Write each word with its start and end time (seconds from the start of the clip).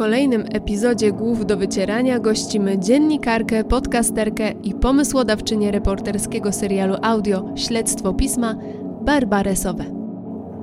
kolejnym 0.00 0.44
epizodzie 0.52 1.12
Głów 1.12 1.46
do 1.46 1.56
Wycierania 1.56 2.18
gościmy 2.18 2.78
dziennikarkę, 2.78 3.64
podcasterkę 3.64 4.52
i 4.62 4.74
pomysłodawczynię 4.74 5.70
reporterskiego 5.70 6.52
serialu 6.52 6.96
audio 7.02 7.52
Śledztwo 7.56 8.14
Pisma 8.14 8.54
Barbarę 9.02 9.56
Sowę. 9.56 9.84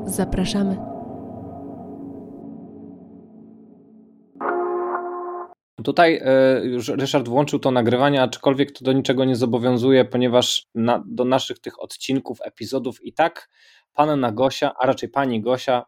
Zapraszamy. 0.05 0.77
Tutaj 5.83 6.19
e, 6.23 6.65
już 6.65 6.89
Ryszard 6.89 7.27
włączył 7.27 7.59
to 7.59 7.71
nagrywanie, 7.71 8.21
aczkolwiek 8.21 8.71
to 8.71 8.85
do 8.85 8.93
niczego 8.93 9.25
nie 9.25 9.35
zobowiązuje, 9.35 10.05
ponieważ 10.05 10.67
na, 10.75 11.03
do 11.07 11.25
naszych 11.25 11.59
tych 11.59 11.81
odcinków, 11.81 12.39
epizodów 12.41 13.05
i 13.05 13.13
tak 13.13 13.49
panna 13.93 14.31
Gosia, 14.31 14.71
a 14.79 14.85
raczej 14.85 15.09
pani 15.09 15.41
Gosia, 15.41 15.85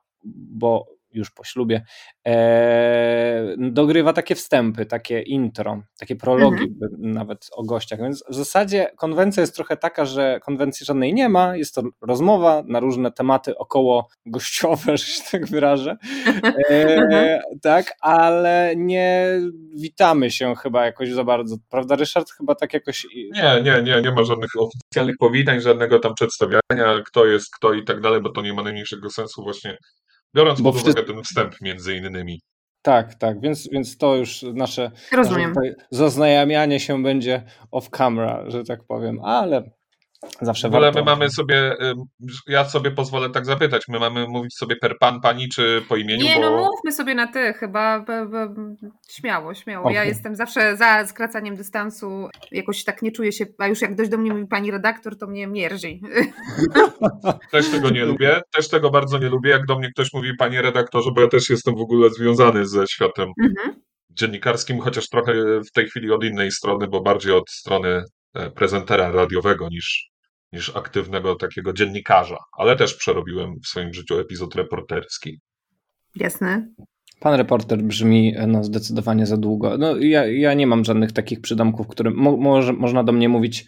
bo 0.51 0.98
już 1.11 1.31
po 1.31 1.43
ślubie, 1.43 1.85
e, 2.27 3.55
dogrywa 3.57 4.13
takie 4.13 4.35
wstępy, 4.35 4.85
takie 4.85 5.21
intro, 5.21 5.81
takie 5.99 6.15
prologi 6.15 6.63
mhm. 6.63 7.13
nawet 7.13 7.47
o 7.51 7.63
gościach. 7.63 7.99
Więc 7.99 8.23
w 8.29 8.35
zasadzie 8.35 8.87
konwencja 8.97 9.41
jest 9.41 9.55
trochę 9.55 9.77
taka, 9.77 10.05
że 10.05 10.39
konwencji 10.43 10.85
żadnej 10.85 11.13
nie 11.13 11.29
ma, 11.29 11.55
jest 11.55 11.75
to 11.75 11.81
rozmowa 12.01 12.63
na 12.67 12.79
różne 12.79 13.11
tematy 13.11 13.57
około 13.57 14.07
gościowe, 14.25 14.97
że 14.97 15.05
się 15.05 15.21
tak 15.31 15.47
wyrażę. 15.47 15.97
E, 16.69 17.39
tak, 17.61 17.93
ale 18.01 18.73
nie 18.77 19.39
witamy 19.75 20.31
się 20.31 20.55
chyba 20.55 20.85
jakoś 20.85 21.09
za 21.09 21.23
bardzo. 21.23 21.55
Prawda, 21.69 21.95
Ryszard? 21.95 22.31
Chyba 22.31 22.55
tak 22.55 22.73
jakoś. 22.73 23.07
Nie, 23.15 23.61
nie, 23.63 23.81
nie, 23.83 24.01
nie 24.01 24.11
ma 24.11 24.23
żadnych 24.23 24.51
oficjalnych 24.57 25.17
powitań, 25.17 25.61
żadnego 25.61 25.99
tam 25.99 26.13
przedstawiania, 26.13 27.01
kto 27.05 27.25
jest 27.25 27.55
kto 27.55 27.73
i 27.73 27.83
tak 27.83 28.01
dalej, 28.01 28.21
bo 28.21 28.29
to 28.29 28.41
nie 28.41 28.53
ma 28.53 28.63
najmniejszego 28.63 29.09
sensu 29.09 29.43
właśnie 29.43 29.77
Biorąc 30.35 30.61
Bo 30.61 30.73
pod 30.73 30.81
uwagę 30.81 31.03
ten 31.03 31.23
wstęp 31.23 31.61
między 31.61 31.95
innymi. 31.95 32.41
Tak, 32.81 33.15
tak, 33.15 33.41
więc, 33.41 33.69
więc 33.71 33.97
to 33.97 34.15
już 34.15 34.41
nasze, 34.53 34.91
Rozumiem. 35.11 35.53
nasze 35.55 35.75
zaznajamianie 35.91 36.79
się 36.79 37.03
będzie 37.03 37.43
off 37.71 37.89
camera, 37.89 38.43
że 38.49 38.63
tak 38.63 38.83
powiem, 38.83 39.19
ale 39.23 39.71
Zawsze 40.41 40.69
Ale 40.73 40.91
my 40.91 41.03
mamy 41.03 41.29
sobie, 41.29 41.77
ja 42.47 42.65
sobie 42.65 42.91
pozwolę 42.91 43.29
tak 43.29 43.45
zapytać, 43.45 43.87
my 43.87 43.99
mamy 43.99 44.27
mówić 44.27 44.57
sobie 44.57 44.75
per 44.75 44.97
pan, 44.99 45.21
pani 45.21 45.49
czy 45.49 45.81
po 45.89 45.95
imieniu? 45.95 46.23
Nie, 46.23 46.39
no 46.39 46.49
bo... 46.49 46.57
no 46.57 46.71
mówmy 46.71 46.91
sobie 46.91 47.15
na 47.15 47.27
ty 47.27 47.53
chyba, 47.53 48.05
śmiało, 49.09 49.53
śmiało. 49.53 49.83
Okay. 49.83 49.95
Ja 49.95 50.03
jestem 50.03 50.35
zawsze 50.35 50.77
za 50.77 51.07
skracaniem 51.07 51.55
dystansu, 51.55 52.27
jakoś 52.51 52.83
tak 52.83 53.01
nie 53.01 53.11
czuję 53.11 53.31
się, 53.31 53.45
a 53.57 53.67
już 53.67 53.81
jak 53.81 53.93
ktoś 53.93 54.09
do 54.09 54.17
mnie 54.17 54.33
mówi 54.33 54.47
pani 54.47 54.71
redaktor, 54.71 55.17
to 55.17 55.27
mnie 55.27 55.47
mierzi. 55.47 56.01
Też 57.51 57.69
tego 57.69 57.89
nie 57.89 58.05
lubię, 58.05 58.41
też 58.51 58.69
tego 58.69 58.89
bardzo 58.89 59.17
nie 59.17 59.29
lubię, 59.29 59.49
jak 59.49 59.65
do 59.65 59.79
mnie 59.79 59.89
ktoś 59.91 60.13
mówi 60.13 60.31
panie 60.37 60.61
redaktorze, 60.61 61.09
bo 61.15 61.21
ja 61.21 61.27
też 61.27 61.49
jestem 61.49 61.75
w 61.75 61.81
ogóle 61.81 62.09
związany 62.09 62.65
ze 62.65 62.87
światem 62.87 63.29
mhm. 63.43 63.81
dziennikarskim, 64.09 64.79
chociaż 64.79 65.09
trochę 65.09 65.33
w 65.61 65.71
tej 65.71 65.87
chwili 65.87 66.11
od 66.11 66.23
innej 66.23 66.51
strony, 66.51 66.87
bo 66.87 67.01
bardziej 67.01 67.33
od 67.33 67.49
strony 67.49 68.03
prezentera 68.55 69.11
radiowego 69.11 69.69
niż 69.69 70.09
niż 70.53 70.75
aktywnego 70.75 71.35
takiego 71.35 71.73
dziennikarza, 71.73 72.37
ale 72.57 72.75
też 72.75 72.93
przerobiłem 72.93 73.55
w 73.63 73.67
swoim 73.67 73.93
życiu 73.93 74.19
epizod 74.19 74.55
reporterski. 74.55 75.39
Jasne. 76.15 76.69
Pan 77.19 77.33
reporter 77.33 77.83
brzmi 77.83 78.35
no, 78.47 78.63
zdecydowanie 78.63 79.25
za 79.25 79.37
długo. 79.37 79.77
No, 79.77 79.97
ja, 79.97 80.25
ja 80.25 80.53
nie 80.53 80.67
mam 80.67 80.85
żadnych 80.85 81.11
takich 81.11 81.41
przydomków, 81.41 81.87
którym 81.87 82.15
mo, 82.15 82.37
może, 82.37 82.73
można 82.73 83.03
do 83.03 83.11
mnie 83.11 83.29
mówić. 83.29 83.65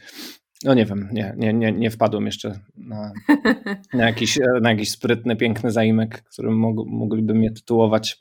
No 0.64 0.73
nie 0.73 0.86
wiem, 0.86 1.09
nie, 1.12 1.34
nie, 1.38 1.54
nie, 1.54 1.72
nie 1.72 1.92
wpadłem 1.92 2.26
jeszcze 2.26 2.59
na, 2.78 3.12
na, 3.94 4.06
jakiś, 4.06 4.39
na 4.62 4.72
jakiś 4.72 4.92
sprytny, 4.92 5.36
piękny 5.36 5.72
zaimek, 5.72 6.23
którym 6.34 6.59
mogliby 6.88 7.33
mnie 7.33 7.52
tytułować. 7.52 8.17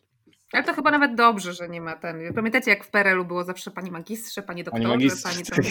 Ale 0.52 0.64
to 0.64 0.74
chyba 0.74 0.90
nawet 0.90 1.14
dobrze, 1.14 1.52
że 1.52 1.68
nie 1.68 1.80
ma 1.80 1.96
ten. 1.96 2.34
Pamiętacie, 2.34 2.70
jak 2.70 2.84
w 2.84 2.90
PRL-u 2.90 3.24
było 3.24 3.44
zawsze 3.44 3.70
pani 3.70 3.90
magistrze, 3.90 4.42
pani 4.42 4.64
doktorze, 4.64 4.88
pani, 4.88 5.10
pani, 5.22 5.44
tak 5.44 5.64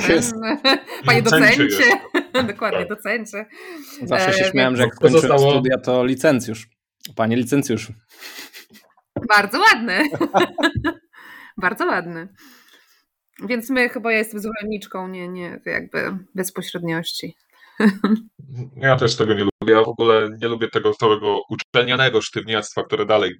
pani 1.06 1.24
docencie. 1.24 1.84
Dokładnie, 2.54 2.86
docencie. 2.86 3.46
Zawsze 4.04 4.34
się 4.34 4.46
e, 4.46 4.52
śmiałem, 4.52 4.76
że 4.76 4.84
jak 4.84 4.96
skończyłem 4.96 5.22
zostało... 5.22 5.52
studia, 5.52 5.78
to 5.78 6.06
licencjusz. 6.06 6.70
Panie 7.16 7.36
licencjusz. 7.36 7.92
Bardzo 9.28 9.60
ładne. 9.60 10.04
Bardzo 11.58 11.86
ładny. 11.86 12.28
Więc 13.48 13.70
my 13.70 13.90
chyba 13.90 14.12
ja 14.12 14.18
jestem 14.18 14.40
zwolenniczką, 14.40 15.08
nie, 15.08 15.28
nie 15.28 15.60
jakby 15.66 16.18
bezpośredniości. 16.36 17.36
Ja 18.76 18.96
też 18.96 19.16
tego 19.16 19.34
nie 19.34 19.44
lubię. 19.44 19.74
Ja 19.74 19.84
w 19.84 19.88
ogóle 19.88 20.30
nie 20.42 20.48
lubię 20.48 20.70
tego 20.70 20.94
całego 20.94 21.42
uczelnianego 21.50 22.22
sztywniactwa, 22.22 22.84
które 22.84 23.06
dalej 23.06 23.36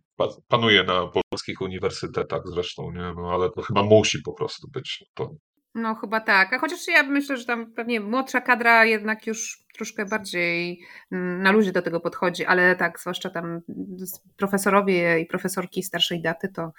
panuje 0.48 0.84
na 0.84 1.08
polskich 1.08 1.62
uniwersytetach 1.62 2.42
zresztą, 2.46 2.92
nie? 2.92 3.14
No, 3.16 3.32
ale 3.34 3.50
to 3.50 3.62
chyba 3.62 3.84
musi 3.84 4.22
po 4.22 4.34
prostu 4.34 4.68
być. 4.72 5.06
To... 5.14 5.30
No 5.76 5.96
chyba 5.96 6.22
tak. 6.22 6.54
A 6.54 6.60
chociaż 6.60 6.88
ja 6.88 7.04
myślę, 7.04 7.38
że 7.38 7.46
tam 7.46 7.74
pewnie 7.74 8.00
młodsza 8.00 8.42
kadra 8.42 8.86
jednak 8.86 9.28
już 9.28 9.58
troszkę 9.76 10.06
bardziej 10.06 10.80
na 11.12 11.52
luzie 11.52 11.72
do 11.72 11.82
tego 11.82 12.00
podchodzi, 12.00 12.46
ale 12.46 12.76
tak, 12.76 13.00
zwłaszcza 13.00 13.30
tam 13.30 13.62
profesorowie 14.38 15.20
i 15.20 15.26
profesorki 15.26 15.84
starszej 15.84 16.22
daty, 16.22 16.50
to, 16.56 16.72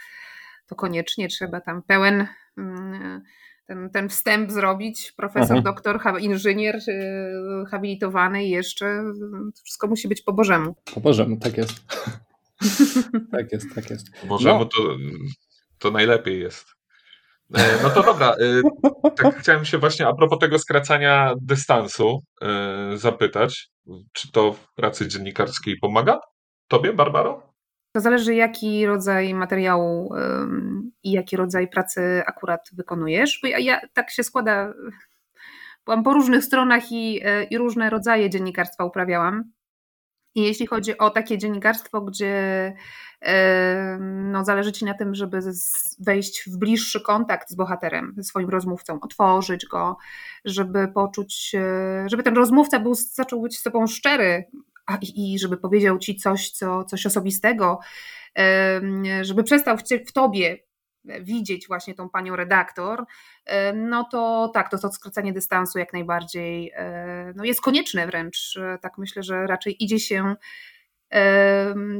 to 0.66 0.74
koniecznie 0.74 1.28
trzeba 1.28 1.60
tam 1.60 1.82
pełen 1.82 2.26
mm, 2.58 3.22
ten, 3.70 3.90
ten 3.90 4.08
wstęp 4.08 4.50
zrobić. 4.50 5.12
Profesor, 5.16 5.56
mhm. 5.56 5.62
doktor, 5.62 6.00
inżynier, 6.20 6.76
y, 6.76 7.66
habilitowany 7.70 8.44
i 8.44 8.50
jeszcze 8.50 9.04
wszystko 9.64 9.86
musi 9.86 10.08
być 10.08 10.22
po 10.22 10.32
Bożemu. 10.32 10.74
Po 10.94 11.00
Bożemu, 11.00 11.36
tak 11.36 11.56
jest. 11.56 11.72
tak 13.32 13.52
jest, 13.52 13.74
tak 13.74 13.90
jest. 13.90 14.06
Po 14.20 14.26
Bożemu 14.26 14.58
no. 14.58 14.64
to, 14.64 14.96
to 15.78 15.90
najlepiej 15.90 16.40
jest. 16.40 16.66
E, 17.54 17.82
no 17.82 17.90
to 17.90 18.02
dobra, 18.02 18.34
y, 18.40 18.62
tak 19.16 19.38
chciałem 19.38 19.64
się 19.64 19.78
właśnie 19.78 20.06
a 20.06 20.14
propos 20.14 20.38
tego 20.38 20.58
skracania 20.58 21.34
dystansu 21.40 22.22
y, 22.94 22.98
zapytać, 22.98 23.70
czy 24.12 24.32
to 24.32 24.52
w 24.52 24.74
pracy 24.74 25.08
dziennikarskiej 25.08 25.76
pomaga 25.80 26.20
Tobie, 26.68 26.92
Barbaro? 26.92 27.49
To 27.92 28.00
zależy, 28.00 28.34
jaki 28.34 28.86
rodzaj 28.86 29.34
materiału 29.34 30.14
i 31.02 31.12
jaki 31.12 31.36
rodzaj 31.36 31.68
pracy 31.68 32.22
akurat 32.26 32.68
wykonujesz. 32.72 33.38
Bo 33.42 33.48
ja, 33.48 33.58
ja 33.58 33.80
tak 33.92 34.10
się 34.10 34.22
składa, 34.22 34.74
byłam 35.84 36.02
po 36.02 36.12
różnych 36.12 36.44
stronach 36.44 36.92
i, 36.92 37.20
e, 37.24 37.58
różne 37.58 37.90
rodzaje 37.90 38.30
dziennikarstwa 38.30 38.84
uprawiałam. 38.84 39.44
I 40.34 40.42
jeśli 40.42 40.66
chodzi 40.66 40.98
o 40.98 41.10
takie 41.10 41.38
dziennikarstwo, 41.38 42.00
gdzie 42.00 42.72
no, 44.00 44.44
zależy 44.44 44.72
ci 44.72 44.84
na 44.84 44.94
tym, 44.94 45.14
żeby 45.14 45.40
wejść 45.98 46.44
w 46.46 46.56
bliższy 46.56 47.00
kontakt 47.00 47.50
z 47.50 47.54
bohaterem, 47.54 48.14
ze 48.16 48.22
swoim 48.22 48.48
rozmówcą, 48.48 49.00
otworzyć 49.00 49.66
go, 49.66 49.96
żeby 50.44 50.88
poczuć, 50.88 51.52
e, 51.54 52.04
żeby 52.10 52.22
ten 52.22 52.36
rozmówca 52.36 52.80
był, 52.80 52.94
zaczął 52.94 53.42
być 53.42 53.58
z 53.58 53.62
sobą 53.62 53.86
szczery, 53.86 54.44
a, 54.90 54.98
i, 55.02 55.38
żeby 55.38 55.56
powiedział 55.56 55.98
ci 55.98 56.16
coś, 56.16 56.50
co, 56.50 56.84
coś 56.84 57.06
osobistego, 57.06 57.78
żeby 59.22 59.44
przestał 59.44 59.76
w, 59.76 59.82
w 60.06 60.12
tobie 60.12 60.58
widzieć 61.20 61.68
właśnie 61.68 61.94
tą 61.94 62.08
panią 62.08 62.36
redaktor, 62.36 63.04
no 63.74 64.08
to 64.12 64.50
tak, 64.54 64.70
to, 64.70 64.78
to 64.78 64.92
skracanie 64.92 65.32
dystansu 65.32 65.78
jak 65.78 65.92
najbardziej 65.92 66.72
no 67.34 67.44
jest 67.44 67.60
konieczne 67.60 68.06
wręcz. 68.06 68.58
Tak 68.80 68.98
myślę, 68.98 69.22
że 69.22 69.46
raczej 69.46 69.84
idzie 69.84 69.98
się 69.98 70.34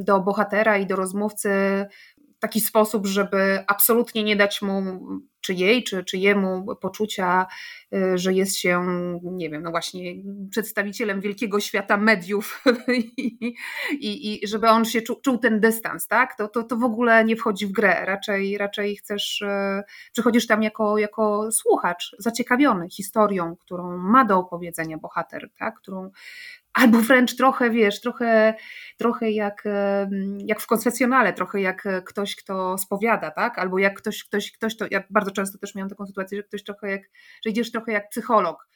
do 0.03 0.19
bohatera 0.19 0.77
i 0.77 0.85
do 0.85 0.95
rozmówcy 0.95 1.85
taki 2.41 2.61
sposób, 2.61 3.07
żeby 3.07 3.63
absolutnie 3.67 4.23
nie 4.23 4.35
dać 4.35 4.61
mu, 4.61 5.01
czy 5.41 5.53
jej, 5.53 5.83
czy, 5.83 6.03
czy 6.03 6.17
jemu 6.17 6.75
poczucia, 6.75 7.45
y, 7.93 8.17
że 8.17 8.33
jest 8.33 8.57
się, 8.57 8.85
nie 9.23 9.49
wiem, 9.49 9.63
no 9.63 9.71
właśnie 9.71 10.13
przedstawicielem 10.49 11.21
wielkiego 11.21 11.59
świata 11.59 11.97
mediów 11.97 12.63
i, 12.87 13.55
i, 13.91 14.43
i 14.43 14.47
żeby 14.47 14.69
on 14.69 14.85
się 14.85 15.01
czuł, 15.01 15.15
czuł, 15.21 15.37
ten 15.37 15.59
dystans, 15.59 16.07
tak? 16.07 16.37
To, 16.37 16.47
to, 16.47 16.63
to 16.63 16.77
w 16.77 16.83
ogóle 16.83 17.25
nie 17.25 17.35
wchodzi 17.35 17.67
w 17.67 17.71
grę. 17.71 18.05
Raczej, 18.05 18.57
raczej 18.57 18.95
chcesz, 18.95 19.41
y, 19.41 19.83
przychodzisz 20.11 20.47
tam 20.47 20.63
jako, 20.63 20.97
jako 20.97 21.51
słuchacz, 21.51 22.15
zaciekawiony 22.19 22.89
historią, 22.89 23.55
którą 23.55 23.97
ma 23.97 24.25
do 24.25 24.37
opowiedzenia 24.37 24.97
bohater, 24.97 25.49
tak? 25.57 25.75
Którą 25.75 26.11
albo 26.73 26.97
wręcz 26.97 27.35
trochę, 27.35 27.69
wiesz, 27.69 28.01
trochę, 28.01 28.53
trochę 28.97 29.31
jak, 29.31 29.63
jak 30.45 30.61
w 30.61 30.67
konfesjonale, 30.67 31.33
trochę 31.33 31.61
jak 31.61 31.87
ktoś, 32.05 32.35
kto 32.35 32.77
spowiada, 32.77 33.31
tak? 33.31 33.59
Albo 33.59 33.79
jak 33.79 33.97
ktoś, 33.97 34.23
ktoś, 34.23 34.51
ktoś 34.51 34.77
to, 34.77 34.85
ja 34.91 35.03
bardzo 35.09 35.31
często 35.31 35.57
też 35.57 35.75
miałam 35.75 35.89
taką 35.89 36.05
sytuację, 36.05 36.37
że 36.37 36.43
ktoś 36.43 36.63
trochę 36.63 36.91
jak, 36.91 37.01
że 37.45 37.49
idziesz 37.49 37.71
trochę 37.71 37.91
jak 37.91 38.09
psycholog, 38.09 38.67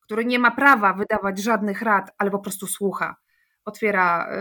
który 0.00 0.24
nie 0.24 0.38
ma 0.38 0.50
prawa 0.50 0.92
wydawać 0.92 1.38
żadnych 1.42 1.82
rad, 1.82 2.10
ale 2.18 2.30
po 2.30 2.38
prostu 2.38 2.66
słucha. 2.66 3.16
Otwiera 3.64 4.28
y, 4.32 4.40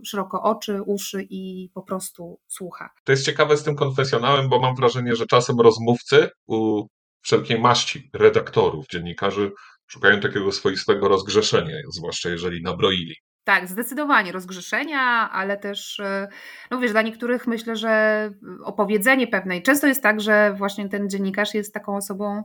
y, 0.00 0.04
szeroko 0.04 0.42
oczy, 0.42 0.82
uszy 0.82 1.26
i 1.30 1.70
po 1.74 1.82
prostu 1.82 2.40
słucha. 2.46 2.90
To 3.04 3.12
jest 3.12 3.24
ciekawe 3.24 3.56
z 3.56 3.62
tym 3.62 3.76
konfesjonałem, 3.76 4.48
bo 4.48 4.60
mam 4.60 4.76
wrażenie, 4.76 5.16
że 5.16 5.26
czasem 5.26 5.60
rozmówcy 5.60 6.30
u 6.46 6.86
wszelkiej 7.20 7.60
maści 7.60 8.10
redaktorów, 8.14 8.86
dziennikarzy 8.86 9.52
szukają 9.88 10.20
takiego 10.20 10.52
swoistego 10.52 11.08
rozgrzeszenia, 11.08 11.76
zwłaszcza 11.92 12.28
jeżeli 12.28 12.62
nabroili. 12.62 13.14
Tak, 13.44 13.68
zdecydowanie 13.68 14.32
rozgrzeszenia, 14.32 15.30
ale 15.32 15.56
też, 15.56 16.00
e, 16.00 16.28
no 16.70 16.78
wiesz, 16.78 16.92
dla 16.92 17.02
niektórych 17.02 17.46
myślę, 17.46 17.76
że 17.76 18.30
opowiedzenie 18.64 19.26
pewnej. 19.26 19.62
Często 19.62 19.86
jest 19.86 20.02
tak, 20.02 20.20
że 20.20 20.54
właśnie 20.58 20.88
ten 20.88 21.10
dziennikarz 21.10 21.54
jest 21.54 21.74
taką 21.74 21.96
osobą, 21.96 22.42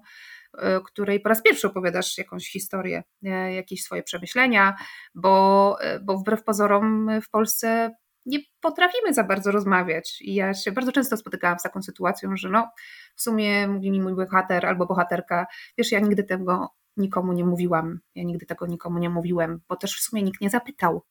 e, 0.58 0.80
której 0.82 1.20
po 1.20 1.30
raz 1.30 1.42
pierwszy 1.42 1.68
opowiadasz 1.68 2.18
jakąś 2.18 2.52
historię, 2.52 3.04
e, 3.26 3.54
jakieś 3.54 3.84
swoje 3.84 4.04
przemyślenia, 4.04 4.76
bo, 5.16 5.78
bo 6.02 6.18
wbrew 6.18 6.44
pozorom 6.44 7.10
w 7.22 7.30
Polsce 7.30 7.92
nie 8.26 8.40
potrafimy 8.62 9.14
za 9.14 9.24
bardzo 9.24 9.52
rozmawiać. 9.52 10.18
I 10.22 10.36
ja 10.36 10.54
się 10.54 10.72
bardzo 10.72 10.92
często 10.92 11.18
spotykałam 11.18 11.60
z 11.60 11.64
taką 11.64 11.82
sytuacją, 11.82 12.30
że 12.36 12.50
no, 12.50 12.70
w 13.16 13.22
sumie 13.22 13.68
mówi 13.68 13.92
mi 13.92 14.02
mój 14.02 14.16
bohater 14.16 14.66
albo 14.66 14.86
bohaterka, 14.86 15.46
wiesz, 15.78 15.92
ja 15.92 16.00
nigdy 16.00 16.24
tego 16.24 16.70
nikomu 16.98 17.34
nie 17.34 17.46
mówiłam, 17.46 18.00
ja 18.16 18.24
nigdy 18.24 18.46
tego 18.46 18.68
nikomu 18.68 19.00
nie 19.00 19.10
mówiłem, 19.10 19.62
bo 19.70 19.76
też 19.76 19.98
w 19.98 20.02
sumie 20.02 20.24
nikt 20.24 20.42
nie 20.42 20.50
zapytał. 20.50 21.04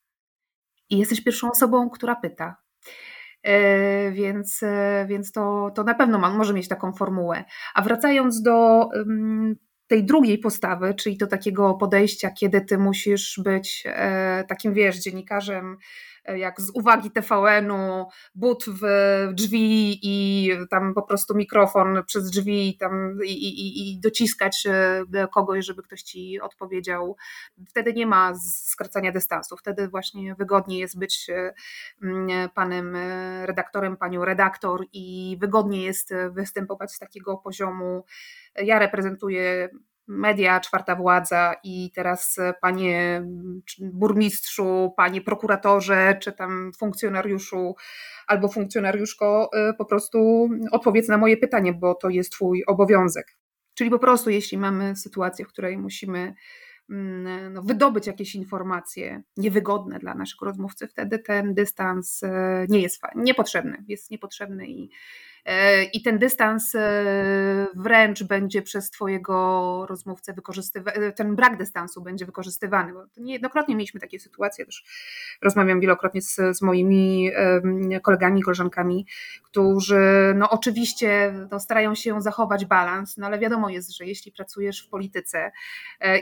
I 0.90 0.98
jesteś 0.98 1.24
pierwszą 1.24 1.50
osobą, 1.50 1.90
która 1.90 2.16
pyta. 2.16 2.56
E, 3.42 4.10
więc, 4.12 4.62
e, 4.62 5.06
więc 5.08 5.32
to, 5.32 5.70
to 5.74 5.84
na 5.84 5.94
pewno 5.94 6.18
ma, 6.18 6.30
może 6.30 6.54
mieć 6.54 6.68
taką 6.68 6.92
formułę. 6.92 7.44
A 7.74 7.82
wracając 7.82 8.42
do 8.42 8.88
tej 9.86 10.04
drugiej 10.04 10.38
postawy, 10.38 10.94
czyli 10.94 11.16
do 11.16 11.26
takiego 11.26 11.74
podejścia, 11.74 12.30
kiedy 12.30 12.60
ty 12.60 12.78
musisz 12.78 13.40
być 13.44 13.82
e, 13.86 14.44
takim, 14.48 14.74
wiesz, 14.74 14.98
dziennikarzem 14.98 15.76
jak 16.36 16.60
z 16.60 16.70
uwagi 16.74 17.10
TVN-u, 17.10 18.06
but 18.34 18.64
w 18.68 18.82
drzwi 19.32 19.98
i 20.02 20.50
tam 20.70 20.94
po 20.94 21.02
prostu 21.02 21.34
mikrofon 21.34 22.02
przez 22.06 22.30
drzwi 22.30 22.76
tam 22.80 23.18
i, 23.24 23.32
i, 23.32 23.92
i 23.92 24.00
dociskać 24.00 24.66
e, 24.66 25.28
kogoś, 25.34 25.66
żeby 25.66 25.82
ktoś 25.82 26.02
ci 26.02 26.40
odpowiedział. 26.40 27.16
Wtedy 27.68 27.92
nie 27.92 28.06
ma 28.06 28.32
skracania 28.64 29.12
dystansu, 29.12 29.56
wtedy 29.56 29.88
właśnie 29.88 30.34
wygodniej 30.34 30.80
jest 30.80 30.98
być 30.98 31.30
e, 31.30 31.54
panem 32.54 32.96
redaktorem, 33.44 33.96
panią 33.96 34.24
redaktor 34.24 34.84
i 34.92 35.36
wygodniej 35.40 35.82
jest 35.82 36.14
występować 36.30 36.92
z 36.92 36.98
takiego 36.98 37.36
poziomu. 37.36 38.04
Ja 38.56 38.78
reprezentuję 38.78 39.68
media, 40.08 40.60
czwarta 40.60 40.96
władza 40.96 41.54
i 41.64 41.90
teraz 41.94 42.38
e, 42.38 42.54
panie 42.60 43.22
burmistrzu, 43.80 44.92
panie 44.96 45.20
prokuratorze, 45.20 46.18
czy 46.20 46.32
tam 46.32 46.72
funkcjonariuszu 46.78 47.74
albo 48.26 48.48
funkcjonariuszko, 48.48 49.50
e, 49.54 49.74
po 49.74 49.84
prostu 49.84 50.48
odpowiedz 50.70 51.08
na 51.08 51.18
moje 51.18 51.36
pytanie, 51.36 51.72
bo 51.72 51.94
to 51.94 52.08
jest 52.08 52.32
twój 52.32 52.64
obowiązek. 52.66 53.36
Czyli 53.74 53.90
po 53.90 53.98
prostu, 53.98 54.30
jeśli 54.30 54.58
mamy 54.58 54.96
sytuację, 54.96 55.44
w 55.44 55.48
której 55.48 55.78
musimy 55.78 56.34
mm, 56.90 57.52
no, 57.52 57.62
wydobyć 57.62 58.06
jakieś 58.06 58.34
informacje 58.34 59.22
niewygodne 59.36 59.98
dla 59.98 60.14
naszych 60.14 60.40
rozmówcy, 60.42 60.88
wtedy 60.88 61.18
ten 61.18 61.54
dystans 61.54 62.22
e, 62.22 62.66
nie 62.68 62.80
jest 62.80 63.02
niepotrzebny, 63.16 63.84
jest 63.88 64.10
niepotrzebny 64.10 64.66
i 64.66 64.90
i 65.92 66.02
ten 66.02 66.18
dystans 66.18 66.74
e, 66.74 67.66
wręcz 67.74 68.22
będzie 68.22 68.62
przez 68.62 68.90
Twojego 68.90 69.86
rozmówcę 69.88 70.32
wykorzystywany, 70.32 71.06
e, 71.06 71.12
ten 71.12 71.36
brak 71.36 71.56
dystansu 71.56 72.02
będzie 72.02 72.26
wykorzystywany, 72.26 72.92
niejednokrotnie 73.16 73.76
mieliśmy 73.76 74.00
takie 74.00 74.20
sytuacje, 74.20 74.66
też 74.66 74.84
rozmawiam 75.42 75.80
wielokrotnie 75.80 76.22
z, 76.22 76.36
z 76.52 76.62
moimi 76.62 77.30
kolegami, 78.02 78.42
koleżankami, 78.42 79.06
którzy 79.42 80.32
no 80.36 80.50
oczywiście 80.50 81.34
no, 81.50 81.60
starają 81.60 81.94
się 81.94 82.20
zachować 82.20 82.64
balans, 82.64 83.16
no 83.16 83.26
ale 83.26 83.38
wiadomo 83.38 83.70
jest, 83.70 83.96
że 83.96 84.06
jeśli 84.06 84.32
pracujesz 84.32 84.86
w 84.86 84.88
polityce 84.88 85.52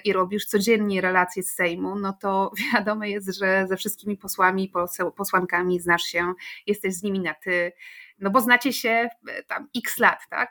i 0.04 0.12
robisz 0.12 0.46
codziennie 0.46 1.00
relacje 1.00 1.42
z 1.42 1.54
Sejmu, 1.54 1.96
no 1.96 2.12
to 2.20 2.52
wiadomo 2.74 3.04
jest, 3.04 3.38
że 3.38 3.66
ze 3.68 3.76
wszystkimi 3.76 4.16
posłami, 4.16 4.72
posłankami 5.16 5.80
znasz 5.80 6.02
się, 6.02 6.32
jesteś 6.66 6.94
z 6.94 7.02
nimi 7.02 7.20
na 7.20 7.34
ty, 7.34 7.72
no 8.20 8.30
bo 8.30 8.40
znacie 8.40 8.72
się 8.72 9.08
e, 9.28 9.42
tam 9.42 9.68
x 9.76 9.98
lat, 9.98 10.18
tak? 10.30 10.50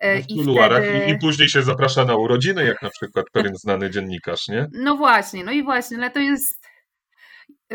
E, 0.00 0.18
I, 0.18 0.42
wtedy... 0.42 1.04
i, 1.06 1.10
i, 1.10 1.18
później 1.18 1.48
się 1.48 1.62
zaprasza 1.62 2.04
na 2.04 2.16
urodziny, 2.16 2.64
jak 2.64 2.82
na 2.82 2.90
przykład 2.90 3.26
pewien 3.32 3.56
znany 3.64 3.90
dziennikarz, 3.90 4.48
nie? 4.48 4.66
No 4.72 4.96
właśnie, 4.96 5.44
no 5.44 5.52
i 5.52 5.62
właśnie, 5.62 5.96
ale 5.96 6.10
to 6.10 6.20
jest 6.20 6.67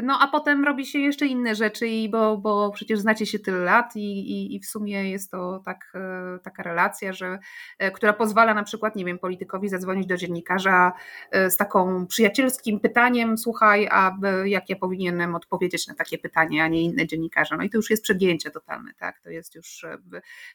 no 0.02 0.20
a 0.22 0.28
potem 0.28 0.66
robi 0.66 0.86
się 0.86 1.00
jeszcze 1.00 1.26
inne 1.26 1.56
rzeczy, 1.56 1.88
i 1.88 2.10
bo, 2.10 2.38
bo 2.38 2.72
przecież 2.72 3.00
znacie 3.00 3.26
się 3.26 3.40
tyle 3.40 3.58
lat 3.58 3.96
i, 3.96 4.32
i, 4.32 4.56
i 4.56 4.60
w 4.60 4.66
sumie 4.66 5.12
jest 5.12 5.32
to 5.32 5.62
tak, 5.66 5.94
e, 5.96 6.40
taka 6.40 6.64
relacja, 6.64 7.14
że, 7.14 7.40
e, 7.80 7.92
która 7.92 8.14
pozwala 8.14 8.54
na 8.54 8.64
przykład, 8.64 8.96
nie 8.96 9.06
wiem, 9.06 9.20
politykowi 9.20 9.70
zadzwonić 9.70 10.08
do 10.08 10.18
dziennikarza 10.18 10.94
e, 11.32 11.52
z 11.52 11.58
taką 11.58 12.08
przyjacielskim 12.08 12.80
pytaniem, 12.80 13.38
słuchaj, 13.38 13.88
a 13.92 14.18
jak 14.46 14.70
ja 14.70 14.76
powinienem 14.76 15.36
odpowiedzieć 15.36 15.88
na 15.88 15.96
takie 15.96 16.18
pytanie, 16.18 16.64
a 16.64 16.68
nie 16.68 16.82
inne 16.82 17.08
dziennikarze. 17.08 17.58
No 17.58 17.64
i 17.64 17.70
to 17.70 17.78
już 17.78 17.90
jest 17.90 18.04
przegięcie 18.04 18.52
totalne, 18.52 18.94
tak? 18.94 19.20
To 19.20 19.30
jest 19.30 19.56
już. 19.56 19.86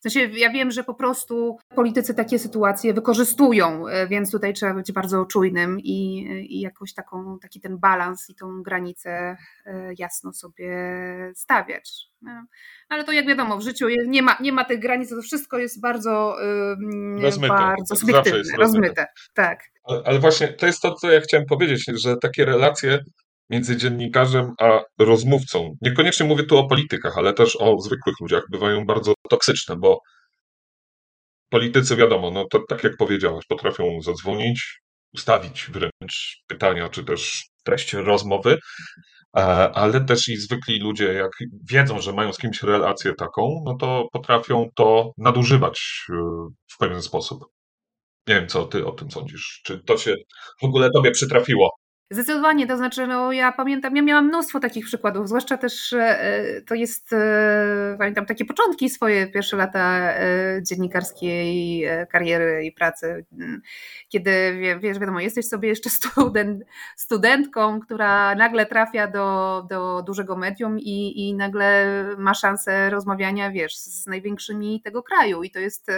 W 0.01 0.03
sensie 0.03 0.21
ja 0.21 0.51
wiem, 0.51 0.71
że 0.71 0.85
po 0.85 0.95
prostu 0.95 1.59
politycy 1.75 2.15
takie 2.15 2.39
sytuacje 2.39 2.95
wykorzystują, 2.95 3.85
więc 4.11 4.31
tutaj 4.31 4.55
trzeba 4.55 4.75
być 4.75 4.93
bardzo 4.93 5.25
czujnym 5.25 5.81
i, 5.81 6.21
i 6.57 6.61
jakoś 6.61 6.95
taką, 6.95 7.39
taki 7.39 7.61
ten 7.61 7.79
balans 7.79 8.31
i 8.31 8.35
tą 8.35 8.63
granicę 8.63 9.28
jasno 9.99 10.33
sobie 10.33 10.71
stawiać. 11.35 12.09
No, 12.23 12.47
ale 12.89 13.05
to 13.05 13.13
jak 13.13 13.27
wiadomo, 13.27 13.57
w 13.57 13.63
życiu 13.63 13.87
nie 14.07 14.23
ma, 14.23 14.37
nie 14.41 14.53
ma 14.53 14.65
tych 14.65 14.81
granic, 14.81 15.11
to 15.11 15.23
wszystko 15.23 15.59
jest 15.59 15.81
bardzo, 15.81 16.37
rozmyte. 17.21 17.55
bardzo 17.55 17.97
subiektywne, 17.97 18.39
rozmyte. 18.39 18.59
rozmyte. 18.59 19.07
Tak. 19.35 19.61
Ale, 19.85 20.03
ale 20.05 20.19
właśnie 20.19 20.49
to 20.49 20.67
jest 20.67 20.83
to, 20.83 20.95
co 20.95 21.11
ja 21.11 21.21
chciałem 21.21 21.47
powiedzieć, 21.47 21.85
że 21.95 22.17
takie 22.17 22.45
relacje 22.45 22.99
między 23.51 23.77
dziennikarzem 23.77 24.53
a 24.61 24.81
rozmówcą, 24.99 25.77
niekoniecznie 25.83 26.27
mówię 26.27 26.45
tu 26.45 26.59
o 26.59 26.69
politykach, 26.69 27.19
ale 27.19 27.33
też 27.33 27.57
o 27.57 27.81
zwykłych 27.81 28.15
ludziach, 28.21 28.43
bywają 28.51 28.87
bardzo 28.87 29.15
toksyczne, 29.31 29.77
bo 29.77 30.01
politycy, 31.49 31.97
wiadomo, 31.97 32.31
no 32.31 32.45
to 32.51 32.61
tak 32.69 32.85
jak 32.85 32.97
powiedziałaś, 32.97 33.45
potrafią 33.49 34.01
zadzwonić, 34.03 34.81
ustawić 35.15 35.71
wręcz 35.71 36.43
pytania, 36.47 36.89
czy 36.89 37.05
też 37.05 37.45
treść 37.65 37.93
rozmowy, 37.93 38.59
E, 39.18 39.18
ale 39.75 40.05
też 40.05 40.29
i 40.29 40.37
zwykli 40.37 40.81
ludzie, 40.81 41.13
jak 41.13 41.31
wiedzą, 41.71 42.01
że 42.01 42.13
mają 42.13 42.33
z 42.33 42.39
kimś 42.39 42.63
relację 42.63 43.15
taką, 43.15 43.63
no 43.65 43.75
to 43.75 44.09
potrafią 44.13 44.69
to 44.75 45.13
nadużywać 45.19 46.05
e, 46.11 46.15
w 46.67 46.79
pewien 46.79 47.03
sposób. 47.03 47.45
Nie 48.29 48.35
wiem, 48.35 48.49
co 48.49 48.67
ty 48.67 48.87
o 48.87 48.93
tym 48.93 49.11
sądzisz. 49.11 49.61
Czy 49.65 49.79
to 49.79 49.97
się 49.99 50.15
w 50.61 50.65
ogóle 50.65 50.91
tobie 50.91 51.11
przytrafiło? 51.11 51.78
Zdecydowanie, 52.11 52.67
to 52.67 52.77
znaczy, 52.77 53.07
no 53.07 53.33
ja 53.33 53.53
pamiętam, 53.53 53.97
ja 53.97 54.03
miałam 54.03 54.27
mnóstwo 54.29 54.61
takich 54.61 54.85
przykładów, 54.85 55.29
zwłaszcza 55.29 55.57
też 55.57 55.93
e, 55.93 56.63
to 56.67 56.75
jest, 56.75 57.13
e, 57.13 57.97
pamiętam 57.99 58.27
takie 58.27 58.45
początki 58.45 58.91
swoje, 58.91 59.27
pierwsze 59.27 59.57
lata 59.57 60.13
e, 60.13 60.61
dziennikarskiej 60.63 61.85
kariery 62.11 62.65
i 62.65 62.73
pracy, 62.73 63.25
kiedy, 64.09 64.31
wiesz, 64.81 64.99
wiadomo, 64.99 65.21
jesteś 65.21 65.49
sobie 65.49 65.69
jeszcze 65.69 65.91
student, 65.91 66.65
studentką, 66.97 67.81
która 67.81 68.35
nagle 68.35 68.67
trafia 68.67 69.07
do, 69.07 69.67
do 69.71 70.03
dużego 70.03 70.37
medium 70.37 70.79
i, 70.79 71.29
i 71.29 71.35
nagle 71.35 71.87
ma 72.19 72.35
szansę 72.35 72.91
rozmawiania, 72.91 73.51
wiesz, 73.51 73.77
z 73.77 74.07
największymi 74.07 74.81
tego 74.85 75.03
kraju. 75.03 75.43
I 75.43 75.51
to 75.51 75.59
jest 75.59 75.91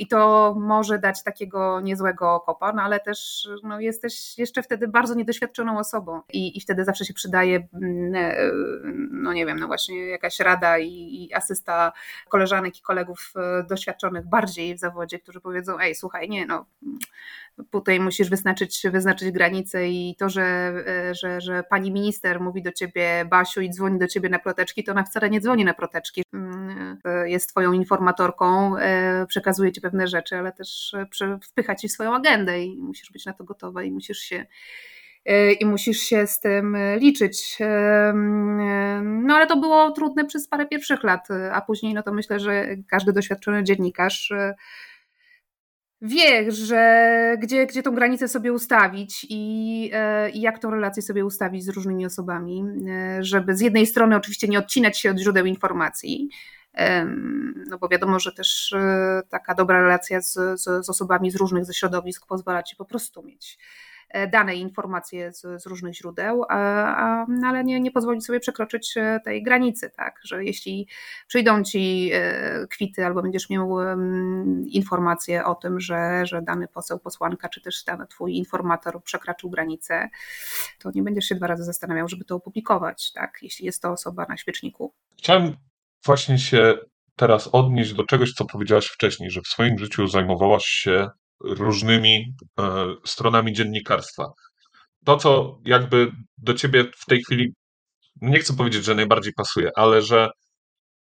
i 0.00 0.06
to 0.06 0.54
może 0.58 0.98
dać 0.98 1.22
takiego 1.22 1.80
niezłego 1.80 2.40
kopa, 2.40 2.72
no 2.72 2.82
ale 2.82 3.00
też 3.00 3.48
no, 3.62 3.80
jesteś 3.80 4.38
jeszcze 4.38 4.62
wtedy 4.62 4.88
bardzo 4.88 5.14
niedoświadczoną 5.14 5.78
osobą. 5.78 6.20
I, 6.32 6.58
i 6.58 6.60
wtedy 6.60 6.84
zawsze 6.84 7.04
się 7.04 7.14
przydaje, 7.14 7.68
mm, 7.74 8.14
e, 8.14 8.36
no 9.10 9.32
nie 9.32 9.46
wiem, 9.46 9.58
no 9.58 9.66
właśnie 9.66 10.06
jakaś 10.06 10.40
rada 10.40 10.78
i, 10.78 10.88
i 10.88 11.34
asysta 11.34 11.92
koleżanek 12.28 12.78
i 12.78 12.82
kolegów 12.82 13.32
e, 13.36 13.64
doświadczonych 13.68 14.28
bardziej 14.28 14.74
w 14.74 14.78
zawodzie, 14.78 15.18
którzy 15.18 15.40
powiedzą, 15.40 15.78
ej 15.80 15.94
słuchaj, 15.94 16.28
nie 16.28 16.46
no, 16.46 16.66
tutaj 17.70 18.00
musisz 18.00 18.30
wyznaczyć, 18.30 18.82
wyznaczyć 18.92 19.30
granice 19.30 19.88
i 19.88 20.16
to, 20.18 20.28
że, 20.28 20.42
e, 20.86 21.14
że, 21.14 21.40
że 21.40 21.62
pani 21.62 21.92
minister 21.92 22.40
mówi 22.40 22.62
do 22.62 22.72
ciebie 22.72 23.24
Basiu 23.30 23.60
i 23.60 23.70
dzwoni 23.70 23.98
do 23.98 24.06
ciebie 24.06 24.28
na 24.28 24.38
proteczki, 24.38 24.84
to 24.84 24.92
ona 24.92 25.04
wcale 25.04 25.30
nie 25.30 25.40
dzwoni 25.40 25.64
na 25.64 25.74
proteczki. 25.74 26.22
Mm, 26.34 26.98
jest 27.24 27.48
twoją 27.48 27.72
informatorką, 27.72 28.74
przekazuje 29.28 29.72
ci 29.72 29.80
pewne 29.80 30.08
rzeczy, 30.08 30.36
ale 30.36 30.52
też 30.52 30.96
wpycha 31.42 31.74
ci 31.74 31.88
swoją 31.88 32.14
agendę 32.14 32.62
i 32.62 32.76
musisz 32.76 33.12
być 33.12 33.26
na 33.26 33.32
to 33.32 33.44
gotowa 33.44 33.82
i 33.82 33.90
musisz 33.90 34.18
się 34.18 34.46
e, 35.24 35.52
i 35.52 35.66
musisz 35.66 35.98
się 35.98 36.26
z 36.26 36.40
tym 36.40 36.76
liczyć. 36.96 37.58
No 39.02 39.34
ale 39.34 39.46
to 39.46 39.56
było 39.56 39.90
trudne 39.90 40.24
przez 40.24 40.48
parę 40.48 40.66
pierwszych 40.66 41.02
lat, 41.02 41.28
a 41.52 41.60
później 41.60 41.94
no 41.94 42.02
to 42.02 42.12
myślę, 42.12 42.40
że 42.40 42.66
każdy 42.88 43.12
doświadczony 43.12 43.64
dziennikarz 43.64 44.30
e, 44.30 44.54
wie, 46.02 46.52
że 46.52 47.36
gdzie, 47.38 47.66
gdzie 47.66 47.82
tą 47.82 47.94
granicę 47.94 48.28
sobie 48.28 48.52
ustawić 48.52 49.26
i, 49.28 49.90
e, 49.92 50.30
i 50.30 50.40
jak 50.40 50.58
tą 50.58 50.70
relację 50.70 51.02
sobie 51.02 51.24
ustawić 51.24 51.64
z 51.64 51.68
różnymi 51.68 52.06
osobami, 52.06 52.64
żeby 53.20 53.56
z 53.56 53.60
jednej 53.60 53.86
strony 53.86 54.16
oczywiście 54.16 54.48
nie 54.48 54.58
odcinać 54.58 54.98
się 54.98 55.10
od 55.10 55.18
źródeł 55.18 55.46
informacji, 55.46 56.28
no 57.66 57.78
bo 57.78 57.88
wiadomo, 57.88 58.20
że 58.20 58.32
też 58.32 58.72
e, 58.72 59.22
taka 59.28 59.54
dobra 59.54 59.82
relacja 59.82 60.20
z, 60.20 60.32
z, 60.32 60.86
z 60.86 60.88
osobami 60.88 61.30
z 61.30 61.36
różnych 61.36 61.64
ze 61.64 61.74
środowisk 61.74 62.26
pozwala 62.26 62.62
ci 62.62 62.76
po 62.76 62.84
prostu 62.84 63.22
mieć 63.22 63.58
e, 63.58 63.89
dane 64.32 64.56
i 64.56 64.60
informacje 64.60 65.32
z, 65.32 65.62
z 65.62 65.66
różnych 65.66 65.94
źródeł, 65.94 66.44
a, 66.48 66.56
a, 66.96 67.26
no, 67.28 67.48
ale 67.48 67.64
nie, 67.64 67.80
nie 67.80 67.90
pozwolić 67.90 68.24
sobie 68.26 68.40
przekroczyć 68.40 68.96
e, 68.96 69.20
tej 69.24 69.42
granicy, 69.42 69.90
tak, 69.96 70.20
że 70.24 70.44
jeśli 70.44 70.88
przyjdą 71.26 71.62
ci 71.62 72.10
kwity 72.70 73.06
albo 73.06 73.22
będziesz 73.22 73.50
miał 73.50 73.76
informacje 74.66 75.44
o 75.44 75.54
tym, 75.54 75.80
że, 75.80 76.26
że 76.26 76.42
dany 76.42 76.68
poseł, 76.68 76.98
posłanka, 76.98 77.48
czy 77.48 77.60
też 77.60 77.84
dany 77.84 78.06
twój 78.06 78.36
informator 78.36 79.02
przekraczył 79.02 79.50
granicę, 79.50 80.08
to 80.78 80.90
nie 80.94 81.02
będziesz 81.02 81.24
się 81.24 81.34
dwa 81.34 81.46
razy 81.46 81.64
zastanawiał, 81.64 82.08
żeby 82.08 82.24
to 82.24 82.36
opublikować, 82.36 83.12
tak, 83.12 83.38
jeśli 83.42 83.66
jest 83.66 83.82
to 83.82 83.90
osoba 83.90 84.26
na 84.28 84.36
świeczniku. 84.36 84.94
Chciałem 85.18 85.56
właśnie 86.04 86.38
się 86.38 86.78
teraz 87.16 87.48
odnieść 87.52 87.94
do 87.94 88.04
czegoś, 88.04 88.32
co 88.32 88.44
powiedziałaś 88.44 88.86
wcześniej, 88.86 89.30
że 89.30 89.40
w 89.40 89.46
swoim 89.46 89.78
życiu 89.78 90.06
zajmowałaś 90.06 90.64
się 90.64 91.08
różnymi 91.44 92.34
e, 92.60 92.94
stronami 93.04 93.52
dziennikarstwa. 93.52 94.24
To, 95.04 95.16
co 95.16 95.58
jakby 95.64 96.12
do 96.38 96.54
ciebie 96.54 96.84
w 96.96 97.06
tej 97.06 97.22
chwili, 97.22 97.52
nie 98.20 98.38
chcę 98.38 98.56
powiedzieć, 98.56 98.84
że 98.84 98.94
najbardziej 98.94 99.32
pasuje, 99.32 99.70
ale 99.76 100.02
że 100.02 100.28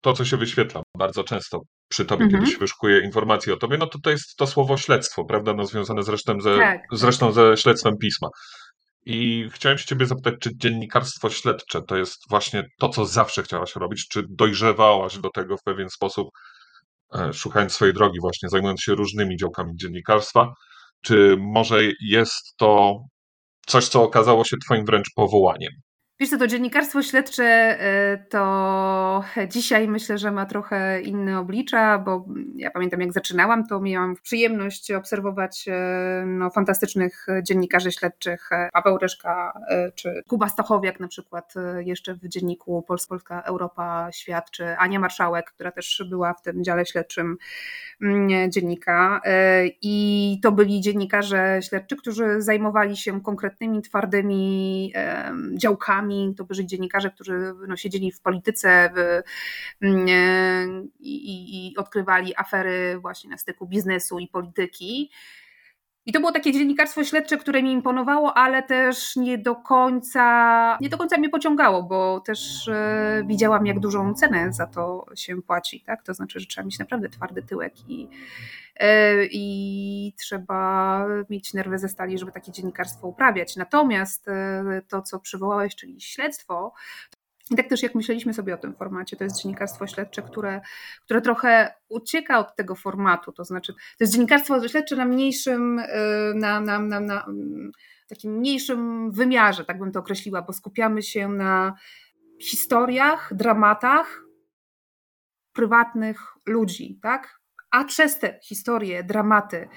to, 0.01 0.13
co 0.13 0.25
się 0.25 0.37
wyświetla 0.37 0.83
bardzo 0.97 1.25
często 1.25 1.61
przy 1.89 2.05
tobie, 2.05 2.25
mhm. 2.25 2.43
kiedy 2.43 2.55
się 2.55 2.59
wyszukuje 2.59 3.01
informacji 3.01 3.53
o 3.53 3.57
tobie, 3.57 3.79
no 3.79 3.87
to 3.87 3.99
to 3.99 4.11
jest 4.11 4.37
to 4.37 4.47
słowo 4.47 4.77
śledztwo, 4.77 5.25
prawda, 5.25 5.55
no 5.55 5.67
związane 5.67 6.03
zresztą 6.03 6.41
ze, 6.41 6.59
tak. 6.59 6.81
zresztą 6.93 7.33
ze 7.33 7.57
śledztwem 7.57 7.99
pisma. 8.01 8.29
I 9.07 9.49
chciałem 9.53 9.79
się 9.79 9.87
ciebie 9.87 10.07
zapytać, 10.07 10.35
czy 10.41 10.51
dziennikarstwo 10.57 11.31
śledcze 11.31 11.83
to 11.83 11.97
jest 11.97 12.19
właśnie 12.31 12.65
to, 12.79 12.89
co 12.89 13.07
zawsze 13.07 13.43
chciałaś 13.43 13.77
robić, 13.77 14.09
czy 14.09 14.23
dojrzewałaś 14.29 15.19
do 15.19 15.31
tego 15.31 15.57
w 15.57 15.63
pewien 15.63 15.91
sposób, 15.91 16.29
szukając 17.33 17.73
swojej 17.73 17.95
drogi 17.95 18.21
właśnie, 18.21 18.49
zajmując 18.49 18.83
się 18.83 18.95
różnymi 18.95 19.37
działkami 19.37 19.77
dziennikarstwa, 19.77 20.55
czy 21.03 21.37
może 21.39 21.81
jest 22.01 22.57
to 22.57 22.99
coś, 23.67 23.89
co 23.89 24.03
okazało 24.03 24.45
się 24.45 24.57
twoim 24.67 24.85
wręcz 24.85 25.07
powołaniem? 25.15 25.73
Wiesz 26.21 26.31
co, 26.31 26.39
to 26.39 26.47
dziennikarstwo 26.47 27.03
śledcze 27.03 27.45
e, 27.45 28.19
to 28.29 29.25
dzisiaj 29.49 29.89
myślę, 29.89 30.19
że 30.19 30.31
ma 30.31 30.47
trochę 30.47 31.01
inne 31.01 31.39
oblicza, 31.39 31.99
bo 31.99 32.25
ja 32.57 32.71
pamiętam 32.71 33.01
jak 33.01 33.13
zaczynałam, 33.13 33.67
to 33.67 33.81
miałam 33.81 34.15
przyjemność 34.23 34.93
obserwować 34.93 35.69
e, 35.69 36.25
no, 36.27 36.51
fantastycznych 36.51 37.27
dziennikarzy 37.43 37.93
śledczych, 37.93 38.53
e, 38.53 38.69
Paweł 38.73 38.99
Reszka 38.99 39.53
czy 39.95 40.23
Kuba 40.29 40.49
Stachowiak 40.49 41.01
na 41.01 41.09
przykład 41.09 41.55
jeszcze 41.79 42.15
w 42.15 42.29
dzienniku 42.29 42.83
Polska, 42.83 43.43
Europa, 43.43 44.09
Świat, 44.13 44.51
czy 44.51 44.77
Ania 44.77 45.01
Marszałek, 45.01 45.51
która 45.51 45.73
też 45.73 46.05
była 46.11 46.35
w 46.35 46.43
tym 46.43 46.65
dziale 46.65 46.87
śledczym 46.87 47.37
mm, 48.03 48.51
dziennika. 48.51 49.21
I 49.83 50.39
to 50.43 50.53
byli 50.53 50.81
dziennikarze 50.81 51.61
śledczy, 51.63 51.97
którzy 51.97 52.43
zajmowali 52.43 52.97
się 52.97 53.21
konkretnymi, 53.21 53.83
twardymi 53.83 54.93
działkami, 55.57 56.10
to 56.37 56.45
byli 56.45 56.67
dziennikarze, 56.67 57.11
którzy 57.11 57.55
no, 57.69 57.77
siedzieli 57.77 58.13
w 58.13 58.21
polityce 58.21 58.91
w, 58.97 59.23
mm, 59.85 60.07
e, 60.09 60.89
i, 61.01 61.69
i 61.73 61.77
odkrywali 61.77 62.37
afery 62.37 62.99
właśnie 63.01 63.31
na 63.31 63.39
styku 63.39 63.67
biznesu 63.67 64.19
i 64.19 64.29
polityki. 64.29 65.11
I 66.11 66.13
to 66.13 66.21
było 66.21 66.33
takie 66.33 66.53
dziennikarstwo 66.53 67.05
śledcze, 67.05 67.39
które 67.39 67.63
mi 67.63 67.73
imponowało, 67.73 68.35
ale 68.35 68.63
też 68.63 69.17
nie 69.17 69.39
do 69.39 69.57
końca, 69.57 70.79
nie 70.81 70.89
do 70.89 70.99
końca 70.99 71.19
mnie 71.19 71.29
pociągało, 71.29 71.83
bo 71.83 72.21
też 72.21 72.69
e, 72.69 73.23
widziałam, 73.27 73.67
jak 73.67 73.81
dużą 73.81 74.15
cenę 74.15 74.53
za 74.53 74.67
to 74.67 75.07
się 75.15 75.43
płaci. 75.43 75.81
Tak? 75.87 76.03
To 76.03 76.15
znaczy, 76.15 76.41
że 76.41 76.47
trzeba 76.47 76.65
mieć 76.65 76.79
naprawdę 76.79 77.09
twardy 77.09 77.43
tyłek 77.43 77.75
i, 77.89 78.09
e, 78.77 79.25
i 79.25 80.15
trzeba 80.19 81.07
mieć 81.31 81.55
nerwy 81.55 81.79
ze 81.79 81.89
stali, 81.89 82.19
żeby 82.19 82.33
takie 82.33 82.53
dziennikarstwo 82.53 83.09
uprawiać. 83.09 83.57
Natomiast 83.57 84.29
e, 84.29 84.83
to, 84.89 85.03
co 85.03 85.21
przywołałeś, 85.21 85.77
czyli 85.77 86.01
śledztwo, 86.01 86.73
i 87.51 87.57
tak 87.57 87.69
też 87.69 87.83
jak 87.83 87.95
myśleliśmy 87.95 88.35
sobie 88.35 88.55
o 88.55 88.59
tym 88.59 88.75
formacie, 88.75 89.17
to 89.17 89.25
jest 89.25 89.43
dziennikarstwo 89.43 89.87
śledcze, 89.87 90.23
które, 90.23 90.61
które 91.05 91.21
trochę 91.21 91.75
ucieka 91.89 92.39
od 92.39 92.57
tego 92.57 92.75
formatu, 92.75 93.33
to 93.33 93.45
znaczy 93.45 93.73
to 93.73 94.05
jest 94.05 94.13
dziennikarstwo 94.13 94.69
śledcze 94.69 94.97
na 94.97 95.05
mniejszym, 95.05 95.79
y, 95.79 95.85
na, 96.35 96.61
na, 96.61 96.79
na, 96.79 97.01
na 97.01 97.27
takim 98.09 98.33
mniejszym 98.33 99.13
wymiarze, 99.13 99.65
tak 99.65 99.79
bym 99.79 99.93
to 99.93 100.01
określiła, 100.01 100.43
bo 100.43 100.53
skupiamy 100.53 101.03
się 101.03 101.29
na 101.29 101.75
historiach, 102.41 103.35
dramatach 103.35 104.23
prywatnych 105.53 106.21
ludzi, 106.47 106.99
tak? 107.03 107.41
A 107.71 107.85
przez 107.85 108.19
te 108.19 108.39
historie, 108.43 109.05
dramaty 109.05 109.69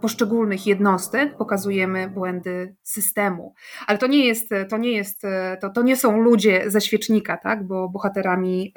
poszczególnych 0.00 0.66
jednostek 0.66 1.36
pokazujemy 1.36 2.08
błędy 2.08 2.76
systemu. 2.82 3.54
Ale 3.86 3.98
to 3.98 4.06
nie 4.06 4.26
jest, 4.26 4.48
to 4.68 4.76
nie 4.78 4.92
jest, 4.92 5.22
to, 5.60 5.70
to 5.70 5.82
nie 5.82 5.96
są 5.96 6.20
ludzie 6.20 6.70
ze 6.70 6.80
świecznika, 6.80 7.36
tak? 7.36 7.66
bo 7.66 7.88
bohaterami, 7.88 8.74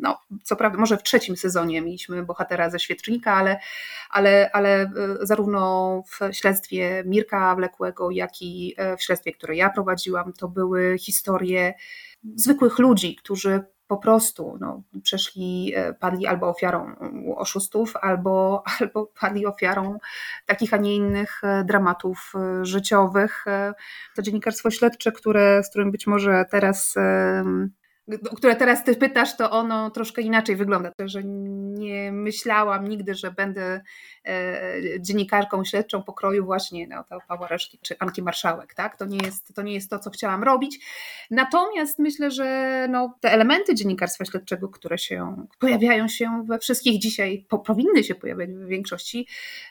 no 0.00 0.18
co 0.42 0.56
prawda, 0.56 0.78
może 0.78 0.96
w 0.96 1.02
trzecim 1.02 1.36
sezonie 1.36 1.82
mieliśmy 1.82 2.22
bohatera 2.22 2.70
ze 2.70 2.78
świecznika, 2.78 3.34
ale, 3.34 3.60
ale, 4.10 4.50
ale 4.52 4.80
e, 4.82 4.90
zarówno 5.20 6.02
w 6.06 6.36
śledztwie 6.36 7.02
Mirka 7.06 7.54
Wlekłego, 7.54 8.10
jak 8.10 8.42
i 8.42 8.74
e, 8.76 8.96
w 8.96 9.02
śledztwie, 9.02 9.32
które 9.32 9.56
ja 9.56 9.70
prowadziłam, 9.70 10.32
to 10.32 10.48
były 10.48 10.98
historie 10.98 11.74
zwykłych 12.34 12.78
ludzi, 12.78 13.16
którzy 13.16 13.64
po 13.88 13.96
prostu 13.96 14.58
no, 14.60 14.82
przeszli, 15.02 15.72
e, 15.76 15.94
padli 15.94 16.26
albo 16.26 16.48
ofiarą 16.48 16.94
oszustów, 17.36 17.96
albo, 17.96 18.62
albo 18.80 19.10
padli 19.20 19.46
ofiarą 19.46 19.98
takich, 20.46 20.74
a 20.74 20.76
nie 20.76 20.96
innych 20.96 21.40
e, 21.44 21.64
dramatów 21.64 22.32
e, 22.34 22.64
życiowych. 22.64 23.44
To 24.16 24.22
dziennikarstwo 24.22 24.70
śledcze, 24.70 25.12
które, 25.12 25.62
z 25.62 25.70
którym 25.70 25.90
być 25.90 26.06
może 26.06 26.44
teraz 26.50 26.94
które 28.36 28.56
teraz 28.56 28.84
ty 28.84 28.96
pytasz, 28.96 29.36
to 29.36 29.50
ono 29.50 29.90
troszkę 29.90 30.22
inaczej 30.22 30.56
wygląda. 30.56 30.90
To, 30.96 31.08
że 31.08 31.24
nie 31.24 32.12
myślałam 32.12 32.88
nigdy, 32.88 33.14
że 33.14 33.30
będę 33.30 33.80
e, 34.24 34.72
dziennikarką 35.00 35.64
śledczą 35.64 36.02
pokroju 36.02 36.44
właśnie 36.44 36.86
no, 36.86 37.04
to 37.04 37.18
Pawła 37.28 37.48
Reszki 37.48 37.78
czy 37.82 37.98
Anki 37.98 38.22
Marszałek. 38.22 38.74
Tak? 38.74 38.96
To, 38.96 39.04
nie 39.04 39.18
jest, 39.24 39.54
to 39.54 39.62
nie 39.62 39.74
jest 39.74 39.90
to, 39.90 39.98
co 39.98 40.10
chciałam 40.10 40.44
robić. 40.44 40.78
Natomiast 41.30 41.98
myślę, 41.98 42.30
że 42.30 42.86
no, 42.90 43.14
te 43.20 43.32
elementy 43.32 43.74
dziennikarstwa 43.74 44.24
śledczego, 44.24 44.68
które 44.68 44.98
się 44.98 45.46
pojawiają 45.58 46.08
się 46.08 46.44
we 46.46 46.58
wszystkich 46.58 47.00
dzisiaj, 47.00 47.46
po, 47.48 47.58
powinny 47.58 48.04
się 48.04 48.14
pojawiać 48.14 48.50
w 48.50 48.66
większości 48.66 49.26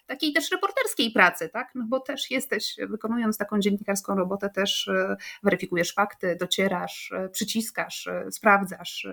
takiej 0.07 0.33
też 0.33 0.51
reporterskiej 0.51 1.11
pracy, 1.11 1.49
tak? 1.49 1.71
no 1.75 1.85
bo 1.87 1.99
też 1.99 2.31
jesteś, 2.31 2.75
wykonując 2.89 3.37
taką 3.37 3.59
dziennikarską 3.59 4.15
robotę, 4.15 4.49
też 4.49 4.87
e, 4.87 5.17
weryfikujesz 5.43 5.93
fakty, 5.93 6.35
docierasz, 6.39 7.11
e, 7.11 7.29
przyciskasz, 7.29 8.07
sprawdzasz, 8.31 9.07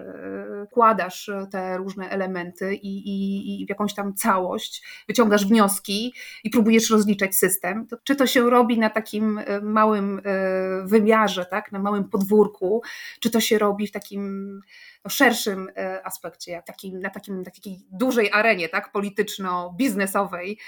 kładasz 0.70 1.30
te 1.50 1.76
różne 1.76 2.10
elementy 2.10 2.74
i, 2.74 3.08
i, 3.08 3.62
i 3.62 3.66
w 3.66 3.68
jakąś 3.68 3.94
tam 3.94 4.14
całość, 4.14 5.04
wyciągasz 5.08 5.46
wnioski 5.46 6.14
i 6.44 6.50
próbujesz 6.50 6.90
rozliczać 6.90 7.36
system, 7.36 7.86
to 7.86 7.96
czy 8.04 8.16
to 8.16 8.26
się 8.26 8.50
robi 8.50 8.78
na 8.78 8.90
takim 8.90 9.38
e, 9.38 9.60
małym 9.60 10.20
e, 10.24 10.86
wymiarze, 10.86 11.46
tak, 11.46 11.72
na 11.72 11.78
małym 11.78 12.04
podwórku, 12.04 12.82
czy 13.20 13.30
to 13.30 13.40
się 13.40 13.58
robi 13.58 13.86
w 13.86 13.92
takim 13.92 14.60
szerszym 15.08 15.68
e, 15.76 16.06
aspekcie, 16.06 16.62
takim, 16.66 17.00
na 17.00 17.10
takim, 17.10 17.44
takiej 17.44 17.78
dużej 17.92 18.30
arenie 18.32 18.68
tak, 18.68 18.92
polityczno-biznesowej, 18.92 20.58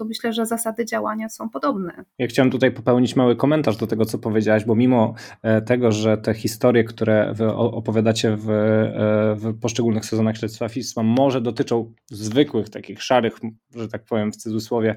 to 0.00 0.04
myślę, 0.04 0.32
że 0.32 0.46
zasady 0.46 0.84
działania 0.84 1.28
są 1.28 1.50
podobne. 1.50 2.04
Ja 2.18 2.26
chciałem 2.26 2.50
tutaj 2.50 2.72
popełnić 2.72 3.16
mały 3.16 3.36
komentarz 3.36 3.76
do 3.76 3.86
tego, 3.86 4.04
co 4.04 4.18
powiedziałaś, 4.18 4.64
bo 4.64 4.74
mimo 4.74 5.14
e, 5.42 5.62
tego, 5.62 5.92
że 5.92 6.18
te 6.18 6.34
historie, 6.34 6.84
które 6.84 7.32
wy 7.34 7.54
opowiadacie 7.54 8.36
w, 8.36 8.50
e, 8.50 9.34
w 9.34 9.60
poszczególnych 9.60 10.04
sezonach 10.04 10.36
śledztwa 10.36 10.68
FISMA 10.68 11.02
może 11.02 11.40
dotyczą 11.40 11.92
zwykłych, 12.10 12.68
takich 12.68 13.02
szarych, 13.02 13.38
że 13.74 13.88
tak 13.88 14.04
powiem 14.04 14.32
w 14.32 14.36
cudzysłowie, 14.36 14.94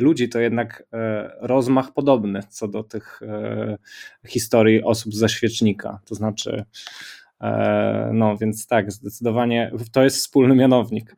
ludzi, 0.00 0.28
to 0.28 0.40
jednak 0.40 0.84
rozmach 1.40 1.92
podobny 1.92 2.42
co 2.48 2.68
do 2.68 2.84
tych 2.84 3.20
historii 4.26 4.82
osób 4.82 5.14
ze 5.14 5.28
świecznika. 5.28 6.00
To 6.04 6.14
znaczy 6.14 6.64
no, 8.12 8.36
więc 8.36 8.66
tak, 8.66 8.92
zdecydowanie 8.92 9.72
to 9.92 10.04
jest 10.04 10.16
wspólny 10.16 10.54
mianownik. 10.54 11.16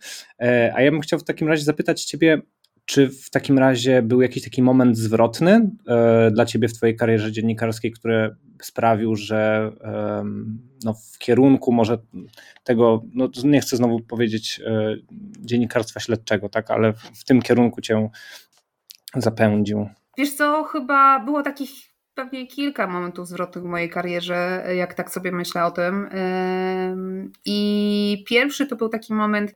A 0.74 0.82
ja 0.82 0.90
bym 0.90 1.00
chciał 1.00 1.18
w 1.18 1.24
takim 1.24 1.48
razie 1.48 1.64
zapytać 1.64 2.04
Ciebie, 2.04 2.42
czy 2.88 3.08
w 3.08 3.30
takim 3.30 3.58
razie 3.58 4.02
był 4.02 4.22
jakiś 4.22 4.44
taki 4.44 4.62
moment 4.62 4.96
zwrotny 4.96 5.70
e, 5.88 6.30
dla 6.30 6.46
ciebie 6.46 6.68
w 6.68 6.72
twojej 6.72 6.96
karierze 6.96 7.32
dziennikarskiej, 7.32 7.92
który 7.92 8.36
sprawił, 8.62 9.16
że 9.16 9.72
e, 9.80 10.24
no, 10.84 10.94
w 10.94 11.18
kierunku 11.18 11.72
może 11.72 11.98
tego, 12.64 13.02
no, 13.14 13.28
nie 13.44 13.60
chcę 13.60 13.76
znowu 13.76 14.00
powiedzieć 14.00 14.60
e, 14.66 14.96
dziennikarstwa 15.40 16.00
śledczego, 16.00 16.48
tak, 16.48 16.70
ale 16.70 16.92
w 16.92 17.24
tym 17.24 17.42
kierunku 17.42 17.80
cię 17.80 18.10
zapędził? 19.14 19.88
Wiesz 20.18 20.32
co, 20.32 20.64
chyba 20.64 21.20
było 21.20 21.42
takich 21.42 21.70
pewnie 22.18 22.46
kilka 22.46 22.86
momentów 22.86 23.28
zwrotnych 23.28 23.64
w 23.64 23.66
mojej 23.66 23.90
karierze, 23.90 24.64
jak 24.76 24.94
tak 24.94 25.10
sobie 25.10 25.32
myślę 25.32 25.64
o 25.64 25.70
tym. 25.70 26.08
I 27.44 28.24
pierwszy 28.28 28.66
to 28.66 28.76
był 28.76 28.88
taki 28.88 29.14
moment, 29.14 29.54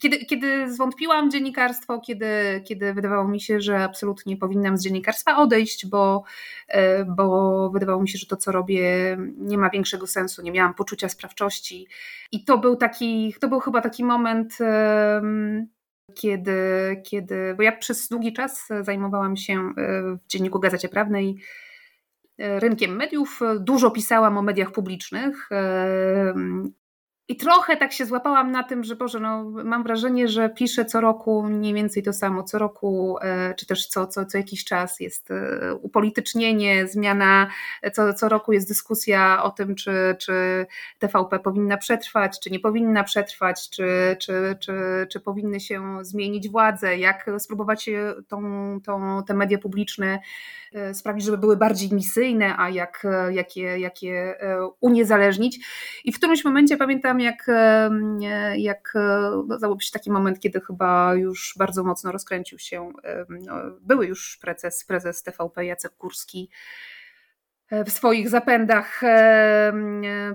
kiedy, 0.00 0.18
kiedy 0.18 0.72
zwątpiłam 0.72 1.30
dziennikarstwo, 1.30 2.00
kiedy, 2.00 2.26
kiedy 2.64 2.94
wydawało 2.94 3.28
mi 3.28 3.40
się, 3.40 3.60
że 3.60 3.84
absolutnie 3.84 4.36
powinnam 4.36 4.76
z 4.76 4.82
dziennikarstwa 4.82 5.36
odejść, 5.36 5.86
bo, 5.86 6.24
e, 6.68 7.04
bo 7.04 7.70
wydawało 7.70 8.02
mi 8.02 8.08
się, 8.08 8.18
że 8.18 8.26
to, 8.26 8.36
co 8.36 8.52
robię, 8.52 9.16
nie 9.38 9.58
ma 9.58 9.70
większego 9.70 10.06
sensu, 10.06 10.42
nie 10.42 10.52
miałam 10.52 10.74
poczucia 10.74 11.08
sprawczości. 11.08 11.88
I 12.32 12.44
to 12.44 12.58
był 12.58 12.76
taki, 12.76 13.34
to 13.40 13.48
był 13.48 13.60
chyba 13.60 13.80
taki 13.80 14.04
moment, 14.04 14.58
kiedy, 16.14 16.56
kiedy 17.04 17.54
bo 17.56 17.62
ja 17.62 17.76
przez 17.76 18.08
długi 18.08 18.32
czas 18.32 18.68
zajmowałam 18.80 19.36
się 19.36 19.54
e, 19.54 19.72
w 20.02 20.26
dzienniku 20.28 20.60
Gazecie 20.60 20.88
Prawnej 20.88 21.36
rynkiem 22.38 22.96
mediów, 22.96 23.40
dużo 23.60 23.90
pisałam 23.90 24.38
o 24.38 24.42
mediach 24.42 24.72
publicznych 24.72 25.48
i 27.28 27.36
trochę 27.36 27.76
tak 27.76 27.92
się 27.92 28.06
złapałam 28.06 28.50
na 28.50 28.62
tym, 28.62 28.84
że 28.84 28.96
Boże, 28.96 29.20
no, 29.20 29.44
mam 29.44 29.82
wrażenie, 29.82 30.28
że 30.28 30.48
piszę 30.48 30.84
co 30.84 31.00
roku 31.00 31.42
mniej 31.42 31.74
więcej 31.74 32.02
to 32.02 32.12
samo. 32.12 32.42
Co 32.42 32.58
roku, 32.58 33.18
e, 33.20 33.54
czy 33.54 33.66
też 33.66 33.86
co, 33.86 34.06
co, 34.06 34.26
co 34.26 34.38
jakiś 34.38 34.64
czas 34.64 35.00
jest 35.00 35.30
e, 35.30 35.74
upolitycznienie, 35.74 36.86
zmiana, 36.86 37.48
co, 37.92 38.14
co 38.14 38.28
roku 38.28 38.52
jest 38.52 38.68
dyskusja 38.68 39.42
o 39.42 39.50
tym, 39.50 39.74
czy, 39.74 40.16
czy 40.18 40.66
TVP 40.98 41.38
powinna 41.38 41.76
przetrwać, 41.76 42.40
czy 42.40 42.50
nie 42.50 42.60
powinna 42.60 43.04
przetrwać, 43.04 43.70
czy, 43.70 44.16
czy, 44.20 44.56
czy, 44.60 44.72
czy 45.10 45.20
powinny 45.20 45.60
się 45.60 45.98
zmienić 46.02 46.48
władze, 46.48 46.98
jak 46.98 47.30
spróbować 47.38 47.90
tą, 48.28 48.80
tą, 48.84 49.22
te 49.26 49.34
media 49.34 49.58
publiczne 49.58 50.18
E, 50.74 50.94
sprawić, 50.94 51.24
żeby 51.24 51.38
były 51.38 51.56
bardziej 51.56 51.92
misyjne, 51.92 52.54
a 52.58 52.70
jak, 52.70 53.06
jak, 53.30 53.56
je, 53.56 53.78
jak 53.78 54.02
je 54.02 54.34
uniezależnić. 54.80 55.58
I 56.04 56.12
w 56.12 56.18
którymś 56.18 56.44
momencie 56.44 56.76
pamiętam, 56.76 57.11
jak, 57.20 57.46
jak 58.56 58.92
no, 59.46 59.58
założył 59.58 59.80
się 59.80 59.92
taki 59.92 60.10
moment, 60.10 60.40
kiedy 60.40 60.60
chyba 60.60 61.14
już 61.14 61.54
bardzo 61.58 61.84
mocno 61.84 62.12
rozkręcił 62.12 62.58
się 62.58 62.92
no, 63.28 63.54
były 63.80 64.06
już 64.06 64.38
prezes, 64.40 64.84
prezes 64.84 65.22
TVP 65.22 65.66
Jacek 65.66 65.92
Kurski 65.96 66.50
w 67.86 67.90
swoich 67.90 68.28
zapędach 68.28 69.00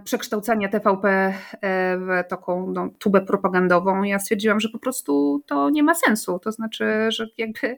przekształcania 0.04 0.70
TVP 0.70 1.34
w 1.98 2.24
taką 2.30 2.72
no, 2.72 2.90
tubę 3.00 3.22
propagandową. 3.22 4.04
Ja 4.04 4.20
stwierdziłam, 4.20 4.60
że 4.60 4.70
po 4.70 4.80
prostu 4.80 5.44
to 5.46 5.70
nie 5.70 5.84
ma 5.84 5.96
sensu. 5.96 6.40
To 6.40 6.52
znaczy, 6.52 6.86
że 7.10 7.28
jakby 7.38 7.78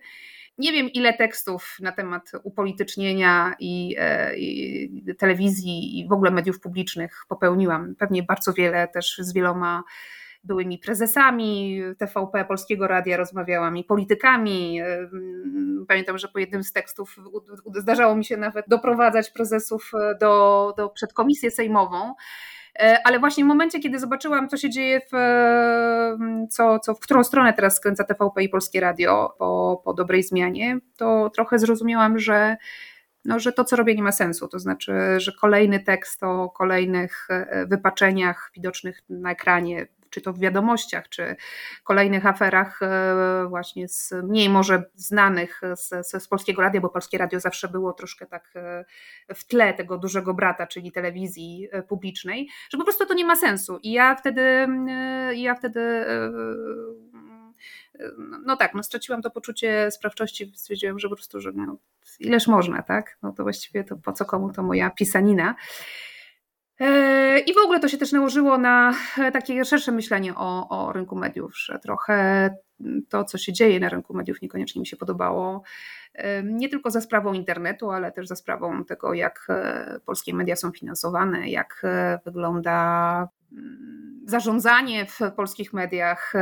nie 0.60 0.72
wiem, 0.72 0.90
ile 0.90 1.14
tekstów 1.14 1.78
na 1.82 1.92
temat 1.92 2.32
upolitycznienia 2.44 3.56
i, 3.60 3.96
e, 4.00 4.38
i, 4.38 5.16
telewizji 5.18 6.00
i 6.00 6.08
w 6.08 6.12
ogóle 6.12 6.32
mediów 6.32 6.60
publicznych 6.60 7.26
popełniłam. 7.28 7.96
Pewnie 7.96 8.24
bardzo 8.24 8.54
wiele 8.54 8.88
też 8.88 9.18
z 9.20 9.34
wieloma 9.34 9.84
byłymi 10.44 10.78
prezesami 10.78 11.82
TVP, 11.98 12.46
Polskiego 12.46 12.88
Radia 12.88 13.18
rozmawiałam 13.18 13.78
i 13.78 13.84
politykami. 13.84 14.80
Pamiętam, 15.88 16.18
że 16.18 16.28
po 16.28 16.40
jednym 16.40 16.64
z 16.64 16.72
tekstów 16.72 17.16
zdarzało 17.76 18.16
mi 18.16 18.26
się 18.26 18.38
nawet 18.38 18.66
doprowadzać 18.68 19.30
prezesów 19.30 19.92
do, 20.20 20.74
do 20.78 20.94
sejmową. 21.52 22.14
E, 22.80 23.00
ale 23.04 23.20
właśnie 23.20 23.44
w 23.44 23.48
momencie, 23.48 23.80
kiedy 23.80 24.00
zobaczyłam, 24.00 24.50
co 24.50 24.58
się 24.58 24.70
dzieje, 24.70 25.02
w, 25.12 25.16
co, 26.50 26.80
co, 26.80 26.94
w 26.94 27.00
którą 27.00 27.24
stronę 27.24 27.54
teraz 27.54 27.76
skręca 27.76 28.04
TVP 28.04 28.44
i 28.44 28.50
Polskie 28.50 28.80
Radio 28.80 29.36
po, 29.38 29.82
po 29.86 29.94
dobrej 29.94 30.24
zmianie, 30.24 30.80
to 30.98 31.30
trochę 31.30 31.60
zrozumiałam, 31.60 32.20
że 32.20 32.58
no, 33.26 33.40
że 33.40 33.54
to, 33.54 33.64
co 33.64 33.76
robię, 33.76 33.96
nie 33.96 34.04
ma 34.04 34.12
sensu. 34.12 34.48
To 34.48 34.60
znaczy, 34.60 34.94
że 35.18 35.32
kolejny 35.32 35.80
tekst 35.80 36.24
o 36.24 36.50
kolejnych 36.50 37.28
e, 37.30 37.66
wypaczeniach 37.66 38.52
widocznych 38.56 39.02
na 39.10 39.32
ekranie 39.32 39.88
czy 40.10 40.22
to 40.22 40.34
w 40.34 40.40
wiadomościach, 40.40 41.10
czy 41.10 41.36
kolejnych 41.84 42.26
aferach 42.26 42.80
e, 42.82 43.46
właśnie 43.50 43.88
z 43.88 44.14
mniej 44.24 44.50
może 44.50 44.84
znanych 44.96 45.62
z, 45.76 46.08
z 46.24 46.28
Polskiego 46.28 46.62
Radia, 46.62 46.82
bo 46.82 46.90
Polskie 46.90 47.18
Radio 47.18 47.40
zawsze 47.40 47.68
było 47.68 47.94
troszkę 47.94 48.26
tak 48.26 48.52
e, 48.56 48.86
w 49.36 49.46
tle 49.46 49.74
tego 49.74 49.98
dużego 49.98 50.34
brata, 50.34 50.68
czyli 50.68 50.92
telewizji 50.92 51.68
e, 51.72 51.84
publicznej, 51.84 52.50
że 52.70 52.78
po 52.78 52.84
prostu 52.84 53.06
to 53.06 53.14
nie 53.14 53.26
ma 53.26 53.36
sensu. 53.36 53.80
I 53.84 53.92
ja 53.92 54.16
wtedy, 54.16 54.68
ja 55.34 55.56
wtedy 55.56 56.06
no 58.46 58.56
tak, 58.56 58.74
no 58.74 58.84
straciłam 58.84 59.22
to 59.22 59.32
poczucie 59.32 59.92
sprawczości, 59.92 60.52
stwierdziłam, 60.56 61.00
że 61.00 61.10
po 61.10 61.16
prostu, 61.16 61.42
że 61.42 61.52
no, 61.52 61.78
ileż 62.20 62.48
można, 62.48 62.82
tak? 62.82 63.18
No 63.24 63.32
to 63.32 63.44
właściwie 63.44 63.84
to 63.84 63.96
po 63.96 64.14
co 64.14 64.26
komu 64.26 64.54
to 64.54 64.64
moja 64.64 64.90
pisanina. 64.90 65.56
E, 66.80 67.40
I 67.40 67.54
w 67.54 67.58
ogóle 67.58 67.80
to 67.80 67.88
się 67.88 67.98
też 67.98 68.12
nałożyło 68.12 68.58
na 68.58 68.94
takie 69.34 69.66
szersze 69.66 69.92
myślenie 69.92 70.36
o, 70.36 70.70
o 70.70 70.94
rynku 70.94 71.16
mediów, 71.16 71.52
że 71.58 71.80
trochę 71.80 72.50
to, 73.10 73.24
co 73.24 73.38
się 73.38 73.54
dzieje 73.54 73.80
na 73.80 73.90
rynku 73.90 74.14
mediów, 74.14 74.42
niekoniecznie 74.42 74.80
mi 74.80 74.88
się 74.88 74.98
podobało. 74.98 75.64
E, 76.14 76.44
nie 76.44 76.70
tylko 76.70 76.92
za 76.92 77.02
sprawą 77.02 77.34
internetu, 77.34 77.92
ale 77.92 78.12
też 78.12 78.28
za 78.28 78.36
sprawą 78.36 78.86
tego, 78.86 79.14
jak 79.14 79.48
e, 79.50 80.00
polskie 80.06 80.34
media 80.34 80.56
są 80.56 80.72
finansowane, 80.72 81.50
jak 81.50 81.82
wygląda 82.26 83.28
mm, 83.52 84.22
zarządzanie 84.26 85.06
w 85.06 85.20
polskich 85.36 85.74
mediach. 85.74 86.34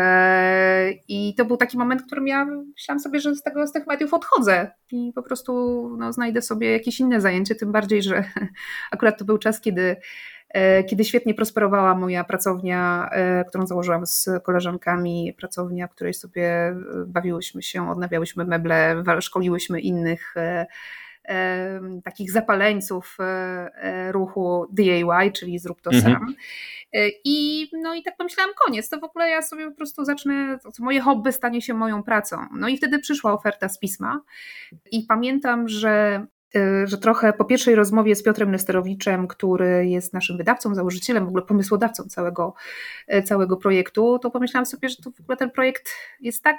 I 1.07 1.35
to 1.37 1.45
był 1.45 1.57
taki 1.57 1.77
moment, 1.77 2.01
w 2.01 2.05
którym 2.05 2.27
ja 2.27 2.45
myślałam 2.45 2.99
sobie, 2.99 3.19
że 3.19 3.35
z, 3.35 3.43
tego, 3.43 3.67
z 3.67 3.71
tych 3.71 3.87
mediów 3.87 4.13
odchodzę 4.13 4.71
i 4.91 5.11
po 5.15 5.23
prostu 5.23 5.51
no, 5.97 6.13
znajdę 6.13 6.41
sobie 6.41 6.71
jakieś 6.71 6.99
inne 6.99 7.21
zajęcie. 7.21 7.55
Tym 7.55 7.71
bardziej, 7.71 8.03
że 8.03 8.23
akurat 8.91 9.19
to 9.19 9.25
był 9.25 9.37
czas, 9.37 9.61
kiedy 9.61 9.81
E, 9.91 9.97
kiedy 10.89 11.05
świetnie 11.05 11.33
prosperowała 11.33 11.95
moja 11.95 12.23
pracownia, 12.23 13.09
e, 13.11 13.45
którą 13.45 13.67
założyłam 13.67 14.05
z 14.05 14.29
koleżankami, 14.43 15.33
pracownia, 15.37 15.87
w 15.87 15.91
której 15.91 16.13
sobie 16.13 16.45
e, 16.45 16.75
bawiłyśmy 17.07 17.61
się, 17.61 17.89
odnawiałyśmy 17.89 18.45
meble, 18.45 19.03
szkoliłyśmy 19.21 19.81
innych 19.81 20.35
takich 22.03 22.31
zapaleńców 22.31 23.17
ruchu 24.11 24.65
DIY, 24.73 25.31
czyli 25.35 25.59
zrób 25.59 25.81
to 25.81 25.91
mhm. 25.91 26.13
sam. 26.13 26.35
I, 27.25 27.69
no 27.73 27.95
i 27.95 28.03
tak 28.03 28.17
pomyślałam, 28.17 28.53
koniec, 28.65 28.89
to 28.89 28.99
w 28.99 29.03
ogóle 29.03 29.29
ja 29.29 29.41
sobie 29.41 29.69
po 29.69 29.77
prostu 29.77 30.05
zacznę, 30.05 30.57
moje 30.79 31.01
hobby 31.01 31.31
stanie 31.31 31.61
się 31.61 31.73
moją 31.73 32.03
pracą. 32.03 32.37
No 32.57 32.67
i 32.67 32.77
wtedy 32.77 32.99
przyszła 32.99 33.33
oferta 33.33 33.69
z 33.69 33.79
pisma 33.79 34.21
i 34.91 35.03
pamiętam, 35.03 35.67
że 35.67 36.25
że 36.85 36.97
trochę 36.97 37.33
po 37.33 37.45
pierwszej 37.45 37.75
rozmowie 37.75 38.15
z 38.15 38.23
Piotrem 38.23 38.51
Nesterowiczem, 38.51 39.27
który 39.27 39.87
jest 39.87 40.13
naszym 40.13 40.37
wydawcą, 40.37 40.75
założycielem, 40.75 41.25
w 41.25 41.27
ogóle 41.27 41.43
pomysłodawcą 41.43 42.03
całego, 42.03 42.53
y, 43.13 43.23
całego 43.23 43.57
projektu, 43.57 44.19
to 44.19 44.31
pomyślałam 44.31 44.65
sobie, 44.65 44.89
że 44.89 44.95
to 44.95 45.11
w 45.11 45.21
ogóle 45.21 45.37
ten 45.37 45.51
projekt 45.51 45.89
jest 46.19 46.43
tak 46.43 46.57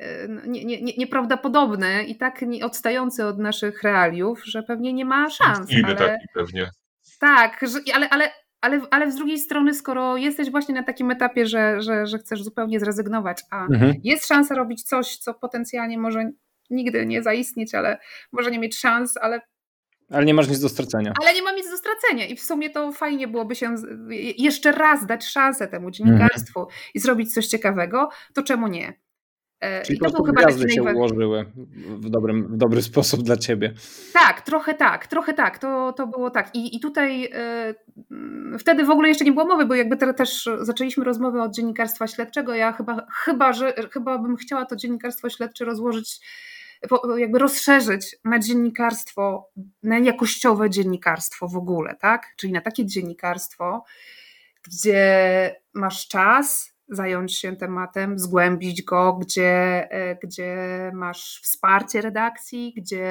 y, 0.00 0.04
no, 0.28 0.40
nie, 0.46 0.64
nie, 0.64 0.96
nieprawdopodobny 0.98 2.04
i 2.04 2.16
tak 2.16 2.44
odstający 2.62 3.26
od 3.26 3.38
naszych 3.38 3.82
realiów, 3.82 4.44
że 4.44 4.62
pewnie 4.62 4.92
nie 4.92 5.04
ma 5.04 5.30
szans. 5.30 5.70
ale, 5.84 5.96
taki 5.96 6.26
pewnie. 6.34 6.70
Tak, 7.20 7.60
że, 7.62 7.94
ale, 7.94 8.08
ale, 8.10 8.30
ale, 8.60 8.80
ale 8.90 9.12
z 9.12 9.16
drugiej 9.16 9.38
strony, 9.38 9.74
skoro 9.74 10.16
jesteś 10.16 10.50
właśnie 10.50 10.74
na 10.74 10.82
takim 10.82 11.10
etapie, 11.10 11.46
że, 11.46 11.82
że, 11.82 12.06
że 12.06 12.18
chcesz 12.18 12.42
zupełnie 12.42 12.80
zrezygnować, 12.80 13.42
a 13.50 13.66
mhm. 13.66 13.94
jest 14.04 14.26
szansa 14.26 14.54
robić 14.54 14.82
coś, 14.82 15.16
co 15.16 15.34
potencjalnie 15.34 15.98
może 15.98 16.30
nigdy 16.70 17.06
nie 17.06 17.22
zaistnieć, 17.22 17.74
ale 17.74 17.98
może 18.32 18.50
nie 18.50 18.58
mieć 18.58 18.78
szans, 18.78 19.16
ale 19.16 19.40
ale 20.10 20.24
nie 20.24 20.34
masz 20.34 20.48
nic 20.48 20.60
do 20.60 20.68
stracenia. 20.68 21.12
Ale 21.22 21.34
nie 21.34 21.42
mam 21.42 21.56
nic 21.56 21.70
do 21.70 21.76
stracenia 21.76 22.26
i 22.26 22.36
w 22.36 22.42
sumie 22.42 22.70
to 22.70 22.92
fajnie 22.92 23.28
byłoby 23.28 23.54
się 23.54 23.74
jeszcze 24.38 24.72
raz 24.72 25.06
dać 25.06 25.26
szansę 25.26 25.68
temu 25.68 25.90
dziennikarstwu 25.90 26.60
mm. 26.60 26.72
i 26.94 26.98
zrobić 26.98 27.34
coś 27.34 27.46
ciekawego, 27.46 28.08
to 28.34 28.42
czemu 28.42 28.68
nie? 28.68 28.92
E, 29.60 29.82
Czyli 29.82 29.98
I 29.98 30.00
to 30.00 30.10
był 30.10 30.24
chyba 30.24 30.42
gwiazdy 30.42 30.70
się 30.70 30.82
ułożyły 30.82 31.44
w, 31.86 32.10
dobrym, 32.10 32.46
w 32.46 32.56
dobry 32.56 32.82
sposób 32.82 33.22
dla 33.22 33.36
ciebie. 33.36 33.74
Tak, 34.12 34.42
trochę 34.42 34.74
tak, 34.74 35.06
trochę 35.06 35.34
tak, 35.34 35.58
to, 35.58 35.92
to 35.92 36.06
było 36.06 36.30
tak. 36.30 36.54
I, 36.54 36.76
i 36.76 36.80
tutaj 36.80 37.24
y, 38.54 38.58
wtedy 38.58 38.84
w 38.84 38.90
ogóle 38.90 39.08
jeszcze 39.08 39.24
nie 39.24 39.32
było 39.32 39.46
mowy, 39.46 39.66
bo 39.66 39.74
jakby 39.74 39.96
też 40.14 40.48
zaczęliśmy 40.60 41.04
rozmowę 41.04 41.42
od 41.42 41.54
dziennikarstwa 41.54 42.06
śledczego. 42.06 42.54
Ja 42.54 42.72
chyba, 42.72 43.06
chyba, 43.12 43.52
że, 43.52 43.74
chyba 43.92 44.18
bym 44.18 44.36
chciała 44.36 44.64
to 44.64 44.76
dziennikarstwo 44.76 45.30
śledcze 45.30 45.64
rozłożyć 45.64 46.20
jakby 47.16 47.38
rozszerzyć 47.38 48.16
na 48.24 48.38
dziennikarstwo, 48.38 49.50
na 49.82 49.98
jakościowe 49.98 50.70
dziennikarstwo 50.70 51.48
w 51.48 51.56
ogóle, 51.56 51.96
tak? 52.00 52.26
Czyli 52.36 52.52
na 52.52 52.60
takie 52.60 52.86
dziennikarstwo, 52.86 53.84
gdzie 54.64 55.56
masz 55.74 56.08
czas 56.08 56.74
zająć 56.88 57.38
się 57.38 57.56
tematem, 57.56 58.18
zgłębić 58.18 58.82
go, 58.82 59.12
gdzie, 59.12 59.86
e, 59.90 60.16
gdzie 60.22 60.56
masz 60.94 61.40
wsparcie 61.42 62.00
redakcji, 62.00 62.74
gdzie, 62.76 63.10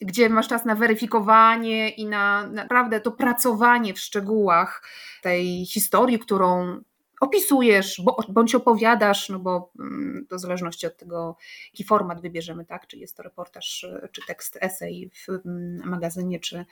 gdzie 0.00 0.28
masz 0.28 0.48
czas 0.48 0.64
na 0.64 0.74
weryfikowanie 0.74 1.88
i 1.88 2.06
na 2.06 2.46
naprawdę 2.46 3.00
to 3.00 3.12
pracowanie 3.12 3.94
w 3.94 4.00
szczegółach 4.00 4.82
tej 5.22 5.66
historii, 5.66 6.18
którą 6.18 6.80
opisujesz, 7.24 8.02
bądź 8.28 8.54
opowiadasz, 8.54 9.28
no 9.28 9.38
bo 9.38 9.72
mm, 9.80 10.26
to 10.28 10.36
w 10.36 10.40
zależności 10.40 10.86
od 10.86 10.96
tego, 10.96 11.36
jaki 11.72 11.84
format 11.84 12.20
wybierzemy, 12.20 12.64
tak? 12.64 12.86
czy 12.86 12.96
jest 12.96 13.16
to 13.16 13.22
reportaż, 13.22 13.86
czy 14.12 14.22
tekst 14.26 14.58
esej 14.60 15.10
w 15.14 15.28
mm, 15.28 15.88
magazynie, 15.88 16.40
czy, 16.40 16.64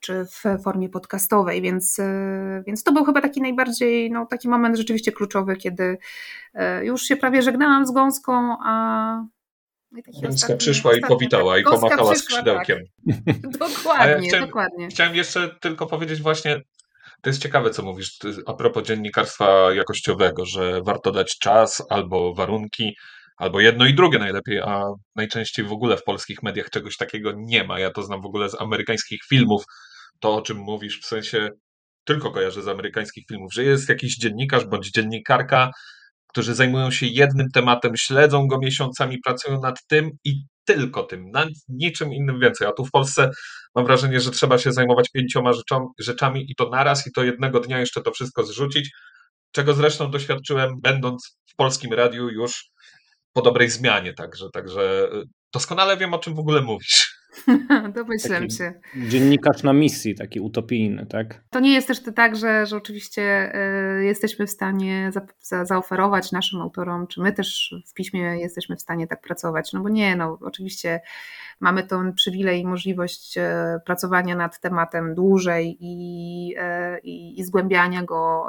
czy 0.00 0.24
w 0.24 0.62
formie 0.62 0.88
podcastowej, 0.88 1.62
więc, 1.62 1.98
e, 1.98 2.62
więc 2.66 2.82
to 2.82 2.92
był 2.92 3.04
chyba 3.04 3.20
taki 3.20 3.40
najbardziej, 3.40 4.10
no 4.10 4.26
taki 4.26 4.48
moment 4.48 4.76
rzeczywiście 4.76 5.12
kluczowy, 5.12 5.56
kiedy 5.56 5.98
e, 6.54 6.84
już 6.84 7.02
się 7.02 7.16
prawie 7.16 7.42
żegnałam 7.42 7.86
z 7.86 7.90
Gąską, 7.90 8.56
a 8.64 9.24
no 9.92 10.00
Gąska 10.22 10.56
przyszła 10.56 10.90
ostatni, 10.90 11.06
i 11.06 11.08
powitała 11.08 11.54
tak, 11.54 11.60
i 11.60 11.64
pomachała 11.64 12.14
skrzydełkiem. 12.14 12.78
Tak. 12.78 13.38
dokładnie, 13.68 14.28
chciałem, 14.28 14.46
dokładnie. 14.46 14.88
Chciałem 14.88 15.14
jeszcze 15.14 15.48
tylko 15.60 15.86
powiedzieć 15.86 16.22
właśnie, 16.22 16.62
to 17.22 17.30
jest 17.30 17.42
ciekawe, 17.42 17.70
co 17.70 17.82
mówisz 17.82 18.18
a 18.46 18.54
propos 18.54 18.86
dziennikarstwa 18.86 19.74
jakościowego, 19.74 20.44
że 20.44 20.82
warto 20.82 21.12
dać 21.12 21.38
czas 21.38 21.82
albo 21.90 22.34
warunki, 22.34 22.96
albo 23.36 23.60
jedno 23.60 23.86
i 23.86 23.94
drugie 23.94 24.18
najlepiej, 24.18 24.60
a 24.60 24.84
najczęściej 25.14 25.64
w 25.64 25.72
ogóle 25.72 25.96
w 25.96 26.04
polskich 26.04 26.42
mediach 26.42 26.70
czegoś 26.70 26.96
takiego 26.96 27.32
nie 27.36 27.64
ma. 27.64 27.80
Ja 27.80 27.90
to 27.90 28.02
znam 28.02 28.22
w 28.22 28.26
ogóle 28.26 28.50
z 28.50 28.60
amerykańskich 28.60 29.20
filmów, 29.28 29.64
to 30.20 30.34
o 30.34 30.42
czym 30.42 30.56
mówisz, 30.56 31.00
w 31.00 31.06
sensie 31.06 31.50
tylko 32.04 32.30
kojarzę 32.30 32.62
z 32.62 32.68
amerykańskich 32.68 33.24
filmów, 33.28 33.54
że 33.54 33.64
jest 33.64 33.88
jakiś 33.88 34.16
dziennikarz 34.16 34.64
bądź 34.64 34.90
dziennikarka, 34.90 35.70
którzy 36.34 36.54
zajmują 36.54 36.90
się 36.90 37.06
jednym 37.06 37.50
tematem, 37.50 37.96
śledzą 37.96 38.46
go 38.46 38.58
miesiącami, 38.58 39.18
pracują 39.24 39.60
nad 39.60 39.86
tym 39.86 40.10
i 40.24 40.44
tylko 40.64 41.02
tym, 41.02 41.30
nad 41.30 41.48
niczym 41.68 42.12
innym 42.12 42.40
więcej. 42.40 42.66
A 42.66 42.72
tu 42.72 42.84
w 42.84 42.90
Polsce 42.90 43.30
mam 43.74 43.86
wrażenie, 43.86 44.20
że 44.20 44.30
trzeba 44.30 44.58
się 44.58 44.72
zajmować 44.72 45.10
pięcioma 45.10 45.50
rzeczami 45.98 46.50
i 46.50 46.54
to 46.54 46.68
naraz, 46.68 47.06
i 47.06 47.12
to 47.12 47.24
jednego 47.24 47.60
dnia 47.60 47.80
jeszcze 47.80 48.02
to 48.02 48.12
wszystko 48.12 48.44
zrzucić, 48.44 48.90
czego 49.52 49.74
zresztą 49.74 50.10
doświadczyłem, 50.10 50.80
będąc 50.80 51.38
w 51.46 51.54
polskim 51.56 51.92
radiu 51.92 52.28
już 52.28 52.64
po 53.32 53.42
dobrej 53.42 53.70
zmianie, 53.70 54.14
także, 54.14 54.46
także 54.52 55.08
y, 55.12 55.22
doskonale 55.52 55.96
wiem, 55.96 56.14
o 56.14 56.18
czym 56.18 56.34
w 56.34 56.38
ogóle 56.38 56.62
mówisz. 56.62 57.14
Domyślam 57.94 58.50
się. 58.50 58.72
Dziennikarz 58.96 59.62
na 59.62 59.72
misji, 59.72 60.14
taki 60.14 60.40
utopijny, 60.40 61.06
tak? 61.06 61.40
To 61.50 61.60
nie 61.60 61.74
jest 61.74 61.88
też 61.88 62.02
tak, 62.14 62.36
że, 62.36 62.66
że 62.66 62.76
oczywiście 62.76 63.54
y, 64.00 64.04
jesteśmy 64.04 64.46
w 64.46 64.50
stanie 64.50 65.10
za, 65.12 65.20
za, 65.40 65.64
zaoferować 65.64 66.32
naszym 66.32 66.60
autorom, 66.60 67.06
czy 67.06 67.20
my 67.20 67.32
też 67.32 67.74
w 67.86 67.94
piśmie 67.94 68.20
jesteśmy 68.20 68.76
w 68.76 68.80
stanie 68.80 69.06
tak 69.06 69.20
pracować, 69.20 69.72
no 69.72 69.80
bo 69.80 69.88
nie, 69.88 70.16
no 70.16 70.38
oczywiście 70.42 71.00
mamy 71.60 71.82
ten 71.82 72.12
przywilej 72.12 72.60
i 72.60 72.66
możliwość 72.66 73.38
y, 73.38 73.40
pracowania 73.86 74.36
nad 74.36 74.60
tematem 74.60 75.14
dłużej 75.14 75.76
i, 75.80 76.54
i, 77.02 77.40
i 77.40 77.44
zgłębiania 77.44 78.02
go 78.02 78.46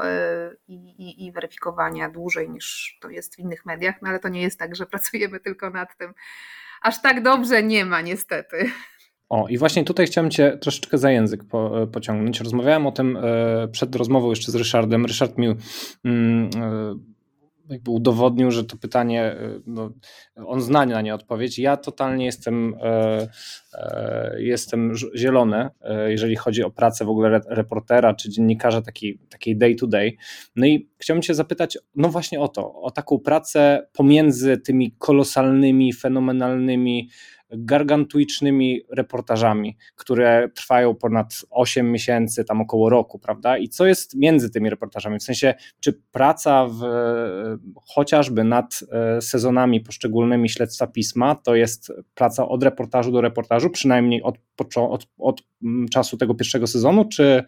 i, 0.68 1.26
i 1.26 1.32
weryfikowania 1.32 2.10
dłużej 2.10 2.50
niż 2.50 2.98
to 3.02 3.10
jest 3.10 3.36
w 3.36 3.40
innych 3.40 3.66
mediach, 3.66 3.96
no 4.02 4.10
ale 4.10 4.20
to 4.20 4.30
nie 4.30 4.42
jest 4.42 4.60
tak, 4.60 4.76
że 4.76 4.86
pracujemy 4.96 5.40
tylko 5.40 5.70
nad 5.70 5.98
tym 5.98 6.14
aż 6.82 7.02
tak 7.02 7.24
dobrze 7.24 7.64
nie 7.64 7.86
ma, 7.86 8.02
niestety. 8.02 8.72
O, 9.30 9.48
i 9.48 9.58
właśnie 9.58 9.84
tutaj 9.84 10.06
chciałem 10.06 10.32
Cię 10.32 10.58
troszeczkę 10.62 10.98
za 10.98 11.12
język 11.12 11.44
po, 11.44 11.82
e, 11.82 11.88
pociągnąć. 11.88 12.40
Rozmawiałem 12.40 12.88
o 12.88 12.92
tym 12.92 13.18
e, 13.18 13.68
przed 13.68 13.96
rozmową 13.96 14.30
jeszcze 14.30 14.52
z 14.52 14.56
Ryszardem. 14.56 15.06
Ryszard 15.06 15.38
mi 15.38 15.48
mm, 16.06 16.50
e, 16.56 16.96
jakby 17.70 17.92
udowodnił, 17.92 18.52
że 18.52 18.64
to 18.64 18.78
pytanie, 18.78 19.24
e, 19.24 19.60
no, 19.66 19.92
on 20.36 20.62
zna 20.62 20.86
na 20.86 21.02
nie 21.02 21.16
odpowiedź. 21.16 21.60
Ja 21.60 21.78
totalnie 21.78 22.26
jestem, 22.26 22.76
e, 22.82 23.28
e, 23.74 24.36
jestem 24.42 24.94
zielony, 25.16 25.70
e, 25.82 26.12
jeżeli 26.12 26.36
chodzi 26.36 26.64
o 26.64 26.72
pracę 26.72 27.06
w 27.06 27.10
ogóle 27.10 27.42
reportera 27.48 28.14
czy 28.14 28.30
dziennikarza 28.30 28.82
taki, 28.82 29.20
takiej 29.30 29.58
day 29.58 29.76
to 29.76 29.88
day. 29.88 30.16
No 30.56 30.66
i 30.66 30.90
chciałbym 30.98 31.22
Cię 31.22 31.34
zapytać, 31.34 31.78
no 31.96 32.10
właśnie 32.10 32.40
o 32.40 32.48
to, 32.48 32.74
o 32.82 32.92
taką 32.92 33.20
pracę 33.20 33.88
pomiędzy 33.94 34.58
tymi 34.58 34.96
kolosalnymi, 34.98 35.94
fenomenalnymi 35.94 37.10
gargantuicznymi 37.58 38.82
reportażami, 38.90 39.78
które 39.96 40.50
trwają 40.56 40.96
ponad 40.96 41.42
8 41.50 41.92
miesięcy, 41.92 42.46
tam 42.46 42.62
około 42.62 42.90
roku, 42.90 43.20
prawda? 43.20 43.58
I 43.58 43.70
co 43.70 43.86
jest 43.86 44.16
między 44.16 44.50
tymi 44.50 44.70
reportażami? 44.70 45.20
W 45.20 45.24
sensie, 45.24 45.54
czy 45.80 46.02
praca 46.12 46.68
w, 46.68 46.80
chociażby 47.86 48.44
nad 48.44 48.80
e, 48.92 49.22
sezonami 49.22 49.82
poszczególnymi 49.82 50.50
śledztwa 50.50 50.88
pisma 50.88 51.36
to 51.36 51.56
jest 51.56 51.92
praca 52.16 52.48
od 52.48 52.64
reportażu 52.64 53.12
do 53.12 53.22
reportażu, 53.22 53.70
przynajmniej 53.70 54.24
od, 54.24 54.38
od, 54.76 55.08
od 55.18 55.44
mm, 55.64 55.88
czasu 55.88 56.18
tego 56.18 56.36
pierwszego 56.36 56.68
sezonu, 56.68 57.06
czy 57.06 57.44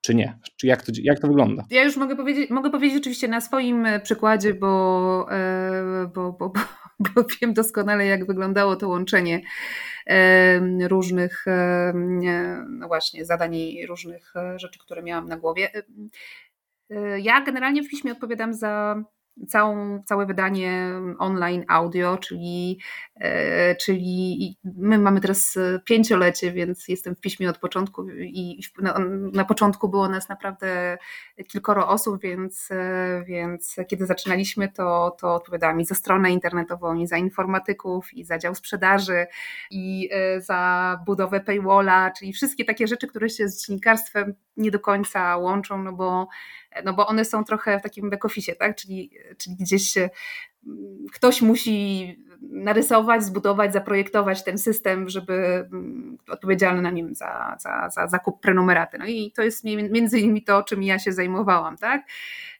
czy 0.00 0.14
nie? 0.14 0.38
Czy 0.56 0.66
jak, 0.66 0.82
to, 0.82 0.92
jak 1.02 1.20
to 1.20 1.26
wygląda? 1.26 1.64
Ja 1.70 1.84
już 1.84 1.96
mogę 1.96 2.16
powiedzieć, 2.16 2.50
mogę 2.50 2.70
powiedzieć 2.70 2.98
oczywiście 2.98 3.28
na 3.28 3.40
swoim 3.40 3.86
przykładzie, 4.02 4.54
bo, 4.54 5.26
e, 5.30 6.10
bo, 6.14 6.32
bo, 6.32 6.52
bo 7.14 7.24
wiem 7.40 7.54
doskonale, 7.54 8.06
jak 8.06 8.26
wyglądało 8.26 8.76
to 8.76 8.88
łączenie 8.88 9.40
różnych, 10.88 11.44
no 12.68 12.86
właśnie, 12.88 13.24
zadań 13.24 13.54
i 13.54 13.86
różnych 13.86 14.36
e, 14.36 14.58
rzeczy, 14.58 14.78
które 14.78 15.02
miałam 15.02 15.28
na 15.28 15.36
głowie. 15.36 15.70
E, 16.90 17.20
ja 17.20 17.40
generalnie 17.40 17.82
w 17.82 17.88
piśmie 17.88 18.12
odpowiadam 18.12 18.54
za 18.54 19.02
całą, 19.48 20.02
całe 20.02 20.26
wydanie 20.26 20.92
online 21.18 21.64
audio, 21.68 22.16
czyli, 22.16 22.78
e, 23.07 23.07
czyli 23.80 24.58
my 24.64 24.98
mamy 24.98 25.20
teraz 25.20 25.58
pięciolecie, 25.84 26.52
więc 26.52 26.88
jestem 26.88 27.14
w 27.14 27.20
piśmie 27.20 27.50
od 27.50 27.58
początku 27.58 28.10
i 28.10 28.60
na, 29.32 29.44
początku 29.44 29.88
było 29.88 30.08
nas 30.08 30.28
naprawdę 30.28 30.98
kilkoro 31.48 31.88
osób, 31.88 32.22
więc, 32.22 32.68
e, 32.70 33.24
więc 33.26 33.76
kiedy 33.88 34.06
zaczynaliśmy, 34.06 34.68
to, 34.72 35.16
to 35.20 35.34
odpowiadałam 35.34 35.80
i 35.80 35.84
za 35.84 35.94
stronę 35.94 36.30
internetową, 36.30 36.94
i 36.94 37.06
za 37.06 37.16
informatyków, 37.16 38.14
i 38.14 38.24
za 38.24 38.38
dział 38.38 38.54
sprzedaży, 38.54 39.26
i 39.70 40.08
e, 40.12 40.40
za 40.40 41.00
budowę 41.06 41.40
paywalla, 41.40 42.10
czyli 42.10 42.32
wszystkie 42.32 42.64
takie 42.64 42.86
rzeczy, 42.86 43.06
które 43.06 43.28
się 43.28 43.48
z 43.48 43.66
dziennikarstwem 43.66 44.34
nie 44.56 44.70
do 44.70 44.80
końca 44.80 45.36
łączą, 45.36 45.82
no 45.82 45.92
bo 45.92 46.28
no 46.84 46.94
bo 46.94 47.06
one 47.06 47.24
są 47.24 47.44
trochę 47.44 47.78
w 47.78 47.82
takim 47.82 48.10
back-office, 48.10 48.56
tak? 48.56 48.76
czyli, 48.76 49.10
czyli 49.38 49.56
gdzieś 49.56 49.94
ktoś 51.12 51.42
musi 51.42 52.16
narysować, 52.42 53.24
zbudować, 53.24 53.72
zaprojektować 53.72 54.44
ten 54.44 54.58
system, 54.58 55.08
żeby 55.08 55.32
mm, 55.72 56.18
odpowiedzialny 56.28 56.82
na 56.82 56.90
nim 56.90 57.14
za, 57.14 57.56
za, 57.60 57.90
za 57.90 58.06
zakup 58.06 58.40
prenumeraty. 58.40 58.98
No 58.98 59.06
i 59.06 59.32
to 59.32 59.42
jest 59.42 59.64
między 59.64 60.18
innymi 60.20 60.44
to, 60.44 60.62
czym 60.62 60.82
ja 60.82 60.98
się 60.98 61.12
zajmowałam, 61.12 61.76
tak? 61.76 62.02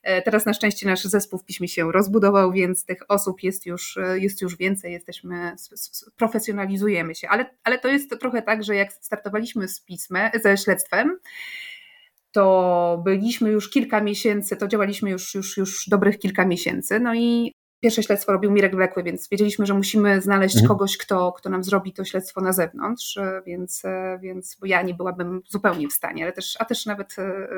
E, 0.03 0.23
teraz 0.23 0.47
na 0.47 0.53
szczęście 0.53 0.87
nasz 0.87 1.05
zespół 1.05 1.38
w 1.38 1.45
piśmie 1.45 1.69
się 1.69 1.93
rozbudował, 1.93 2.53
więc 2.53 2.85
tych 2.85 2.99
osób 3.09 3.43
jest 3.43 3.67
już, 3.67 3.99
jest 4.14 4.43
już 4.43 4.57
więcej, 4.57 4.93
jesteśmy, 4.93 5.57
profesjonalizujemy 6.17 7.14
się, 7.14 7.29
ale, 7.29 7.51
ale 7.64 7.79
to 7.79 7.88
jest 7.88 8.21
trochę 8.21 8.43
tak, 8.43 8.64
że 8.64 8.77
jak 8.77 8.93
startowaliśmy 8.93 9.69
z 9.69 9.81
pismem, 9.81 10.31
ze 10.43 10.57
śledztwem, 10.57 11.19
to 12.33 13.03
byliśmy 13.05 13.51
już 13.51 13.71
kilka 13.71 14.01
miesięcy, 14.01 14.57
to 14.57 14.69
działaliśmy 14.69 15.11
już, 15.11 15.35
już, 15.35 15.57
już 15.57 15.88
dobrych 15.88 16.19
kilka 16.19 16.47
miesięcy. 16.47 17.01
No 17.01 17.14
i 17.14 17.55
pierwsze 17.81 18.03
śledztwo 18.03 18.33
robił 18.33 18.51
Mirek 18.51 18.77
Wlekły, 18.77 19.03
więc 19.03 19.29
wiedzieliśmy, 19.29 19.67
że 19.67 19.75
musimy 19.75 20.21
znaleźć 20.21 20.57
mhm. 20.57 20.69
kogoś, 20.69 20.97
kto, 20.97 21.33
kto 21.33 21.51
nam 21.51 21.64
zrobi 21.64 21.93
to 21.93 22.05
śledztwo 22.05 22.41
na 22.41 22.53
zewnątrz, 22.53 23.19
więc, 23.47 23.83
więc 24.21 24.57
bo 24.61 24.67
ja 24.67 24.83
nie 24.83 24.95
byłabym 24.95 25.43
zupełnie 25.49 25.88
w 25.88 25.93
stanie, 25.93 26.23
ale 26.23 26.33
też, 26.33 26.57
a 26.59 26.64
też 26.64 26.87
nawet 26.87 27.19
e, 27.19 27.49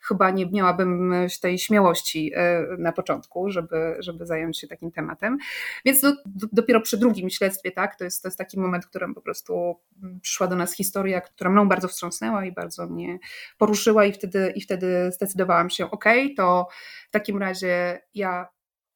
chyba 0.00 0.30
nie 0.30 0.50
miałabym 0.50 1.14
tej 1.42 1.58
śmiałości 1.58 2.32
e, 2.34 2.66
na 2.78 2.92
początku, 2.92 3.50
żeby, 3.50 3.96
żeby 3.98 4.26
zająć 4.26 4.60
się 4.60 4.68
takim 4.68 4.92
tematem. 4.92 5.38
Więc 5.84 6.00
do, 6.00 6.12
dopiero 6.52 6.80
przy 6.80 6.98
drugim 6.98 7.30
śledztwie, 7.30 7.70
tak, 7.70 7.96
to 7.96 8.04
jest, 8.04 8.22
to 8.22 8.28
jest 8.28 8.38
taki 8.38 8.60
moment, 8.60 8.84
w 8.84 8.88
którym 8.88 9.14
po 9.14 9.20
prostu 9.20 9.80
przyszła 10.22 10.46
do 10.46 10.56
nas 10.56 10.74
historia, 10.74 11.20
która 11.20 11.50
mną 11.50 11.68
bardzo 11.68 11.88
wstrząsnęła 11.88 12.44
i 12.44 12.52
bardzo 12.52 12.86
mnie 12.86 13.18
poruszyła 13.58 14.04
i 14.04 14.12
wtedy, 14.12 14.52
i 14.56 14.60
wtedy 14.60 15.10
zdecydowałam 15.12 15.70
się, 15.70 15.90
ok, 15.90 16.04
to 16.36 16.68
w 17.08 17.10
takim 17.10 17.38
razie 17.38 18.00
ja 18.14 18.48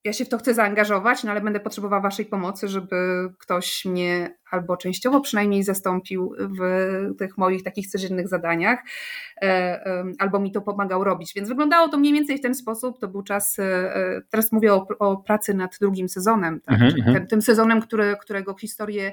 ja 0.07 0.12
się 0.12 0.25
w 0.25 0.29
to 0.29 0.38
chcę 0.38 0.55
zaangażować, 0.55 1.25
no 1.25 1.31
ale 1.31 1.40
będę 1.40 1.61
potrzebowała 1.61 2.03
Waszej 2.03 2.27
pomocy, 2.27 2.69
żeby 2.69 2.97
ktoś 3.38 3.85
mnie 3.85 4.37
albo 4.51 4.77
częściowo 4.77 5.21
przynajmniej 5.21 5.62
zastąpił 5.62 6.35
w 6.38 6.61
tych 7.19 7.38
moich 7.38 7.62
takich 7.62 7.88
codziennych 7.88 8.29
zadaniach, 8.29 8.79
e, 9.42 10.05
albo 10.19 10.40
mi 10.40 10.53
to 10.53 10.61
pomagał 10.61 11.05
robić. 11.05 11.33
Więc 11.35 11.49
wyglądało 11.49 11.88
to 11.88 11.99
mniej 11.99 12.12
więcej 12.12 12.38
w 12.38 12.40
ten 12.40 12.55
sposób. 12.55 12.99
To 12.99 13.09
był 13.09 13.23
czas, 13.23 13.59
e, 13.59 14.23
teraz 14.31 14.53
mówię 14.53 14.75
o, 14.75 14.87
o 14.99 15.16
pracy 15.16 15.55
nad 15.55 15.79
drugim 15.81 16.09
sezonem, 16.09 16.61
tak? 16.61 16.75
Mhm, 16.75 16.95
mhm. 17.07 17.27
tym, 17.27 17.42
sezonem, 17.42 17.81
który, 17.81 18.16
którego 18.21 18.55
historię 18.55 19.12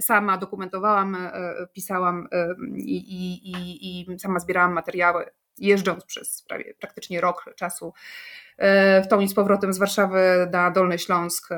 sama 0.00 0.38
dokumentowałam, 0.38 1.14
e, 1.14 1.32
pisałam 1.72 2.28
i, 2.76 2.96
i, 2.96 3.50
i, 3.50 4.12
i 4.12 4.18
sama 4.18 4.38
zbierałam 4.38 4.72
materiały 4.72 5.24
jeżdżąc 5.58 6.04
przez 6.04 6.42
prawie 6.42 6.74
praktycznie 6.80 7.20
rok 7.20 7.44
czasu 7.56 7.92
w 9.04 9.06
tą 9.10 9.20
i 9.20 9.28
z 9.28 9.34
powrotem 9.34 9.72
z 9.72 9.78
Warszawy 9.78 10.48
na 10.52 10.70
Dolny 10.70 10.98
Śląsk. 10.98 11.48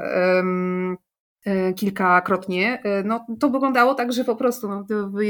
E, 1.46 1.72
kilkakrotnie, 1.72 2.82
e, 2.84 3.02
no 3.02 3.26
to 3.40 3.50
wyglądało 3.50 3.94
tak, 3.94 4.12
że 4.12 4.24
po 4.24 4.36
prostu 4.36 4.68
no, 4.68 4.84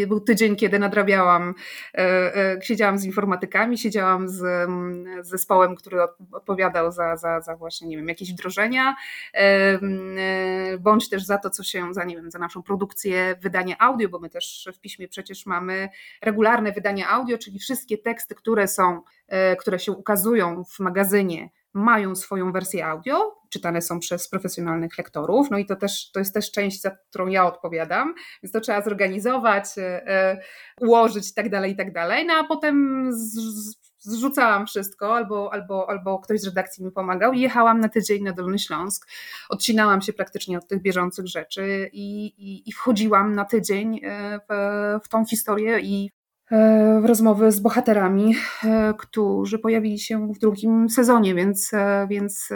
był 0.06 0.20
tydzień, 0.20 0.56
kiedy 0.56 0.78
nadrabiałam, 0.78 1.54
e, 1.94 2.58
siedziałam 2.62 2.98
z 2.98 3.04
informatykami, 3.04 3.78
siedziałam 3.78 4.28
z, 4.28 4.36
z 5.20 5.28
zespołem, 5.28 5.74
który 5.74 5.98
odpowiadał 6.32 6.92
za, 6.92 7.16
za, 7.16 7.40
za 7.40 7.56
właśnie, 7.56 7.88
nie 7.88 7.96
wiem, 7.96 8.08
jakieś 8.08 8.32
wdrożenia, 8.32 8.96
bądź 10.78 11.08
też 11.08 11.24
za 11.24 11.38
to, 11.38 11.50
co 11.50 11.62
się, 11.62 11.94
za, 11.94 12.04
nie 12.04 12.16
wiem, 12.16 12.30
za 12.30 12.38
naszą 12.38 12.62
produkcję, 12.62 13.36
wydanie 13.40 13.82
audio, 13.82 14.08
bo 14.08 14.18
my 14.18 14.30
też 14.30 14.68
w 14.74 14.80
piśmie 14.80 15.08
przecież 15.08 15.46
mamy 15.46 15.88
regularne 16.22 16.72
wydanie 16.72 17.08
audio, 17.08 17.38
czyli 17.38 17.58
wszystkie 17.58 17.98
teksty, 17.98 18.34
które 18.34 18.68
są, 18.68 19.02
które 19.58 19.78
się 19.78 19.92
ukazują 19.92 20.64
w 20.64 20.80
magazynie, 20.80 21.50
mają 21.74 22.16
swoją 22.16 22.52
wersję 22.52 22.86
audio, 22.86 23.44
czytane 23.50 23.82
są 23.82 24.00
przez 24.00 24.28
profesjonalnych 24.28 24.98
lektorów, 24.98 25.50
no 25.50 25.58
i 25.58 25.66
to 25.66 25.76
też 25.76 26.10
to 26.10 26.18
jest 26.18 26.34
też 26.34 26.52
część, 26.52 26.80
za 26.80 26.90
którą 26.90 27.26
ja 27.26 27.46
odpowiadam, 27.46 28.14
więc 28.42 28.52
to 28.52 28.60
trzeba 28.60 28.82
zorganizować, 28.82 29.64
e, 29.78 30.08
e, 30.08 30.40
ułożyć 30.80 31.30
i 31.30 31.34
tak 31.34 31.50
dalej, 31.50 31.72
i 31.72 31.76
tak 31.76 31.92
dalej, 31.92 32.26
no 32.26 32.34
a 32.34 32.44
potem 32.44 33.08
z, 33.12 33.76
zrzucałam 34.04 34.66
wszystko, 34.66 35.16
albo, 35.16 35.52
albo, 35.52 35.90
albo 35.90 36.18
ktoś 36.18 36.40
z 36.40 36.44
redakcji 36.46 36.84
mi 36.84 36.90
pomagał 36.90 37.32
jechałam 37.32 37.80
na 37.80 37.88
tydzień 37.88 38.22
na 38.22 38.32
Dolny 38.32 38.58
Śląsk, 38.58 39.08
odcinałam 39.48 40.02
się 40.02 40.12
praktycznie 40.12 40.58
od 40.58 40.68
tych 40.68 40.82
bieżących 40.82 41.26
rzeczy 41.26 41.90
i, 41.92 42.24
i, 42.26 42.68
i 42.68 42.72
wchodziłam 42.72 43.34
na 43.34 43.44
tydzień 43.44 44.00
e, 44.04 44.38
w, 44.48 45.04
w 45.04 45.08
tą 45.08 45.24
historię 45.24 45.80
i 45.80 46.10
E, 46.50 47.00
w 47.00 47.04
rozmowy 47.04 47.52
z 47.52 47.60
bohaterami, 47.60 48.34
e, 48.64 48.94
którzy 48.98 49.58
pojawili 49.58 49.98
się 49.98 50.32
w 50.32 50.38
drugim 50.38 50.90
sezonie, 50.90 51.34
więc, 51.34 51.70
więc 52.08 52.48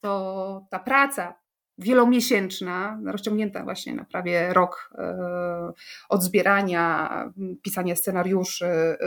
to 0.00 0.66
ta 0.70 0.78
praca 0.78 1.41
wielomiesięczna, 1.82 3.00
rozciągnięta 3.06 3.64
właśnie 3.64 3.94
na 3.94 4.04
prawie 4.04 4.52
rok 4.52 4.90
e, 4.98 5.72
od 6.08 6.22
zbierania, 6.22 7.08
pisania 7.62 7.96
scenariuszy, 7.96 8.66
e, 8.66 8.98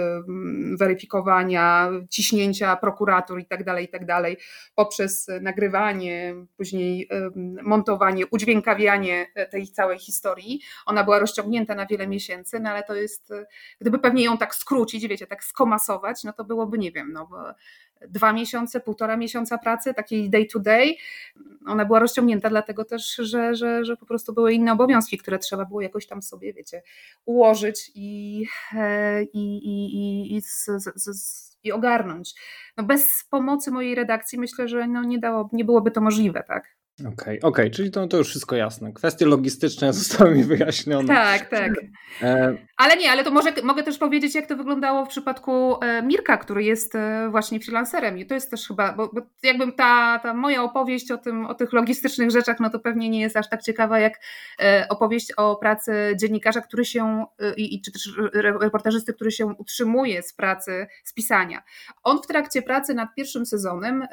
weryfikowania, 0.79 1.91
ciśnięcia 2.09 2.75
prokuratur 2.75 3.39
tak 3.45 3.63
tak 3.87 4.05
dalej, 4.05 4.37
poprzez 4.75 5.27
nagrywanie, 5.41 6.35
później 6.57 7.07
e, 7.11 7.29
montowanie, 7.63 8.27
udźwiękawianie 8.27 9.27
tej 9.51 9.67
całej 9.67 9.99
historii. 9.99 10.61
Ona 10.85 11.03
była 11.03 11.19
rozciągnięta 11.19 11.75
na 11.75 11.85
wiele 11.85 12.07
miesięcy, 12.07 12.59
no 12.59 12.69
ale 12.69 12.83
to 12.83 12.95
jest, 12.95 13.33
gdyby 13.81 13.99
pewnie 13.99 14.23
ją 14.23 14.37
tak 14.37 14.55
skrócić, 14.55 15.07
wiecie, 15.07 15.27
tak 15.27 15.43
skomasować, 15.43 16.23
no 16.23 16.33
to 16.33 16.43
byłoby, 16.43 16.77
nie 16.77 16.91
wiem, 16.91 17.13
no 17.13 17.29
dwa 18.07 18.33
miesiące, 18.33 18.79
półtora 18.79 19.17
miesiąca 19.17 19.57
pracy, 19.57 19.93
takiej 19.93 20.29
day 20.29 20.45
to 20.45 20.59
day. 20.59 20.95
Ona 21.67 21.85
była 21.85 21.99
rozciągnięta 21.99 22.49
dlatego 22.49 22.85
też, 22.85 23.15
że, 23.15 23.55
że, 23.55 23.85
że 23.85 23.97
po 23.97 24.05
prostu 24.05 24.33
były 24.33 24.53
inne 24.53 24.71
obowiązki, 24.71 25.17
które 25.17 25.39
trzeba 25.39 25.65
było 25.65 25.81
jakoś 25.81 26.07
tam 26.07 26.21
sobie, 26.21 26.53
wiecie, 26.53 26.81
ułożyć 27.25 27.91
i, 27.95 28.43
e, 28.73 29.23
i, 29.23 29.57
i, 29.57 29.95
i, 29.95 30.35
i, 30.35 30.41
z, 30.41 30.65
z, 30.65 30.93
z, 30.95 31.57
i 31.63 31.71
ogarnąć. 31.71 32.33
No 32.77 32.83
bez 32.83 33.25
pomocy 33.29 33.71
mojej 33.71 33.95
redakcji 33.95 34.39
myślę, 34.39 34.67
że 34.67 34.87
no 34.87 35.03
nie, 35.03 35.19
dało, 35.19 35.49
nie 35.53 35.65
byłoby 35.65 35.91
to 35.91 36.01
możliwe, 36.01 36.43
tak? 36.47 36.75
Okej, 36.99 37.11
okay, 37.13 37.35
okej, 37.35 37.41
okay. 37.41 37.69
czyli 37.69 37.91
to, 37.91 38.07
to 38.07 38.17
już 38.17 38.29
wszystko 38.29 38.55
jasne. 38.55 38.93
Kwestie 38.93 39.25
logistyczne 39.25 39.93
zostały 40.03 40.35
mi 40.35 40.43
wyjaśnione. 40.43 41.07
Tak, 41.07 41.49
tak. 41.49 41.71
E... 42.21 42.57
Ale 42.77 42.97
nie, 42.97 43.11
ale 43.11 43.23
to 43.23 43.31
może, 43.31 43.53
mogę 43.63 43.83
też 43.83 43.97
powiedzieć, 43.97 44.35
jak 44.35 44.47
to 44.47 44.55
wyglądało 44.55 45.05
w 45.05 45.09
przypadku 45.09 45.75
e, 45.81 46.03
Mirka, 46.03 46.37
który 46.37 46.63
jest 46.63 46.95
e, 46.95 47.27
właśnie 47.31 47.59
freelancerem. 47.59 48.17
I 48.17 48.25
to 48.25 48.33
jest 48.33 48.51
też 48.51 48.67
chyba, 48.67 48.93
bo, 48.93 49.09
bo 49.13 49.21
jakby 49.43 49.71
ta, 49.71 50.19
ta 50.23 50.33
moja 50.33 50.63
opowieść 50.63 51.11
o, 51.11 51.17
tym, 51.17 51.45
o 51.45 51.55
tych 51.55 51.73
logistycznych 51.73 52.31
rzeczach, 52.31 52.59
no 52.59 52.69
to 52.69 52.79
pewnie 52.79 53.09
nie 53.09 53.21
jest 53.21 53.37
aż 53.37 53.49
tak 53.49 53.61
ciekawa, 53.61 53.99
jak 53.99 54.13
e, 54.59 54.85
opowieść 54.89 55.31
o 55.37 55.55
pracy 55.55 56.15
dziennikarza, 56.19 56.61
który 56.61 56.85
się, 56.85 57.25
i, 57.57 57.81
czy 57.81 57.91
też 57.91 58.13
reportażysty, 58.33 59.13
który 59.13 59.31
się 59.31 59.45
utrzymuje 59.45 60.23
z 60.23 60.33
pracy, 60.33 60.87
z 61.03 61.13
pisania. 61.13 61.63
On 62.03 62.21
w 62.23 62.27
trakcie 62.27 62.61
pracy 62.61 62.93
nad 62.93 63.15
pierwszym 63.15 63.45
sezonem 63.45 64.07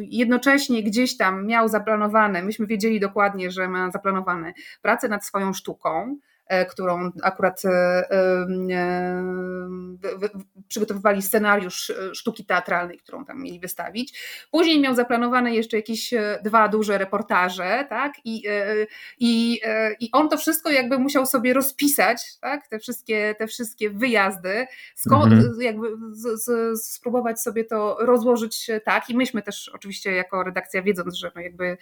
jednocześnie 0.00 0.82
gdzieś 0.82 1.16
tam 1.16 1.46
miał 1.46 1.68
zaplanowane, 1.68 2.42
myśmy 2.42 2.66
wiedzieli 2.66 3.00
dokładnie, 3.00 3.50
że 3.50 3.68
ma 3.68 3.90
zaplanowane 3.90 4.52
pracę 4.82 5.08
nad 5.08 5.24
swoją 5.24 5.52
sztuką, 5.52 6.18
którą 6.70 7.10
akurat 7.22 7.62
e, 7.64 7.68
e, 7.70 8.38
przygotowywali 10.68 11.22
scenariusz 11.22 11.92
sztuki 12.12 12.44
teatralnej, 12.44 12.98
którą 12.98 13.24
tam 13.24 13.42
mieli 13.42 13.60
wystawić. 13.60 14.20
Później 14.50 14.80
miał 14.80 14.94
zaplanowane 14.94 15.54
jeszcze 15.54 15.76
jakieś 15.76 16.14
dwa 16.44 16.68
duże 16.68 16.98
reportaże, 16.98 17.86
tak? 17.88 18.12
I, 18.24 18.42
i, 19.18 19.60
i 20.00 20.08
on 20.12 20.28
to 20.28 20.36
wszystko 20.36 20.70
jakby 20.70 20.98
musiał 20.98 21.26
sobie 21.26 21.54
rozpisać, 21.54 22.22
tak? 22.40 22.68
Te 22.68 22.78
wszystkie, 22.78 23.34
te 23.38 23.46
wszystkie 23.46 23.90
wyjazdy, 23.90 24.66
mhm. 25.12 25.60
jakby 25.60 25.88
z, 26.10 26.44
z, 26.44 26.82
spróbować 26.84 27.40
sobie 27.40 27.64
to 27.64 27.96
rozłożyć 28.00 28.70
tak. 28.84 29.10
I 29.10 29.16
myśmy 29.16 29.42
też 29.42 29.70
oczywiście 29.74 30.12
jako 30.12 30.42
redakcja 30.42 30.82
wiedząc, 30.82 31.14
że 31.14 31.32
no 31.34 31.40
jakby 31.40 31.76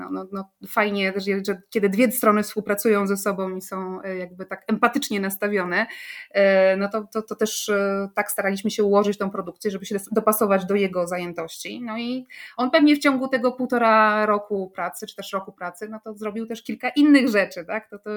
no, 0.00 0.10
no, 0.10 0.28
no 0.32 0.50
fajnie, 0.68 1.12
że 1.16 1.60
kiedy 1.70 1.88
dwie 1.88 2.12
strony 2.12 2.42
współpracują 2.42 3.06
ze 3.06 3.16
sobą, 3.16 3.29
sobą 3.30 3.56
i 3.56 3.62
są 3.62 4.02
e, 4.02 4.16
jakby 4.16 4.46
tak 4.46 4.64
empatycznie 4.66 5.20
nastawione, 5.20 5.86
e, 6.30 6.76
no 6.76 6.88
to, 6.88 7.06
to, 7.12 7.22
to 7.22 7.34
też 7.34 7.68
e, 7.68 8.08
tak 8.14 8.30
staraliśmy 8.30 8.70
się 8.70 8.84
ułożyć 8.84 9.18
tą 9.18 9.30
produkcję, 9.30 9.70
żeby 9.70 9.86
się 9.86 9.96
dopasować 10.12 10.66
do 10.66 10.74
jego 10.74 11.06
zajętości. 11.06 11.80
No 11.82 11.98
i 11.98 12.26
on 12.56 12.70
pewnie 12.70 12.96
w 12.96 12.98
ciągu 12.98 13.28
tego 13.28 13.52
półtora 13.52 14.26
roku 14.26 14.70
pracy, 14.74 15.06
czy 15.06 15.16
też 15.16 15.32
roku 15.32 15.52
pracy, 15.52 15.88
no 15.88 16.00
to 16.04 16.14
zrobił 16.14 16.46
też 16.46 16.62
kilka 16.62 16.88
innych 16.88 17.28
rzeczy, 17.28 17.64
tak? 17.64 17.90
To, 17.90 17.98
to, 17.98 18.10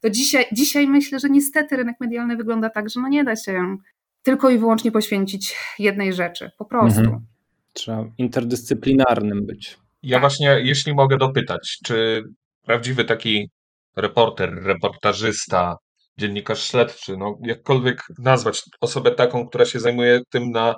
to 0.00 0.10
dzisiaj, 0.10 0.46
dzisiaj 0.52 0.86
myślę, 0.86 1.18
że 1.18 1.30
niestety 1.30 1.76
rynek 1.76 1.96
medialny 2.00 2.36
wygląda 2.36 2.70
tak, 2.70 2.90
że 2.90 3.00
no 3.00 3.08
nie 3.08 3.24
da 3.24 3.36
się 3.36 3.76
tylko 4.22 4.50
i 4.50 4.58
wyłącznie 4.58 4.92
poświęcić 4.92 5.56
jednej 5.78 6.12
rzeczy, 6.12 6.50
po 6.58 6.64
prostu. 6.64 7.00
Mhm. 7.00 7.26
Trzeba 7.72 8.04
interdyscyplinarnym 8.18 9.46
być. 9.46 9.78
Ja 10.02 10.20
właśnie, 10.20 10.60
jeśli 10.62 10.94
mogę 10.94 11.16
dopytać, 11.16 11.78
czy 11.84 12.22
prawdziwy 12.64 13.04
taki 13.04 13.50
reporter, 13.96 14.54
reportażysta, 14.62 15.76
dziennikarz 16.18 16.64
śledczy, 16.64 17.16
no 17.16 17.38
jakkolwiek 17.42 18.02
nazwać 18.18 18.62
osobę 18.80 19.10
taką, 19.10 19.48
która 19.48 19.64
się 19.64 19.80
zajmuje 19.80 20.20
tym 20.30 20.50
na, 20.50 20.74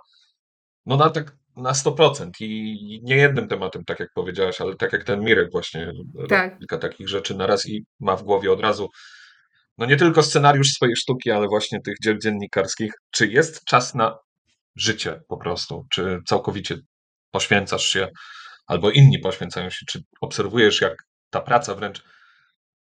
no 0.86 0.96
na 0.96 1.10
tak 1.10 1.36
na 1.56 1.72
100% 1.72 2.30
i 2.40 3.00
nie 3.02 3.16
jednym 3.16 3.48
tematem, 3.48 3.84
tak 3.84 4.00
jak 4.00 4.08
powiedziałaś, 4.14 4.60
ale 4.60 4.76
tak 4.76 4.92
jak 4.92 5.04
ten 5.04 5.20
Mirek 5.20 5.52
właśnie, 5.52 5.92
tak. 6.28 6.58
kilka 6.58 6.78
takich 6.78 7.08
rzeczy 7.08 7.34
na 7.34 7.46
raz 7.46 7.66
i 7.66 7.84
ma 8.00 8.16
w 8.16 8.22
głowie 8.22 8.52
od 8.52 8.60
razu 8.60 8.88
no 9.78 9.86
nie 9.86 9.96
tylko 9.96 10.22
scenariusz 10.22 10.72
swojej 10.72 10.96
sztuki, 10.96 11.30
ale 11.30 11.48
właśnie 11.48 11.80
tych 11.80 11.94
dzieł 12.02 12.18
dziennikarskich. 12.18 12.92
Czy 13.10 13.26
jest 13.26 13.64
czas 13.64 13.94
na 13.94 14.18
życie 14.76 15.20
po 15.28 15.36
prostu? 15.36 15.86
Czy 15.90 16.20
całkowicie 16.26 16.76
poświęcasz 17.30 17.84
się, 17.84 18.08
albo 18.66 18.90
inni 18.90 19.18
poświęcają 19.18 19.70
się? 19.70 19.86
Czy 19.88 20.00
obserwujesz, 20.20 20.80
jak 20.80 20.94
ta 21.30 21.40
praca 21.40 21.74
wręcz 21.74 22.02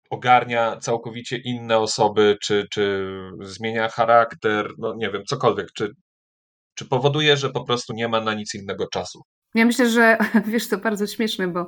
ogarnia 0.09 0.77
całkowicie 0.77 1.37
inne 1.37 1.77
osoby, 1.77 2.37
czy, 2.41 2.67
czy 2.71 3.11
zmienia 3.41 3.89
charakter, 3.89 4.71
no 4.77 4.95
nie 4.95 5.11
wiem, 5.11 5.23
cokolwiek, 5.25 5.67
czy, 5.73 5.91
czy 6.75 6.85
powoduje, 6.85 7.37
że 7.37 7.49
po 7.49 7.63
prostu 7.63 7.93
nie 7.93 8.07
ma 8.07 8.21
na 8.21 8.33
nic 8.33 8.55
innego 8.55 8.87
czasu. 8.87 9.21
Ja 9.55 9.65
myślę, 9.65 9.89
że 9.89 10.17
wiesz, 10.51 10.69
to 10.69 10.77
bardzo 10.77 11.07
śmieszne, 11.07 11.47
bo 11.47 11.67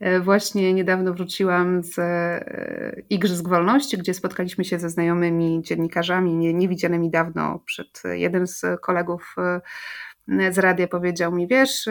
e, 0.00 0.20
właśnie 0.20 0.74
niedawno 0.74 1.14
wróciłam 1.14 1.82
z 1.82 1.98
e, 1.98 3.02
Igrzysk 3.10 3.48
Wolności, 3.48 3.98
gdzie 3.98 4.14
spotkaliśmy 4.14 4.64
się 4.64 4.78
ze 4.78 4.90
znajomymi 4.90 5.62
dziennikarzami, 5.62 6.34
nie, 6.34 6.54
niewidzianymi 6.54 7.10
dawno. 7.10 7.58
Przed 7.66 8.02
jeden 8.12 8.46
z 8.46 8.62
kolegów 8.82 9.34
e, 9.38 9.60
z 10.50 10.58
radia 10.58 10.88
powiedział 10.88 11.32
mi, 11.32 11.46
wiesz, 11.46 11.86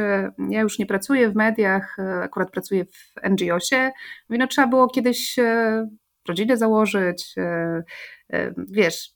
ja 0.50 0.62
już 0.62 0.80
nie 0.80 0.86
pracuję 0.86 1.30
w 1.30 1.36
mediach, 1.36 1.98
akurat 2.22 2.52
pracuję 2.52 2.86
w 2.86 3.30
NGO-sie, 3.30 3.92
no 4.30 4.48
trzeba 4.48 4.68
było 4.68 4.88
kiedyś 4.88 5.36
rodzinę 6.28 6.58
założyć, 6.58 7.36
wiesz, 8.58 9.14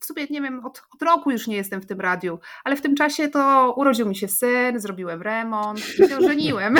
w 0.00 0.04
sumie 0.04 0.26
nie 0.30 0.42
wiem, 0.42 0.66
od, 0.66 0.82
od, 0.94 1.02
roku 1.02 1.30
już 1.30 1.46
nie 1.46 1.56
jestem 1.56 1.80
w 1.80 1.86
tym 1.86 2.00
radiu, 2.00 2.38
ale 2.64 2.76
w 2.76 2.82
tym 2.82 2.94
czasie 2.94 3.28
to 3.28 3.74
urodził 3.76 4.08
mi 4.08 4.16
się 4.16 4.28
syn, 4.28 4.80
zrobiłem 4.80 5.22
remont 5.22 5.78
i 5.78 6.08
się 6.08 6.18
ożeniłem. 6.18 6.74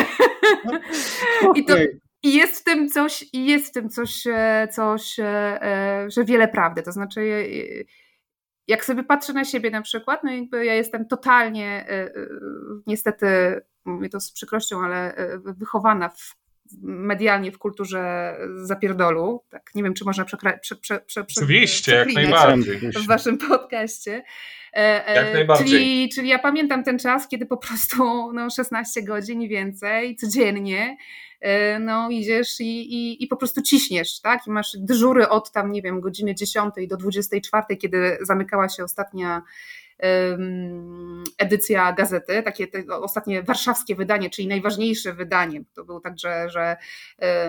I, 1.55 1.65
to, 1.65 1.75
I 2.23 2.35
jest 2.35 2.61
w 2.61 2.65
tym 2.65 2.89
coś, 2.89 3.25
i 3.33 3.47
jest 3.47 3.67
w 3.67 3.73
tym 3.73 3.89
coś, 3.89 4.25
coś, 4.71 5.17
że 6.07 6.25
wiele 6.25 6.49
prawdy. 6.49 6.83
To 6.83 6.93
znaczy, 6.93 7.49
jak 8.69 8.85
sobie 8.85 9.05
patrzę 9.05 9.33
na 9.33 9.45
siebie 9.45 9.71
na 9.71 9.83
przykład, 9.83 10.25
no 10.25 10.31
jakby 10.33 10.65
ja 10.65 10.75
jestem 10.75 11.09
totalnie, 11.09 11.87
niestety, 12.87 13.27
mówię 13.85 14.09
to 14.09 14.21
z 14.21 14.33
przykrością, 14.33 14.85
ale 14.85 15.15
wychowana 15.45 16.09
w 16.09 16.37
medialnie 16.83 17.53
w 17.53 17.59
kulturze 17.59 18.35
zapierdolu. 18.57 19.45
Tak, 19.51 19.71
nie 19.75 19.83
wiem, 19.83 19.95
czy 19.95 20.05
można 20.05 20.25
przekra- 20.25 20.59
prze, 20.61 20.77
prze, 20.77 21.01
prze, 21.01 21.25
prze, 21.25 21.41
Oczywiście, 21.41 21.95
jak 21.95 22.13
najbardziej. 22.13 22.79
W 22.79 23.07
waszym 23.07 23.39
podcaście. 23.39 24.23
E, 24.73 25.15
jak 25.15 25.35
najbardziej. 25.35 25.67
Czyli, 25.69 26.09
czyli 26.09 26.29
ja 26.29 26.39
pamiętam 26.39 26.85
ten 26.85 26.99
czas, 26.99 27.29
kiedy 27.29 27.47
po 27.47 27.57
prostu 27.57 28.33
no, 28.33 28.51
16 28.51 29.03
godzin 29.03 29.43
i 29.43 29.49
więcej 29.49 30.17
codziennie 30.17 30.97
no 31.81 32.11
idziesz 32.11 32.61
i, 32.61 32.95
i, 32.95 33.25
i 33.25 33.27
po 33.27 33.37
prostu 33.37 33.63
ciśniesz, 33.63 34.21
tak? 34.21 34.47
I 34.47 34.51
masz 34.51 34.77
dyżury 34.79 35.29
od 35.29 35.53
tam, 35.53 35.73
nie 35.73 35.83
wiem, 35.83 36.01
godziny 36.01 36.35
10 36.35 36.75
do 36.89 36.97
24, 36.97 37.77
kiedy 37.77 38.19
zamykała 38.21 38.69
się 38.69 38.85
ostatnia 38.85 39.43
edycja 41.39 41.93
gazety, 41.93 42.43
takie 42.43 42.67
ostatnie 42.91 43.43
warszawskie 43.43 43.95
wydanie, 43.95 44.31
czyli 44.31 44.49
najważniejsze 44.49 45.13
wydanie. 45.13 45.65
To 45.75 45.85
było 45.85 46.01
tak, 46.01 46.19
że, 46.19 46.51
że 46.51 46.77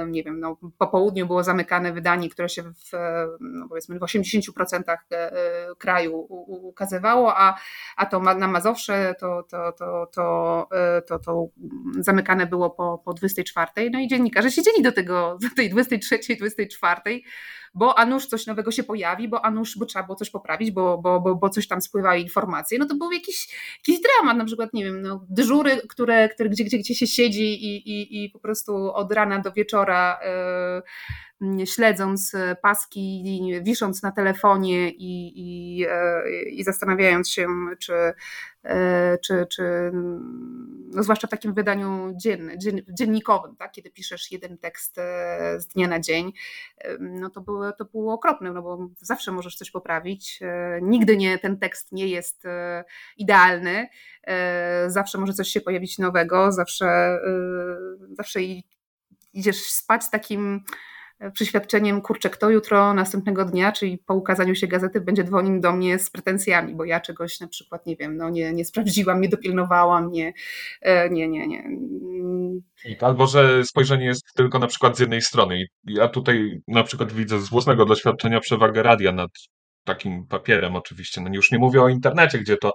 nie 0.08 0.24
wiem, 0.24 0.40
no, 0.40 0.58
po 0.78 0.88
południu 0.88 1.28
było 1.28 1.44
zamykane 1.44 1.94
wydanie, 1.94 2.30
które 2.30 2.50
się 2.50 2.64
w, 2.64 2.92
no 3.40 3.68
powiedzmy 3.70 4.00
w 4.00 4.02
80% 4.02 4.84
e, 4.88 5.16
e, 5.16 5.76
kraju 5.78 6.26
ukazywało, 6.48 7.38
a, 7.38 7.60
a 7.98 8.06
to 8.06 8.20
na 8.20 8.48
Mazowsze 8.48 9.16
to, 9.20 9.44
to, 9.44 9.72
to, 9.72 10.08
to, 10.14 10.68
e, 10.72 11.02
to, 11.02 11.20
to 11.20 11.48
zamykane 12.00 12.46
było 12.46 12.70
po, 12.70 13.02
po 13.06 13.14
24. 13.14 13.90
No 13.94 14.00
i 14.00 14.08
dziennikarze 14.08 14.52
siedzieli 14.52 14.84
do 14.84 14.92
tego, 14.92 15.38
do 15.42 15.48
tej 15.56 15.70
23, 15.70 16.20
24 16.36 17.22
bo 17.78 18.00
a 18.00 18.06
nuż 18.06 18.26
coś 18.26 18.48
nowego 18.48 18.72
się 18.72 18.84
pojawi, 18.84 19.28
bo 19.28 19.46
a 19.46 19.52
nuż, 19.52 19.78
bo 19.78 19.86
trzeba 19.86 20.06
było 20.06 20.16
coś 20.16 20.30
poprawić, 20.30 20.72
bo, 20.72 20.98
bo, 20.98 21.20
bo, 21.20 21.36
bo 21.36 21.50
coś 21.50 21.68
tam 21.68 21.82
spływały 21.82 22.20
informacje, 22.20 22.80
no 22.80 22.86
to 22.86 22.96
był 22.96 23.12
jakiś, 23.12 23.48
jakiś 23.78 24.02
dramat, 24.02 24.38
na 24.38 24.46
przykład, 24.46 24.74
nie 24.74 24.84
wiem, 24.84 25.02
no, 25.02 25.26
dyżury, 25.30 25.82
które, 25.90 26.30
które 26.30 26.50
gdzie, 26.50 26.64
gdzie, 26.64 26.78
gdzie 26.78 26.96
się 26.96 27.08
siedzi 27.08 27.66
i, 27.66 27.90
i, 27.90 28.24
i 28.24 28.30
po 28.30 28.40
prostu 28.40 28.94
od 28.94 29.12
rana 29.12 29.40
do 29.40 29.52
wieczora 29.52 30.20
yy, 30.24 30.82
śledząc 31.66 32.32
paski, 32.62 33.24
wisząc 33.62 34.04
na 34.04 34.12
telefonie 34.12 34.90
i, 34.90 35.40
i, 35.40 35.78
yy, 35.78 36.42
i 36.50 36.64
zastanawiając 36.64 37.30
się, 37.30 37.48
czy 37.80 38.14
E, 38.68 39.18
czy, 39.18 39.46
czy 39.50 39.92
no 40.94 41.04
zwłaszcza 41.04 41.28
w 41.28 41.32
takim 41.32 41.54
wydaniu 41.54 42.14
dzien, 42.16 42.52
dzien, 42.58 42.82
dziennikowym, 42.90 43.56
tak? 43.56 43.72
kiedy 43.72 43.90
piszesz 43.90 44.32
jeden 44.32 44.58
tekst 44.58 44.98
e, 44.98 45.60
z 45.60 45.68
dnia 45.68 45.88
na 45.88 46.00
dzień, 46.00 46.34
e, 46.78 46.98
no 47.00 47.30
to 47.30 47.42
było, 47.42 47.72
to 47.72 47.86
było 47.86 48.14
okropne, 48.14 48.52
no 48.52 48.62
bo 48.62 48.90
zawsze 48.98 49.32
możesz 49.32 49.56
coś 49.56 49.72
poprawić, 49.72 50.40
nigdy 50.82 51.18
nie, 51.18 51.40
ten 51.40 51.58
tekst 51.60 51.92
nie 51.92 52.08
jest 52.08 52.44
idealny, 53.18 53.88
zawsze 54.88 55.18
może 55.18 55.34
coś 55.34 55.48
się 55.48 55.62
pojawić 55.62 55.98
nowego, 55.98 56.52
zawsze, 56.52 57.20
zawsze 58.12 58.40
idziesz 59.34 59.62
spać 59.62 60.04
z 60.04 60.10
takim 60.10 60.64
przyświadczeniem, 61.34 62.02
kurczę, 62.02 62.30
kto 62.30 62.50
jutro, 62.50 62.94
następnego 62.94 63.46
dnia, 63.46 63.72
czyli 63.72 63.98
po 63.98 64.14
ukazaniu 64.14 64.56
się 64.56 64.68
gazety, 64.68 65.02
będzie 65.02 65.24
dzwonił 65.24 65.62
do 65.62 65.72
mnie 65.72 66.00
z 66.00 66.10
pretensjami, 66.10 66.76
bo 66.76 66.86
ja 66.86 67.00
czegoś 67.00 67.40
na 67.40 67.48
przykład, 67.48 67.86
nie 67.86 67.96
wiem, 67.96 68.18
no 68.18 68.30
nie, 68.30 68.54
nie 68.54 68.66
sprawdziłam, 68.66 69.22
nie 69.22 69.30
dopilnowałam, 69.30 70.12
nie, 70.12 70.34
e, 70.82 71.10
nie, 71.10 71.28
nie, 71.28 71.48
nie. 71.48 71.64
Albo, 73.02 73.28
że 73.28 73.64
spojrzenie 73.64 74.06
jest 74.06 74.34
tylko 74.36 74.60
na 74.60 74.68
przykład 74.68 74.98
z 74.98 75.00
jednej 75.00 75.22
strony. 75.22 75.66
Ja 75.84 76.08
tutaj 76.08 76.62
na 76.68 76.84
przykład 76.84 77.14
widzę 77.14 77.40
z 77.40 77.50
własnego 77.50 77.86
doświadczenia 77.86 78.40
przewagę 78.40 78.84
radia 78.84 79.12
nad 79.12 79.32
takim 79.84 80.28
papierem 80.28 80.76
oczywiście. 80.76 81.22
No 81.22 81.30
już 81.34 81.52
nie 81.52 81.60
mówię 81.60 81.82
o 81.82 81.90
internecie, 81.90 82.40
gdzie 82.40 82.58
to 82.58 82.72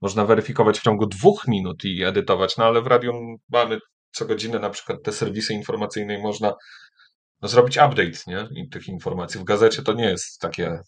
można 0.00 0.24
weryfikować 0.24 0.78
w 0.78 0.82
ciągu 0.82 1.06
dwóch 1.06 1.48
minut 1.48 1.84
i 1.84 2.04
edytować, 2.04 2.56
no 2.56 2.64
ale 2.64 2.82
w 2.82 2.86
radiu 2.86 3.12
mamy 3.48 3.78
co 4.14 4.26
godzinę 4.26 4.58
na 4.58 4.70
przykład 4.70 5.02
te 5.02 5.12
serwisy 5.12 5.54
informacyjne 5.54 6.18
i 6.18 6.22
można 6.22 6.52
zrobić 7.48 7.76
update 7.76 8.18
nie? 8.26 8.48
I 8.54 8.68
tych 8.68 8.88
informacji. 8.88 9.40
W 9.40 9.44
gazecie 9.44 9.82
to 9.82 9.92
nie 9.92 10.04
jest 10.04 10.40
takie 10.40 10.78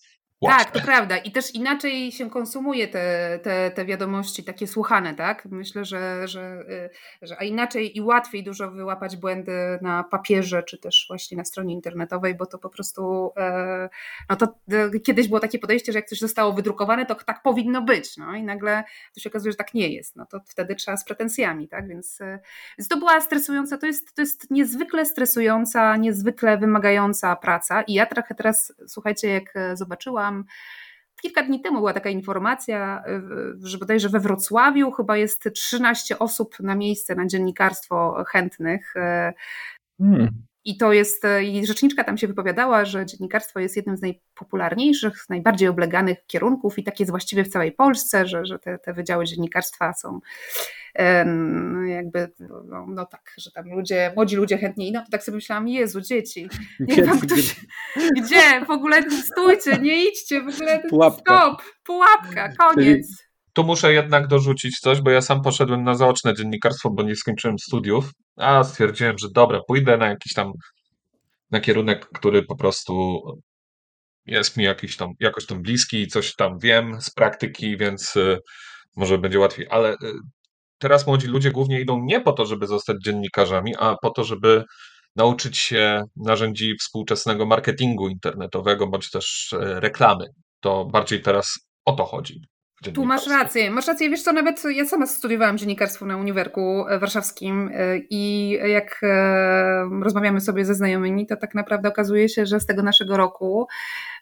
Tak, 0.42 0.70
to 0.70 0.80
prawda. 0.80 1.16
I 1.16 1.32
też 1.32 1.54
inaczej 1.54 2.12
się 2.12 2.30
konsumuje 2.30 2.88
te, 2.88 3.38
te, 3.42 3.70
te 3.70 3.84
wiadomości 3.84 4.44
takie 4.44 4.66
słuchane, 4.66 5.14
tak? 5.14 5.44
Myślę, 5.44 5.84
że, 5.84 6.28
że, 6.28 6.64
y, 7.22 7.26
że 7.26 7.36
a 7.38 7.44
inaczej 7.44 7.96
i 7.96 8.00
łatwiej 8.00 8.44
dużo 8.44 8.70
wyłapać 8.70 9.16
błędy 9.16 9.78
na 9.82 10.04
papierze, 10.04 10.62
czy 10.62 10.78
też 10.78 11.04
właśnie 11.08 11.36
na 11.36 11.44
stronie 11.44 11.74
internetowej, 11.74 12.34
bo 12.34 12.46
to 12.46 12.58
po 12.58 12.70
prostu 12.70 13.32
e, 13.36 13.88
no 14.30 14.36
to 14.36 14.46
e, 14.72 15.00
kiedyś 15.00 15.28
było 15.28 15.40
takie 15.40 15.58
podejście, 15.58 15.92
że 15.92 15.98
jak 15.98 16.08
coś 16.08 16.18
zostało 16.18 16.52
wydrukowane, 16.52 17.06
to 17.06 17.14
tak 17.14 17.42
powinno 17.42 17.82
być. 17.82 18.16
No 18.16 18.34
i 18.34 18.42
nagle 18.42 18.84
to 19.14 19.20
się 19.20 19.30
okazuje, 19.30 19.52
że 19.52 19.56
tak 19.56 19.74
nie 19.74 19.88
jest. 19.88 20.16
No 20.16 20.26
to 20.26 20.40
wtedy 20.46 20.74
trzeba 20.74 20.96
z 20.96 21.04
pretensjami, 21.04 21.68
tak? 21.68 21.88
Więc, 21.88 22.20
e, 22.20 22.38
więc 22.78 22.88
to 22.88 22.96
była 22.96 23.20
stresująca, 23.20 23.78
to 23.78 23.86
jest, 23.86 24.14
to 24.14 24.22
jest 24.22 24.50
niezwykle 24.50 25.06
stresująca, 25.06 25.96
niezwykle 25.96 26.58
wymagająca 26.58 27.36
praca. 27.36 27.82
I 27.82 27.94
ja 27.94 28.06
trochę 28.06 28.34
teraz, 28.34 28.72
słuchajcie, 28.86 29.28
jak 29.28 29.54
zobaczyłam, 29.74 30.25
Kilka 31.22 31.42
dni 31.42 31.60
temu 31.60 31.76
była 31.76 31.92
taka 31.92 32.10
informacja, 32.10 33.02
że 33.62 33.78
bodajże 33.78 34.08
we 34.08 34.20
Wrocławiu 34.20 34.90
chyba 34.90 35.16
jest 35.16 35.48
13 35.54 36.18
osób 36.18 36.60
na 36.60 36.74
miejsce 36.74 37.14
na 37.14 37.26
dziennikarstwo 37.26 38.24
chętnych. 38.28 38.96
Y, 38.96 39.32
hmm. 39.98 40.28
I 40.66 40.76
to 40.76 40.92
jest, 40.92 41.22
i 41.42 41.66
rzeczniczka 41.66 42.04
tam 42.04 42.18
się 42.18 42.26
wypowiadała, 42.26 42.84
że 42.84 43.06
dziennikarstwo 43.06 43.60
jest 43.60 43.76
jednym 43.76 43.96
z 43.96 44.02
najpopularniejszych, 44.02 45.24
najbardziej 45.28 45.68
obleganych 45.68 46.26
kierunków 46.26 46.78
i 46.78 46.84
tak 46.84 47.00
jest 47.00 47.10
właściwie 47.10 47.44
w 47.44 47.48
całej 47.48 47.72
Polsce, 47.72 48.26
że, 48.26 48.46
że 48.46 48.58
te, 48.58 48.78
te 48.78 48.92
wydziały 48.92 49.24
dziennikarstwa 49.24 49.92
są 49.92 50.20
jakby, 51.86 52.32
no, 52.68 52.86
no, 52.88 53.06
tak, 53.06 53.32
że 53.38 53.50
tam 53.50 53.68
ludzie, 53.70 54.12
młodzi 54.16 54.36
ludzie 54.36 54.58
chętnie 54.58 54.92
no 54.92 55.04
to 55.04 55.10
tak 55.10 55.22
sobie 55.22 55.34
myślałam, 55.34 55.68
Jezu, 55.68 56.00
dzieci, 56.00 56.48
niech 56.80 57.06
tam 57.06 57.20
ktoś, 57.20 57.56
gdzie, 58.16 58.64
w 58.66 58.70
ogóle 58.70 59.10
stójcie, 59.10 59.78
nie 59.78 60.04
idźcie, 60.04 60.42
w 60.42 60.48
ogóle 60.48 60.82
Pułapka. 60.88 61.20
stop, 61.20 61.62
pułapka, 61.84 62.52
koniec. 62.58 63.25
Tu 63.56 63.64
muszę 63.64 63.92
jednak 63.92 64.26
dorzucić 64.26 64.78
coś, 64.78 65.00
bo 65.00 65.10
ja 65.10 65.20
sam 65.20 65.42
poszedłem 65.42 65.84
na 65.84 65.94
zaoczne 65.94 66.34
dziennikarstwo, 66.34 66.90
bo 66.90 67.02
nie 67.02 67.16
skończyłem 67.16 67.58
studiów, 67.58 68.10
a 68.36 68.64
stwierdziłem, 68.64 69.18
że 69.18 69.28
dobra, 69.34 69.60
pójdę 69.68 69.96
na 69.96 70.06
jakiś 70.06 70.32
tam 70.32 70.52
na 71.50 71.60
kierunek, 71.60 72.08
który 72.08 72.42
po 72.42 72.56
prostu 72.56 73.20
jest 74.26 74.56
mi 74.56 74.64
jakiś 74.64 74.96
tam, 74.96 75.10
jakoś 75.20 75.46
tam 75.46 75.62
bliski 75.62 76.00
i 76.02 76.06
coś 76.06 76.34
tam 76.34 76.58
wiem 76.58 77.00
z 77.00 77.10
praktyki, 77.10 77.76
więc 77.76 78.16
y, 78.16 78.38
może 78.96 79.18
będzie 79.18 79.38
łatwiej. 79.38 79.66
Ale 79.70 79.92
y, 79.92 79.96
teraz 80.78 81.06
młodzi 81.06 81.26
ludzie 81.26 81.50
głównie 81.50 81.80
idą 81.80 82.00
nie 82.04 82.20
po 82.20 82.32
to, 82.32 82.46
żeby 82.46 82.66
zostać 82.66 82.96
dziennikarzami, 83.04 83.74
a 83.78 83.96
po 84.02 84.10
to, 84.10 84.24
żeby 84.24 84.64
nauczyć 85.16 85.58
się 85.58 86.02
narzędzi 86.16 86.74
współczesnego 86.80 87.46
marketingu 87.46 88.08
internetowego 88.08 88.86
bądź 88.86 89.10
też 89.10 89.52
e, 89.52 89.80
reklamy. 89.80 90.24
To 90.60 90.84
bardziej 90.84 91.22
teraz 91.22 91.58
o 91.84 91.92
to 91.92 92.04
chodzi. 92.04 92.40
Tu 92.82 93.04
masz 93.04 93.26
rację, 93.26 93.70
masz 93.70 93.86
rację, 93.86 94.10
wiesz 94.10 94.22
co, 94.22 94.32
nawet 94.32 94.62
ja 94.70 94.84
sama 94.84 95.06
studiowałam 95.06 95.58
dziennikarstwo 95.58 96.06
na 96.06 96.16
Uniwerku 96.16 96.84
Warszawskim 97.00 97.70
e, 97.74 97.98
i 98.10 98.50
jak 98.50 99.00
e, 99.02 99.88
rozmawiamy 100.02 100.40
sobie 100.40 100.64
ze 100.64 100.74
znajomymi, 100.74 101.26
to 101.26 101.36
tak 101.36 101.54
naprawdę 101.54 101.88
okazuje 101.88 102.28
się, 102.28 102.46
że 102.46 102.60
z 102.60 102.66
tego 102.66 102.82
naszego 102.82 103.16
roku 103.16 103.66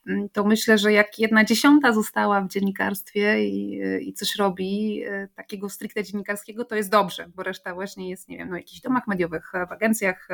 mm, 0.07 0.29
to 0.29 0.45
myślę, 0.45 0.79
że 0.79 0.93
jak 0.93 1.19
jedna 1.19 1.45
dziesiąta 1.45 1.93
została 1.93 2.40
w 2.40 2.49
dziennikarstwie 2.49 3.45
i, 3.45 3.81
i 4.01 4.12
coś 4.12 4.37
robi 4.37 5.03
e, 5.07 5.29
takiego 5.35 5.69
stricte 5.69 6.05
dziennikarskiego, 6.05 6.64
to 6.64 6.75
jest 6.75 6.90
dobrze, 6.90 7.27
bo 7.35 7.43
reszta 7.43 7.75
właśnie 7.75 8.11
jest, 8.11 8.29
nie 8.29 8.38
wiem, 8.38 8.49
no, 8.49 8.55
w 8.55 8.59
jakichś 8.59 8.81
domach 8.81 9.07
mediowych, 9.07 9.53
w 9.69 9.73
agencjach, 9.73 10.29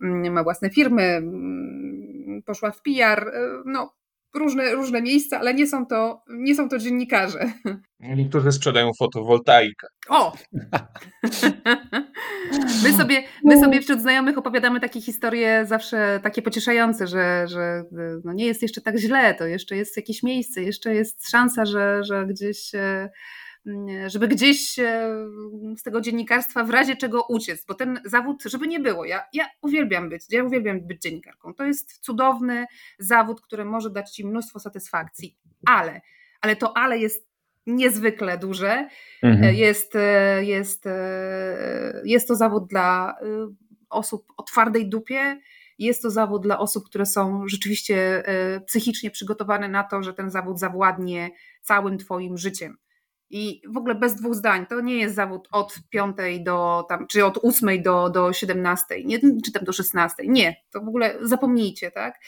mm, 0.00 0.32
ma 0.32 0.42
własne 0.42 0.70
firmy, 0.70 1.02
mm, 1.02 2.42
poszła 2.46 2.70
w 2.70 2.82
PR, 2.82 3.32
no 3.64 3.98
różne, 4.34 4.72
różne 4.72 5.02
miejsca, 5.02 5.38
ale 5.38 5.54
nie 5.54 5.66
są, 5.66 5.86
to, 5.86 6.22
nie 6.28 6.54
są 6.54 6.68
to 6.68 6.78
dziennikarze. 6.78 7.52
Niektórzy 8.00 8.52
sprzedają 8.52 8.90
fotowoltaikę. 8.98 9.86
O! 10.08 10.32
My 12.84 12.92
sobie, 12.92 13.22
my 13.44 13.60
sobie 13.60 13.80
wśród 13.80 14.00
znajomych 14.00 14.38
opowiadamy 14.38 14.80
takie 14.80 15.00
historie 15.00 15.64
zawsze 15.66 16.20
takie 16.22 16.42
pocieszające, 16.42 17.06
że, 17.06 17.46
że 17.48 17.82
no 18.24 18.32
nie 18.32 18.46
jest 18.46 18.62
jeszcze 18.62 18.80
tak 18.80 18.98
źle, 18.98 19.34
to 19.34 19.46
jeszcze 19.46 19.76
jest 19.76 19.96
jakieś 19.96 20.22
miejsce, 20.22 20.62
jeszcze 20.62 20.94
jest 20.94 21.30
szansa, 21.30 21.66
że, 21.66 22.04
że 22.04 22.26
gdzieś 22.26 22.74
e, 22.74 23.10
żeby 24.06 24.28
gdzieś 24.28 24.78
e, 24.78 25.10
z 25.76 25.82
tego 25.82 26.00
dziennikarstwa 26.00 26.64
w 26.64 26.70
razie 26.70 26.96
czego 26.96 27.22
uciec, 27.28 27.64
bo 27.64 27.74
ten 27.74 28.00
zawód, 28.04 28.42
żeby 28.44 28.66
nie 28.66 28.80
było, 28.80 29.04
ja, 29.04 29.22
ja 29.32 29.46
uwielbiam 29.62 30.08
być, 30.08 30.24
ja 30.30 30.44
uwielbiam 30.44 30.86
być 30.86 31.02
dziennikarką. 31.02 31.54
To 31.54 31.64
jest 31.64 31.98
cudowny 31.98 32.66
zawód, 32.98 33.40
który 33.40 33.64
może 33.64 33.90
dać 33.90 34.10
Ci 34.10 34.26
mnóstwo 34.26 34.60
satysfakcji, 34.60 35.36
ale, 35.66 36.00
ale 36.40 36.56
to 36.56 36.76
ale 36.76 36.98
jest 36.98 37.28
niezwykle 37.66 38.38
duże. 38.38 38.88
Mhm. 39.22 39.44
E, 39.44 39.54
jest, 39.54 39.96
e, 39.96 40.44
jest, 40.44 40.84
jest 42.04 42.28
to 42.28 42.34
zawód 42.34 42.66
dla 42.66 43.16
osób 43.90 44.26
o 44.36 44.42
twardej 44.42 44.88
dupie, 44.88 45.40
jest 45.78 46.02
to 46.02 46.10
zawód 46.10 46.42
dla 46.42 46.58
osób, 46.58 46.84
które 46.86 47.06
są 47.06 47.48
rzeczywiście 47.48 48.22
psychicznie 48.66 49.10
przygotowane 49.10 49.68
na 49.68 49.84
to, 49.84 50.02
że 50.02 50.14
ten 50.14 50.30
zawód 50.30 50.58
zawładnie 50.58 51.30
całym 51.62 51.98
Twoim 51.98 52.38
życiem. 52.38 52.76
I 53.30 53.62
w 53.68 53.76
ogóle 53.76 53.94
bez 53.94 54.14
dwóch 54.14 54.34
zdań, 54.34 54.66
to 54.66 54.80
nie 54.80 54.96
jest 54.96 55.14
zawód 55.14 55.48
od 55.52 55.74
piątej 55.90 56.44
do 56.44 56.84
tam, 56.88 57.06
czy 57.06 57.24
od 57.24 57.38
ósmej 57.42 57.82
do, 57.82 58.10
do 58.10 58.32
17, 58.32 59.04
nie, 59.04 59.18
czy 59.44 59.52
tam 59.52 59.64
do 59.64 59.72
16. 59.72 60.22
Nie, 60.26 60.56
to 60.70 60.80
w 60.80 60.88
ogóle 60.88 61.14
zapomnijcie, 61.22 61.90
tak? 61.90 62.20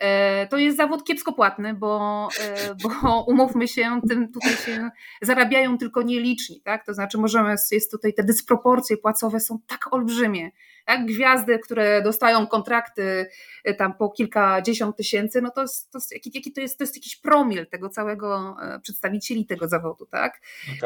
E, 0.00 0.46
to 0.46 0.58
jest 0.58 0.76
zawód 0.76 1.04
kiepsko 1.04 1.32
płatny, 1.32 1.74
bo, 1.74 2.28
e, 2.40 2.74
bo 2.74 3.22
umówmy 3.32 3.68
się, 3.68 4.00
tym 4.08 4.32
tutaj 4.32 4.52
się 4.56 4.90
zarabiają 5.22 5.78
tylko 5.78 6.02
nieliczni, 6.02 6.60
tak? 6.60 6.86
To 6.86 6.94
znaczy 6.94 7.18
możemy, 7.18 7.54
jest 7.72 7.90
tutaj 7.90 8.14
te 8.14 8.24
dysproporcje 8.24 8.96
płacowe 8.96 9.40
są 9.40 9.58
tak 9.66 9.92
olbrzymie, 9.92 10.50
tak? 10.86 11.06
Gwiazdy, 11.06 11.58
które 11.58 12.02
dostają 12.02 12.46
kontrakty 12.46 13.26
e, 13.64 13.74
tam 13.74 13.94
po 13.94 14.10
kilkadziesiąt 14.10 14.96
tysięcy, 14.96 15.42
no 15.42 15.50
to, 15.50 15.62
jest, 15.62 15.90
to, 15.92 15.98
jest, 15.98 16.26
jaki, 16.34 16.52
to, 16.52 16.60
jest, 16.60 16.78
to 16.78 16.84
jest 16.84 16.96
jakiś 16.96 17.16
promil 17.16 17.66
tego 17.66 17.88
całego 17.88 18.56
przedstawicieli 18.82 19.46
tego 19.46 19.68
zawodu, 19.68 20.06
tak? 20.06 20.20
tak? 20.20 20.40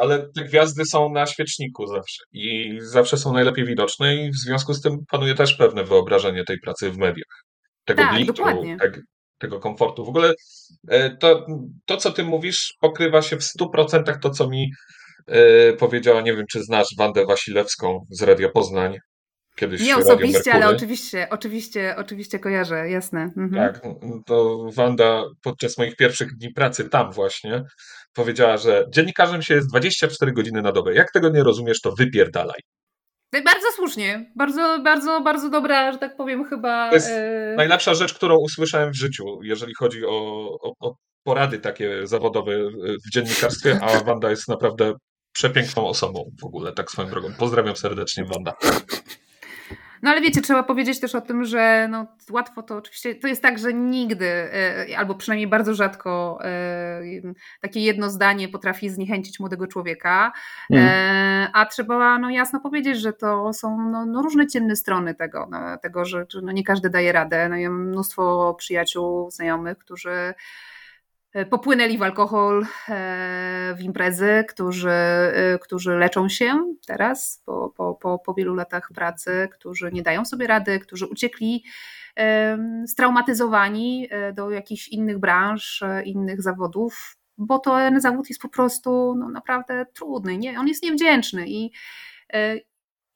Ale 0.05 0.29
te 0.37 0.45
gwiazdy 0.45 0.85
są 0.85 1.12
na 1.12 1.27
świeczniku 1.27 1.87
zawsze 1.87 2.25
i 2.33 2.79
zawsze 2.81 3.17
są 3.17 3.33
najlepiej 3.33 3.65
widoczne 3.65 4.17
i 4.17 4.31
w 4.31 4.37
związku 4.37 4.75
z 4.75 4.83
tym 4.83 4.99
panuje 5.11 5.35
też 5.35 5.55
pewne 5.55 5.85
wyobrażenie 5.85 6.45
tej 6.45 6.59
pracy 6.59 6.91
w 6.91 6.99
mediach 6.99 7.45
tego 7.85 8.03
tak, 8.03 8.57
tak, 8.80 9.01
tego 9.39 9.61
komfortu. 9.61 10.05
W 10.05 10.09
ogóle 10.09 10.35
e, 10.89 11.16
to, 11.16 11.47
to, 11.85 11.97
co 11.97 12.12
ty 12.12 12.24
mówisz, 12.24 12.74
pokrywa 12.80 13.22
się 13.22 13.37
w 13.37 13.43
100% 13.43 14.18
to, 14.20 14.30
co 14.30 14.49
mi 14.49 14.70
e, 15.26 15.72
powiedziała, 15.72 16.20
nie 16.20 16.37
wiem, 16.37 16.47
czy 16.51 16.62
znasz 16.62 16.89
Wandę 16.99 17.26
Wasilewską 17.26 18.07
z 18.11 18.22
Radia 18.22 18.49
Poznań. 18.49 18.99
Kiedyś 19.57 19.80
nie 19.80 19.97
osobiście, 19.97 20.53
ale 20.53 20.68
oczywiście, 20.68 21.28
oczywiście, 21.30 21.95
oczywiście 21.97 22.39
kojarzę, 22.39 22.89
jasne. 22.91 23.30
Mhm. 23.37 23.55
Tak, 23.55 23.82
to 24.26 24.66
Wanda 24.74 25.24
podczas 25.43 25.78
moich 25.78 25.97
pierwszych 25.97 26.37
dni 26.37 26.53
pracy 26.53 26.89
tam 26.89 27.12
właśnie 27.12 27.62
powiedziała, 28.14 28.57
że 28.57 28.85
dziennikarzem 28.95 29.43
się 29.43 29.55
jest 29.55 29.68
24 29.68 30.32
godziny 30.32 30.62
na 30.62 30.72
dobę. 30.72 30.95
Jak 30.95 31.12
tego 31.12 31.28
nie 31.28 31.43
rozumiesz, 31.43 31.80
to 31.80 31.93
wypierdalaj. 31.99 32.61
Bardzo 33.43 33.66
słusznie. 33.76 34.32
Bardzo, 34.37 34.78
bardzo, 34.85 35.20
bardzo 35.20 35.51
dobra, 35.51 35.93
że 35.93 35.99
tak 35.99 36.16
powiem, 36.16 36.45
chyba. 36.45 36.89
To 36.89 36.95
jest 36.95 37.09
e... 37.11 37.55
najlepsza 37.57 37.95
rzecz, 37.95 38.14
którą 38.14 38.37
usłyszałem 38.37 38.91
w 38.93 38.97
życiu, 38.97 39.43
jeżeli 39.43 39.74
chodzi 39.74 40.07
o, 40.07 40.49
o, 40.62 40.72
o 40.80 40.95
porady 41.22 41.59
takie 41.59 42.07
zawodowe 42.07 42.53
w 43.07 43.11
dziennikarstwie, 43.11 43.80
a 43.82 44.05
Wanda 44.05 44.30
jest 44.30 44.49
naprawdę 44.49 44.93
przepiękną 45.32 45.87
osobą 45.87 46.30
w 46.41 46.45
ogóle, 46.45 46.72
tak 46.72 46.91
swoją 46.91 47.09
drogą. 47.09 47.28
Pozdrawiam 47.39 47.76
serdecznie, 47.76 48.24
Wanda. 48.24 48.53
No 50.05 50.11
ale 50.11 50.21
wiecie, 50.21 50.43
trzeba 50.43 50.63
powiedzieć 50.63 51.01
też 51.01 51.15
o 51.15 51.21
tym, 51.21 51.45
że 51.45 51.89
no, 51.91 52.07
łatwo 52.31 52.63
to 52.63 52.77
oczywiście, 52.77 53.15
to 53.15 53.29
jest 53.29 53.43
tak, 53.43 53.59
że 53.59 53.75
nigdy, 53.75 54.27
e, 54.27 54.87
albo 54.99 55.15
przynajmniej 55.15 55.47
bardzo 55.47 55.75
rzadko 55.75 56.39
e, 56.43 57.03
takie 57.61 57.81
jedno 57.81 58.11
zdanie 58.11 58.49
potrafi 58.49 58.91
zniechęcić 58.91 59.41
młodego 59.41 59.67
człowieka, 59.67 60.33
mm. 60.71 61.49
a 61.53 61.67
trzeba 61.67 62.19
no, 62.19 62.31
jasno 62.31 62.61
powiedzieć, 62.61 63.01
że 63.01 63.13
to 63.13 63.53
są 63.53 63.91
no, 63.91 64.07
no 64.07 64.23
różne 64.23 64.47
ciemne 64.47 64.77
strony 64.77 65.15
tego, 65.15 65.49
no, 65.51 65.79
tego 65.79 66.05
że 66.05 66.27
no, 66.43 66.53
nie 66.53 66.65
każdy 66.65 66.91
daje 66.91 67.13
radę. 67.13 67.49
No, 67.49 67.57
ja 67.57 67.71
mam 67.71 67.89
mnóstwo 67.89 68.55
przyjaciół, 68.55 69.31
znajomych, 69.31 69.79
którzy 69.79 70.11
E, 70.11 70.35
popłynęli 71.51 71.99
w 71.99 72.03
alkohol, 72.03 72.66
e, 72.89 73.74
w 73.78 73.82
imprezy, 73.82 74.45
którzy, 74.49 74.91
e, 74.91 75.59
którzy 75.59 75.97
leczą 75.97 76.28
się 76.28 76.74
teraz 76.87 77.43
po, 77.47 77.72
po, 77.76 77.95
po, 77.95 78.18
po 78.18 78.35
wielu 78.35 78.55
latach 78.55 78.91
pracy, 78.95 79.49
którzy 79.53 79.93
nie 79.93 80.03
dają 80.03 80.24
sobie 80.24 80.47
rady, 80.47 80.78
którzy 80.78 81.07
uciekli 81.07 81.64
straumatyzowani 82.87 84.09
do 84.35 84.51
jakichś 84.51 84.89
innych 84.89 85.18
branż, 85.18 85.85
innych 86.05 86.43
zawodów, 86.43 87.16
bo 87.39 87.59
ten 87.59 88.01
zawód 88.01 88.28
jest 88.28 88.41
po 88.41 88.49
prostu 88.49 89.14
no, 89.18 89.28
naprawdę 89.28 89.87
trudny, 89.95 90.39
nie? 90.39 90.61
on 90.61 90.68
jest 90.68 90.82
niewdzięczny 90.82 91.45
i 91.49 91.72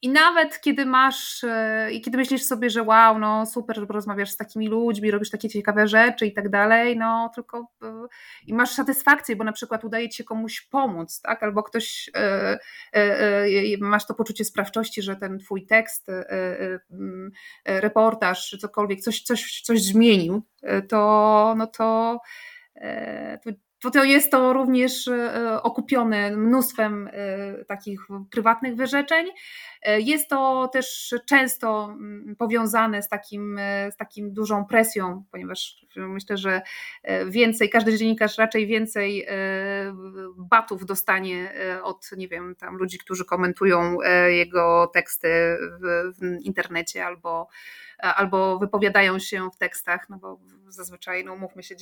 i 0.03 0.09
nawet 0.09 0.61
kiedy 0.61 0.87
masz, 0.87 1.45
e, 1.45 1.93
i 1.93 2.01
kiedy 2.01 2.19
myślisz 2.19 2.43
sobie, 2.43 2.71
że 2.71 2.83
wow, 2.83 3.19
no 3.19 3.47
super, 3.47 3.77
że 3.77 3.87
porozmawiasz 3.87 4.31
z 4.31 4.37
takimi 4.37 4.69
ludźmi, 4.69 5.11
robisz 5.11 5.31
takie 5.31 5.49
ciekawe 5.49 5.89
rzeczy 5.89 6.27
i 6.27 6.33
tak 6.33 6.49
dalej, 6.49 6.97
no 6.97 7.31
tylko 7.35 7.59
e, 7.83 8.07
i 8.47 8.55
masz 8.55 8.71
satysfakcję, 8.71 9.37
bo 9.37 9.45
na 9.45 9.53
przykład 9.53 9.85
udaje 9.85 10.09
ci 10.09 10.17
się 10.17 10.25
komuś 10.25 10.61
pomóc, 10.61 11.21
tak? 11.21 11.43
Albo 11.43 11.63
ktoś, 11.63 12.11
e, 12.17 12.59
masz 13.81 14.07
to 14.07 14.15
poczucie 14.15 14.45
sprawczości, 14.45 15.03
że 15.03 15.17
ten 15.17 15.39
twój 15.39 15.67
tekst, 15.67 16.07
reportaż, 17.65 18.49
czy 18.49 18.59
cokolwiek, 18.59 19.01
coś, 19.01 19.23
coś, 19.23 19.61
coś 19.61 19.83
zmienił, 19.83 20.43
to, 20.89 21.55
no 21.57 21.67
to, 21.67 22.21
to 23.45 23.51
to, 23.83 23.91
to 23.91 24.05
jest 24.05 24.31
to 24.31 24.53
również 24.53 25.09
e, 25.09 25.63
okupione 25.63 26.37
mnóstwem 26.37 27.11
e, 27.13 27.65
takich 27.65 28.01
prywatnych 28.31 28.77
wyrzeczeń. 28.77 29.27
E, 29.83 30.01
jest 30.01 30.29
to 30.29 30.69
też 30.73 31.15
często 31.27 31.85
mm, 31.85 32.37
powiązane 32.37 33.03
z 33.03 33.09
takim, 33.09 33.61
z 33.91 33.97
takim 33.97 34.33
dużą 34.33 34.65
presją, 34.65 35.25
ponieważ 35.31 35.87
myślę, 35.97 36.37
że 36.37 36.63
więcej, 37.27 37.71
każdy 37.71 37.99
dziennikarz 37.99 38.39
raczej 38.39 38.67
więcej 38.67 39.27
batów 40.37 40.87
dostanie 40.87 41.53
od, 41.83 42.11
nie 42.17 42.29
wiem, 42.29 42.55
tam 42.55 42.77
ludzi, 42.77 42.99
którzy 42.99 43.25
komentują 43.25 43.99
jego 44.29 44.91
teksty 44.95 45.29
w, 45.83 46.13
w 46.19 46.41
internecie 46.43 47.07
albo 47.07 47.49
albo 47.99 48.59
wypowiadają 48.59 49.19
się 49.19 49.51
w 49.51 49.57
tekstach, 49.57 50.09
no 50.09 50.19
bo 50.19 50.41
zazwyczaj, 50.69 51.25
no 51.25 51.37
mówmy 51.37 51.63
się, 51.63 51.75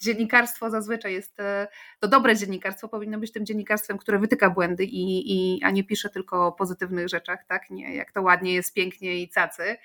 dziennikarstwo 0.00 0.70
zazwyczaj 0.70 1.12
jest, 1.12 1.40
e, 1.40 1.68
to 2.00 2.08
dobre 2.08 2.36
dziennikarstwo 2.36 2.88
powinno 2.88 3.18
być 3.18 3.32
tym 3.32 3.46
dziennikarstwem, 3.46 3.98
które 3.98 4.18
wytyka 4.18 4.50
błędy, 4.50 4.84
i, 4.84 5.32
i, 5.32 5.62
a 5.64 5.70
nie 5.70 5.84
pisze 5.84 6.10
tylko 6.10 6.46
o 6.46 6.52
pozytywnych 6.52 7.08
rzeczach, 7.08 7.44
tak, 7.48 7.70
nie, 7.70 7.94
jak 7.94 8.12
to 8.12 8.22
ładnie 8.22 8.54
jest, 8.54 8.74
pięknie 8.74 9.22
i 9.22 9.28
cacy. 9.28 9.76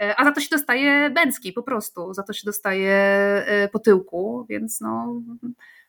E, 0.00 0.20
a 0.20 0.24
za 0.24 0.32
to 0.32 0.40
się 0.40 0.48
dostaje 0.50 1.10
bęcki 1.10 1.52
po 1.52 1.62
prostu, 1.62 2.14
za 2.14 2.22
to 2.22 2.32
się 2.32 2.42
dostaje 2.44 2.94
e, 3.46 3.68
po 3.68 3.78
tyłku, 3.78 4.46
więc 4.48 4.80
no, 4.80 5.22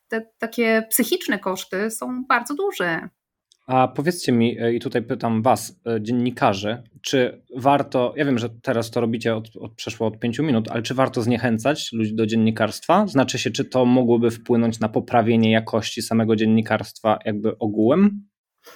te 0.07 0.25
takie 0.37 0.87
psychiczne 0.89 1.39
koszty 1.39 1.91
są 1.91 2.25
bardzo 2.25 2.55
duże. 2.55 3.09
A 3.67 3.87
powiedzcie 3.87 4.31
mi, 4.31 4.59
e, 4.59 4.73
i 4.73 4.79
tutaj 4.79 5.01
pytam 5.01 5.41
Was, 5.41 5.81
e, 5.87 6.01
dziennikarzy, 6.01 6.83
czy 7.01 7.41
warto, 7.57 8.13
ja 8.17 8.25
wiem, 8.25 8.37
że 8.37 8.49
teraz 8.49 8.91
to 8.91 9.01
robicie 9.01 9.35
od, 9.35 9.55
od, 9.55 9.73
przeszło 9.73 10.07
od 10.07 10.19
pięciu 10.19 10.43
minut, 10.43 10.71
ale 10.71 10.81
czy 10.81 10.93
warto 10.93 11.21
zniechęcać 11.21 11.93
ludzi 11.93 12.15
do 12.15 12.25
dziennikarstwa? 12.25 13.07
Znaczy 13.07 13.39
się, 13.39 13.51
czy 13.51 13.65
to 13.65 13.85
mogłoby 13.85 14.31
wpłynąć 14.31 14.79
na 14.79 14.89
poprawienie 14.89 15.51
jakości 15.51 16.01
samego 16.01 16.35
dziennikarstwa 16.35 17.19
jakby 17.25 17.57
ogółem? 17.57 18.31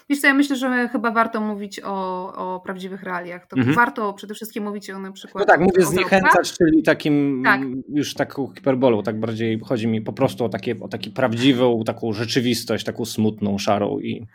Wiesz 0.09 0.21
co, 0.21 0.27
ja 0.27 0.33
myślę, 0.33 0.55
że 0.55 0.89
chyba 0.91 1.11
warto 1.11 1.41
mówić 1.41 1.81
o, 1.83 2.33
o 2.35 2.59
prawdziwych 2.59 3.03
realiach. 3.03 3.47
To 3.47 3.57
mhm. 3.57 3.75
warto 3.75 4.13
przede 4.13 4.33
wszystkim 4.33 4.63
mówić 4.63 4.89
o 4.89 4.99
na 4.99 5.11
przykład... 5.11 5.47
No 5.47 5.53
tak, 5.53 5.61
mówię 5.61 5.85
zniechęcać, 5.85 6.53
czyli 6.53 6.83
takim 6.83 7.41
tak. 7.45 7.61
już 7.89 8.13
taką 8.13 8.53
hiperbolą, 8.55 9.03
tak 9.03 9.19
bardziej 9.19 9.59
chodzi 9.59 9.87
mi 9.87 10.01
po 10.01 10.13
prostu 10.13 10.45
o, 10.45 10.49
takie, 10.49 10.75
o 10.81 10.87
taki 10.87 11.11
prawdziwą, 11.11 11.83
taką 11.83 12.13
rzeczywistość, 12.13 12.85
taką 12.85 13.05
smutną, 13.05 13.57
szarą 13.57 13.99
i... 13.99 14.25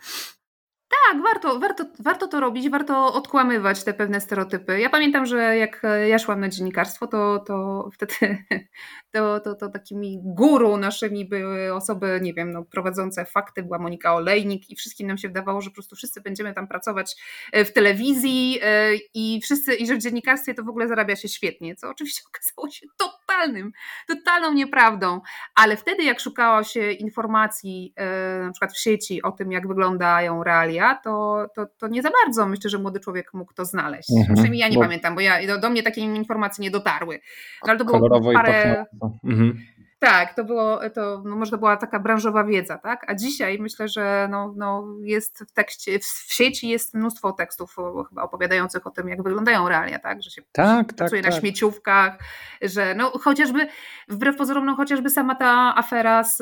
Tak, 1.11 1.21
warto, 1.21 1.59
warto, 1.59 1.85
warto 1.99 2.27
to 2.27 2.39
robić, 2.39 2.69
warto 2.69 3.13
odkłamywać 3.13 3.83
te 3.83 3.93
pewne 3.93 4.21
stereotypy. 4.21 4.79
Ja 4.79 4.89
pamiętam, 4.89 5.25
że 5.25 5.57
jak 5.57 5.81
ja 6.07 6.19
szłam 6.19 6.39
na 6.39 6.49
dziennikarstwo, 6.49 7.07
to, 7.07 7.39
to 7.47 7.89
wtedy 7.93 8.13
to, 9.11 9.39
to, 9.39 9.55
to 9.55 9.69
takimi 9.69 10.19
guru 10.23 10.77
naszymi 10.77 11.25
były 11.25 11.73
osoby, 11.73 12.19
nie 12.21 12.33
wiem, 12.33 12.51
no, 12.51 12.63
prowadzące 12.63 13.25
fakty, 13.25 13.63
była 13.63 13.79
Monika 13.79 14.15
Olejnik 14.15 14.69
i 14.69 14.75
wszystkim 14.75 15.07
nam 15.07 15.17
się 15.17 15.27
wydawało, 15.27 15.61
że 15.61 15.69
po 15.69 15.73
prostu 15.73 15.95
wszyscy 15.95 16.21
będziemy 16.21 16.53
tam 16.53 16.67
pracować 16.67 17.15
e, 17.51 17.65
w 17.65 17.73
telewizji 17.73 18.59
e, 18.63 18.89
i 19.13 19.39
wszyscy, 19.43 19.75
i 19.75 19.87
że 19.87 19.95
w 19.95 20.01
dziennikarstwie 20.01 20.53
to 20.53 20.63
w 20.63 20.69
ogóle 20.69 20.87
zarabia 20.87 21.15
się 21.15 21.27
świetnie, 21.27 21.75
co 21.75 21.89
oczywiście 21.89 22.21
okazało 22.29 22.71
się 22.71 22.87
totalnym, 22.97 23.71
totalną 24.07 24.53
nieprawdą, 24.53 25.21
ale 25.55 25.77
wtedy 25.77 26.03
jak 26.03 26.19
szukało 26.19 26.63
się 26.63 26.91
informacji 26.91 27.93
e, 27.95 28.39
na 28.45 28.51
przykład 28.51 28.73
w 28.73 28.79
sieci 28.79 29.21
o 29.21 29.31
tym, 29.31 29.51
jak 29.51 29.67
wyglądają 29.67 30.43
realia, 30.43 30.95
to, 31.03 31.45
to, 31.55 31.65
to 31.77 31.87
nie 31.87 32.01
za 32.01 32.09
bardzo 32.23 32.45
myślę, 32.45 32.69
że 32.69 32.77
młody 32.77 32.99
człowiek 32.99 33.33
mógł 33.33 33.53
to 33.53 33.65
znaleźć. 33.65 34.09
Mhm, 34.17 34.33
Przynajmniej 34.33 34.61
ja 34.61 34.67
nie 34.67 34.75
bo... 34.75 34.81
pamiętam, 34.81 35.15
bo 35.15 35.21
ja, 35.21 35.47
do, 35.47 35.59
do, 35.59 35.69
mnie 35.69 35.83
takie 35.83 36.01
informacje 36.01 36.63
nie 36.63 36.71
dotarły. 36.71 37.19
Ale 37.61 37.77
to 37.77 37.85
było 37.85 38.33
parę... 38.33 38.85
Mhm. 39.23 39.57
Tak, 40.03 40.33
to 40.35 40.43
było, 40.43 40.79
to, 40.89 41.21
no 41.25 41.35
może 41.35 41.51
to 41.51 41.57
była 41.57 41.77
taka 41.77 41.99
branżowa 41.99 42.43
wiedza, 42.43 42.77
tak? 42.77 43.05
A 43.07 43.15
dzisiaj 43.15 43.59
myślę, 43.59 43.87
że 43.87 44.27
no, 44.31 44.53
no 44.57 44.87
jest 45.03 45.43
w 45.47 45.51
tekście, 45.51 45.99
w, 45.99 46.33
sieci 46.33 46.69
jest 46.69 46.93
mnóstwo 46.93 47.31
tekstów 47.31 47.75
chyba 48.09 48.23
opowiadających 48.23 48.87
o 48.87 48.91
tym, 48.91 49.09
jak 49.09 49.23
wyglądają 49.23 49.69
realia, 49.69 49.99
tak? 49.99 50.23
Że 50.23 50.29
się 50.29 50.41
tak, 50.51 50.93
pracuje 50.93 51.21
tak, 51.21 51.31
na 51.31 51.35
tak. 51.35 51.41
śmieciówkach, 51.41 52.17
że 52.61 52.95
no 52.95 53.09
chociażby, 53.09 53.67
wbrew 54.07 54.37
pozorom, 54.37 54.65
no 54.65 54.75
chociażby 54.75 55.09
sama 55.09 55.35
ta 55.35 55.73
afera 55.75 56.23
z, 56.23 56.37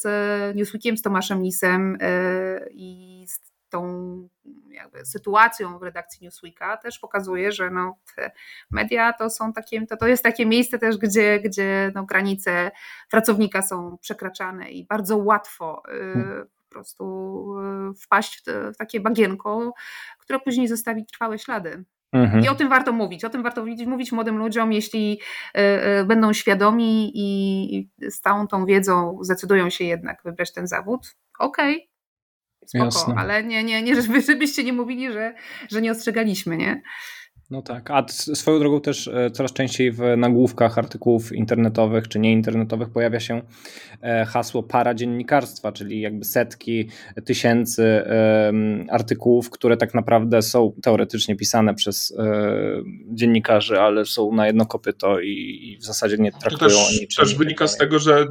z 0.00 0.06
Newsweekiem, 0.56 0.96
z 0.96 1.02
Tomaszem 1.02 1.42
Lisem 1.42 1.98
yy, 2.00 2.68
i 2.70 3.24
z 3.28 3.47
tą 3.70 4.28
jakby 4.70 5.06
sytuacją 5.06 5.78
w 5.78 5.82
redakcji 5.82 6.24
Newsweeka 6.24 6.76
też 6.76 6.98
pokazuje, 6.98 7.52
że 7.52 7.70
no, 7.70 7.98
media 8.70 9.12
to 9.12 9.30
są 9.30 9.52
takie, 9.52 9.86
to, 9.86 9.96
to 9.96 10.06
jest 10.06 10.22
takie 10.22 10.46
miejsce 10.46 10.78
też, 10.78 10.96
gdzie, 10.96 11.40
gdzie 11.40 11.92
no, 11.94 12.04
granice 12.04 12.70
pracownika 13.10 13.62
są 13.62 13.98
przekraczane 13.98 14.70
i 14.70 14.86
bardzo 14.86 15.16
łatwo 15.16 15.82
y, 15.88 16.46
po 16.68 16.70
prostu 16.70 17.44
wpaść 18.02 18.42
w, 18.46 18.76
takie 18.76 19.00
bagienko, 19.00 19.74
które 20.18 20.40
później 20.40 20.68
zostawi 20.68 21.06
trwałe 21.06 21.38
ślady. 21.38 21.84
Mhm. 22.12 22.44
I 22.44 22.48
o 22.48 22.54
tym 22.54 22.68
warto 22.68 22.92
mówić. 22.92 23.24
O 23.24 23.30
tym 23.30 23.42
warto 23.42 23.60
mówić, 23.60 23.86
mówić 23.86 24.12
młodym 24.12 24.38
ludziom, 24.38 24.72
jeśli 24.72 25.20
y, 25.56 25.60
y, 26.00 26.04
będą 26.04 26.32
świadomi 26.32 27.12
i 27.14 27.88
z 28.10 28.20
całą 28.20 28.46
tą 28.46 28.66
wiedzą 28.66 29.18
zdecydują 29.20 29.70
się 29.70 29.84
jednak 29.84 30.22
wybrać 30.24 30.52
ten 30.52 30.66
zawód. 30.66 31.16
Okej, 31.38 31.76
okay, 31.76 31.97
spoko, 32.66 32.84
Jasne. 32.84 33.14
ale 33.16 33.44
nie, 33.44 33.64
nie, 33.64 33.82
nie, 33.82 34.02
żebyście 34.26 34.64
nie 34.64 34.72
mówili, 34.72 35.12
że, 35.12 35.34
że 35.70 35.82
nie 35.82 35.92
ostrzegaliśmy, 35.92 36.56
nie? 36.56 36.82
No 37.50 37.62
tak, 37.62 37.90
a 37.90 38.06
swoją 38.08 38.58
drogą 38.58 38.80
też 38.80 39.08
e, 39.08 39.30
coraz 39.30 39.52
częściej 39.52 39.92
w 39.92 40.00
nagłówkach 40.16 40.78
artykułów 40.78 41.32
internetowych 41.32 42.08
czy 42.08 42.18
nieinternetowych 42.18 42.90
pojawia 42.90 43.20
się 43.20 43.42
e, 44.02 44.24
hasło 44.24 44.62
paradziennikarstwa, 44.62 45.72
czyli 45.72 46.00
jakby 46.00 46.24
setki 46.24 46.88
tysięcy 47.24 48.04
artykułów, 48.90 49.50
które 49.50 49.76
tak 49.76 49.94
naprawdę 49.94 50.42
są 50.42 50.72
teoretycznie 50.82 51.36
pisane 51.36 51.74
przez 51.74 52.14
e, 52.18 52.24
dziennikarzy, 53.10 53.80
ale 53.80 54.04
są 54.04 54.32
na 54.32 54.46
jedno 54.46 54.66
kopyto 54.66 55.20
i 55.20 55.78
w 55.80 55.84
zasadzie 55.84 56.16
nie 56.18 56.32
traktują 56.32 56.70
to 56.70 56.76
też. 56.76 57.16
Też 57.16 57.34
wynika 57.34 57.66
z 57.66 57.76
tego, 57.76 57.98
że 57.98 58.26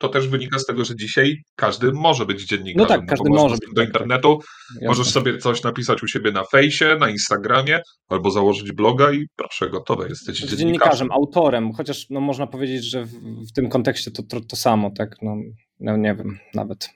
to 0.00 0.08
też 0.08 0.28
wynika 0.28 0.58
z 0.58 0.66
tego, 0.66 0.84
że 0.84 0.96
dzisiaj 0.96 1.36
każdy 1.56 1.92
może 1.92 2.26
być 2.26 2.46
dziennikarzem. 2.46 2.88
No 2.88 2.96
tak, 2.96 3.06
każdy 3.06 3.30
może 3.30 3.56
być. 3.56 3.74
Do 3.74 3.82
internetu, 3.82 4.38
tak. 4.74 4.88
możesz 4.88 5.10
sobie 5.10 5.38
coś 5.38 5.62
napisać 5.62 6.02
u 6.02 6.08
siebie 6.08 6.32
na 6.32 6.44
fejsie, 6.44 6.96
na 7.00 7.10
Instagramie, 7.10 7.80
albo 8.08 8.30
założyć 8.30 8.72
bloga 8.72 9.12
i 9.12 9.26
proszę, 9.36 9.70
gotowe, 9.70 10.08
jesteś 10.08 10.36
dziennikarzem. 10.36 10.58
dziennikarzem. 10.58 11.12
autorem, 11.12 11.72
chociaż 11.72 12.06
no, 12.10 12.20
można 12.20 12.46
powiedzieć, 12.46 12.84
że 12.84 13.04
w, 13.04 13.12
w 13.48 13.52
tym 13.52 13.68
kontekście 13.68 14.10
to, 14.10 14.22
to, 14.22 14.40
to 14.40 14.56
samo, 14.56 14.90
tak, 14.90 15.16
no, 15.22 15.36
no 15.80 15.96
nie 15.96 16.14
wiem, 16.14 16.38
nawet. 16.54 16.90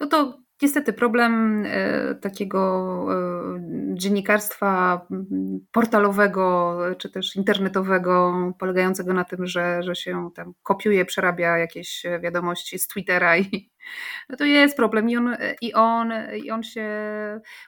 No 0.00 0.06
to 0.06 0.43
Niestety 0.62 0.92
problem 0.92 1.64
e, 1.66 2.14
takiego 2.14 2.60
e, 3.10 3.94
dziennikarstwa 3.94 5.06
portalowego 5.72 6.76
czy 6.98 7.10
też 7.10 7.36
internetowego, 7.36 8.34
polegającego 8.58 9.14
na 9.14 9.24
tym, 9.24 9.46
że, 9.46 9.82
że 9.82 9.94
się 9.94 10.30
tam 10.34 10.52
kopiuje, 10.62 11.04
przerabia 11.04 11.58
jakieś 11.58 12.02
wiadomości 12.22 12.78
z 12.78 12.88
Twittera 12.88 13.38
i 13.38 13.70
no 14.28 14.36
to 14.36 14.44
jest 14.44 14.76
problem 14.76 15.10
i 15.10 15.16
on, 15.16 15.36
i 15.60 15.74
on, 15.74 16.12
i 16.44 16.50
on 16.50 16.62
się, 16.62 16.90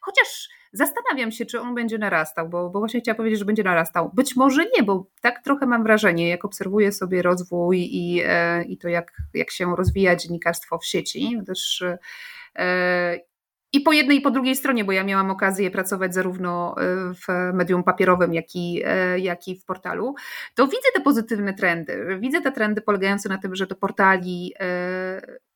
chociaż 0.00 0.48
zastanawiam 0.72 1.32
się, 1.32 1.46
czy 1.46 1.60
on 1.60 1.74
będzie 1.74 1.98
narastał, 1.98 2.48
bo, 2.48 2.70
bo 2.70 2.78
właśnie 2.78 3.00
chciałam 3.00 3.16
powiedzieć, 3.16 3.38
że 3.38 3.44
będzie 3.44 3.62
narastał. 3.62 4.10
Być 4.14 4.36
może 4.36 4.64
nie, 4.76 4.82
bo 4.82 5.06
tak 5.20 5.42
trochę 5.42 5.66
mam 5.66 5.82
wrażenie, 5.82 6.28
jak 6.28 6.44
obserwuję 6.44 6.92
sobie 6.92 7.22
rozwój 7.22 7.88
i, 7.90 8.22
e, 8.24 8.64
i 8.64 8.78
to, 8.78 8.88
jak, 8.88 9.12
jak 9.34 9.50
się 9.50 9.76
rozwija 9.76 10.16
dziennikarstwo 10.16 10.78
w 10.78 10.86
sieci, 10.86 11.38
też 11.46 11.82
E, 11.82 11.98
I 13.72 13.80
po 13.80 13.92
jednej 13.92 14.18
i 14.18 14.20
po 14.20 14.30
drugiej 14.30 14.56
stronie, 14.56 14.84
bo 14.84 14.92
ja 14.92 15.04
miałam 15.04 15.30
okazję 15.30 15.70
pracować 15.70 16.14
zarówno 16.14 16.74
e, 16.78 16.84
w 17.14 17.54
medium 17.54 17.84
papierowym, 17.84 18.34
jak 18.34 18.54
i, 18.54 18.82
e, 18.84 19.18
jak 19.18 19.48
i 19.48 19.60
w 19.60 19.64
portalu, 19.64 20.14
to 20.54 20.66
widzę 20.66 20.88
te 20.94 21.00
pozytywne 21.00 21.54
trendy. 21.54 22.18
Widzę 22.20 22.40
te 22.40 22.52
trendy 22.52 22.80
polegające 22.80 23.28
na 23.28 23.38
tym, 23.38 23.54
że 23.54 23.66
do 23.66 23.74
portali 23.74 24.54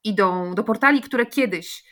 idą, 0.05 0.55
do 0.55 0.65
portali, 0.65 1.01
które 1.01 1.27
kiedyś 1.27 1.85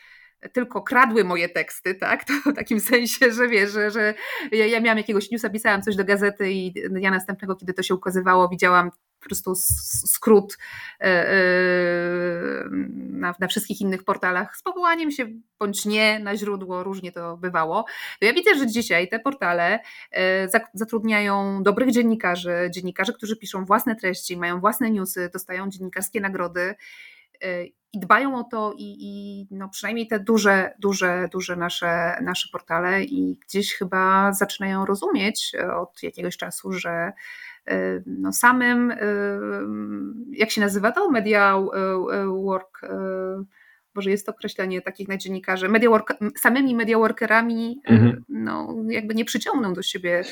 tylko 0.53 0.83
kradły 0.83 1.25
moje 1.25 1.49
teksty, 1.49 1.95
tak? 1.95 2.25
To 2.25 2.33
w 2.53 2.55
takim 2.55 2.81
sensie, 2.81 3.33
że 3.33 3.49
wiesz, 3.49 3.71
że, 3.73 3.91
że 3.91 4.15
ja, 4.53 4.67
ja 4.67 4.81
miałam 4.81 4.99
jakiegoś 4.99 5.31
newsa, 5.31 5.51
pisałam 5.51 5.83
coś 5.83 5.97
do 5.97 6.05
gazety 6.05 6.53
i 6.53 6.75
ja 7.01 7.11
następnego, 7.11 7.57
kiedy 7.57 7.75
to 7.75 7.83
się 7.83 7.95
ukazywało, 7.95 8.49
widziałam 8.49 8.91
po 9.21 9.27
prostu 9.27 9.55
skrót 10.07 10.59
e, 11.01 11.05
e, 11.05 11.35
na, 12.99 13.35
na, 13.41 13.47
wszystkich 13.47 13.81
innych 13.81 14.05
portalach 14.05 14.57
z 14.57 14.63
powołaniem 14.63 15.11
się 15.11 15.27
bądź 15.59 15.87
nie 15.87 16.19
na 16.19 16.37
źródło, 16.37 16.83
różnie 16.83 17.13
to 17.13 17.37
bywało. 17.37 17.85
To 18.21 18.27
ja 18.27 18.33
widzę, 18.33 18.55
że 18.55 18.67
dzisiaj 18.67 19.09
te 19.09 19.19
portale 19.19 19.81
e, 20.11 20.49
zatrudniają 20.75 21.63
dobrych 21.63 21.91
dziennikarzy, 21.91 22.71
dziennikarzy, 22.75 23.13
którzy 23.13 23.37
piszą 23.37 23.65
własne 23.65 23.97
treści, 23.97 24.37
mają 24.37 24.61
własne 24.61 24.91
newsy, 24.91 25.31
dostają 25.33 25.71
dziennikarskie 25.71 26.21
nagrody 26.21 26.75
i 27.93 28.01
dbają 28.01 28.39
o 28.39 28.45
to 28.45 28.73
i, 28.77 28.97
i, 29.01 29.47
no 29.51 29.69
przynajmniej 29.69 30.07
te 30.07 30.21
duże, 30.21 30.75
duże, 30.79 31.29
duże 31.33 31.57
nasze, 31.57 32.19
nasze 32.23 32.49
portale 32.53 33.05
i 33.05 33.39
gdzieś 33.47 33.75
chyba 33.75 34.33
zaczynają 34.33 34.87
rozumieć 34.87 35.53
od 35.77 36.03
jakiegoś 36.03 36.37
czasu, 36.37 36.73
że 36.73 37.13
no 38.07 38.33
samym, 38.33 38.91
y, 38.91 38.99
jak 40.31 40.51
się 40.51 40.61
nazywa 40.61 40.93
to? 40.93 41.11
Media 41.11 41.59
y, 41.59 42.27
work, 42.27 42.81
może 43.95 44.11
jest 44.11 44.27
to 44.27 44.33
określenie 44.33 44.83
takich 44.83 45.09
na 45.09 45.17
dziennikarzy, 45.17 45.69
media 45.69 45.91
work, 45.91 46.15
samymi 46.39 46.75
media 46.75 46.99
workerami 46.99 47.81
mhm. 47.85 48.25
no 48.29 48.75
jakby 48.89 49.15
nie 49.15 49.25
przyciągną 49.25 49.75
do 49.75 49.83
siebie 49.83 50.23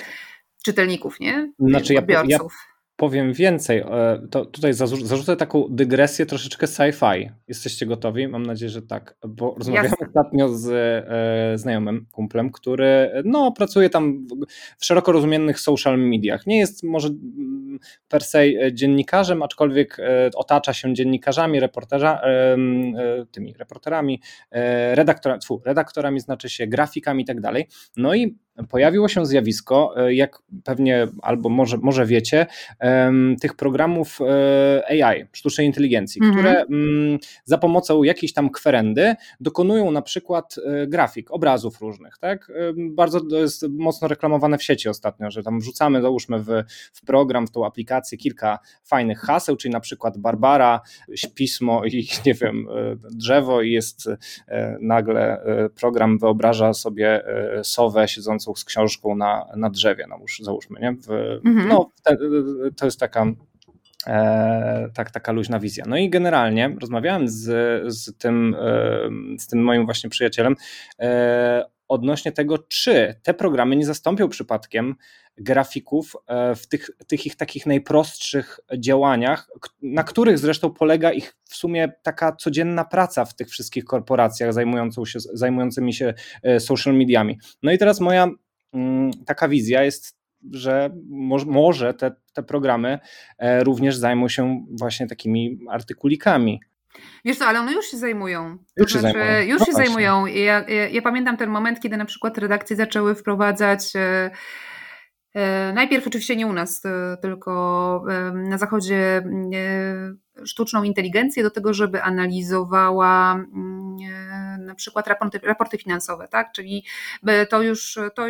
czytelników, 0.64 1.20
nie? 1.20 1.53
Znaczy 1.59 1.99
Odbiorców. 1.99 2.28
Ja, 2.30 2.39
ja 2.39 2.76
powiem 2.97 3.32
więcej. 3.32 3.78
E, 3.78 4.26
to 4.30 4.44
tutaj 4.44 4.74
zarzucę 4.74 5.36
taką 5.36 5.64
dygresję 5.70 6.26
troszeczkę 6.26 6.66
sci-fi. 6.66 7.30
Jesteście 7.49 7.86
gotowi? 7.86 8.28
Mam 8.28 8.47
nadzieję, 8.47 8.70
że 8.70 8.82
tak. 8.82 9.16
Bo 9.28 9.55
rozmawiałem 9.59 9.90
Jasne. 9.90 10.07
ostatnio 10.07 10.49
z 10.49 10.68
e, 10.68 11.59
znajomym, 11.59 12.07
kumplem, 12.12 12.51
który 12.51 13.11
no, 13.24 13.53
pracuje 13.53 13.90
tam 13.90 14.26
w, 14.26 14.28
w 14.78 14.84
szeroko 14.84 15.12
rozumianych 15.12 15.61
social 15.61 15.99
mediach. 15.99 16.47
Nie 16.47 16.59
jest 16.59 16.82
może 16.82 17.09
per 18.09 18.24
se 18.24 18.39
e, 18.39 18.72
dziennikarzem, 18.72 19.43
aczkolwiek 19.43 19.99
e, 19.99 20.31
otacza 20.35 20.72
się 20.72 20.95
dziennikarzami, 20.95 21.61
reporterza, 21.61 22.20
e, 22.22 22.57
tymi 23.31 23.55
reporterami, 23.55 24.20
e, 24.51 24.95
redaktorami, 24.95 25.41
redaktorami 25.64 26.20
znaczy 26.20 26.49
się 26.49 26.66
grafikami 26.66 27.22
i 27.22 27.27
tak 27.27 27.41
dalej. 27.41 27.66
No 27.97 28.14
i 28.14 28.39
pojawiło 28.68 29.09
się 29.09 29.27
zjawisko, 29.27 29.95
jak 30.09 30.43
pewnie 30.64 31.09
albo 31.22 31.49
może, 31.49 31.77
może 31.77 32.07
wiecie, 32.07 32.47
tych 33.41 33.55
programów 33.55 34.18
AI, 34.89 35.24
sztucznej 35.33 35.66
inteligencji, 35.66 36.22
mhm. 36.24 36.39
które 36.39 36.61
mm, 36.61 37.18
za 37.45 37.59
pomocą 37.59 38.03
jakiejś 38.03 38.33
tam 38.33 38.51
kwerendy 38.51 39.14
dokonują 39.41 39.91
na 39.91 40.03
przykład 40.03 40.57
grafik, 40.87 41.31
obrazów 41.31 41.81
różnych. 41.81 42.18
Tak? 42.18 42.53
Bardzo 42.77 43.20
to 43.20 43.37
jest 43.37 43.66
mocno 43.68 44.09
reklamowane 44.09 44.59
w 44.59 44.62
sieci 44.62 44.89
ostatnio, 44.89 45.31
że 45.31 45.43
tam 45.43 45.61
wrzucamy, 45.61 46.03
załóżmy 46.03 46.39
w, 46.39 46.49
w 46.93 47.05
program, 47.07 47.47
w 47.47 47.51
tą 47.51 47.66
aplikację 47.67 48.19
kilka 48.19 48.59
fajnych 48.85 49.19
haseł, 49.21 49.57
czyli 49.57 49.73
na 49.73 49.81
przykład 49.81 50.19
Barbara, 50.19 50.81
pismo 51.35 51.85
i 51.85 52.09
nie 52.27 52.35
wiem, 52.35 52.67
drzewo 53.11 53.62
i 53.62 53.73
jest 53.73 54.09
nagle 54.81 55.41
program 55.81 56.19
wyobraża 56.19 56.73
sobie 56.73 57.23
sowę 57.62 58.09
siedzącą 58.09 58.55
z 58.55 58.64
książką 58.64 59.17
na, 59.17 59.47
na 59.57 59.71
drzewie, 59.71 60.07
no, 60.09 60.19
załóżmy, 60.43 60.81
nie? 60.81 60.93
W, 60.93 61.11
mhm. 61.47 61.69
No, 61.69 61.91
te, 62.03 62.17
to 62.77 62.85
jest 62.85 63.01
taka 63.01 63.27
E, 64.07 64.91
tak, 64.95 65.11
taka 65.11 65.33
luźna 65.33 65.59
wizja. 65.59 65.85
No 65.89 65.97
i 65.97 66.11
generalnie 66.11 66.77
rozmawiałem 66.81 67.29
z, 67.29 67.45
z, 67.95 68.19
tym, 68.19 68.57
e, 68.59 69.39
z 69.39 69.47
tym 69.47 69.64
moim 69.64 69.85
właśnie 69.85 70.11
przyjacielem 70.11 70.55
e, 71.01 71.64
odnośnie 71.89 72.32
tego, 72.32 72.59
czy 72.59 73.20
te 73.22 73.34
programy 73.34 73.76
nie 73.76 73.87
zastąpią 73.87 74.28
przypadkiem 74.28 74.95
grafików 75.39 76.16
e, 76.26 76.55
w 76.55 76.66
tych, 76.68 76.91
tych 77.07 77.26
ich 77.26 77.37
takich 77.37 77.66
najprostszych 77.66 78.61
działaniach, 78.78 79.51
na 79.82 80.05
których 80.05 80.39
zresztą 80.39 80.70
polega 80.70 81.12
ich 81.12 81.37
w 81.45 81.57
sumie 81.57 81.93
taka 82.03 82.37
codzienna 82.37 82.84
praca 82.84 83.24
w 83.24 83.37
tych 83.37 83.49
wszystkich 83.49 83.84
korporacjach 83.84 84.51
się, 85.05 85.20
zajmującymi 85.32 85.93
się 85.95 86.14
e, 86.43 86.61
social 86.61 86.95
mediami. 86.95 87.39
No 87.62 87.72
i 87.72 87.78
teraz 87.78 88.01
moja 88.01 88.28
mm, 88.72 89.11
taka 89.26 89.49
wizja 89.49 89.84
jest 89.84 90.16
że 90.53 90.91
może 91.47 91.95
te, 91.95 92.12
te 92.32 92.43
programy 92.43 92.99
e, 93.39 93.64
również 93.64 93.97
zajmą 93.97 94.28
się 94.28 94.66
właśnie 94.70 95.07
takimi 95.07 95.59
artykulikami. 95.70 96.61
Wiesz 97.24 97.38
co, 97.38 97.47
ale 97.47 97.61
one 97.61 97.72
już 97.72 97.86
się 97.86 97.97
zajmują. 97.97 98.59
Już 98.76 98.92
się 98.92 98.99
znaczy, 98.99 99.18
zajmują. 99.18 99.40
Już 99.40 99.61
no 99.61 99.66
się 99.66 99.72
właśnie. 99.72 99.86
zajmują. 99.86 100.26
Ja, 100.26 100.64
ja, 100.68 100.88
ja, 100.88 101.03
pamiętam 101.03 101.36
ten 101.36 101.51
moment, 101.51 101.80
kiedy 101.80 101.97
na 101.97 102.05
przykład 102.05 102.38
redakcje 102.38 102.76
zaczęły 102.76 103.14
wprowadzać 103.14 103.92
E, 105.36 105.72
najpierw 105.72 106.07
oczywiście 106.07 106.36
nie 106.36 106.47
u 106.47 106.53
nas, 106.53 106.84
e, 106.84 107.16
tylko 107.22 108.05
na 108.34 108.59
Zachodzie 108.59 108.97
e, 108.97 110.44
sztuczną 110.47 110.82
inteligencję 110.82 111.42
do 111.42 111.51
tego, 111.51 111.74
żeby 111.74 112.03
analizowała 112.03 113.32
mm, 113.32 113.97
na 114.64 114.74
przykład 114.74 115.07
raporty, 115.07 115.40
raporty 115.42 115.78
finansowe, 115.78 116.28
tak? 116.28 116.53
Czyli 116.53 116.84
to 117.51 117.62
już 117.62 117.99
to 118.14 118.26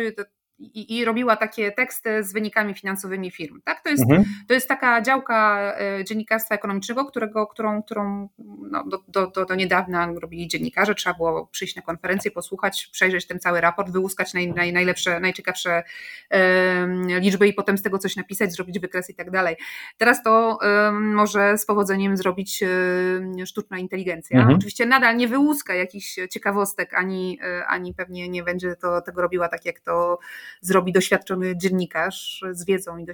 i, 0.59 0.97
i, 0.97 1.05
robiła 1.05 1.35
takie 1.35 1.71
teksty 1.71 2.23
z 2.23 2.33
wynikami 2.33 2.73
finansowymi 2.73 3.31
firm. 3.31 3.61
Tak? 3.63 3.83
To, 3.83 3.89
jest, 3.89 4.03
mhm. 4.03 4.23
to 4.47 4.53
jest 4.53 4.67
taka 4.67 5.01
działka 5.01 5.73
e, 5.79 6.03
dziennikarstwa 6.03 6.55
ekonomicznego, 6.55 7.05
którego, 7.05 7.47
którą, 7.47 7.83
którą 7.83 8.29
no, 8.71 8.83
do, 9.07 9.27
do, 9.27 9.45
do, 9.45 9.55
niedawna 9.55 10.13
robili 10.21 10.47
dziennikarze. 10.47 10.95
Trzeba 10.95 11.15
było 11.15 11.47
przyjść 11.47 11.75
na 11.75 11.81
konferencję, 11.81 12.31
posłuchać, 12.31 12.89
przejrzeć 12.91 13.27
ten 13.27 13.39
cały 13.39 13.61
raport, 13.61 13.91
wyłuskać 13.91 14.33
naj, 14.33 14.53
naj, 14.53 14.73
najlepsze, 14.73 15.19
najciekawsze 15.19 15.83
e, 16.29 16.87
liczby 17.19 17.47
i 17.47 17.53
potem 17.53 17.77
z 17.77 17.81
tego 17.81 17.97
coś 17.99 18.15
napisać, 18.15 18.53
zrobić 18.53 18.79
wykres 18.79 19.09
i 19.09 19.15
tak 19.15 19.31
dalej. 19.31 19.55
Teraz 19.97 20.23
to 20.23 20.57
e, 20.61 20.91
może 20.91 21.57
z 21.57 21.65
powodzeniem 21.65 22.17
zrobić 22.17 22.63
e, 22.63 23.45
sztuczna 23.45 23.77
inteligencja. 23.77 24.39
Mhm. 24.39 24.57
Oczywiście 24.57 24.85
nadal 24.85 25.17
nie 25.17 25.27
wyłuska 25.27 25.73
jakichś 25.73 26.15
ciekawostek, 26.29 26.93
ani, 26.93 27.39
e, 27.43 27.65
ani 27.65 27.93
pewnie 27.93 28.29
nie 28.29 28.43
będzie 28.43 28.75
to, 28.75 29.01
tego 29.01 29.21
robiła 29.21 29.47
tak, 29.47 29.65
jak 29.65 29.79
to 29.79 30.19
zrobi 30.61 30.91
doświadczony 30.91 31.57
dziennikarz 31.57 32.43
z 32.51 32.65
wiedzą 32.65 32.97
i, 32.97 33.05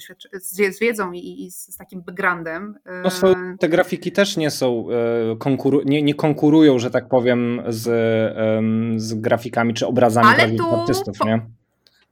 z 0.41 0.79
wiedzą 0.79 1.11
i, 1.11 1.43
i 1.43 1.51
z 1.51 1.77
takim 1.77 2.01
backgroundem. 2.01 2.75
No 3.03 3.09
są, 3.09 3.33
te 3.59 3.69
grafiki 3.69 4.11
też 4.11 4.37
nie 4.37 4.51
są, 4.51 4.85
e, 4.89 5.35
konkuru, 5.35 5.81
nie, 5.85 6.03
nie 6.03 6.15
konkurują, 6.15 6.79
że 6.79 6.91
tak 6.91 7.07
powiem, 7.07 7.61
z, 7.67 7.83
z 9.01 9.13
grafikami 9.13 9.73
czy 9.73 9.87
obrazami 9.87 10.27
Ale 10.27 10.51
tu, 10.51 10.75
artystów, 10.75 11.17
nie? 11.25 11.41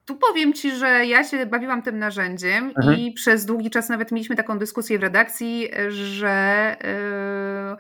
Tu 0.06 0.16
powiem 0.16 0.54
Ci, 0.54 0.72
że 0.72 1.06
ja 1.06 1.24
się 1.24 1.46
bawiłam 1.46 1.82
tym 1.82 2.00
narzędziem 2.00 2.74
mhm. 2.78 2.98
i 2.98 3.12
przez 3.12 3.46
długi 3.46 3.70
czas 3.70 3.90
nawet 3.90 4.12
mieliśmy 4.12 4.36
taką 4.36 4.60
dyskusję 4.60 5.00
w 5.00 5.02
redakcji, 5.02 5.70
że 5.90 6.76
yy, 7.72 7.78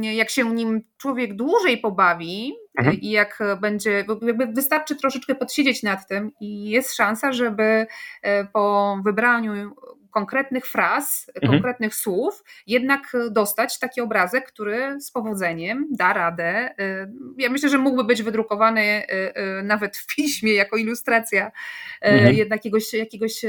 jak 0.00 0.30
się 0.30 0.54
nim 0.54 0.80
człowiek 0.98 1.36
dłużej 1.36 1.78
pobawi 1.78 2.54
mhm. 2.78 3.00
i 3.00 3.10
jak 3.10 3.38
będzie, 3.60 4.04
jakby 4.22 4.46
wystarczy 4.46 4.96
troszeczkę 4.96 5.34
podsiedzieć 5.34 5.82
nad 5.82 6.08
tym 6.08 6.30
i 6.40 6.70
jest 6.70 6.96
szansa, 6.96 7.32
żeby 7.32 7.86
e, 8.22 8.44
po 8.44 8.96
wybraniu 9.04 9.74
konkretnych 10.14 10.66
fraz, 10.66 11.30
mhm. 11.34 11.52
konkretnych 11.52 11.94
słów, 11.94 12.44
jednak 12.66 13.12
dostać 13.30 13.78
taki 13.78 14.00
obrazek, 14.00 14.46
który 14.46 15.00
z 15.00 15.10
powodzeniem 15.10 15.86
da 15.90 16.12
radę. 16.12 16.74
Y, 16.80 17.12
ja 17.38 17.50
myślę, 17.50 17.68
że 17.68 17.78
mógłby 17.78 18.04
być 18.04 18.22
wydrukowany 18.22 18.80
y, 18.80 19.38
y, 19.60 19.62
nawet 19.62 19.96
w 19.96 20.14
piśmie 20.16 20.52
jako 20.52 20.76
ilustracja 20.76 21.52
mhm. 22.00 22.36
jakiegoś, 22.50 22.92
jakiegoś 22.92 23.44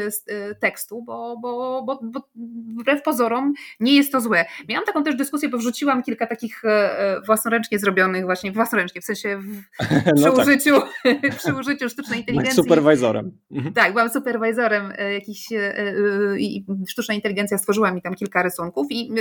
tekstu, 0.62 1.02
bo, 1.02 1.38
bo, 1.42 1.84
bo, 1.84 2.00
bo 2.04 2.30
wbrew 2.80 3.04
pozorom 3.04 3.54
nie 3.80 3.96
jest 3.96 4.12
to 4.12 4.22
złe. 4.22 4.46
Miałam 4.70 4.86
taką 4.86 5.04
też 5.04 5.16
dyskusję, 5.16 5.50
bo 5.50 5.58
wrzuciłam 5.58 6.04
kilka 6.04 6.28
takich 6.28 6.62
własnoręcznie 7.26 7.80
zrobionych, 7.80 8.26
właśnie 8.26 8.52
własnoręcznie, 8.52 9.02
w 9.02 9.06
sensie 9.06 9.38
w, 9.38 9.62
przy, 10.16 10.26
no 10.26 10.32
tak. 10.32 10.48
użyciu, 10.48 10.82
przy 11.40 11.54
użyciu 11.54 11.90
sztucznej 11.90 12.20
inteligencji. 12.20 12.64
Superwajzorem. 12.64 13.32
Mhm. 13.52 13.74
Tak, 13.74 13.92
byłam 13.94 14.10
superwajzorem 14.10 14.94
jakichś 15.14 15.48
i 16.58 16.66
sztuczna 16.88 17.14
inteligencja 17.14 17.58
stworzyła 17.58 17.92
mi 17.92 18.02
tam 18.02 18.16
kilka 18.16 18.44
rysunków 18.44 18.88
i 18.90 19.12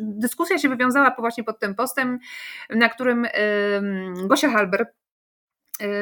dyskusja 0.00 0.58
się 0.58 0.68
wywiązała 0.68 1.14
właśnie 1.18 1.44
pod 1.44 1.58
tym 1.58 1.74
postem, 1.74 2.18
na 2.70 2.88
którym 2.88 3.26
Gosia 4.26 4.50
Halber 4.50 4.86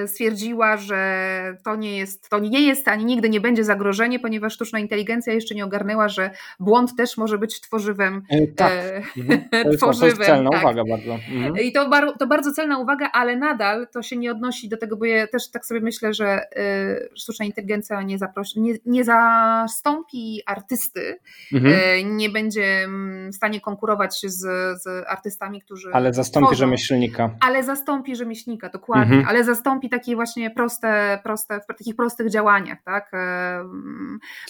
stwierdziła, 0.06 0.76
że 0.76 1.56
to 1.64 1.76
nie 1.76 1.96
jest, 1.96 2.28
to 2.28 2.38
nie 2.38 2.60
jest 2.60 2.88
ani 2.88 3.04
nigdy 3.04 3.28
nie 3.28 3.40
będzie 3.40 3.64
zagrożenie, 3.64 4.18
ponieważ 4.18 4.52
sztuczna 4.52 4.78
inteligencja 4.78 5.32
jeszcze 5.32 5.54
nie 5.54 5.64
ogarnęła, 5.64 6.08
że 6.08 6.30
błąd 6.60 6.96
też 6.96 7.16
może 7.16 7.38
być 7.38 7.60
tworzywem. 7.60 8.22
E, 8.30 8.46
tak. 8.46 8.72
E, 8.72 8.96
mhm. 8.96 9.48
To 9.50 9.56
jest, 9.56 9.78
tworzywem, 9.82 10.16
to 10.16 10.22
jest 10.22 10.30
celna 10.30 10.50
tak. 10.50 10.60
uwaga 10.60 10.82
bardzo. 10.90 11.12
Mhm. 11.12 11.58
I 11.58 11.72
to, 11.72 11.88
bar, 11.88 12.12
to 12.18 12.26
bardzo 12.26 12.52
celna 12.52 12.78
uwaga, 12.78 13.10
ale 13.12 13.36
nadal 13.36 13.86
to 13.92 14.02
się 14.02 14.16
nie 14.16 14.30
odnosi 14.30 14.68
do 14.68 14.76
tego, 14.76 14.96
bo 14.96 15.04
ja 15.04 15.26
też 15.26 15.50
tak 15.50 15.66
sobie 15.66 15.80
myślę, 15.80 16.14
że 16.14 16.40
y, 16.42 17.18
sztuczna 17.18 17.44
inteligencja 17.44 18.02
nie, 18.02 18.18
zaprosi, 18.18 18.60
nie, 18.60 18.74
nie 18.86 19.04
zastąpi 19.04 20.42
artysty, 20.46 21.18
mhm. 21.52 21.74
y, 21.74 22.04
nie 22.04 22.30
będzie 22.30 22.64
mm, 22.64 23.32
w 23.32 23.34
stanie 23.34 23.60
konkurować 23.60 24.20
z, 24.20 24.40
z 24.82 25.08
artystami, 25.08 25.62
którzy. 25.62 25.90
Ale 25.92 26.14
zastąpi 26.14 26.46
tworzą. 26.46 26.58
rzemieślnika. 26.58 27.30
Ale 27.40 27.64
zastąpi 27.64 28.16
rzemieślnika, 28.16 28.68
dokładnie. 28.68 29.16
Mhm. 29.16 29.28
Ale 29.28 29.44
zastąpi 29.44 29.61
zastąpi 29.62 29.88
takie 29.88 30.14
właśnie 30.14 30.50
proste, 30.50 31.20
proste, 31.22 31.60
w 31.60 31.66
takich 31.66 31.96
prostych 31.96 32.30
działaniach, 32.30 32.78
tak? 32.84 33.10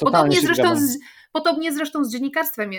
Podobnie 0.01 0.41
zresztą, 0.41 0.77
z, 0.77 0.99
podobnie 1.33 1.73
zresztą 1.73 2.05
z 2.05 2.13
dziennikarstwem. 2.13 2.71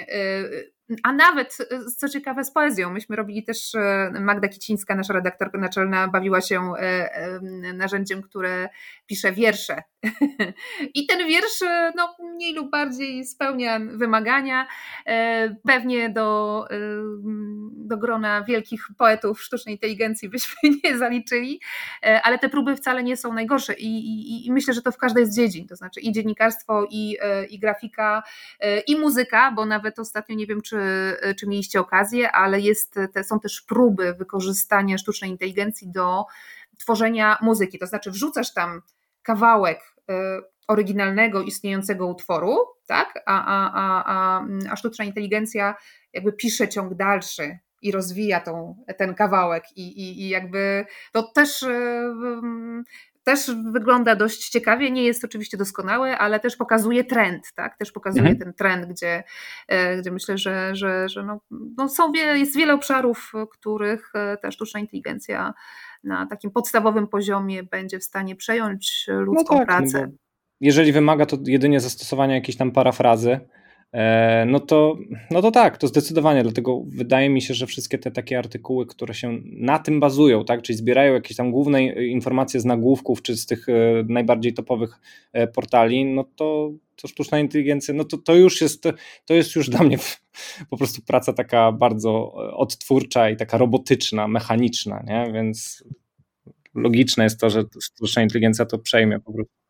E, 0.94 0.96
a 1.04 1.14
nawet, 1.14 1.58
e, 1.72 1.80
co 1.98 2.10
ciekawe, 2.10 2.44
z 2.44 2.52
poezją. 2.52 2.90
Myśmy 2.90 3.16
robili 3.16 3.44
też, 3.44 3.76
e, 3.76 4.12
Magda 4.20 4.48
Kicińska, 4.48 4.96
nasza 4.96 5.14
redaktorka 5.14 5.58
naczelna, 5.58 6.08
bawiła 6.08 6.42
się 6.42 6.74
narzędziem, 7.74 8.22
które 8.22 8.70
pisze 9.06 9.32
wiersze. 9.32 9.84
I 10.96 11.06
ten 11.08 11.28
wiersz 11.28 11.60
no, 11.96 12.16
mniej 12.36 12.54
lub 12.54 12.72
bardziej 12.72 13.26
spełnia 13.26 13.80
wymagania. 13.80 14.68
Pewnie 15.68 16.10
do, 16.10 16.66
do 17.72 17.98
grona 17.98 18.44
wielkich 18.44 18.88
poetów 18.98 19.44
sztucznej 19.44 19.76
inteligencji 19.76 20.30
byśmy 20.30 20.56
nie 20.84 20.98
zaliczyli, 20.98 21.62
ale 22.24 22.40
te 22.40 22.50
próby 22.50 22.76
wcale 22.76 23.04
nie 23.04 23.18
są 23.18 23.34
najgorsze. 23.34 23.74
I, 23.74 23.88
i, 23.88 24.48
i 24.48 24.52
myślę, 24.52 24.74
że 24.74 24.82
to 24.82 24.92
w 24.92 24.98
każdej 24.98 25.26
z 25.26 25.36
dziedzin, 25.36 25.68
to 25.68 25.76
znaczy 25.76 26.00
i 26.00 26.12
dziennikarstwo, 26.12 26.88
i, 26.92 27.18
i 27.50 27.60
grafika, 27.60 28.24
i 28.88 28.96
muzyka, 28.96 29.52
bo 29.52 29.66
nawet 29.66 30.00
ostatnio 30.00 30.36
nie 30.36 30.48
wiem, 30.48 30.62
czy, 30.62 30.76
czy 31.40 31.48
mieliście 31.48 31.80
okazję, 31.80 32.32
ale 32.32 32.60
jest, 32.60 33.00
te, 33.14 33.24
są 33.24 33.40
też 33.40 33.62
próby 33.62 34.14
wykorzystania 34.14 34.98
sztucznej 34.98 35.32
inteligencji 35.32 35.92
do 35.92 36.26
tworzenia 36.78 37.38
muzyki. 37.42 37.80
To 37.80 37.88
znaczy, 37.88 38.12
wrzucasz 38.12 38.54
tam 38.54 38.82
kawałek 39.22 39.80
y, 40.10 40.14
oryginalnego, 40.68 41.42
istniejącego 41.42 42.08
utworu, 42.08 42.58
tak? 42.88 43.24
A, 43.26 43.46
a, 43.46 43.72
a, 43.74 44.04
a, 44.06 44.46
a 44.70 44.76
sztuczna 44.76 45.06
inteligencja 45.06 45.76
jakby 46.14 46.34
pisze 46.34 46.70
ciąg 46.70 46.94
dalszy 46.94 47.60
i 47.82 47.92
rozwija 47.92 48.40
tą, 48.40 48.84
ten 48.98 49.16
kawałek 49.16 49.64
i, 49.76 49.82
i, 49.82 50.22
i 50.22 50.30
jakby 50.30 50.86
to 51.12 51.24
też 51.24 51.64
y, 51.64 52.14
też 53.24 53.52
wygląda 53.72 54.16
dość 54.16 54.50
ciekawie. 54.50 54.92
Nie 54.92 55.04
jest 55.04 55.24
oczywiście 55.24 55.58
doskonałe, 55.58 56.18
ale 56.18 56.40
też 56.40 56.56
pokazuje 56.56 57.04
trend, 57.04 57.54
tak? 57.56 57.78
Też 57.78 57.92
pokazuje 57.92 58.30
mhm. 58.30 58.40
ten 58.40 58.54
trend, 58.54 58.86
gdzie, 58.86 59.24
e, 59.68 59.98
gdzie 59.98 60.12
myślę, 60.12 60.38
że, 60.38 60.76
że, 60.76 61.10
że 61.10 61.24
no, 61.24 61.42
no 61.78 61.90
są 61.90 62.12
wiele, 62.12 62.40
jest 62.40 62.58
wiele 62.58 62.74
obszarów, 62.74 63.32
w 63.34 63.50
których 63.50 64.12
e, 64.16 64.38
ta 64.38 64.52
sztuczna 64.52 64.80
inteligencja 64.80 65.54
na 66.04 66.28
takim 66.28 66.52
podstawowym 66.52 67.08
poziomie 67.08 67.64
będzie 67.64 68.00
w 68.00 68.04
stanie 68.04 68.36
przejąć 68.36 69.06
ludzką 69.08 69.54
no 69.54 69.60
tak, 69.60 69.68
pracę. 69.68 70.08
No 70.12 70.18
jeżeli 70.62 70.92
wymaga 70.92 71.26
to 71.26 71.38
jedynie 71.46 71.80
zastosowania 71.80 72.36
jakiejś 72.36 72.58
tam 72.58 72.72
parafrazy, 72.72 73.40
no 74.46 74.60
to, 74.60 74.98
no 75.32 75.42
to 75.42 75.52
tak, 75.52 75.78
to 75.78 75.88
zdecydowanie, 75.88 76.44
dlatego 76.44 76.84
wydaje 76.88 77.30
mi 77.30 77.42
się, 77.42 77.54
że 77.54 77.68
wszystkie 77.68 77.98
te 77.98 78.12
takie 78.12 78.40
artykuły, 78.40 78.86
które 78.86 79.14
się 79.14 79.40
na 79.46 79.80
tym 79.80 80.00
bazują, 80.00 80.46
tak, 80.46 80.62
czyli 80.62 80.78
zbierają 80.78 81.14
jakieś 81.14 81.38
tam 81.38 81.52
główne 81.52 81.84
informacje 81.86 82.60
z 82.60 82.66
nagłówków, 82.66 83.22
czy 83.22 83.38
z 83.38 83.46
tych 83.46 83.70
e, 83.70 83.74
najbardziej 84.08 84.54
topowych 84.54 85.00
e, 85.34 85.48
portali, 85.48 86.06
no 86.06 86.24
to, 86.36 86.72
to 86.96 87.08
sztuczna 87.08 87.40
inteligencja, 87.40 87.94
no 87.94 88.04
to, 88.04 88.18
to 88.18 88.36
już 88.36 88.62
jest, 88.62 88.84
to 89.26 89.34
jest 89.34 89.56
już 89.56 89.70
dla 89.70 89.84
mnie 89.84 89.98
po 90.70 90.78
prostu 90.78 91.02
praca 91.02 91.34
taka 91.34 91.72
bardzo 91.72 92.34
odtwórcza 92.34 93.30
i 93.30 93.38
taka 93.38 93.58
robotyczna, 93.58 94.28
mechaniczna, 94.28 95.04
nie, 95.08 95.32
więc 95.34 95.84
logiczne 96.76 97.24
jest 97.24 97.40
to, 97.40 97.50
że 97.50 97.64
sztuczna 97.82 98.22
inteligencja 98.22 98.66
to 98.66 98.80
przejmie 98.80 99.20
po 99.20 99.34
prostu 99.34 99.63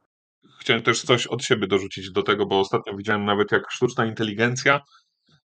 chciałem 0.63 0.83
też 0.83 1.01
coś 1.01 1.27
od 1.27 1.43
siebie 1.43 1.67
dorzucić 1.67 2.11
do 2.11 2.23
tego, 2.23 2.45
bo 2.45 2.59
ostatnio 2.59 2.97
widziałem 2.97 3.25
nawet 3.25 3.51
jak 3.51 3.71
sztuczna 3.71 4.05
inteligencja 4.05 4.81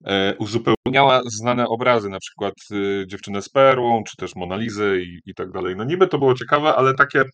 e, 0.06 0.34
uzupełniała 0.38 1.22
znane 1.26 1.68
obrazy, 1.68 2.08
na 2.08 2.18
przykład 2.18 2.54
e, 2.70 3.06
dziewczynę 3.06 3.42
z 3.42 3.48
perłą, 3.48 4.02
czy 4.04 4.16
też 4.16 4.36
Monalizy 4.36 5.02
i, 5.02 5.30
i 5.30 5.34
tak 5.34 5.50
dalej. 5.50 5.76
No 5.76 5.84
niby 5.84 6.08
to 6.08 6.18
było 6.18 6.34
ciekawe, 6.34 6.74
ale 6.74 6.94
takie, 6.94 7.24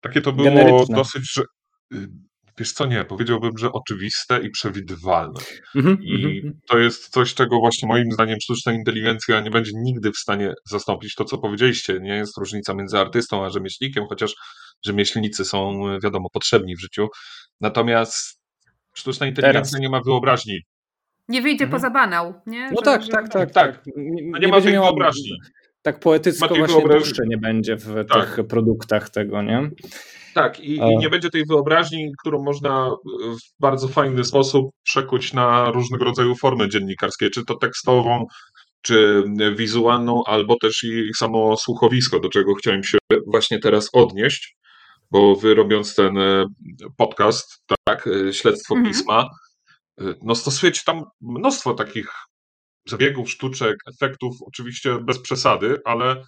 takie 0.00 0.20
to 0.20 0.32
było 0.32 0.44
Generyczne. 0.44 0.96
dosyć, 0.96 1.32
że 1.32 1.42
y, 1.94 2.08
wiesz 2.58 2.72
co, 2.72 2.86
nie, 2.86 3.04
powiedziałbym, 3.04 3.58
że 3.58 3.72
oczywiste 3.72 4.40
i 4.42 4.50
przewidywalne. 4.50 5.40
Mm 5.74 5.86
-hmm, 5.86 6.02
I 6.02 6.24
mm 6.24 6.32
-hmm. 6.32 6.52
to 6.68 6.78
jest 6.78 7.08
coś, 7.08 7.34
czego 7.34 7.58
właśnie 7.58 7.88
moim 7.88 8.12
zdaniem 8.12 8.38
sztuczna 8.42 8.72
inteligencja 8.72 9.40
nie 9.40 9.50
będzie 9.50 9.70
nigdy 9.74 10.10
w 10.10 10.18
stanie 10.18 10.52
zastąpić. 10.64 11.14
To, 11.14 11.24
co 11.24 11.38
powiedzieliście, 11.38 11.98
nie 12.00 12.14
jest 12.14 12.38
różnica 12.38 12.74
między 12.74 12.98
artystą 12.98 13.44
a 13.44 13.50
rzemieślnikiem, 13.50 14.04
chociaż 14.08 14.34
rzemieślnicy 14.86 15.44
są, 15.44 15.82
wiadomo, 16.02 16.28
potrzebni 16.32 16.76
w 16.76 16.80
życiu. 16.80 17.08
Natomiast 17.60 18.40
sztuczna 18.94 19.26
inteligencja 19.26 19.70
Teraz. 19.70 19.80
nie 19.80 19.88
ma 19.88 20.00
wyobraźni. 20.00 20.60
Nie 21.28 21.42
wyjdzie 21.42 21.64
mhm. 21.64 21.80
poza 21.80 21.90
banał, 21.90 22.34
nie? 22.46 22.70
No 22.70 22.76
że, 22.78 22.84
tak, 22.84 23.02
że... 23.02 23.08
tak, 23.08 23.28
tak, 23.28 23.50
tak. 23.52 23.82
Nie, 23.96 24.22
nie, 24.22 24.38
nie 24.40 24.48
ma 24.48 24.60
tej 24.60 24.72
wyobraźni. 24.72 25.38
Tak 25.82 26.00
poetycko 26.00 26.48
właśnie 26.48 26.66
wyobraźni. 26.66 27.28
nie 27.28 27.38
będzie 27.38 27.76
w 27.76 28.04
tak. 28.08 28.36
tych 28.36 28.46
produktach 28.46 29.10
tego, 29.10 29.42
nie? 29.42 29.70
Tak, 30.34 30.60
i, 30.60 30.76
i, 30.76 30.96
nie 30.96 31.10
będzie 31.10 31.30
tej 31.30 31.44
wyobraźni, 31.44 32.12
którą 32.20 32.42
można 32.42 32.90
w 33.14 33.60
bardzo 33.60 33.88
fajny 33.88 34.24
sposób 34.24 34.70
przekuć 34.82 35.32
na 35.32 35.70
różnego 35.70 36.04
rodzaju 36.04 36.34
formy 36.34 36.68
dziennikarskie, 36.68 37.30
czy 37.30 37.44
to 37.44 37.54
tekstową, 37.54 38.26
czy 38.82 39.24
wizualną, 39.56 40.22
albo 40.26 40.56
też 40.60 40.84
i 40.84 41.14
samo 41.16 41.56
słuchowisko, 41.56 42.20
do 42.20 42.28
czego 42.28 42.54
chciałem 42.54 42.84
się 42.84 42.98
właśnie 43.26 43.58
teraz 43.58 43.88
odnieść 43.92 44.56
bo 45.12 45.36
wy 45.36 45.54
robiąc 45.54 45.94
ten 45.94 46.14
podcast, 46.96 47.62
tak, 47.86 48.08
śledztwo 48.32 48.74
mhm. 48.74 48.92
pisma, 48.92 49.28
no 50.22 50.34
stosujecie 50.34 50.80
tam 50.86 51.04
mnóstwo 51.20 51.74
takich 51.74 52.12
zabiegów, 52.88 53.30
sztuczek, 53.30 53.76
efektów, 53.86 54.36
oczywiście 54.46 54.98
bez 55.00 55.22
przesady, 55.22 55.78
ale 55.84 56.22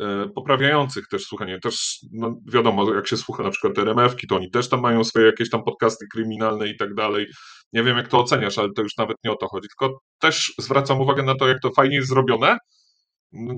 E, 0.00 0.28
poprawiających 0.28 1.08
też 1.08 1.24
słuchanie. 1.24 1.60
Też 1.60 1.98
no 2.12 2.40
wiadomo, 2.52 2.94
jak 2.94 3.08
się 3.08 3.16
słucha 3.16 3.42
na 3.42 3.50
przykład 3.50 3.78
RMF-ki, 3.78 4.26
to 4.26 4.36
oni 4.36 4.50
też 4.50 4.68
tam 4.68 4.80
mają 4.80 5.04
swoje 5.04 5.26
jakieś 5.26 5.50
tam 5.50 5.64
podcasty 5.64 6.06
kryminalne 6.12 6.68
i 6.68 6.76
tak 6.76 6.94
dalej. 6.94 7.26
Nie 7.72 7.82
wiem, 7.82 7.96
jak 7.96 8.08
to 8.08 8.18
oceniasz, 8.18 8.58
ale 8.58 8.68
to 8.76 8.82
już 8.82 8.96
nawet 8.96 9.16
nie 9.24 9.32
o 9.32 9.36
to 9.36 9.48
chodzi. 9.48 9.68
Tylko 9.68 10.00
też 10.18 10.54
zwracam 10.58 11.00
uwagę 11.00 11.22
na 11.22 11.34
to, 11.34 11.48
jak 11.48 11.60
to 11.60 11.70
fajnie 11.70 11.96
jest 11.96 12.08
zrobione, 12.08 12.58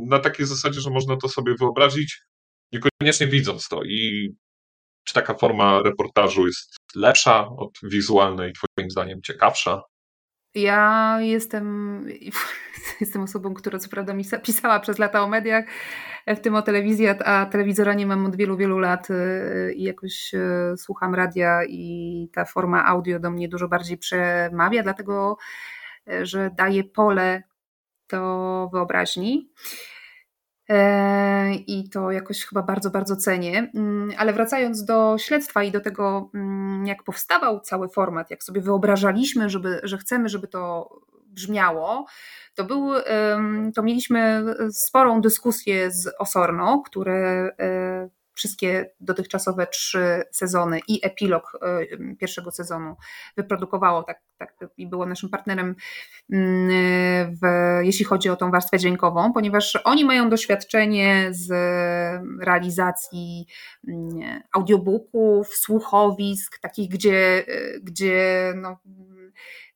na 0.08 0.18
takiej 0.18 0.46
zasadzie, 0.46 0.80
że 0.80 0.90
można 0.90 1.16
to 1.16 1.28
sobie 1.28 1.54
wyobrazić, 1.60 2.20
niekoniecznie 2.72 3.26
widząc 3.26 3.68
to. 3.68 3.82
I 3.84 4.28
czy 5.08 5.14
taka 5.14 5.34
forma 5.34 5.82
reportażu 5.82 6.46
jest 6.46 6.76
lepsza 6.94 7.48
od 7.48 7.78
wizualnej, 7.82 8.52
Twoim 8.52 8.90
zdaniem 8.90 9.22
ciekawsza? 9.22 9.82
Ja 10.54 11.18
jestem, 11.20 12.06
jestem 13.00 13.22
osobą, 13.22 13.54
która 13.54 13.78
co 13.78 13.88
prawda 13.88 14.14
pisała 14.44 14.80
przez 14.80 14.98
lata 14.98 15.22
o 15.22 15.28
mediach, 15.28 15.64
w 16.26 16.40
tym 16.40 16.54
o 16.54 16.62
telewizji, 16.62 17.08
a 17.08 17.46
telewizora 17.46 17.94
nie 17.94 18.06
mam 18.06 18.26
od 18.26 18.36
wielu, 18.36 18.56
wielu 18.56 18.78
lat 18.78 19.10
y, 19.10 19.74
i 19.76 19.82
jakoś 19.82 20.34
y, 20.34 20.74
słucham 20.76 21.14
radia 21.14 21.64
i 21.64 22.28
ta 22.32 22.44
forma 22.44 22.84
audio 22.84 23.18
do 23.18 23.30
mnie 23.30 23.48
dużo 23.48 23.68
bardziej 23.68 23.98
przemawia, 23.98 24.82
dlatego 24.82 25.36
y, 26.08 26.26
że 26.26 26.50
daje 26.56 26.84
pole 26.84 27.42
do 28.10 28.68
wyobraźni. 28.72 29.50
E, 30.68 31.54
I 31.54 31.88
to 31.90 32.10
jakoś 32.10 32.44
chyba 32.44 32.62
bardzo, 32.62 32.90
bardzo 32.90 33.16
cenię. 33.16 33.70
Mm, 33.74 34.12
ale 34.18 34.32
wracając 34.32 34.84
do 34.84 35.18
śledztwa 35.18 35.62
i 35.62 35.72
do 35.72 35.80
tego, 35.80 36.30
mm, 36.34 36.86
jak 36.86 37.02
powstawał 37.02 37.60
cały 37.60 37.88
format, 37.88 38.30
jak 38.30 38.42
sobie 38.42 38.60
wyobrażaliśmy, 38.60 39.48
żeby, 39.50 39.80
że 39.82 39.98
chcemy, 39.98 40.28
żeby 40.28 40.48
to 40.48 40.90
brzmiało, 41.26 42.06
to, 42.54 42.64
był, 42.64 42.90
to 43.74 43.82
mieliśmy 43.82 44.44
sporą 44.72 45.20
dyskusję 45.20 45.90
z 45.90 46.10
Osorno, 46.18 46.82
które 46.86 47.50
e, 47.58 48.08
wszystkie 48.38 48.90
dotychczasowe 49.00 49.66
trzy 49.66 50.22
sezony 50.30 50.80
i 50.88 51.06
epilog 51.06 51.58
e, 51.62 52.16
pierwszego 52.16 52.50
sezonu 52.50 52.96
wyprodukowało, 53.36 54.02
tak, 54.02 54.20
tak 54.38 54.54
i 54.76 54.86
było 54.86 55.06
naszym 55.06 55.28
partnerem, 55.28 55.74
mm, 56.32 56.68
w, 57.36 57.40
jeśli 57.82 58.04
chodzi 58.04 58.28
o 58.28 58.36
tą 58.36 58.50
warstwę 58.50 58.78
dźwiękową, 58.78 59.32
ponieważ 59.32 59.78
oni 59.84 60.04
mają 60.04 60.30
doświadczenie 60.30 61.28
z 61.30 61.50
realizacji 62.40 63.46
mm, 63.88 64.42
audiobooków, 64.52 65.48
słuchowisk, 65.48 66.58
takich, 66.58 66.88
gdzie, 66.88 67.44
e, 67.48 67.80
gdzie 67.80 68.52
no, 68.56 68.78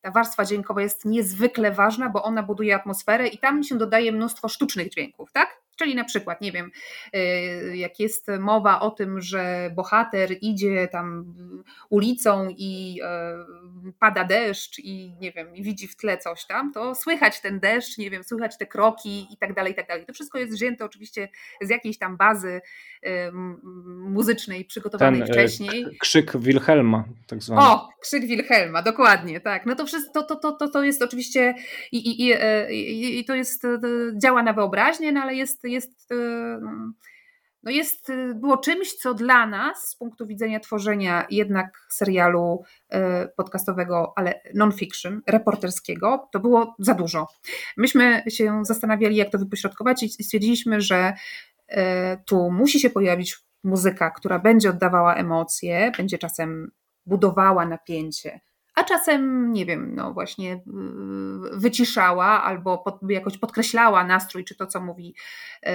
ta 0.01 0.11
warstwa 0.11 0.45
dźwiękowa 0.45 0.81
jest 0.81 1.05
niezwykle 1.05 1.71
ważna, 1.71 2.09
bo 2.09 2.23
ona 2.23 2.43
buduje 2.43 2.75
atmosferę 2.75 3.27
i 3.27 3.37
tam 3.37 3.63
się 3.63 3.77
dodaje 3.77 4.11
mnóstwo 4.11 4.49
sztucznych 4.49 4.89
dźwięków, 4.89 5.31
tak? 5.31 5.62
Czyli 5.75 5.95
na 5.95 6.03
przykład, 6.03 6.41
nie 6.41 6.51
wiem, 6.51 6.71
y, 7.15 7.77
jak 7.77 7.99
jest 7.99 8.27
mowa 8.39 8.79
o 8.79 8.91
tym, 8.91 9.21
że 9.21 9.71
bohater 9.75 10.29
idzie 10.41 10.87
tam 10.87 11.33
ulicą 11.89 12.47
i 12.57 13.01
y, 13.87 13.93
pada 13.99 14.23
deszcz 14.23 14.79
i 14.79 15.15
nie 15.21 15.31
wiem, 15.31 15.55
i 15.55 15.63
widzi 15.63 15.87
w 15.87 15.95
tle 15.95 16.17
coś 16.17 16.45
tam, 16.45 16.73
to 16.73 16.95
słychać 16.95 17.41
ten 17.41 17.59
deszcz, 17.59 17.97
nie 17.97 18.09
wiem, 18.09 18.23
słychać 18.23 18.57
te 18.57 18.65
kroki 18.65 19.27
i 19.31 19.37
tak 19.37 19.53
dalej, 19.53 19.73
i 19.73 19.75
tak 19.75 19.87
dalej. 19.87 20.05
To 20.05 20.13
wszystko 20.13 20.39
jest 20.39 20.53
wzięte 20.53 20.85
oczywiście 20.85 21.29
z 21.61 21.69
jakiejś 21.69 21.97
tam 21.97 22.17
bazy 22.17 22.61
y, 23.05 23.09
muzycznej 23.85 24.65
przygotowanej 24.65 25.21
ten, 25.21 25.29
wcześniej. 25.29 25.85
Krzyk 25.99 26.37
Wilhelma, 26.37 27.03
tak 27.27 27.43
zwany. 27.43 27.61
O, 27.61 27.89
krzyk 28.01 28.25
Wilhelma, 28.25 28.81
dokładnie, 28.81 29.39
tak. 29.39 29.65
No 29.65 29.75
to 29.75 29.85
wszystko, 29.85 30.23
to, 30.23 30.35
to, 30.35 30.51
to, 30.51 30.67
to 30.67 30.83
jest 30.83 31.01
oczywiście 31.01 31.55
i, 31.91 31.97
i, 31.97 32.31
i, 32.69 33.19
i 33.19 33.25
to 33.25 33.35
jest, 33.35 33.63
działa 34.21 34.43
na 34.43 34.53
wyobraźnię, 34.53 35.11
no 35.11 35.21
ale 35.21 35.35
jest 35.35 35.63
jest, 35.73 36.11
e, 36.11 36.59
no 37.63 37.71
jest, 37.71 38.09
e, 38.09 38.33
było 38.33 38.57
czymś, 38.57 38.93
co 38.93 39.13
dla 39.13 39.45
nas 39.45 39.89
z 39.89 39.95
punktu 39.95 40.27
widzenia 40.27 40.59
tworzenia 40.59 41.27
jednak 41.29 41.87
serialu 41.89 42.63
e, 42.89 43.27
podcastowego, 43.27 44.13
ale 44.15 44.41
non-fiction, 44.53 45.21
reporterskiego, 45.27 46.29
to 46.31 46.39
było 46.39 46.75
za 46.79 46.93
dużo. 46.93 47.27
Myśmy 47.77 48.23
się 48.29 48.61
zastanawiali, 48.65 49.15
jak 49.15 49.29
to 49.29 49.37
wypośrodkować 49.37 50.03
i 50.03 50.09
stwierdziliśmy, 50.09 50.81
że 50.81 51.13
tu 52.25 52.51
musi 52.51 52.79
się 52.79 52.89
pojawić 52.89 53.37
muzyka, 53.63 54.11
która 54.11 54.39
będzie 54.39 54.69
oddawała 54.69 55.15
emocje, 55.15 55.91
będzie 55.97 56.17
czasem 56.17 56.71
budowała 57.05 57.65
napięcie, 57.65 58.39
a 58.75 58.83
czasem, 58.83 59.53
nie 59.53 59.65
wiem, 59.65 59.95
no 59.95 60.13
właśnie 60.13 60.61
wyciszała 61.51 62.43
albo 62.43 62.77
pod, 62.77 62.99
jakoś 63.09 63.37
podkreślała 63.37 64.03
nastrój, 64.03 64.43
czy 64.45 64.55
to, 64.55 64.67
co 64.67 64.81
mówi, 64.81 65.15
y, 65.63 65.69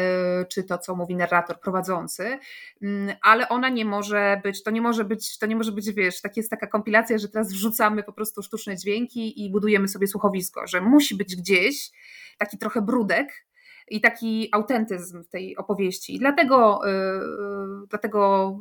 czy 0.48 0.64
to, 0.64 0.78
co 0.78 0.96
mówi 0.96 1.16
narrator 1.16 1.60
prowadzący, 1.60 2.38
mm, 2.82 3.16
ale 3.22 3.48
ona 3.48 3.68
nie 3.68 3.84
może 3.84 4.40
być, 4.44 4.62
to 4.62 4.70
nie 4.70 4.80
może 4.80 5.04
być, 5.04 5.38
to 5.38 5.46
nie 5.46 5.56
może 5.56 5.72
być, 5.72 5.92
wiesz, 5.92 6.20
tak 6.20 6.36
jest 6.36 6.50
taka 6.50 6.66
kompilacja, 6.66 7.18
że 7.18 7.28
teraz 7.28 7.52
wrzucamy 7.52 8.02
po 8.02 8.12
prostu 8.12 8.42
sztuczne 8.42 8.76
dźwięki 8.76 9.44
i 9.44 9.50
budujemy 9.50 9.88
sobie 9.88 10.06
słuchowisko, 10.06 10.66
że 10.66 10.80
musi 10.80 11.16
być 11.16 11.36
gdzieś 11.36 11.90
taki 12.38 12.58
trochę 12.58 12.82
brudek, 12.82 13.48
i 13.90 14.00
taki 14.00 14.48
autentyzm 14.52 15.24
w 15.24 15.28
tej 15.28 15.56
opowieści. 15.56 16.14
I 16.14 16.18
dlatego, 16.18 16.80
yy, 16.84 17.86
dlatego 17.88 18.52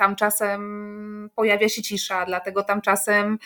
tam 0.00 0.16
czasem 0.16 1.30
pojawia 1.34 1.68
się 1.68 1.82
cisza, 1.82 2.24
dlatego 2.26 2.62
tam 2.62 2.80
czasem 2.80 3.38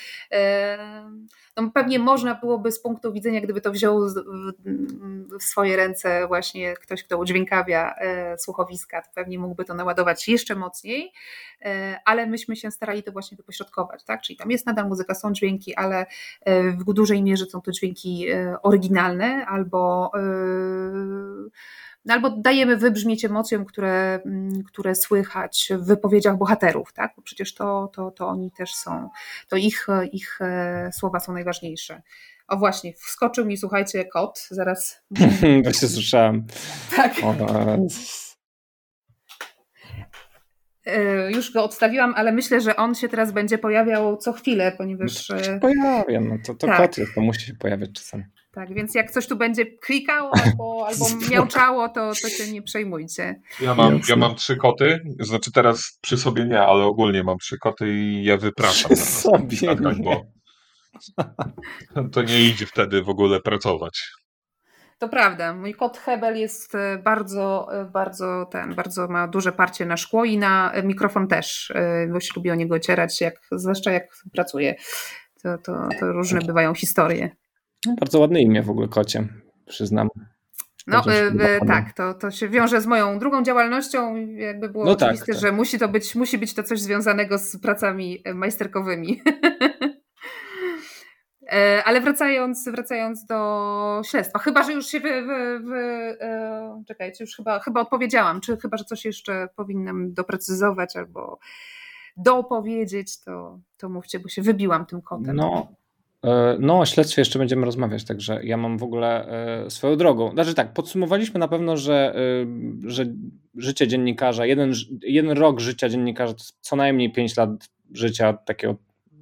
no 1.57 1.71
pewnie 1.71 1.99
można 1.99 2.35
byłoby 2.35 2.73
z 2.73 2.81
punktu 2.81 3.13
widzenia, 3.13 3.41
gdyby 3.41 3.61
to 3.61 3.71
wziął 3.71 4.01
w 5.41 5.43
swoje 5.43 5.77
ręce 5.77 6.27
właśnie 6.27 6.75
ktoś, 6.75 7.03
kto 7.03 7.19
udźwiękawia 7.19 7.95
e, 7.95 8.39
słuchowiska, 8.39 9.03
to 9.03 9.09
pewnie 9.15 9.39
mógłby 9.39 9.65
to 9.65 9.75
naładować 9.75 10.29
jeszcze 10.29 10.55
mocniej, 10.55 11.13
e, 11.63 12.01
ale 12.05 12.27
myśmy 12.27 12.57
się 12.57 12.71
starali 12.71 13.03
to 13.03 13.13
właśnie 13.13 13.37
wypośrodkować, 13.37 14.05
tak? 14.05 14.23
Czyli 14.23 14.37
tam 14.37 14.51
jest 14.51 14.67
nadal 14.67 14.89
muzyka, 14.89 15.15
są 15.15 15.33
dźwięki, 15.33 15.75
ale 15.75 16.07
e, 16.41 16.71
w 16.71 16.85
dużej 16.85 17.23
mierze 17.23 17.47
są 17.47 17.61
to 17.61 17.73
dźwięki 17.73 18.27
oryginalne 18.63 19.47
albo 19.47 20.11
albo 22.09 22.31
dajemy 22.31 22.77
wybrzmieć 22.77 23.25
emocjom, 23.25 23.65
które, 23.65 24.21
mm, 24.27 24.63
które 24.65 24.95
słychać 24.95 25.73
w 25.79 25.87
wypowiedziach 25.87 26.39
bohaterów, 26.39 26.93
tak? 26.93 27.13
Bo 27.17 27.23
przecież 27.23 27.55
to, 27.55 27.91
to, 27.95 28.11
to 28.11 28.29
oni 28.29 28.51
też 28.51 28.75
są, 28.75 29.09
to 29.49 29.57
ich, 29.57 29.87
ich 30.13 30.39
e, 30.41 30.91
słowa 30.93 31.21
są 31.21 31.33
najważniejsze. 31.33 32.03
O 32.49 32.57
właśnie, 32.57 32.93
wskoczył 32.93 33.47
mi, 33.47 33.57
słuchajcie, 33.57 34.05
kot, 34.05 34.47
zaraz. 34.51 35.03
Właśnie 35.63 35.89
słyszałem. 35.89 36.47
Tak. 36.97 37.19
E, 37.19 37.87
już 41.29 41.53
go 41.53 41.65
odstawiłam, 41.65 42.15
ale 42.17 42.33
myślę, 42.33 42.61
że 42.61 42.77
on 42.77 42.95
się 42.95 43.09
teraz 43.09 43.33
będzie 43.33 43.59
pojawiał 43.59 44.17
co 44.17 44.33
chwilę, 44.33 44.73
ponieważ. 44.79 45.29
No 45.29 45.37
to 45.37 45.45
się 45.45 45.59
pojawia, 45.61 46.21
no 46.21 46.37
to, 46.47 46.55
to 46.55 46.67
tak. 46.67 46.77
kot 46.77 46.99
jest, 46.99 47.15
to 47.15 47.21
musi 47.21 47.47
się 47.47 47.55
pojawiać 47.55 47.91
czasem. 47.93 48.25
Tak, 48.53 48.75
więc 48.75 48.95
jak 48.95 49.11
coś 49.11 49.27
tu 49.27 49.37
będzie 49.37 49.67
klikało 49.67 50.31
albo, 50.45 50.87
albo 50.87 51.07
miałczało, 51.31 51.89
to, 51.89 52.13
to 52.23 52.29
się 52.29 52.53
nie 52.53 52.63
przejmujcie. 52.63 53.41
Ja 53.61 53.75
mam, 53.75 54.01
ja 54.09 54.17
mam 54.17 54.35
trzy 54.35 54.57
koty, 54.57 55.01
znaczy 55.21 55.53
teraz 55.53 55.99
przy 56.01 56.17
sobie 56.17 56.45
nie, 56.45 56.61
ale 56.61 56.85
ogólnie 56.85 57.25
mam 57.25 57.39
trzy 57.39 57.59
koty 57.59 57.89
i 57.89 58.25
je 58.25 58.39
wypraszam. 58.39 58.91
Przy 58.91 59.03
sobie 59.07 59.59
tak, 59.67 59.83
tak, 59.83 60.03
bo 60.03 60.23
to 62.13 62.23
nie 62.23 62.41
idzie 62.41 62.67
wtedy 62.67 63.03
w 63.03 63.09
ogóle 63.09 63.41
pracować. 63.41 64.11
To 64.99 65.09
prawda. 65.09 65.55
Mój 65.55 65.75
kot 65.75 65.99
Hebel 65.99 66.37
jest 66.37 66.75
e, 66.75 66.99
bardzo, 66.99 67.69
e, 67.81 67.85
bardzo 67.85 68.47
ten, 68.51 68.75
bardzo 68.75 69.09
ma 69.09 69.29
duże 69.29 69.53
parcie 69.53 69.87
na 69.87 69.97
szkło 69.97 70.25
i 70.25 70.39
na 70.39 70.73
mikrofon 70.85 71.29
też, 71.29 71.71
e, 71.75 72.07
bo 72.13 72.21
się 72.21 72.33
lubi 72.37 72.51
o 72.51 72.55
niego 72.55 72.75
ocierać, 72.75 73.21
jak, 73.21 73.41
zwłaszcza 73.53 73.93
jak 73.93 74.09
pracuje. 74.33 74.75
To, 75.43 75.59
to, 75.59 75.89
to 76.01 76.13
różne 76.13 76.41
bywają 76.41 76.75
historie. 76.75 77.31
No, 77.87 77.95
bardzo 78.01 78.19
ładne 78.21 78.41
imię 78.41 78.63
w 78.63 78.71
ogóle 78.71 78.89
kocie, 78.89 79.29
przyznam. 79.67 80.09
No 80.87 81.03
tak, 81.67 81.93
to, 81.93 82.15
to 82.15 82.31
się 82.31 82.49
wiąże 82.49 82.81
z 82.81 82.87
moją 82.87 83.19
drugą 83.19 83.43
działalnością. 83.43 84.17
Jakby 84.17 84.69
było 84.69 84.85
no 84.85 84.95
tak, 84.95 85.03
oczywiste, 85.03 85.27
tak, 85.27 85.35
tak. 85.35 85.43
że 85.43 85.53
musi 85.53 85.79
to 85.79 85.89
być, 85.89 86.15
musi 86.15 86.39
być 86.39 86.55
to 86.55 86.63
coś 86.63 86.81
związanego 86.81 87.39
z 87.39 87.57
pracami 87.57 88.23
majsterkowymi. 88.35 89.23
E, 91.53 91.83
ale 91.85 92.01
wracając, 92.01 92.69
wracając 92.69 93.27
do 93.27 94.03
śledztwa, 94.05 94.39
chyba, 94.39 94.63
że 94.63 94.73
już 94.73 94.87
się 94.87 95.01
wy, 95.01 95.23
wy, 95.23 95.61
wy 95.61 95.81
e, 96.21 96.83
czekajcie, 96.89 97.25
już 97.25 97.37
chyba, 97.37 97.61
chyba 97.61 97.81
odpowiedziałam, 97.81 98.41
czy 98.41 98.57
chyba, 98.57 98.77
że 98.77 98.85
coś 98.85 99.05
jeszcze 99.05 99.49
powinnam 99.57 100.15
doprecyzować 100.15 100.97
albo 100.97 101.39
dopowiedzieć, 102.17 103.21
to, 103.21 103.59
to 103.77 103.89
mówcie, 103.89 104.21
bo 104.21 104.29
się 104.29 104.43
wybiłam 104.43 104.87
tym 104.87 105.03
kotem. 105.03 105.37
No, 105.37 105.69
E, 106.25 106.57
no, 106.61 106.79
o 106.79 106.87
śledztwie 106.87 107.21
jeszcze 107.21 107.39
będziemy 107.39 107.65
rozmawiać, 107.65 108.05
także 108.05 108.41
ja 108.45 108.57
mam 108.57 108.79
w 108.79 108.83
ogóle 108.83 109.27
swoją 109.69 109.97
drogą. 109.97 110.31
Znaczy 110.31 110.55
tak, 110.55 110.73
podsumowaliśmy 110.73 111.41
na 111.41 111.49
pewno, 111.49 111.77
że, 111.77 112.15
że 112.87 113.05
życie 113.55 113.89
dziennikarza, 113.89 114.47
jeden, 114.47 114.73
jeden 115.03 115.39
rok 115.39 115.61
życia 115.61 115.89
dziennikarza 115.89 116.35
to 116.35 116.45
co 116.61 116.77
najmniej 116.77 117.13
5 117.13 117.37
lat 117.37 117.51
życia 117.93 118.33
takiego 118.33 118.77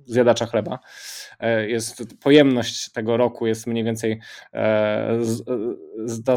zjadacza 0.06 0.46
chleba. 0.46 0.78
Jest 1.66 2.02
pojemność 2.20 2.92
tego 2.92 3.16
roku 3.16 3.46
jest 3.46 3.66
mniej 3.66 3.84
więcej 3.84 4.20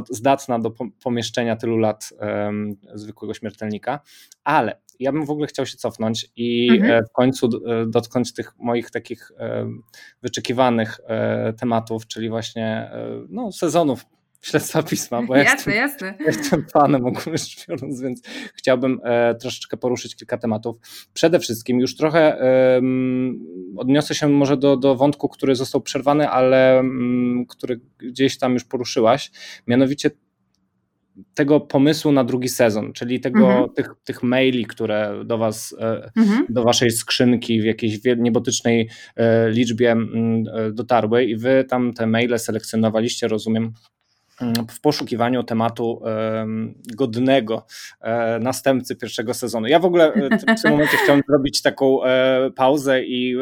zdatna 0.10 0.60
do 0.60 0.72
pomieszczenia 1.04 1.56
tylu 1.56 1.78
lat 1.78 2.14
zwykłego 2.94 3.34
śmiertelnika, 3.34 4.00
ale 4.44 4.86
ja 5.00 5.12
bym 5.12 5.26
w 5.26 5.30
ogóle 5.30 5.48
chciał 5.48 5.66
się 5.66 5.78
cofnąć 5.78 6.32
i 6.36 6.70
mhm. 6.72 6.92
E, 6.92 7.04
w 7.04 7.12
końcu 7.12 7.48
e, 7.48 7.86
dotknąć 7.88 8.34
tych 8.34 8.54
moich 8.60 8.92
takich 8.92 9.32
e, 9.40 9.70
wyczekiwanych 10.24 11.00
tematów, 11.60 12.08
czyli 12.08 12.30
właśnie 12.30 12.92
no, 13.30 13.52
sezonów 13.52 14.06
śledztwa 14.46 14.84
pisma, 14.84 15.22
bo 15.24 15.36
jasne, 15.38 15.76
ja 15.76 15.82
jestem, 15.84 16.08
jasne. 16.08 16.26
jestem 16.42 16.66
fanem 16.74 17.06
ogólnie 17.06 17.38
rzecz 17.38 17.68
biorąc, 17.68 18.02
więc 18.02 18.22
chciałbym 18.56 19.00
troszeczkę 19.40 19.78
poruszyć 19.78 20.16
kilka 20.16 20.38
tematów. 20.38 20.78
Przede 21.14 21.40
wszystkim 21.40 21.80
już 21.80 21.96
trochę 21.96 22.38
odniosę 23.78 24.16
się 24.16 24.30
może 24.30 24.58
do, 24.58 24.78
do 24.78 24.96
wątku, 24.96 25.30
który 25.30 25.56
został 25.56 25.82
przerwany, 25.82 26.30
ale 26.30 26.76
um, 26.78 27.46
który 27.50 27.82
gdzieś 27.98 28.38
tam 28.38 28.54
już 28.54 28.64
poruszyłaś, 28.64 29.32
mianowicie 29.68 30.12
tego 31.34 31.60
pomysłu 31.60 32.12
na 32.12 32.24
drugi 32.24 32.50
sezon, 32.50 32.94
czyli 32.94 33.20
tego, 33.20 33.48
mhm. 33.48 33.70
tych, 33.70 33.90
tych 34.04 34.24
maili, 34.24 34.66
które 34.66 35.24
do 35.26 35.38
was, 35.38 35.76
e, 35.80 36.12
mhm. 36.18 36.46
do 36.50 36.64
waszej 36.64 36.92
skrzynki 36.92 37.62
w 37.62 37.66
jakiejś 37.66 38.00
niebotycznej 38.18 38.90
e, 39.16 39.50
liczbie 39.50 39.92
mm, 39.92 40.44
e, 40.54 40.72
dotarły 40.72 41.26
i 41.26 41.36
wy 41.36 41.66
tam 41.70 41.94
te 41.94 42.08
maile 42.08 42.40
selekcjonowaliście, 42.40 43.28
rozumiem, 43.28 43.64
mm, 43.64 43.74
w 44.72 44.82
poszukiwaniu 44.82 45.44
tematu 45.44 46.02
godnego 46.96 47.66
następcy 48.40 48.96
pierwszego 48.96 49.34
sezonu. 49.34 49.68
Ja 49.68 49.80
w 49.80 49.86
ogóle 49.86 50.14
w 50.58 50.62
tym 50.62 50.72
momencie 50.72 50.98
chciałem 50.98 51.22
zrobić 51.30 51.62
taką 51.62 52.00
pauzę 52.56 53.04
i 53.04 53.36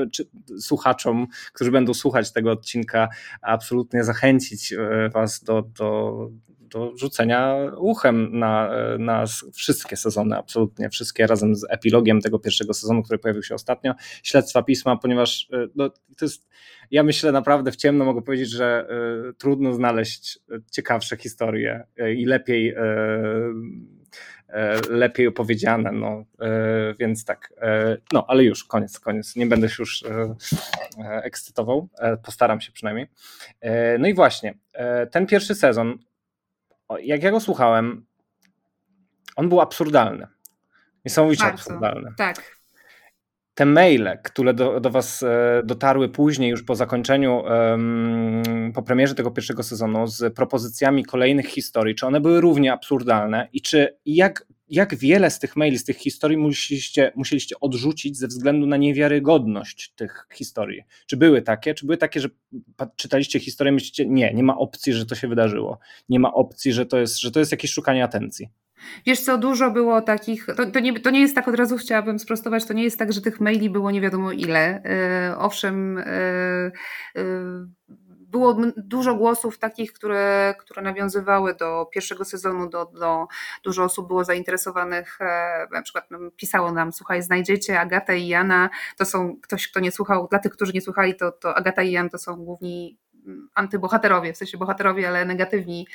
słuchaczom, 0.60 1.28
którzy 1.54 1.72
będą 1.72 1.94
słuchać 1.94 2.32
tego 2.32 2.52
odcinka, 2.52 3.10
absolutnie 3.42 4.04
zachęcić 4.04 4.74
Was 5.14 5.44
do, 5.44 5.62
do 5.62 6.30
do 6.74 6.98
rzucenia 6.98 7.56
uchem 7.78 8.40
na, 8.40 8.70
na 9.00 9.26
wszystkie 9.54 9.98
sezony, 9.98 10.38
absolutnie 10.38 10.90
wszystkie, 10.90 11.28
razem 11.28 11.56
z 11.56 11.66
epilogiem 11.70 12.22
tego 12.22 12.40
pierwszego 12.40 12.74
sezonu, 12.74 13.04
który 13.04 13.20
pojawił 13.20 13.44
się 13.44 13.56
ostatnio, 13.56 13.94
śledztwa 14.24 14.64
pisma, 14.64 14.98
ponieważ 14.98 15.48
e, 15.54 15.68
no, 15.76 15.90
to 15.90 16.26
jest, 16.26 16.48
ja 16.92 17.04
myślę 17.04 17.32
naprawdę 17.32 17.72
w 17.72 17.76
ciemno 17.76 18.06
mogę 18.06 18.22
powiedzieć, 18.22 18.50
że 18.50 18.88
y, 19.30 19.34
trudno 19.34 19.74
znaleźć 19.74 20.40
ciekawsze 20.72 21.18
historie 21.18 21.84
i 22.16 22.26
lepiej 22.26 22.70
y, 22.70 22.76
lepiej 24.90 25.28
opowiedziane, 25.28 25.92
no, 25.92 26.26
więc 27.00 27.26
tak, 27.26 27.54
no, 28.14 28.26
ale 28.28 28.44
już, 28.44 28.64
koniec, 28.64 29.00
koniec, 29.00 29.36
nie 29.36 29.48
będę 29.48 29.70
się 29.70 29.76
już 29.80 30.04
ekscytował, 31.24 31.90
postaram 32.24 32.62
się 32.62 32.72
przynajmniej. 32.72 33.08
No 34.00 34.08
i 34.08 34.14
właśnie, 34.14 34.58
ten 35.12 35.26
pierwszy 35.26 35.56
sezon 35.56 35.98
jak 37.04 37.24
ja 37.24 37.32
go 37.32 37.40
słuchałem, 37.40 38.06
on 39.36 39.50
był 39.50 39.62
absurdalny. 39.62 40.28
Niesamowicie 41.06 41.44
Bardzo, 41.44 41.62
absurdalny. 41.62 42.14
Tak. 42.18 42.64
Te 43.54 43.66
maile, 43.66 44.20
które 44.24 44.54
do, 44.54 44.80
do 44.80 44.90
Was 44.90 45.24
e, 45.24 45.62
dotarły 45.66 46.10
później, 46.10 46.50
już 46.50 46.64
po 46.64 46.76
zakończeniu, 46.76 47.44
po 48.74 48.84
premierze 48.84 49.16
tego 49.16 49.32
pierwszego 49.32 49.64
sezonu, 49.64 50.08
z 50.08 50.36
propozycjami 50.36 51.06
kolejnych 51.06 51.46
historii, 51.46 51.96
czy 51.96 52.08
one 52.08 52.22
były 52.22 52.42
równie 52.42 52.74
absurdalne 52.74 53.48
i 53.54 53.62
czy 53.62 53.98
jak 54.06 54.46
jak 54.68 54.96
wiele 54.96 55.30
z 55.30 55.40
tych 55.40 55.56
maili, 55.56 55.78
z 55.78 55.84
tych 55.84 55.98
historii 55.98 56.38
musieliście, 56.38 57.12
musieliście 57.16 57.60
odrzucić 57.60 58.18
ze 58.18 58.28
względu 58.28 58.68
na 58.68 58.78
niewiarygodność 58.78 59.94
tych 59.96 60.28
historii? 60.34 60.82
Czy 61.08 61.18
były 61.18 61.42
takie? 61.42 61.74
Czy 61.74 61.86
były 61.86 61.98
takie, 61.98 62.20
że 62.20 62.30
czytaliście 62.96 63.40
historię 63.40 63.72
i 63.72 63.74
myślicie, 63.74 64.06
nie, 64.06 64.34
nie 64.34 64.44
ma 64.44 64.58
opcji, 64.58 64.94
że 64.94 65.06
to 65.06 65.16
się 65.16 65.28
wydarzyło. 65.28 65.80
Nie 66.10 66.20
ma 66.20 66.34
opcji, 66.34 66.74
że 66.74 66.86
to 66.86 66.98
jest, 66.98 67.20
że 67.20 67.32
to 67.32 67.40
jest 67.40 67.52
jakieś 67.52 67.72
szukanie 67.72 68.04
atencji. 68.04 68.50
Wiesz 69.06 69.20
co, 69.20 69.38
dużo 69.38 69.72
było 69.72 70.02
takich, 70.02 70.46
to, 70.46 70.72
to, 70.72 70.80
nie, 70.80 71.00
to 71.00 71.10
nie 71.10 71.20
jest 71.20 71.36
tak, 71.36 71.48
od 71.48 71.56
razu 71.56 71.78
chciałabym 71.78 72.20
sprostować, 72.20 72.66
to 72.66 72.74
nie 72.74 72.84
jest 72.84 73.00
tak, 73.00 73.14
że 73.14 73.22
tych 73.22 73.40
maili 73.40 73.70
było 73.70 73.92
nie 73.92 74.02
wiadomo 74.02 74.32
ile. 74.32 74.82
Yy, 75.30 75.38
owszem, 75.38 75.96
yy, 77.16 77.24
yy, 77.24 77.68
było 78.34 78.58
dużo 78.78 79.16
głosów 79.16 79.60
takich, 79.60 79.94
które, 79.94 80.56
które 80.60 80.82
nawiązywały 80.82 81.56
do 81.56 81.86
pierwszego 81.94 82.26
sezonu, 82.26 82.70
do, 82.70 82.86
do 82.86 83.28
dużo 83.64 83.84
osób 83.84 84.08
było 84.08 84.24
zainteresowanych, 84.24 85.22
e, 85.22 85.68
na 85.72 85.82
przykład 85.82 86.06
no, 86.12 86.20
pisało 86.38 86.72
nam, 86.72 86.94
słuchaj, 86.94 87.22
znajdziecie 87.22 87.80
Agatę 87.80 88.18
i 88.18 88.28
Jana, 88.28 88.70
to 88.98 89.06
są 89.06 89.38
ktoś, 89.42 89.68
kto 89.68 89.80
nie 89.80 89.92
słuchał, 89.92 90.28
dla 90.28 90.40
tych, 90.40 90.52
którzy 90.52 90.74
nie 90.74 90.82
słuchali, 90.82 91.16
to, 91.16 91.32
to 91.32 91.56
Agata 91.56 91.84
i 91.84 91.92
Jan 91.92 92.10
to 92.10 92.18
są 92.18 92.36
główni 92.36 92.98
mm, 93.26 93.50
antybohaterowie, 93.54 94.34
w 94.34 94.38
sensie 94.38 94.58
bohaterowie, 94.58 95.08
ale 95.08 95.26
negatywni 95.26 95.88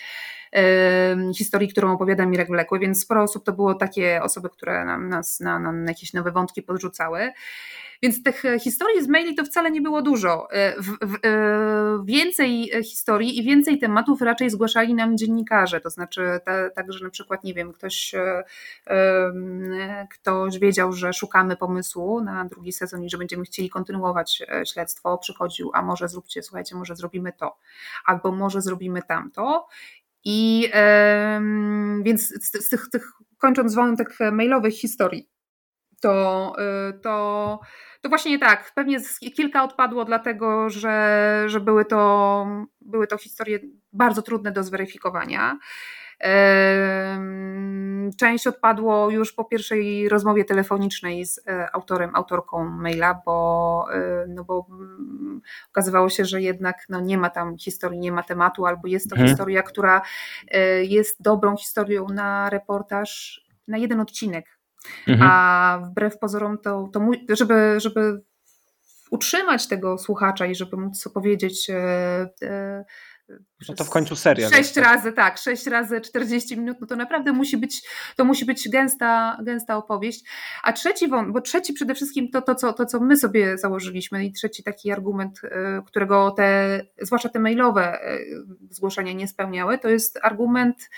historii, 1.37 1.69
którą 1.69 1.93
opowiada 1.93 2.27
Mirek 2.27 2.49
Wlekły, 2.49 2.79
więc 2.79 3.03
sporo 3.03 3.23
osób 3.23 3.45
to 3.45 3.53
było 3.53 3.75
takie 3.75 4.23
osoby, 4.23 4.51
które 4.51 4.85
nam, 4.85 5.09
nas 5.09 5.41
na, 5.41 5.59
na 5.59 5.91
jakieś 5.91 6.13
nowe 6.13 6.33
wątki 6.33 6.63
podrzucały. 6.63 7.33
Więc 8.03 8.23
tych 8.23 8.45
e, 8.45 8.59
historii 8.59 9.05
z 9.05 9.09
maili 9.09 9.35
to 9.35 9.45
wcale 9.45 9.71
nie 9.71 9.81
było 9.81 10.03
dużo. 10.03 10.51
E, 10.51 10.83
w, 10.83 10.99
w, 11.01 11.15
e, 11.25 12.05
więcej 12.05 12.71
historii 12.85 13.39
i 13.39 13.43
więcej 13.43 13.79
tematów 13.79 14.23
raczej 14.23 14.51
zgłaszali 14.51 14.95
nam 14.95 15.17
dziennikarze, 15.17 15.81
to 15.81 15.91
znaczy 15.91 16.41
także 16.75 17.05
na 17.05 17.11
przykład, 17.11 17.45
nie 17.45 17.55
wiem, 17.55 17.73
ktoś, 17.73 18.15
ktoś 20.11 20.59
wiedział, 20.59 20.93
że 20.93 21.13
szukamy 21.13 21.57
pomysłu 21.57 22.21
na 22.21 22.45
drugi 22.45 22.73
sezon 22.73 23.05
i 23.05 23.11
że 23.11 23.19
będziemy 23.19 23.45
chcieli 23.45 23.71
kontynuować 23.71 24.43
śledztwo, 24.73 25.19
przychodził, 25.19 25.71
a 25.75 25.83
może 25.83 26.09
zróbcie, 26.09 26.43
słuchajcie, 26.43 26.77
może 26.77 26.97
zrobimy 26.97 27.33
to, 27.33 27.57
albo 28.07 28.33
może 28.33 28.63
zrobimy 28.63 29.03
tamto. 29.03 29.69
I 30.25 30.71
więc 32.03 32.29
z, 32.29 32.67
z 32.67 32.69
tych, 32.69 32.89
tych, 32.91 33.13
kończąc 33.39 33.75
wątek 33.75 34.19
mailowych 34.33 34.75
historii, 34.75 35.29
to, 36.01 36.53
to 37.03 37.61
to 38.01 38.09
właśnie 38.09 38.31
nie 38.31 38.39
tak. 38.39 38.73
Pewnie 38.75 38.99
kilka 39.37 39.65
odpadło, 39.65 40.05
dlatego 40.05 40.71
że, 40.71 41.45
że 41.47 41.61
były, 41.61 41.85
to, 41.85 42.47
były 42.81 43.07
to 43.07 43.19
historie 43.19 43.59
bardzo 43.93 44.23
trudne 44.23 44.53
do 44.53 44.63
zweryfikowania. 44.63 45.59
Część 48.19 48.47
odpadło 48.47 49.11
już 49.11 49.33
po 49.33 49.45
pierwszej 49.45 50.09
rozmowie 50.09 50.45
telefonicznej 50.45 51.25
z 51.25 51.41
e, 51.49 51.69
autorem, 51.73 52.11
autorką 52.15 52.65
maila, 52.65 53.23
bo, 53.27 53.87
e, 53.93 54.27
no 54.29 54.45
bo 54.45 54.67
mm, 54.71 55.41
okazywało 55.71 56.09
się, 56.09 56.25
że 56.25 56.43
jednak 56.43 56.77
no 56.89 57.01
nie 57.01 57.19
ma 57.19 57.31
tam 57.31 57.59
historii, 57.59 57.99
nie 57.99 58.13
ma 58.13 58.23
tematu, 58.23 58.67
albo 58.67 58.89
jest 58.89 59.11
to 59.11 59.17
hmm. 59.17 59.29
historia, 59.29 59.63
która 59.63 60.03
e, 60.51 60.85
jest 60.85 61.23
dobrą 61.23 61.57
historią 61.57 62.07
na 62.09 62.51
reportaż, 62.51 63.41
na 63.69 63.79
jeden 63.79 64.01
odcinek, 64.01 64.58
Mhm. 65.09 65.31
A 65.31 65.83
wbrew 65.91 66.19
pozorom 66.19 66.59
to, 66.59 66.89
to 66.93 67.01
mój, 67.01 67.27
żeby, 67.29 67.75
żeby 67.81 68.23
utrzymać 69.11 69.69
tego 69.69 69.99
słuchacza 69.99 70.47
i 70.47 70.55
żeby 70.55 70.77
móc 70.77 71.07
opowiedzieć 71.07 71.71
e, 71.71 71.77
e, 72.43 72.85
no 73.69 73.75
to 73.75 73.85
w 73.85 73.91
końcu 73.91 74.17
seria. 74.17 74.49
Sześć 74.49 74.77
razy, 74.77 75.13
tak, 75.13 75.39
sześć 75.39 75.67
razy 75.67 76.01
40 76.01 76.57
minut, 76.57 76.77
no 76.81 76.87
to 76.87 76.97
naprawdę 76.97 77.33
musi 77.33 77.57
być, 77.57 77.83
to 78.17 78.25
musi 78.25 78.45
być 78.45 78.69
gęsta, 78.69 79.39
gęsta 79.43 79.77
opowieść. 79.77 80.25
A 80.63 80.73
trzeci 80.73 81.09
wąt, 81.09 81.33
bo 81.33 81.41
trzeci 81.41 81.73
przede 81.73 81.95
wszystkim 81.95 82.31
to, 82.31 82.43
to, 82.43 82.55
co, 82.55 82.73
to, 82.73 82.87
co 82.87 83.01
my 83.01 83.17
sobie 83.17 83.59
założyliśmy 83.59 84.25
i 84.25 84.33
trzeci 84.33 84.63
taki 84.63 84.91
argument, 84.91 85.41
e, 85.45 85.83
którego 85.87 86.31
te, 86.31 86.81
zwłaszcza 87.01 87.29
te 87.29 87.39
mailowe 87.39 87.99
zgłoszenia 88.71 89.13
nie 89.13 89.29
spełniały, 89.29 89.79
to 89.79 89.89
jest 89.89 90.19
argument 90.23 90.91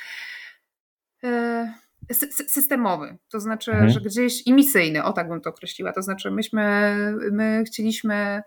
systemowy, 2.46 3.18
to 3.28 3.40
znaczy, 3.40 3.70
mhm. 3.70 3.90
że 3.90 4.00
gdzieś 4.00 4.46
i 4.46 4.52
misyjny, 4.52 5.04
o 5.04 5.12
tak 5.12 5.28
bym 5.28 5.40
to 5.40 5.50
określiła, 5.50 5.92
to 5.92 6.02
znaczy 6.02 6.30
myśmy, 6.30 6.94
my 7.32 7.64
chcieliśmy, 7.66 8.42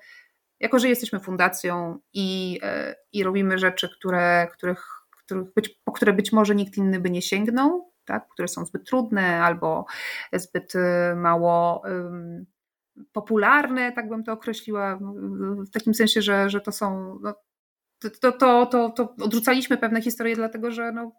jako 0.59 0.79
że 0.79 0.89
jesteśmy 0.89 1.19
fundacją 1.19 1.99
i, 2.13 2.59
e, 2.63 2.95
i 3.13 3.23
robimy 3.23 3.57
rzeczy, 3.57 3.89
które, 3.89 4.47
których, 4.53 4.85
których 5.25 5.53
być, 5.55 5.69
po 5.83 5.91
które 5.91 6.13
być 6.13 6.31
może 6.31 6.55
nikt 6.55 6.77
inny 6.77 6.99
by 6.99 7.09
nie 7.09 7.21
sięgnął, 7.21 7.91
tak, 8.05 8.27
które 8.29 8.47
są 8.47 8.65
zbyt 8.65 8.85
trudne 8.85 9.43
albo 9.43 9.85
zbyt 10.33 10.75
e, 10.75 11.15
mało 11.15 11.81
um, 11.85 12.45
popularne, 13.11 13.91
tak 13.91 14.09
bym 14.09 14.23
to 14.23 14.31
określiła, 14.31 14.99
w 15.67 15.69
takim 15.73 15.93
sensie, 15.93 16.21
że, 16.21 16.49
że 16.49 16.61
to 16.61 16.71
są 16.71 17.19
no, 17.21 17.33
to, 18.09 18.31
to, 18.31 18.65
to, 18.65 18.89
to 18.89 19.15
odrzucaliśmy 19.21 19.77
pewne 19.77 20.01
historie, 20.01 20.35
dlatego 20.35 20.71
że, 20.71 20.91
no, 20.91 21.11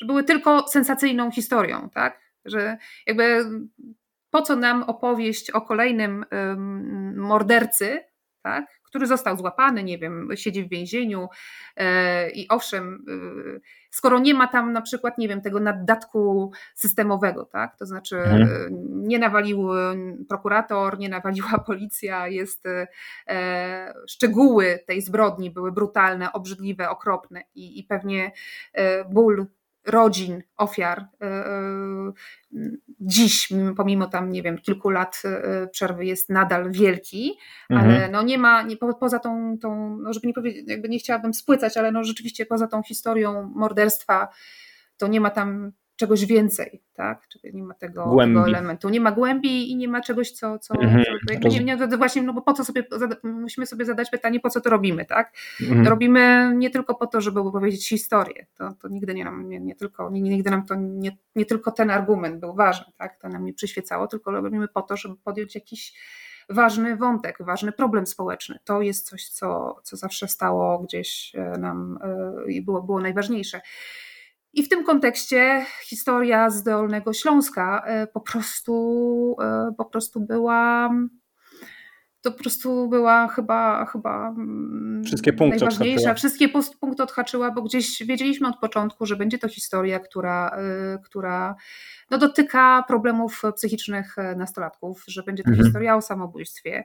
że 0.00 0.06
były 0.06 0.24
tylko 0.24 0.68
sensacyjną 0.68 1.30
historią, 1.30 1.90
tak? 1.94 2.20
Że 2.44 2.76
jakby 3.06 3.44
po 4.30 4.42
co 4.42 4.56
nam 4.56 4.82
opowieść 4.82 5.50
o 5.50 5.60
kolejnym 5.60 6.24
mordercy, 7.16 8.04
tak? 8.42 8.66
Który 8.96 9.06
został 9.06 9.36
złapany, 9.36 9.84
nie 9.84 9.98
wiem, 9.98 10.28
siedzi 10.34 10.64
w 10.64 10.68
więzieniu 10.68 11.28
i 12.34 12.48
owszem, 12.48 13.04
skoro 13.90 14.18
nie 14.18 14.34
ma 14.34 14.46
tam 14.46 14.72
na 14.72 14.82
przykład, 14.82 15.18
nie 15.18 15.28
wiem, 15.28 15.40
tego 15.40 15.60
naddatku 15.60 16.52
systemowego, 16.74 17.44
tak? 17.44 17.76
To 17.78 17.86
znaczy 17.86 18.16
mhm. 18.18 18.68
nie 19.08 19.18
nawalił 19.18 19.68
prokurator, 20.28 20.98
nie 20.98 21.08
nawaliła 21.08 21.58
policja, 21.66 22.28
jest 22.28 22.66
e, 23.28 23.94
szczegóły 24.08 24.78
tej 24.86 25.02
zbrodni 25.02 25.50
były 25.50 25.72
brutalne, 25.72 26.32
obrzydliwe, 26.32 26.90
okropne 26.90 27.42
i, 27.54 27.78
i 27.78 27.84
pewnie 27.84 28.32
e, 28.72 29.04
ból 29.04 29.46
rodzin 29.86 30.42
ofiar 30.56 31.08
e, 31.20 31.26
e, 31.26 32.12
dziś, 33.00 33.48
pomimo 33.76 34.06
tam, 34.06 34.30
nie 34.30 34.42
wiem, 34.42 34.58
kilku 34.58 34.90
lat 34.90 35.22
e, 35.24 35.66
przerwy 35.66 36.04
jest 36.04 36.30
nadal 36.30 36.72
wielki, 36.72 37.38
mhm. 37.70 37.90
ale 37.90 38.08
no 38.08 38.22
nie 38.22 38.38
ma, 38.38 38.62
nie, 38.62 38.76
poza 38.76 39.18
tą, 39.18 39.58
tą 39.58 39.98
no 39.98 40.12
żeby 40.12 40.26
nie 40.26 40.34
powiedzieć, 40.34 40.64
jakby 40.68 40.88
nie 40.88 40.98
chciałabym 40.98 41.34
spłycać, 41.34 41.76
ale 41.76 41.92
no 41.92 42.04
rzeczywiście 42.04 42.46
poza 42.46 42.66
tą 42.66 42.82
historią 42.82 43.52
morderstwa, 43.54 44.28
to 44.96 45.06
nie 45.06 45.20
ma 45.20 45.30
tam 45.30 45.72
czegoś 45.96 46.26
więcej, 46.26 46.82
tak? 46.94 47.28
Czyli 47.28 47.56
nie 47.56 47.62
ma 47.62 47.74
tego, 47.74 48.16
tego, 48.20 48.46
elementu, 48.46 48.88
nie 48.88 49.00
ma 49.00 49.12
głębi 49.12 49.70
i 49.70 49.76
nie 49.76 49.88
ma 49.88 50.00
czegoś, 50.00 50.30
co, 50.30 50.58
co, 50.58 50.74
mhm, 50.74 51.04
co 51.42 51.48
nie, 51.48 51.64
nie, 51.64 51.88
to 51.88 51.98
właśnie, 51.98 52.22
no 52.22 52.32
bo 52.32 52.42
po 52.42 52.52
co 52.52 52.64
sobie, 52.64 52.84
musimy 53.22 53.66
sobie 53.66 53.84
zadać 53.84 54.10
pytanie, 54.10 54.40
po 54.40 54.50
co 54.50 54.60
to 54.60 54.70
robimy, 54.70 55.04
tak? 55.04 55.32
Mhm. 55.60 55.86
Robimy 55.86 56.52
nie 56.56 56.70
tylko 56.70 56.94
po 56.94 57.06
to, 57.06 57.20
żeby 57.20 57.40
opowiedzieć 57.40 57.88
historię, 57.88 58.46
to, 58.54 58.72
to 58.82 58.88
nigdy 58.88 59.14
nie 59.14 59.24
nam, 59.24 59.48
nie, 59.48 59.60
nie 59.60 59.74
tylko, 59.74 60.10
nie, 60.10 60.20
nigdy 60.20 60.50
nam 60.50 60.66
to, 60.66 60.74
nie, 60.74 61.16
nie 61.36 61.46
tylko 61.46 61.72
ten 61.72 61.90
argument 61.90 62.40
był 62.40 62.54
ważny, 62.54 62.92
tak? 62.96 63.20
To 63.20 63.28
nam 63.28 63.44
nie 63.44 63.54
przyświecało, 63.54 64.06
tylko 64.06 64.30
robimy 64.30 64.68
po 64.68 64.82
to, 64.82 64.96
żeby 64.96 65.16
podjąć 65.16 65.54
jakiś 65.54 65.92
ważny 66.48 66.96
wątek, 66.96 67.36
ważny 67.40 67.72
problem 67.72 68.06
społeczny. 68.06 68.58
To 68.64 68.82
jest 68.82 69.08
coś, 69.08 69.28
co, 69.28 69.80
co 69.82 69.96
zawsze 69.96 70.28
stało 70.28 70.78
gdzieś 70.78 71.32
e, 71.34 71.58
nam 71.58 71.98
e, 72.02 72.52
i 72.52 72.62
było, 72.62 72.82
było 72.82 73.00
najważniejsze. 73.00 73.60
I 74.56 74.62
w 74.62 74.68
tym 74.68 74.84
kontekście 74.84 75.66
historia 75.84 76.50
z 76.50 76.62
Dolnego 76.62 77.12
Śląska 77.12 77.82
e, 77.86 78.06
po 78.06 78.20
prostu, 78.20 79.36
e, 79.42 79.74
po 79.78 79.84
prostu 79.84 80.20
była 80.20 80.90
to 82.20 82.32
po 82.32 82.38
prostu 82.38 82.88
była 82.88 83.28
chyba, 83.28 83.86
chyba 83.86 84.28
mm, 84.28 85.04
wszystkie 85.04 85.32
punkty 85.32 85.60
najważniejsza. 85.60 85.94
Odhaczyła. 85.94 86.14
Wszystkie 86.14 86.48
punkty 86.80 87.02
odhaczyła, 87.02 87.50
bo 87.50 87.62
gdzieś 87.62 88.02
wiedzieliśmy 88.02 88.48
od 88.48 88.58
początku, 88.58 89.06
że 89.06 89.16
będzie 89.16 89.38
to 89.38 89.48
historia, 89.48 89.98
która, 89.98 90.50
e, 90.58 90.98
która 91.04 91.56
no, 92.10 92.18
dotyka 92.18 92.84
problemów 92.88 93.42
psychicznych 93.56 94.16
nastolatków, 94.36 95.04
że 95.06 95.22
będzie 95.22 95.42
to 95.42 95.50
mhm. 95.50 95.66
historia 95.66 95.96
o 95.96 96.02
samobójstwie. 96.02 96.84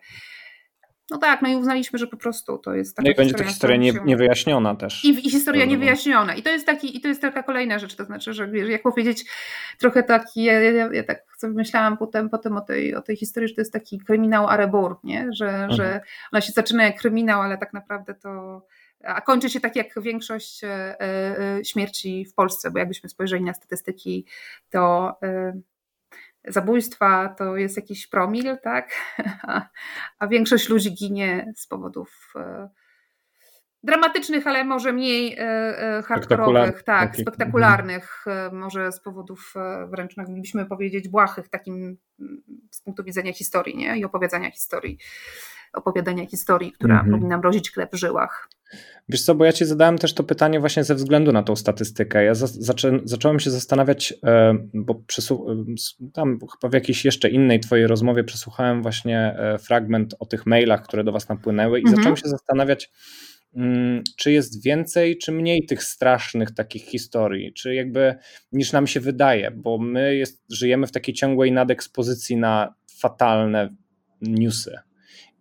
No 1.10 1.18
tak, 1.18 1.42
no 1.42 1.50
i 1.50 1.56
uznaliśmy, 1.56 2.00
że 2.00 2.08
po 2.08 2.18
prostu 2.18 2.58
to 2.58 2.74
jest 2.74 2.96
taka 2.96 3.08
No 3.08 3.14
i 3.14 3.16
będzie 3.16 3.34
to 3.34 3.44
historia 3.44 3.78
nie, 3.78 3.94
niewyjaśniona 4.06 4.76
też. 4.76 5.06
I, 5.06 5.28
I, 5.28 5.32
historia 5.32 5.66
niewyjaśniona. 5.66 6.36
I 6.36 6.44
to 6.44 6.50
jest 6.50 6.66
taki, 6.66 6.98
i 6.98 7.02
to 7.02 7.08
jest 7.08 7.22
taka 7.22 7.44
kolejna 7.44 7.80
rzecz, 7.80 7.96
to 7.96 8.06
znaczy, 8.06 8.34
że 8.34 8.48
wiesz, 8.48 8.70
jak 8.70 8.84
powiedzieć, 8.84 9.26
trochę 9.80 10.04
taki, 10.04 10.44
ja, 10.44 10.60
ja, 10.60 10.90
ja 10.94 11.04
tak 11.04 11.24
sobie 11.38 11.54
myślałam 11.54 11.98
potem, 11.98 12.30
potem 12.30 12.58
o, 12.58 12.62
tej, 12.62 12.96
o 12.96 13.02
tej 13.02 13.16
historii, 13.16 13.50
że 13.50 13.56
to 13.56 13.62
jest 13.62 13.74
taki 13.74 14.00
kryminał 14.00 14.48
Arebur, 14.48 14.96
nie? 15.04 15.28
Że, 15.34 15.50
mhm. 15.50 15.72
że 15.72 16.02
ona 16.32 16.42
się 16.42 16.52
zaczyna 16.52 16.84
jak 16.84 17.00
kryminał, 17.00 17.42
ale 17.42 17.58
tak 17.58 17.74
naprawdę 17.74 18.14
to 18.14 18.62
a 19.04 19.22
kończy 19.22 19.50
się 19.50 19.60
tak 19.60 19.76
jak 19.76 20.02
większość 20.02 20.64
e, 20.64 21.02
e, 21.02 21.66
śmierci 21.66 22.26
w 22.26 22.34
Polsce, 22.34 22.72
bo 22.72 22.80
jakbyśmy 22.80 23.10
spojrzeli 23.10 23.44
na 23.44 23.54
statystyki, 23.54 24.26
to 24.70 25.14
e, 25.24 25.54
zabójstwa 26.48 27.36
to 27.38 27.58
jest 27.58 27.76
jakiś 27.76 28.08
promil, 28.08 28.58
tak? 28.64 28.92
A, 29.48 29.70
a 30.20 30.28
większość 30.28 30.70
ludzi 30.70 30.94
ginie 30.94 31.54
z 31.56 31.68
powodów 31.68 32.34
e, 32.36 32.70
dramatycznych, 33.84 34.48
ale 34.48 34.64
może 34.64 34.94
mniej 34.94 35.34
e, 35.34 35.40
e, 35.98 36.04
hardkorowych, 36.04 36.84
tak, 36.84 37.10
okay. 37.10 37.22
spektakularnych, 37.22 38.24
mhm. 38.28 38.58
może 38.58 38.92
z 38.92 39.02
powodów 39.02 39.54
wręcz 39.88 40.18
moglibyśmy 40.18 40.66
powiedzieć 40.66 41.10
błahych, 41.10 41.50
takim 41.50 41.98
z 42.72 42.82
punktu 42.82 43.04
widzenia 43.04 43.34
historii 43.34 43.78
nie? 43.78 43.98
i 43.98 44.06
opowiadania 44.06 44.52
historii 44.52 44.98
opowiadania 45.74 46.28
historii, 46.28 46.72
która 46.72 46.96
mhm. 46.96 47.12
powinna 47.12 47.38
mrozić 47.38 47.72
krew 47.72 47.92
w 47.92 47.96
żyłach. 47.96 48.50
Wiesz 49.10 49.22
co, 49.22 49.36
bo 49.36 49.46
ja 49.46 49.54
ci 49.54 49.66
zadałem 49.66 49.98
też 49.98 50.14
to 50.14 50.24
pytanie 50.24 50.60
właśnie 50.60 50.84
ze 50.84 50.96
względu 50.96 51.32
na 51.32 51.44
tą 51.44 51.56
statystykę. 51.56 52.24
Ja 52.24 52.36
za, 52.36 52.48
zaczę, 52.48 53.00
zacząłem 53.04 53.40
się 53.40 53.52
zastanawiać, 53.52 54.14
e, 54.24 54.58
bo 54.74 54.94
przysłu- 54.94 55.52
e, 55.52 56.12
tam 56.14 56.40
chyba 56.40 56.70
w 56.70 56.74
jakiejś 56.74 57.06
jeszcze 57.06 57.30
innej 57.30 57.60
twojej 57.60 57.88
rozmowie 57.88 58.24
przesłuchałem 58.24 58.82
właśnie 58.82 59.36
e, 59.38 59.58
fragment 59.58 60.16
o 60.20 60.26
tych 60.26 60.46
mailach, 60.46 60.84
które 60.84 61.04
do 61.04 61.12
was 61.12 61.30
napłynęły 61.30 61.80
i 61.80 61.82
mhm. 61.82 61.96
zacząłem 61.96 62.18
się 62.18 62.30
zastanawiać, 62.30 62.92
mm, 63.56 64.04
czy 64.18 64.32
jest 64.32 64.64
więcej, 64.64 65.18
czy 65.18 65.32
mniej 65.32 65.66
tych 65.66 65.84
strasznych 65.84 66.52
takich 66.52 66.84
historii, 66.84 67.54
czy 67.54 67.74
jakby 67.76 68.16
niż 68.52 68.72
nam 68.72 68.88
się 68.88 69.00
wydaje, 69.00 69.52
bo 69.52 69.78
my 69.78 70.16
jest, 70.16 70.44
żyjemy 70.50 70.88
w 70.88 70.92
takiej 70.92 71.16
ciągłej 71.16 71.52
nadekspozycji 71.52 72.38
na 72.38 72.74
fatalne 73.00 73.76
newsy. 74.22 74.78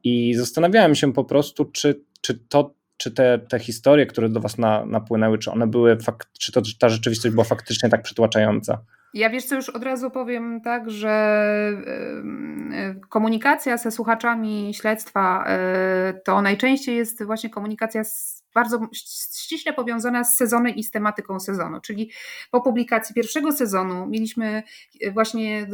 I 0.05 0.35
zastanawiałem 0.35 0.95
się 0.95 1.13
po 1.13 1.25
prostu, 1.25 1.65
czy, 1.65 2.05
czy 2.21 2.35
to, 2.35 2.75
czy 2.97 3.11
te, 3.11 3.39
te 3.39 3.59
historie, 3.59 4.07
które 4.07 4.29
do 4.29 4.41
was 4.41 4.59
na, 4.59 4.87
napłynęły, 4.87 5.39
czy 5.39 5.51
one 5.51 5.67
były, 5.67 5.99
czy 6.39 6.53
to, 6.53 6.63
ta 6.79 6.89
rzeczywistość 6.89 7.35
była 7.35 7.45
faktycznie 7.45 7.89
tak 7.89 8.03
przytłaczająca? 8.03 8.85
Ja 9.15 9.31
wiesz 9.31 9.45
co, 9.45 9.55
już 9.55 9.69
od 9.69 9.83
razu 9.83 10.11
powiem 10.11 10.61
tak, 10.61 10.91
że 10.91 11.43
komunikacja 13.09 13.77
ze 13.77 13.91
słuchaczami 13.91 14.75
śledztwa 14.75 15.45
e, 15.47 16.15
to 16.25 16.43
najczęściej 16.43 16.97
jest 16.97 17.25
właśnie 17.25 17.51
komunikacja 17.51 18.05
z 18.05 18.40
bardzo 18.55 18.81
ściśle 18.93 19.73
powiązana 19.73 20.25
z 20.25 20.37
sezonem 20.37 20.75
i 20.75 20.85
z 20.85 20.91
tematyką 20.91 21.41
sezonu. 21.41 21.81
Czyli 21.81 22.11
po 22.51 22.61
publikacji 22.61 23.15
pierwszego 23.15 23.53
sezonu 23.53 24.07
mieliśmy 24.07 24.63
e, 25.01 25.11
właśnie 25.11 25.67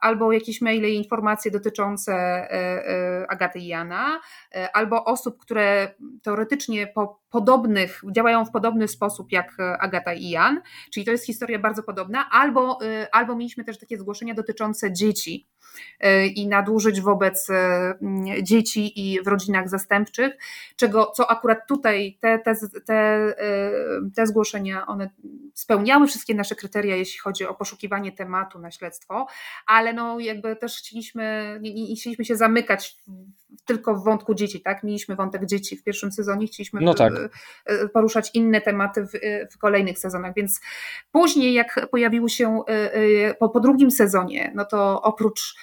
albo 0.00 0.32
jakieś 0.32 0.60
maile 0.60 0.84
i 0.84 0.96
informacje 0.96 1.50
dotyczące 1.50 2.12
e, 2.12 2.52
e, 2.52 3.26
Agaty 3.28 3.58
i 3.58 3.66
Jana, 3.66 4.20
albo 4.72 5.04
osób, 5.04 5.38
które 5.38 5.94
teoretycznie 6.22 6.86
po 6.86 7.20
podobnych, 7.30 8.02
działają 8.12 8.44
w 8.44 8.50
podobny 8.50 8.88
sposób 8.88 9.32
jak 9.32 9.56
Agata 9.80 10.14
i 10.14 10.28
Jan, 10.28 10.60
czyli 10.92 11.06
to 11.06 11.12
jest 11.12 11.26
historia 11.26 11.58
bardzo 11.58 11.82
podobna, 11.82 12.30
albo, 12.30 12.78
albo 13.12 13.36
mieliśmy 13.36 13.64
też 13.64 13.78
takie 13.78 13.98
zgłoszenia 13.98 14.34
dotyczące 14.34 14.92
dzieci 14.92 15.48
i 16.34 16.48
nadużyć 16.48 17.00
wobec 17.00 17.48
dzieci 18.42 19.12
i 19.12 19.22
w 19.22 19.26
rodzinach 19.26 19.68
zastępczych, 19.68 20.32
czego, 20.76 21.06
co 21.06 21.30
akurat 21.30 21.58
tutaj 21.68 22.18
te, 22.20 22.38
te, 22.38 22.54
te, 22.86 23.34
te 24.16 24.26
zgłoszenia, 24.26 24.86
one 24.86 25.10
spełniały 25.54 26.06
wszystkie 26.06 26.34
nasze 26.34 26.54
kryteria, 26.54 26.96
jeśli 26.96 27.18
chodzi 27.18 27.46
o 27.46 27.54
poszukiwanie 27.54 28.12
tematu 28.12 28.58
na 28.58 28.70
śledztwo, 28.70 29.26
ale 29.66 29.92
no 29.92 30.20
jakby 30.20 30.56
też 30.56 30.78
chcieliśmy, 30.78 31.58
nie, 31.62 31.74
nie 31.74 31.96
chcieliśmy 31.96 32.24
się 32.24 32.36
zamykać 32.36 32.96
tylko 33.64 33.94
w 33.94 34.04
wątku 34.04 34.34
dzieci, 34.34 34.60
tak? 34.60 34.82
Mieliśmy 34.82 35.16
wątek 35.16 35.46
dzieci 35.46 35.76
w 35.76 35.82
pierwszym 35.82 36.12
sezonie, 36.12 36.46
chcieliśmy 36.46 36.80
no 36.80 36.94
tak. 36.94 37.12
poruszać 37.92 38.30
inne 38.34 38.60
tematy 38.60 39.02
w, 39.02 39.10
w, 39.54 39.58
kolejnych 39.58 39.98
sezonach, 39.98 40.34
więc 40.34 40.60
później 41.12 41.54
jak 41.54 41.88
pojawił 41.90 42.28
się 42.28 42.62
po, 43.38 43.48
po 43.48 43.60
drugim 43.60 43.90
sezonie, 43.90 44.52
no 44.54 44.64
to 44.64 45.02
oprócz 45.02 45.57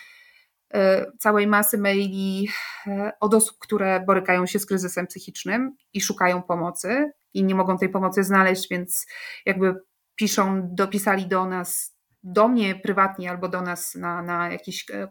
całej 1.19 1.47
masy 1.47 1.77
maili 1.77 2.49
e, 2.87 3.11
od 3.19 3.33
osób, 3.33 3.57
które 3.59 3.99
borykają 3.99 4.45
się 4.45 4.59
z 4.59 4.65
kryzysem 4.65 5.07
psychicznym 5.07 5.75
i 5.93 6.01
szukają 6.01 6.41
pomocy 6.41 7.11
i 7.33 7.43
nie 7.43 7.55
mogą 7.55 7.77
tej 7.77 7.89
pomocy 7.89 8.23
znaleźć, 8.23 8.69
więc 8.69 9.05
jakby 9.45 9.75
piszą, 10.15 10.61
dopisali 10.71 11.27
do 11.27 11.45
nas, 11.45 11.95
do 12.23 12.47
mnie 12.47 12.75
prywatnie 12.75 13.29
albo 13.29 13.49
do 13.49 13.61
nas 13.61 13.95
na, 13.95 14.21
na 14.21 14.51
jakieś 14.51 14.85
e, 14.93 15.07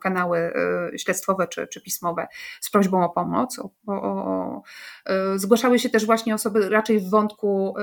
kanały 0.00 0.52
śledztwowe 0.96 1.48
czy, 1.48 1.66
czy 1.66 1.82
pismowe 1.82 2.26
z 2.60 2.70
prośbą 2.70 3.04
o 3.04 3.08
pomoc. 3.08 3.58
O, 3.58 3.70
o, 3.86 3.94
o, 3.94 4.62
zgłaszały 5.36 5.78
się 5.78 5.90
też 5.90 6.06
właśnie 6.06 6.34
osoby 6.34 6.68
raczej 6.68 7.00
w 7.00 7.10
wątku 7.10 7.74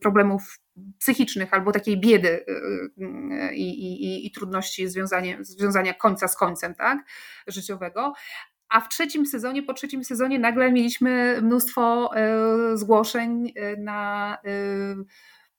problemów 0.00 0.58
psychicznych 0.98 1.54
albo 1.54 1.72
takiej 1.72 2.00
biedy 2.00 2.28
y, 2.28 2.52
y, 2.98 3.54
i, 3.54 3.68
i, 4.04 4.26
i 4.26 4.30
trudności 4.30 4.88
związania, 4.88 5.36
związania 5.40 5.94
końca 5.94 6.28
z 6.28 6.36
końcem 6.36 6.74
tak, 6.74 6.98
życiowego. 7.46 8.12
A 8.68 8.80
w 8.80 8.88
trzecim 8.88 9.26
sezonie, 9.26 9.62
po 9.62 9.74
trzecim 9.74 10.04
sezonie 10.04 10.38
nagle 10.38 10.72
mieliśmy 10.72 11.38
mnóstwo 11.42 12.10
y, 12.72 12.76
zgłoszeń 12.76 13.52
na 13.78 14.38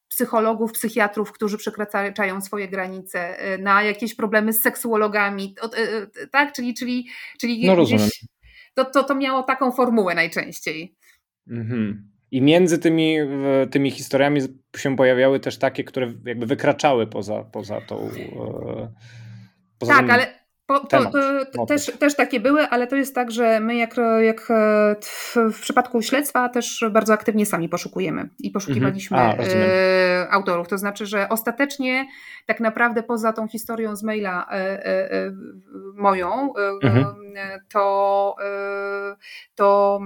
psychologów, 0.07 0.71
psychiatrów, 0.71 1.31
którzy 1.31 1.57
przekraczają 1.57 2.41
swoje 2.41 2.67
granice, 2.67 3.37
na 3.59 3.83
jakieś 3.83 4.15
problemy 4.15 4.53
z 4.53 4.61
seksuologami, 4.61 5.55
tak? 6.31 6.53
Czyli, 6.53 6.73
czyli, 6.73 7.09
czyli 7.39 7.67
no 7.67 7.75
rozumiem. 7.75 8.09
to, 8.73 8.85
to, 8.85 9.03
to 9.03 9.15
miało 9.15 9.43
taką 9.43 9.71
formułę 9.71 10.15
najczęściej. 10.15 10.95
Mhm. 11.47 12.14
I 12.35 12.41
między 12.41 12.79
tymi, 12.79 13.17
tymi 13.71 13.91
historiami 13.91 14.41
się 14.77 14.95
pojawiały 14.95 15.39
też 15.39 15.57
takie, 15.57 15.83
które 15.83 16.13
jakby 16.25 16.45
wykraczały 16.45 17.07
poza, 17.07 17.43
poza 17.43 17.81
tą. 17.81 17.95
E, 17.95 18.91
poza 19.79 19.93
tak, 19.93 20.09
ale, 20.09 20.27
Po, 20.65 20.79
to, 20.79 21.11
to, 21.53 21.65
też, 21.65 21.91
też 21.99 22.15
takie 22.15 22.39
były, 22.39 22.61
ale 22.61 22.87
to 22.87 22.95
jest 22.95 23.15
tak, 23.15 23.31
że 23.31 23.59
my 23.59 23.75
jak, 23.75 23.95
jak 24.21 24.41
w, 25.01 25.35
w 25.53 25.61
przypadku 25.61 26.01
śledztwa 26.01 26.49
też 26.49 26.85
bardzo 26.91 27.13
aktywnie 27.13 27.45
sami 27.45 27.69
poszukujemy 27.69 28.29
i 28.39 28.51
poszukiwaliśmy 28.51 29.17
mhm. 29.17 30.27
A, 30.29 30.33
autorów. 30.33 30.67
To 30.67 30.77
znaczy, 30.77 31.05
że 31.05 31.29
ostatecznie 31.29 32.05
tak 32.45 32.59
naprawdę 32.59 33.03
poza 33.03 33.33
tą 33.33 33.47
historią 33.47 33.95
z 33.95 34.03
maila 34.03 34.47
moją, 35.93 36.53
mhm. 36.83 37.05
to, 37.69 38.35
to 39.55 39.99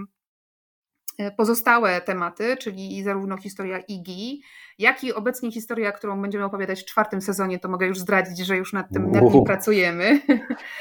pozostałe 1.38 2.01
tematy, 2.01 2.57
czyli 2.57 3.03
zarówno 3.03 3.38
historia 3.38 3.80
Igi, 3.80 4.41
jak 4.80 5.03
i 5.03 5.13
obecnie 5.13 5.51
historia, 5.51 5.91
którą 5.91 6.22
będziemy 6.22 6.45
opowiadać 6.45 6.82
w 6.82 6.86
czwartym 6.86 7.22
sezonie, 7.22 7.59
to 7.59 7.70
mogę 7.70 7.88
już 7.88 7.99
zdradzić, 7.99 8.38
że 8.38 8.57
już 8.57 8.74
nad 8.74 8.89
tym, 8.93 9.11
nad 9.11 9.32
tym 9.32 9.43
pracujemy. 9.43 10.20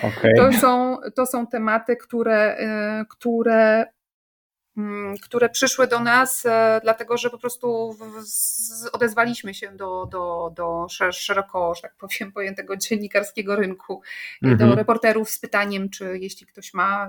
Okay. 0.02 0.32
To, 0.36 0.52
są, 0.52 0.98
to 1.14 1.26
są 1.26 1.46
tematy, 1.46 1.96
które, 1.96 2.58
y, 3.00 3.06
które 3.08 3.86
mm, 4.76 5.14
które 5.22 5.48
przyszły 5.48 5.86
do 5.86 6.00
nas, 6.00 6.46
e, 6.46 6.80
dlatego 6.82 7.16
że 7.16 7.30
po 7.30 7.38
prostu 7.38 7.96
odezwaliśmy 8.92 9.54
się 9.54 9.70
do, 9.76 10.06
do, 10.06 10.52
do 10.56 10.86
szeroko, 11.12 11.74
że 11.74 11.82
tak 11.82 11.94
powiem, 11.96 12.32
pojętego 12.32 12.76
dziennikarskiego 12.76 13.56
rynku, 13.56 14.02
mm 14.42 14.54
-hmm. 14.54 14.58
do 14.58 14.64
mhm. 14.64 14.78
reporterów 14.78 15.30
z 15.30 15.38
pytaniem, 15.38 15.90
czy 15.90 16.18
jeśli 16.18 16.46
ktoś 16.46 16.74
ma 16.74 17.08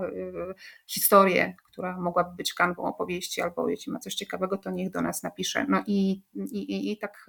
historię, 0.87 1.55
która 1.79 1.97
mogłaby 1.97 2.35
być 2.35 2.53
kanwą 2.53 2.83
opowieści, 2.83 3.41
albo 3.41 3.69
jeśli 3.69 3.91
ma 3.91 3.99
coś 3.99 4.15
ciekawego, 4.15 4.57
to 4.57 4.71
niech 4.71 4.91
do 4.91 5.01
nas 5.01 5.23
napisze. 5.23 5.65
No 5.69 5.83
i, 5.87 6.21
i, 6.35 6.91
i 6.91 6.97
tak 6.97 7.27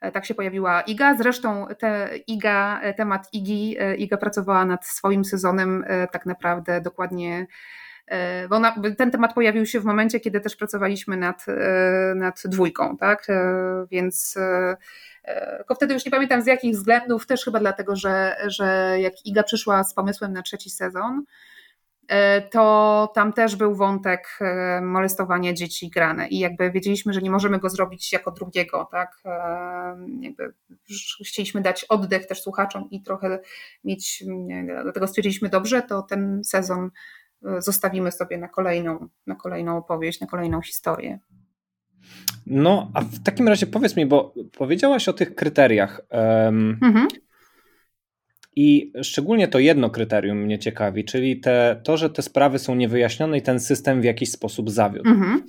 e, 0.00 0.12
tak 0.12 0.26
się 0.26 0.34
pojawiła 0.34 0.80
Iga. 0.80 1.16
Zresztą 1.16 1.66
te 1.78 2.10
Iga, 2.26 2.80
e, 2.82 2.94
temat 2.94 3.28
Igi, 3.32 3.76
e, 3.78 3.96
Iga 3.96 4.16
pracowała 4.16 4.64
nad 4.64 4.86
swoim 4.86 5.24
sezonem 5.24 5.84
tak 6.12 6.26
naprawdę 6.26 6.80
dokładnie. 6.80 7.46
Bo 8.48 8.56
ona, 8.56 8.76
ten 8.98 9.10
temat 9.10 9.34
pojawił 9.34 9.66
się 9.66 9.80
w 9.80 9.84
momencie, 9.84 10.20
kiedy 10.20 10.40
też 10.40 10.56
pracowaliśmy 10.56 11.16
nad, 11.16 11.46
nad 12.14 12.42
dwójką, 12.44 12.96
tak? 12.96 13.26
Więc 13.90 14.34
tylko 15.58 15.74
wtedy 15.74 15.94
już 15.94 16.04
nie 16.04 16.10
pamiętam 16.10 16.42
z 16.42 16.46
jakich 16.46 16.74
względów, 16.74 17.26
też 17.26 17.44
chyba 17.44 17.58
dlatego, 17.58 17.96
że, 17.96 18.36
że 18.46 18.96
jak 19.00 19.26
Iga 19.26 19.42
przyszła 19.42 19.84
z 19.84 19.94
pomysłem 19.94 20.32
na 20.32 20.42
trzeci 20.42 20.70
sezon, 20.70 21.24
to 22.50 23.12
tam 23.14 23.32
też 23.32 23.56
był 23.56 23.74
wątek 23.74 24.38
e, 24.40 24.80
molestowania 24.80 25.52
dzieci 25.52 25.90
grane 25.90 26.28
i 26.28 26.38
jakby 26.38 26.70
wiedzieliśmy, 26.70 27.12
że 27.12 27.20
nie 27.20 27.30
możemy 27.30 27.58
go 27.58 27.70
zrobić 27.70 28.12
jako 28.12 28.30
drugiego, 28.30 28.88
tak? 28.90 29.18
E, 29.24 29.96
jakby 30.20 30.54
chcieliśmy 31.26 31.60
dać 31.60 31.84
oddech 31.84 32.26
też 32.26 32.42
słuchaczom 32.42 32.90
i 32.90 33.02
trochę 33.02 33.38
mieć, 33.84 34.24
dlatego 34.82 35.06
stwierdziliśmy 35.06 35.48
dobrze, 35.48 35.82
to 35.82 36.02
ten 36.02 36.44
sezon 36.44 36.90
zostawimy 37.58 38.12
sobie 38.12 38.38
na 38.38 38.48
kolejną, 38.48 39.08
na 39.26 39.34
kolejną 39.34 39.76
opowieść, 39.76 40.20
na 40.20 40.26
kolejną 40.26 40.62
historię. 40.62 41.18
No, 42.46 42.90
a 42.94 43.00
w 43.00 43.22
takim 43.22 43.48
razie 43.48 43.66
powiedz 43.66 43.96
mi, 43.96 44.06
bo 44.06 44.34
powiedziałaś 44.58 45.08
o 45.08 45.12
tych 45.12 45.34
kryteriach. 45.34 46.00
Um, 46.10 46.78
mhm. 46.82 47.08
I 48.56 48.92
szczególnie 49.02 49.48
to 49.48 49.58
jedno 49.58 49.90
kryterium 49.90 50.38
mnie 50.38 50.58
ciekawi, 50.58 51.04
czyli 51.04 51.40
te, 51.40 51.80
to, 51.84 51.96
że 51.96 52.10
te 52.10 52.22
sprawy 52.22 52.58
są 52.58 52.74
niewyjaśnione 52.74 53.38
i 53.38 53.42
ten 53.42 53.60
system 53.60 54.00
w 54.00 54.04
jakiś 54.04 54.30
sposób 54.30 54.70
zawiódł. 54.70 55.10
Mhm. 55.10 55.42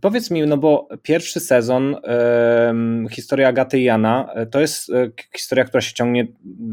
Powiedz 0.00 0.30
mi, 0.30 0.42
no 0.42 0.56
bo 0.56 0.88
pierwszy 1.02 1.40
sezon, 1.40 1.96
e, 2.04 2.74
historia 3.10 3.48
Agaty 3.48 3.78
i 3.78 3.84
Jana, 3.84 4.28
e, 4.34 4.46
to 4.46 4.60
jest 4.60 4.90
e, 4.90 5.10
historia, 5.36 5.64
która 5.64 5.80
się 5.80 5.94
ciągnie 5.94 6.26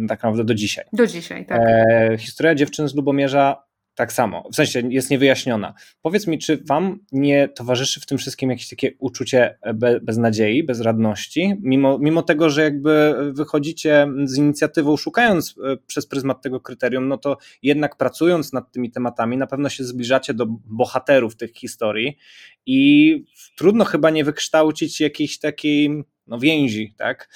tak 0.08 0.24
naprawdę 0.24 0.44
do 0.44 0.54
dzisiaj. 0.54 0.86
Do 0.94 1.08
dzisiaj, 1.08 1.46
tak. 1.46 1.62
E, 1.62 2.18
historia 2.18 2.56
dziewczyn 2.56 2.88
z 2.88 2.96
Lubomierza 2.96 3.64
tak 3.96 4.14
samo, 4.14 4.50
w 4.52 4.56
sensie 4.56 4.82
jest 4.90 5.10
niewyjaśniona. 5.10 5.74
Powiedz 6.02 6.28
mi, 6.28 6.40
czy 6.40 6.64
wam 6.68 7.00
nie 7.12 7.48
towarzyszy 7.48 8.00
w 8.00 8.06
tym 8.06 8.18
wszystkim 8.18 8.50
jakieś 8.50 8.70
takie 8.70 8.92
uczucie 9.00 9.58
be, 9.74 10.00
beznadziei, 10.00 10.64
bezradności, 10.64 11.54
mimo, 11.62 11.98
mimo 11.98 12.22
tego, 12.22 12.50
że 12.50 12.64
jakby 12.64 13.16
wychodzicie 13.34 14.08
z 14.24 14.38
inicjatywą 14.38 14.98
szukając 14.98 15.56
e, 15.64 15.78
przez 15.88 16.08
pryzmat 16.08 16.42
tego 16.42 16.60
kryterium, 16.60 17.08
no 17.08 17.18
to 17.18 17.38
jednak 17.64 17.98
pracując 17.98 18.54
nad 18.54 18.72
tymi 18.72 18.92
tematami 18.92 19.38
na 19.38 19.48
pewno 19.48 19.70
się 19.70 19.84
zbliżacie 19.84 20.34
do 20.34 20.46
bohaterów 20.66 21.36
tych 21.36 21.54
historii 21.54 22.18
i 22.66 23.24
trudno 23.58 23.86
chyba 23.86 24.10
nie 24.10 24.24
wykształcić 24.24 25.02
jakiejś 25.02 25.40
takiej 25.40 26.04
no, 26.28 26.40
więzi, 26.40 26.94
tak? 26.98 27.30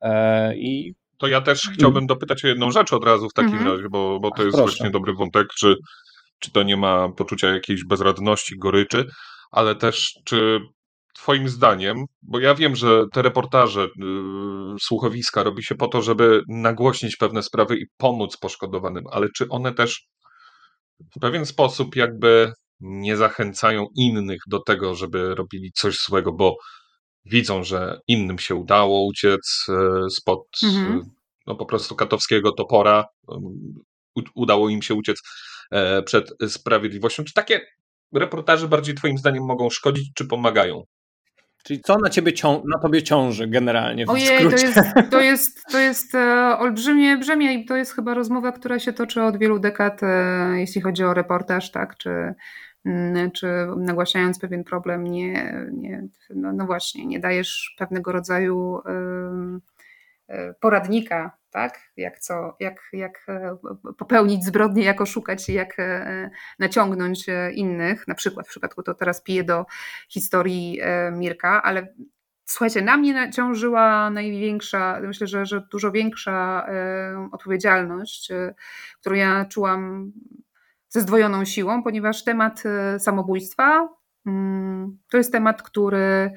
E, 0.00 0.56
I 0.56 0.94
to 1.18 1.26
ja 1.26 1.40
też 1.40 1.70
chciałbym 1.74 2.06
dopytać 2.06 2.44
o 2.44 2.48
jedną 2.48 2.70
rzecz 2.70 2.92
od 2.92 3.04
razu 3.04 3.28
w 3.28 3.32
takim 3.32 3.52
mhm. 3.52 3.70
razie, 3.70 3.88
bo, 3.90 4.20
bo 4.20 4.30
to 4.30 4.42
jest 4.42 4.56
Proszę. 4.56 4.70
właśnie 4.70 4.90
dobry 4.90 5.14
wątek, 5.14 5.48
czy, 5.58 5.74
czy 6.38 6.50
to 6.52 6.62
nie 6.62 6.76
ma 6.76 7.08
poczucia 7.08 7.48
jakiejś 7.48 7.84
bezradności, 7.84 8.58
goryczy, 8.58 9.04
ale 9.50 9.74
też 9.74 10.18
czy 10.24 10.60
Twoim 11.14 11.48
zdaniem, 11.48 12.04
bo 12.22 12.40
ja 12.40 12.54
wiem, 12.54 12.76
że 12.76 13.04
te 13.12 13.22
reportaże, 13.22 13.80
yy, 13.80 14.78
słuchowiska 14.80 15.42
robi 15.42 15.62
się 15.62 15.74
po 15.74 15.88
to, 15.88 16.02
żeby 16.02 16.42
nagłośnić 16.48 17.16
pewne 17.16 17.42
sprawy 17.42 17.76
i 17.76 17.86
pomóc 17.96 18.36
poszkodowanym, 18.36 19.04
ale 19.12 19.28
czy 19.36 19.48
one 19.48 19.74
też 19.74 20.06
w 21.16 21.20
pewien 21.20 21.46
sposób 21.46 21.96
jakby 21.96 22.52
nie 22.80 23.16
zachęcają 23.16 23.86
innych 23.96 24.40
do 24.46 24.58
tego, 24.60 24.94
żeby 24.94 25.34
robili 25.34 25.72
coś 25.72 25.98
złego, 25.98 26.32
bo 26.32 26.56
widzą, 27.30 27.64
że 27.64 28.00
innym 28.06 28.38
się 28.38 28.54
udało 28.54 29.06
uciec 29.06 29.66
e, 29.68 30.10
spod 30.10 30.46
mhm. 30.64 31.10
no, 31.46 31.54
po 31.54 31.66
prostu 31.66 31.96
katowskiego 31.96 32.52
topora, 32.52 33.04
udało 34.34 34.68
im 34.68 34.82
się 34.82 34.94
uciec 34.94 35.22
e, 35.70 36.02
przed 36.02 36.30
sprawiedliwością. 36.48 37.24
Czy 37.24 37.32
takie 37.34 37.60
reportaże 38.14 38.68
bardziej 38.68 38.94
Twoim 38.94 39.18
zdaniem 39.18 39.44
mogą 39.44 39.70
szkodzić, 39.70 40.10
czy 40.14 40.26
pomagają? 40.26 40.82
Czyli 41.64 41.80
co 41.80 41.96
na, 41.98 42.10
ciebie 42.10 42.32
cią- 42.32 42.62
na 42.74 42.78
tobie 42.82 43.02
ciąży 43.02 43.46
generalnie? 43.48 44.06
W 44.06 44.10
Ojej, 44.10 44.50
to 44.50 44.56
jest, 44.56 44.80
to 45.10 45.20
jest, 45.20 45.62
to 45.72 45.78
jest 45.78 46.14
e, 46.14 46.56
olbrzymie 46.58 47.16
brzemię 47.16 47.54
i 47.54 47.64
to 47.64 47.76
jest 47.76 47.94
chyba 47.94 48.14
rozmowa, 48.14 48.52
która 48.52 48.78
się 48.78 48.92
toczy 48.92 49.22
od 49.22 49.38
wielu 49.38 49.58
dekad, 49.58 50.00
jeśli 50.54 50.80
chodzi 50.80 51.04
o 51.04 51.14
reportaż, 51.14 51.70
tak? 51.70 51.96
Czy, 51.96 52.34
czy 53.32 53.46
nagłaśniając 53.76 54.38
pewien 54.38 54.64
problem, 54.64 55.04
nie, 55.04 55.54
nie 55.72 56.08
no, 56.30 56.52
no, 56.52 56.66
właśnie, 56.66 57.06
nie 57.06 57.20
dajesz 57.20 57.74
pewnego 57.78 58.12
rodzaju 58.12 58.80
e, 60.28 60.54
poradnika, 60.60 61.36
tak? 61.50 61.80
Jak, 61.96 62.18
co, 62.18 62.56
jak, 62.60 62.88
jak 62.92 63.26
e, 63.28 63.56
popełnić 63.98 64.44
zbrodnię, 64.44 64.84
jak 64.84 65.00
oszukać, 65.00 65.48
jak 65.48 65.78
e, 65.78 66.30
naciągnąć 66.58 67.26
innych. 67.54 68.08
Na 68.08 68.14
przykład 68.14 68.46
w 68.46 68.50
przypadku 68.50 68.82
to 68.82 68.94
teraz 68.94 69.22
piję 69.22 69.44
do 69.44 69.66
historii 70.08 70.80
Mirka, 71.12 71.62
ale 71.62 71.94
słuchajcie, 72.44 72.82
na 72.82 72.96
mnie 72.96 73.14
naciążyła 73.14 74.10
największa, 74.10 75.00
myślę, 75.00 75.26
że, 75.26 75.46
że 75.46 75.62
dużo 75.72 75.90
większa 75.92 76.66
odpowiedzialność, 77.32 78.32
którą 79.00 79.16
ja 79.16 79.44
czułam 79.44 80.12
ze 80.88 81.00
zdwojoną 81.00 81.44
siłą, 81.44 81.82
ponieważ 81.82 82.24
temat 82.24 82.62
e, 82.66 83.00
samobójstwa 83.00 83.88
mm, 84.26 84.98
to 85.10 85.16
jest 85.16 85.32
temat, 85.32 85.62
który 85.62 86.32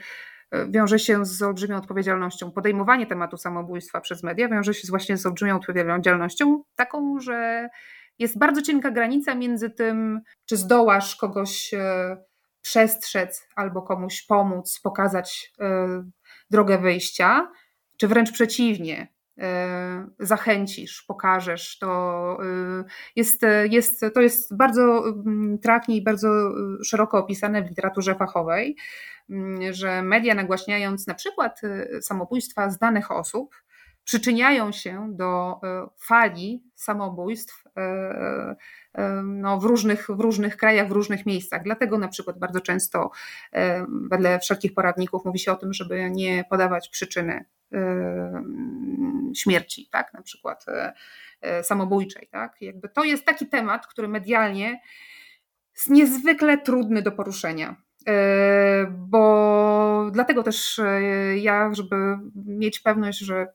e, 0.52 0.68
wiąże 0.70 1.00
się 1.00 1.26
z 1.26 1.42
olbrzymią 1.42 1.78
odpowiedzialnością. 1.78 2.52
Podejmowanie 2.52 3.08
tematu 3.08 3.38
samobójstwa 3.38 4.02
przez 4.02 4.24
media 4.24 4.50
wiąże 4.50 4.74
się 4.74 4.88
właśnie 4.90 5.18
z 5.18 5.26
olbrzymią 5.26 5.56
odpowiedzialnością, 5.56 6.64
taką, 6.76 7.20
że 7.20 7.70
jest 8.20 8.38
bardzo 8.38 8.62
cienka 8.62 8.92
granica 8.92 9.36
między 9.36 9.70
tym, 9.70 10.22
czy 10.46 10.58
zdołasz 10.58 11.16
kogoś 11.16 11.74
e, 11.74 12.18
przestrzec 12.62 13.48
albo 13.56 13.82
komuś 13.82 14.22
pomóc, 14.22 14.80
pokazać 14.84 15.54
drogę 16.50 16.78
wyjścia, 16.78 17.52
czy 17.98 18.08
wręcz 18.08 18.32
przeciwnie, 18.32 19.08
zachęcisz, 20.20 21.04
pokażesz. 21.08 21.78
To 21.80 22.38
e, 22.44 22.84
jest, 23.16 23.42
jest, 23.70 24.06
to 24.14 24.22
jest 24.22 24.58
bardzo 24.58 25.04
mm, 25.08 25.60
trafnie 25.60 25.98
i 25.98 26.04
bardzo 26.04 26.28
e, 26.28 26.52
szeroko 26.84 27.18
opisane 27.18 27.64
w 27.64 27.70
literaturze 27.70 28.16
fachowej, 28.16 28.76
mm, 29.30 29.74
że 29.74 30.04
media 30.04 30.36
nagłaśniając 30.36 31.08
na 31.08 31.14
przykład 31.14 31.62
samobójstwa 32.02 32.70
z 32.70 32.78
danych 32.78 33.12
osób, 33.12 33.56
przyczyniają 34.04 34.72
się 34.72 35.08
do 35.12 35.60
fali 36.00 36.64
samobójstw 36.76 37.64
no, 39.24 39.60
w, 39.60 39.64
różnych, 39.64 40.08
w 40.10 40.20
różnych 40.20 40.58
krajach, 40.58 40.88
w 40.88 40.92
różnych 40.92 41.26
miejscach. 41.26 41.64
Dlatego 41.64 41.98
na 41.98 42.08
przykład 42.08 42.40
bardzo 42.40 42.62
często 42.62 43.12
wedle 44.10 44.40
wszelkich 44.40 44.74
poradników 44.74 45.26
mówi 45.26 45.40
się 45.40 45.52
o 45.52 45.56
tym, 45.56 45.74
żeby 45.74 46.12
nie 46.12 46.44
podawać 46.50 46.90
przyczyny 46.90 47.46
śmierci, 49.36 49.90
tak, 49.92 50.14
na 50.14 50.22
przykład 50.22 50.66
e, 50.68 50.94
e, 51.42 51.64
samobójczej. 51.64 52.28
Tak? 52.32 52.62
Jakby 52.62 52.90
to 52.90 53.04
jest 53.04 53.26
taki 53.26 53.48
temat, 53.48 53.88
który 53.88 54.08
medialnie 54.08 54.82
jest 55.74 55.90
niezwykle 55.90 56.58
trudny 56.58 57.02
do 57.02 57.12
poruszenia. 57.12 57.76
E, 58.08 58.86
bo 58.90 60.10
dlatego 60.14 60.44
też 60.44 60.82
ja, 61.36 61.74
żeby 61.74 61.96
mieć 62.46 62.80
pewność, 62.80 63.20
że 63.20 63.48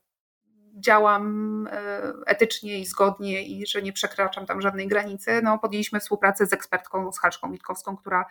działam 0.79 1.69
etycznie 2.25 2.79
i 2.79 2.85
zgodnie 2.85 3.43
i 3.43 3.67
że 3.67 3.81
nie 3.81 3.93
przekraczam 3.93 4.45
tam 4.45 4.61
żadnej 4.61 4.87
granicy, 4.87 5.41
no 5.43 5.59
podjęliśmy 5.59 5.99
współpracę 5.99 6.45
z 6.45 6.53
ekspertką, 6.53 7.11
z 7.11 7.19
Halszką 7.19 7.51
Witkowską, 7.51 7.97
która 7.97 8.25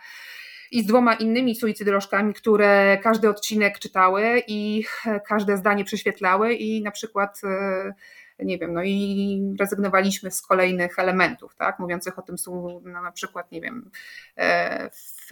i 0.71 0.83
z 0.83 0.85
dwoma 0.85 1.13
innymi 1.13 1.55
suicydolożkami, 1.55 2.33
które 2.33 2.97
każdy 3.03 3.29
odcinek 3.29 3.79
czytały 3.79 4.41
i 4.47 4.83
każde 5.27 5.57
zdanie 5.57 5.83
prześwietlały 5.83 6.53
i 6.53 6.81
na 6.81 6.91
przykład 6.91 7.41
nie 8.39 8.57
wiem, 8.57 8.73
no 8.73 8.83
i 8.83 9.55
rezygnowaliśmy 9.59 10.31
z 10.31 10.41
kolejnych 10.41 10.99
elementów, 10.99 11.55
tak, 11.55 11.79
mówiących 11.79 12.19
o 12.19 12.21
tym 12.21 12.37
są 12.37 12.81
no, 12.85 13.01
na 13.01 13.11
przykład, 13.11 13.51
nie 13.51 13.61
wiem, 13.61 13.91
e, 14.37 14.89
w 14.89 15.29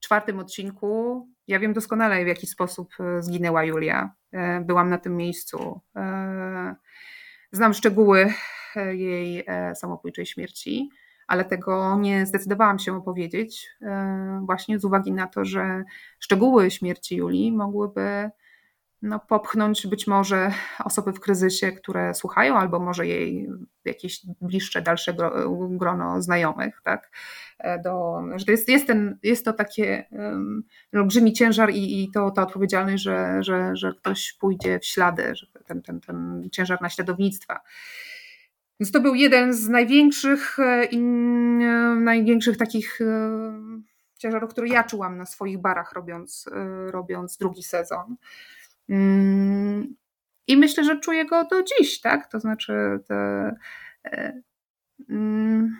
czwartym 0.00 0.38
odcinku 0.38 1.28
ja 1.48 1.58
wiem 1.58 1.72
doskonale, 1.72 2.24
w 2.24 2.28
jaki 2.28 2.46
sposób 2.46 2.92
e, 3.00 3.22
zginęła 3.22 3.64
Julia. 3.64 4.14
E, 4.32 4.60
byłam 4.60 4.90
na 4.90 4.98
tym 4.98 5.16
miejscu. 5.16 5.80
Znam 7.52 7.74
szczegóły 7.74 8.32
jej 8.92 9.44
samobójczej 9.74 10.26
śmierci, 10.26 10.90
ale 11.26 11.44
tego 11.44 11.96
nie 11.96 12.26
zdecydowałam 12.26 12.78
się 12.78 12.96
opowiedzieć, 12.96 13.70
właśnie 14.42 14.78
z 14.78 14.84
uwagi 14.84 15.12
na 15.12 15.26
to, 15.26 15.44
że 15.44 15.84
szczegóły 16.18 16.70
śmierci 16.70 17.16
Julii 17.16 17.52
mogłyby 17.52 18.30
no, 19.02 19.20
popchnąć 19.20 19.86
być 19.86 20.06
może 20.06 20.52
osoby 20.84 21.12
w 21.12 21.20
kryzysie, 21.20 21.72
które 21.72 22.14
słuchają, 22.14 22.56
albo 22.56 22.80
może 22.80 23.06
jej 23.06 23.48
jakieś 23.84 24.20
bliższe, 24.40 24.82
dalsze 24.82 25.14
grono 25.70 26.22
znajomych, 26.22 26.80
tak? 26.84 27.10
E, 27.58 27.78
do, 27.78 28.22
że 28.36 28.44
to 28.44 28.50
jest, 28.50 28.68
jest, 28.68 28.86
ten, 28.86 29.18
jest 29.22 29.44
to 29.44 29.52
takie 29.52 30.04
um, 30.10 30.64
olbrzymi 30.94 31.32
ciężar 31.32 31.70
i, 31.70 32.02
i 32.02 32.10
to, 32.10 32.30
ta 32.30 32.42
odpowiedzialność, 32.42 33.02
że, 33.02 33.38
że, 33.40 33.76
że 33.76 33.92
ktoś 33.92 34.32
pójdzie 34.32 34.78
w 34.78 34.84
ślady, 34.84 35.34
że 35.34 35.46
ten, 35.66 35.82
ten, 35.82 36.00
ten 36.00 36.48
ciężar 36.52 36.82
naśladownictwa. 36.82 37.60
Więc 38.80 38.92
to 38.92 39.00
był 39.00 39.14
jeden 39.14 39.52
z 39.52 39.68
największych, 39.68 40.58
e, 40.58 40.62
e, 40.62 40.96
największych 42.00 42.56
takich 42.56 42.98
ciężarów, 44.18 44.50
który 44.50 44.68
ja 44.68 44.84
czułam 44.84 45.16
na 45.16 45.26
swoich 45.26 45.58
barach, 45.58 45.92
robiąc, 45.92 46.44
robiąc 46.90 47.36
drugi 47.36 47.62
sezon. 47.62 48.16
Mm, 48.88 49.94
I 50.46 50.56
myślę, 50.56 50.84
że 50.84 51.00
czuję 51.00 51.26
go 51.26 51.44
do 51.44 51.62
dziś, 51.62 52.00
tak? 52.00 52.30
To 52.30 52.40
znaczy, 52.40 52.72
te, 53.08 53.54
e, 54.04 54.42
mm, 55.10 55.76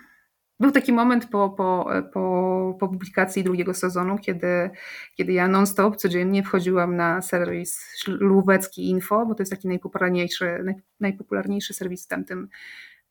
był 0.60 0.70
taki 0.70 0.92
moment 0.92 1.26
po, 1.30 1.50
po, 1.50 1.90
po, 2.12 2.76
po 2.80 2.88
publikacji 2.88 3.44
drugiego 3.44 3.74
sezonu, 3.74 4.18
kiedy, 4.18 4.70
kiedy 5.16 5.32
ja 5.32 5.48
non-stop 5.48 5.96
codziennie 5.96 6.42
wchodziłam 6.42 6.96
na 6.96 7.22
serwis 7.22 8.04
Lubecki 8.06 8.90
Info, 8.90 9.26
bo 9.26 9.34
to 9.34 9.42
jest 9.42 9.52
taki 9.52 9.68
najpopularniejszy, 9.68 10.58
naj, 10.64 10.74
najpopularniejszy 11.00 11.74
serwis 11.74 12.04
w 12.04 12.08
tamtym, 12.08 12.48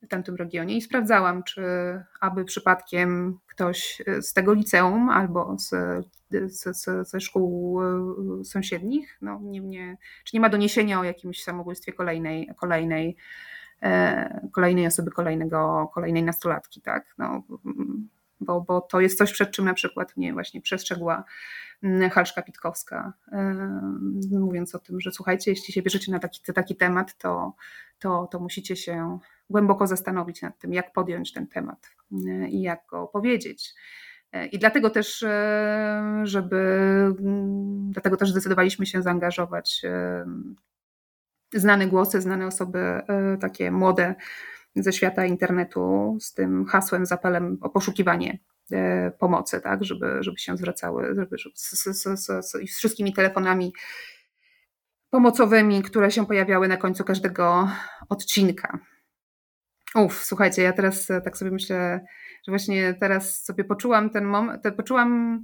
w 0.02 0.08
tamtym 0.08 0.36
regionie 0.36 0.78
i 0.78 0.82
sprawdzałam, 0.82 1.44
czy 1.44 1.64
aby 2.22 2.46
przypadkiem 2.46 3.40
ktoś 3.48 4.02
z 4.22 4.34
tego 4.34 4.54
liceum 4.54 5.10
albo 5.10 5.58
z, 5.60 5.70
z, 6.32 6.78
z, 6.78 7.10
ze 7.10 7.22
szkół 7.22 7.82
e, 7.84 8.44
sąsiednich, 8.44 9.18
no 9.22 9.40
nie, 9.44 9.60
nie, 9.60 9.98
czy 10.24 10.36
nie 10.36 10.40
ma 10.40 10.50
doniesienia 10.50 11.00
o 11.00 11.04
jakimś 11.04 11.44
samobójstwie 11.44 11.94
kolejnej, 11.94 12.50
kolejnej, 12.60 13.18
kolejnej 14.52 14.88
osoby, 14.88 15.12
kolejnego, 15.12 15.92
kolejnej 15.94 16.24
nastolatki, 16.24 16.82
tak? 16.82 17.14
No, 17.18 17.44
bo, 18.40 18.62
bo 18.62 18.82
to 18.82 19.02
jest 19.02 19.18
coś, 19.18 19.34
przed 19.34 19.52
czym 19.52 19.66
na 19.66 19.74
przykład 19.74 20.18
mnie 20.18 20.34
właśnie 20.34 20.62
przestrzegła 20.62 21.24
mm, 21.84 22.10
Halszka 22.10 22.42
Pitkowska, 22.42 23.14
e, 23.32 23.56
mówiąc 24.32 24.76
o 24.76 24.80
tym, 24.80 25.02
że 25.02 25.12
słuchajcie, 25.12 25.52
jeśli 25.52 25.74
się 25.74 25.82
bierzecie 25.82 26.12
na 26.12 26.20
taki, 26.20 26.54
taki 26.54 26.76
temat, 26.76 27.18
to, 27.18 27.54
to, 28.00 28.28
to 28.32 28.40
musicie 28.40 28.76
się 28.76 29.20
głęboko 29.50 29.88
zastanowić 29.88 30.42
nad 30.42 30.60
tym, 30.60 30.74
jak 30.74 30.94
podjąć 30.94 31.34
ten 31.34 31.48
temat 31.48 31.90
e, 32.28 32.50
i 32.50 32.62
jak 32.62 32.86
go 32.90 33.08
powiedzieć. 33.08 33.74
E, 34.32 34.46
I 34.46 34.60
dlatego 34.60 34.90
też, 34.90 35.24
e, 35.24 36.22
żeby, 36.24 36.58
mm, 37.20 37.92
dlatego 37.92 38.18
też 38.18 38.32
zdecydowaliśmy 38.32 38.86
się 38.86 39.02
zaangażować 39.02 39.82
znane 41.56 41.88
głosy, 41.88 42.22
znane 42.22 42.48
osoby, 42.48 43.02
takie 43.40 43.72
młode 43.72 44.16
ze 44.76 44.94
świata 44.94 45.26
internetu 45.26 46.18
z 46.22 46.34
tym 46.34 46.66
hasłem, 46.66 47.06
z 47.06 47.12
o 47.62 47.70
poszukiwanie 47.70 48.40
pomocy, 49.20 49.62
tak, 49.62 49.84
żeby, 49.84 50.18
żeby 50.20 50.38
się 50.38 50.58
zwracały 50.58 51.16
żeby, 51.16 51.38
żeby 51.38 51.56
z, 51.56 51.72
z, 51.72 52.20
z, 52.26 52.52
z 52.52 52.78
wszystkimi 52.78 53.14
telefonami 53.14 53.74
pomocowymi, 55.10 55.84
które 55.84 56.12
się 56.12 56.26
pojawiały 56.26 56.68
na 56.68 56.78
końcu 56.78 57.04
każdego 57.04 57.70
odcinka. 58.10 58.80
Uff, 59.96 60.24
słuchajcie, 60.26 60.62
ja 60.62 60.74
teraz 60.74 61.10
e, 61.12 61.22
tak 61.22 61.38
sobie 61.38 61.52
myślę, 61.52 62.06
że 62.44 62.52
właśnie 62.52 62.94
teraz 62.94 63.44
sobie 63.44 63.64
poczułam 63.64 64.10
ten 64.10 64.26
moment, 64.26 64.64
poczułam, 64.78 65.44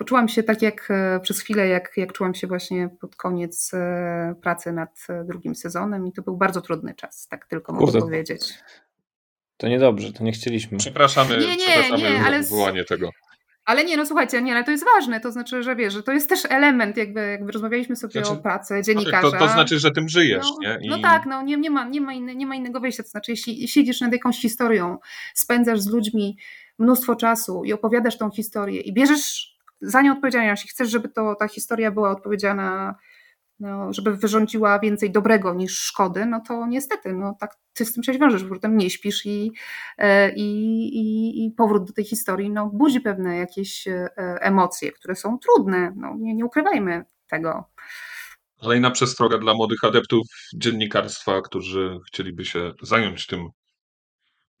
poczułam 0.00 0.28
się 0.28 0.42
tak 0.42 0.62
jak 0.62 0.90
e, 0.90 1.20
przez 1.20 1.40
chwilę, 1.40 1.68
jak, 1.68 1.92
jak 1.96 2.12
czułam 2.12 2.34
się 2.34 2.46
właśnie 2.46 2.88
pod 3.00 3.16
koniec 3.16 3.70
e, 3.74 4.34
pracy 4.42 4.72
nad 4.72 5.06
drugim 5.24 5.54
sezonem 5.54 6.06
i 6.06 6.12
to 6.12 6.22
był 6.22 6.36
bardzo 6.36 6.60
trudny 6.60 6.94
czas, 6.94 7.28
tak 7.28 7.46
tylko 7.46 7.72
mogę 7.72 7.84
Kurde. 7.84 8.00
powiedzieć. 8.00 8.54
To 9.56 9.68
niedobrze, 9.68 10.12
to 10.12 10.24
nie 10.24 10.32
chcieliśmy. 10.32 10.78
Przepraszamy, 10.78 11.38
nie, 11.38 11.56
nie, 11.56 11.56
przepraszamy 11.56 12.02
nie, 12.02 12.24
ale... 12.24 12.42
wywołanie 12.42 12.84
tego. 12.84 13.10
Ale 13.64 13.84
nie, 13.84 13.96
no 13.96 14.06
słuchajcie, 14.06 14.42
nie, 14.42 14.52
ale 14.52 14.64
to 14.64 14.70
jest 14.70 14.84
ważne, 14.84 15.20
to 15.20 15.32
znaczy, 15.32 15.62
że 15.62 15.76
wiesz, 15.76 15.94
że 15.94 16.02
to 16.02 16.12
jest 16.12 16.28
też 16.28 16.40
element, 16.48 16.96
jakby, 16.96 17.20
jakby 17.20 17.52
rozmawialiśmy 17.52 17.96
sobie 17.96 18.12
znaczy, 18.12 18.30
o 18.30 18.36
pracy 18.36 18.82
dziennikarza. 18.84 19.30
To, 19.30 19.38
to 19.38 19.48
znaczy, 19.48 19.78
że 19.78 19.90
tym 19.90 20.08
żyjesz, 20.08 20.46
no, 20.62 20.68
nie? 20.68 20.78
I... 20.82 20.88
No 20.88 20.98
tak, 20.98 21.26
no 21.26 21.42
nie, 21.42 21.56
nie, 21.56 21.70
ma, 21.70 21.84
nie, 21.84 22.00
ma 22.00 22.12
inne, 22.12 22.34
nie 22.34 22.46
ma 22.46 22.54
innego 22.54 22.80
wyjścia, 22.80 23.02
to 23.02 23.08
znaczy, 23.08 23.30
jeśli 23.30 23.68
siedzisz 23.68 24.00
nad 24.00 24.12
jakąś 24.12 24.40
historią, 24.40 24.98
spędzasz 25.34 25.80
z 25.80 25.86
ludźmi 25.86 26.36
mnóstwo 26.78 27.16
czasu 27.16 27.64
i 27.64 27.72
opowiadasz 27.72 28.18
tą 28.18 28.30
historię 28.30 28.80
i 28.80 28.92
bierzesz 28.92 29.59
za 29.80 30.02
nią 30.02 30.12
odpowiedzialność 30.12 30.64
i 30.64 30.68
chcesz, 30.68 30.90
żeby 30.90 31.08
to, 31.08 31.34
ta 31.34 31.48
historia 31.48 31.90
była 31.90 32.10
odpowiedziana 32.10 32.94
no, 33.60 33.92
żeby 33.92 34.16
wyrządziła 34.16 34.78
więcej 34.78 35.10
dobrego 35.10 35.54
niż 35.54 35.78
szkody, 35.78 36.26
no 36.26 36.40
to 36.48 36.66
niestety, 36.66 37.12
no 37.12 37.36
tak 37.40 37.56
ty 37.74 37.84
z 37.84 37.92
tym 37.92 38.02
się 38.02 38.12
wiążesz, 38.12 38.44
potem 38.44 38.76
nie 38.76 38.90
śpisz 38.90 39.26
i, 39.26 39.52
e, 39.98 40.34
i, 40.34 40.42
i, 40.98 41.46
i, 41.46 41.50
powrót 41.50 41.84
do 41.84 41.92
tej 41.92 42.04
historii 42.04 42.50
no, 42.50 42.70
budzi 42.74 43.00
pewne 43.00 43.36
jakieś 43.36 43.88
e, 43.88 44.08
emocje, 44.40 44.92
które 44.92 45.14
są 45.16 45.38
trudne, 45.38 45.92
no, 45.96 46.16
nie, 46.18 46.34
nie 46.34 46.44
ukrywajmy 46.44 47.04
tego. 47.28 47.64
Kolejna 48.60 48.90
przestroga 48.90 49.38
dla 49.38 49.54
młodych 49.54 49.84
adeptów 49.84 50.26
dziennikarstwa, 50.54 51.42
którzy 51.42 51.98
chcieliby 52.06 52.44
się 52.44 52.72
zająć 52.82 53.26
tym 53.26 53.48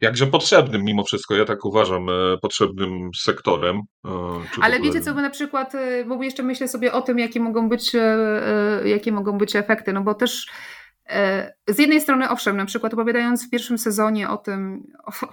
jakże 0.00 0.26
potrzebnym 0.26 0.84
mimo 0.84 1.04
wszystko, 1.04 1.34
ja 1.34 1.44
tak 1.44 1.64
uważam, 1.64 2.08
e, 2.08 2.12
potrzebnym 2.42 3.10
sektorem. 3.16 3.76
E, 4.04 4.10
Ale 4.62 4.80
wiecie 4.80 5.00
co, 5.00 5.14
bo 5.14 5.20
na 5.20 5.30
przykład, 5.30 5.74
e, 5.74 6.04
bo 6.04 6.22
jeszcze 6.22 6.42
myślę 6.42 6.68
sobie 6.68 6.92
o 6.92 7.02
tym, 7.02 7.18
jakie 7.18 7.40
mogą 7.40 7.68
być, 7.68 7.92
jakie 8.84 9.12
mogą 9.12 9.38
być 9.38 9.56
efekty, 9.56 9.92
no 9.92 10.02
bo 10.02 10.14
też 10.14 10.46
z 11.68 11.78
jednej 11.78 12.00
strony, 12.00 12.28
owszem, 12.28 12.56
na 12.56 12.66
przykład 12.66 12.94
opowiadając 12.94 13.46
w 13.46 13.50
pierwszym 13.50 13.78
sezonie 13.78 14.28
o 14.28 14.36
tym, 14.36 14.86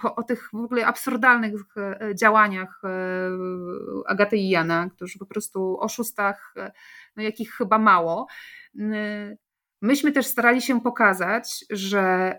o, 0.04 0.14
o 0.14 0.22
tych 0.22 0.48
w 0.52 0.56
ogóle 0.56 0.86
absurdalnych 0.86 1.54
działaniach 2.14 2.82
Agaty 4.06 4.36
i 4.36 4.48
Jana, 4.48 4.88
którzy 4.96 5.18
po 5.18 5.26
prostu 5.26 5.76
oszustach, 5.80 6.54
no 7.16 7.22
jakich 7.22 7.50
chyba 7.52 7.78
mało, 7.78 8.26
Myśmy 9.80 10.12
też 10.12 10.26
starali 10.26 10.62
się 10.62 10.80
pokazać, 10.80 11.64
że, 11.70 12.38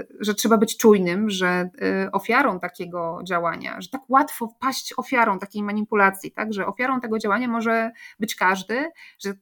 y, 0.00 0.06
że 0.20 0.34
trzeba 0.34 0.58
być 0.58 0.76
czujnym, 0.76 1.30
że 1.30 1.70
y, 2.06 2.10
ofiarą 2.12 2.60
takiego 2.60 3.20
działania, 3.24 3.80
że 3.80 3.88
tak 3.88 4.00
łatwo 4.08 4.48
wpaść 4.48 4.94
ofiarą 4.96 5.38
takiej 5.38 5.62
manipulacji, 5.62 6.32
tak? 6.32 6.52
że 6.52 6.66
ofiarą 6.66 7.00
tego 7.00 7.18
działania 7.18 7.48
może 7.48 7.90
być 8.20 8.34
każdy, 8.34 8.90
że 9.18 9.34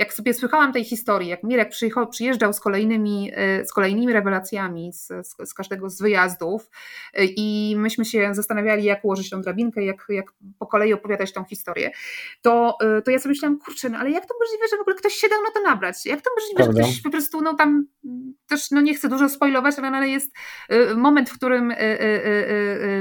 jak 0.00 0.12
sobie 0.12 0.34
słyszałam 0.34 0.72
tej 0.72 0.84
historii, 0.84 1.28
jak 1.28 1.42
Mirek 1.42 1.70
przyjeżdżał 2.10 2.52
z 2.52 2.60
kolejnymi, 2.60 3.30
e, 3.34 3.66
z 3.66 3.72
kolejnymi 3.72 4.12
rewelacjami 4.12 4.92
z, 4.92 5.08
z, 5.48 5.54
każdego 5.54 5.90
z 5.90 6.00
wyjazdów 6.00 6.70
e, 7.14 7.24
i 7.24 7.76
myśmy 7.78 8.04
się 8.04 8.34
zastanawiali, 8.34 8.84
jak 8.84 9.04
ułożyć 9.04 9.30
tą 9.30 9.40
drabinkę, 9.40 9.84
jak, 9.84 10.06
jak 10.08 10.32
po 10.58 10.66
kolei 10.66 10.92
opowiadać 10.92 11.32
tą 11.32 11.44
historię, 11.44 11.90
to, 12.42 12.76
e, 12.80 13.02
to 13.02 13.10
ja 13.10 13.18
sobie 13.18 13.30
myślałam, 13.30 13.58
kurczę, 13.58 13.88
no 13.88 13.98
ale 13.98 14.10
jak 14.10 14.26
to 14.26 14.34
możliwe, 14.40 14.64
że 14.70 14.76
w 14.76 14.80
ogóle 14.80 14.96
ktoś 14.96 15.12
się 15.12 15.28
dał 15.28 15.42
na 15.42 15.50
to 15.50 15.62
nabrać? 15.70 16.06
Jak 16.06 16.20
to 16.22 16.30
możliwe, 16.40 16.64
Prawda? 16.64 16.82
że 16.82 16.88
ktoś 16.88 17.02
po 17.02 17.10
prostu, 17.10 17.40
no 17.40 17.54
tam 17.54 17.86
też, 18.46 18.70
no 18.70 18.80
nie 18.80 18.94
chcę 18.94 19.08
dużo 19.08 19.28
spoilować, 19.28 19.78
ale, 19.78 19.88
ale 19.88 20.08
jest 20.08 20.32
moment, 20.96 21.30
w 21.30 21.34
którym 21.34 21.74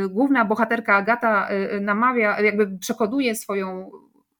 główna 0.09 0.45
bohaterka 0.45 0.95
Agata 0.95 1.49
namawia, 1.81 2.41
jakby 2.41 2.77
przekonuje 2.77 3.35
swoją 3.35 3.91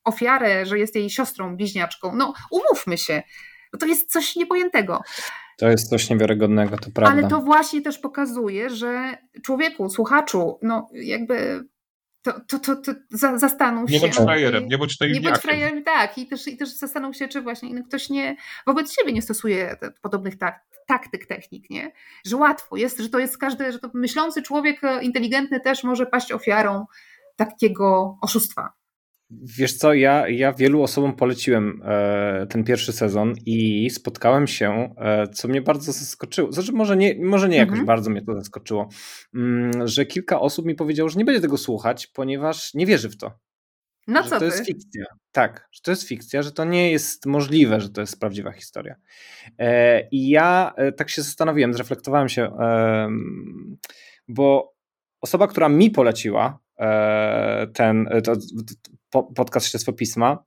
ofiarę, 0.03 0.65
że 0.65 0.79
jest 0.79 0.95
jej 0.95 1.09
siostrą 1.09 1.55
bliźniaczką. 1.57 2.15
No 2.15 2.33
umówmy 2.51 2.97
się, 2.97 3.23
no 3.73 3.79
to 3.79 3.85
jest 3.85 4.11
coś 4.11 4.35
niepojętego. 4.35 5.01
To 5.57 5.69
jest 5.69 5.89
coś 5.89 6.09
niewiarygodnego, 6.09 6.77
to 6.77 6.91
prawda. 6.95 7.11
Ale 7.11 7.27
to 7.27 7.41
właśnie 7.41 7.81
też 7.81 7.97
pokazuje, 7.97 8.69
że 8.69 9.17
człowieku, 9.43 9.89
słuchaczu, 9.89 10.59
no 10.61 10.89
jakby 10.93 11.65
to, 12.21 12.33
to, 12.47 12.59
to, 12.59 12.75
to 12.75 12.93
zastanów 13.39 13.89
się. 13.89 13.95
Nie 13.95 14.01
bądź 14.01 14.15
frajerem, 14.15 14.67
nie 14.67 14.77
bądź 14.77 14.99
Nie 15.01 15.21
bądź 15.21 15.37
frajerem, 15.37 15.83
tak. 15.83 16.17
I 16.17 16.27
też, 16.27 16.47
I 16.47 16.57
też 16.57 16.69
zastanów 16.69 17.15
się, 17.15 17.27
czy 17.27 17.41
właśnie 17.41 17.83
ktoś 17.83 18.09
nie, 18.09 18.35
wobec 18.67 18.93
siebie 18.93 19.13
nie 19.13 19.21
stosuje 19.21 19.77
podobnych 20.01 20.37
tak, 20.37 20.65
taktyk, 20.87 21.25
technik, 21.25 21.69
nie? 21.69 21.91
Że 22.25 22.37
łatwo 22.37 22.77
jest, 22.77 22.99
że 22.99 23.09
to 23.09 23.19
jest 23.19 23.37
każdy, 23.37 23.71
że 23.71 23.79
to 23.79 23.89
myślący 23.93 24.41
człowiek 24.41 24.81
inteligentny 25.01 25.59
też 25.59 25.83
może 25.83 26.05
paść 26.05 26.31
ofiarą 26.31 26.85
takiego 27.35 28.17
oszustwa. 28.21 28.78
Wiesz 29.31 29.73
co, 29.73 29.93
ja, 29.93 30.29
ja 30.29 30.53
wielu 30.53 30.83
osobom 30.83 31.15
poleciłem 31.15 31.81
e, 31.85 32.47
ten 32.49 32.63
pierwszy 32.63 32.93
sezon 32.93 33.33
i 33.45 33.89
spotkałem 33.89 34.47
się, 34.47 34.95
e, 34.97 35.27
co 35.27 35.47
mnie 35.47 35.61
bardzo 35.61 35.91
zaskoczyło, 35.91 36.51
znaczy 36.51 36.71
może 36.71 36.97
nie, 36.97 37.15
może 37.25 37.49
nie 37.49 37.57
jakoś 37.57 37.71
mhm. 37.71 37.85
bardzo 37.85 38.09
mnie 38.09 38.21
to 38.21 38.35
zaskoczyło, 38.35 38.89
mm, 39.33 39.87
że 39.87 40.05
kilka 40.05 40.39
osób 40.39 40.65
mi 40.65 40.75
powiedziało, 40.75 41.09
że 41.09 41.19
nie 41.19 41.25
będzie 41.25 41.41
tego 41.41 41.57
słuchać, 41.57 42.07
ponieważ 42.07 42.73
nie 42.73 42.85
wierzy 42.85 43.09
w 43.09 43.17
to. 43.17 43.39
No 44.07 44.23
że 44.23 44.29
co 44.29 44.35
to 44.35 44.39
ty? 44.39 44.45
jest 44.45 44.65
fikcja. 44.65 45.05
Tak, 45.31 45.67
że 45.71 45.81
to 45.81 45.91
jest 45.91 46.07
fikcja, 46.07 46.41
że 46.41 46.51
to 46.51 46.65
nie 46.65 46.91
jest 46.91 47.25
możliwe, 47.25 47.81
że 47.81 47.89
to 47.89 48.01
jest 48.01 48.19
prawdziwa 48.19 48.51
historia. 48.51 48.95
E, 49.59 50.07
I 50.11 50.29
ja 50.29 50.73
e, 50.77 50.91
tak 50.91 51.09
się 51.09 51.21
zastanowiłem, 51.21 51.73
zreflektowałem 51.73 52.29
się, 52.29 52.51
bo 54.27 54.73
osoba, 55.21 55.47
która 55.47 55.69
mi 55.69 55.91
poleciła 55.91 56.59
ten 57.73 58.09
to, 59.09 59.23
podcast 59.23 59.67
Śledztwo 59.67 59.93
Pisma, 59.93 60.43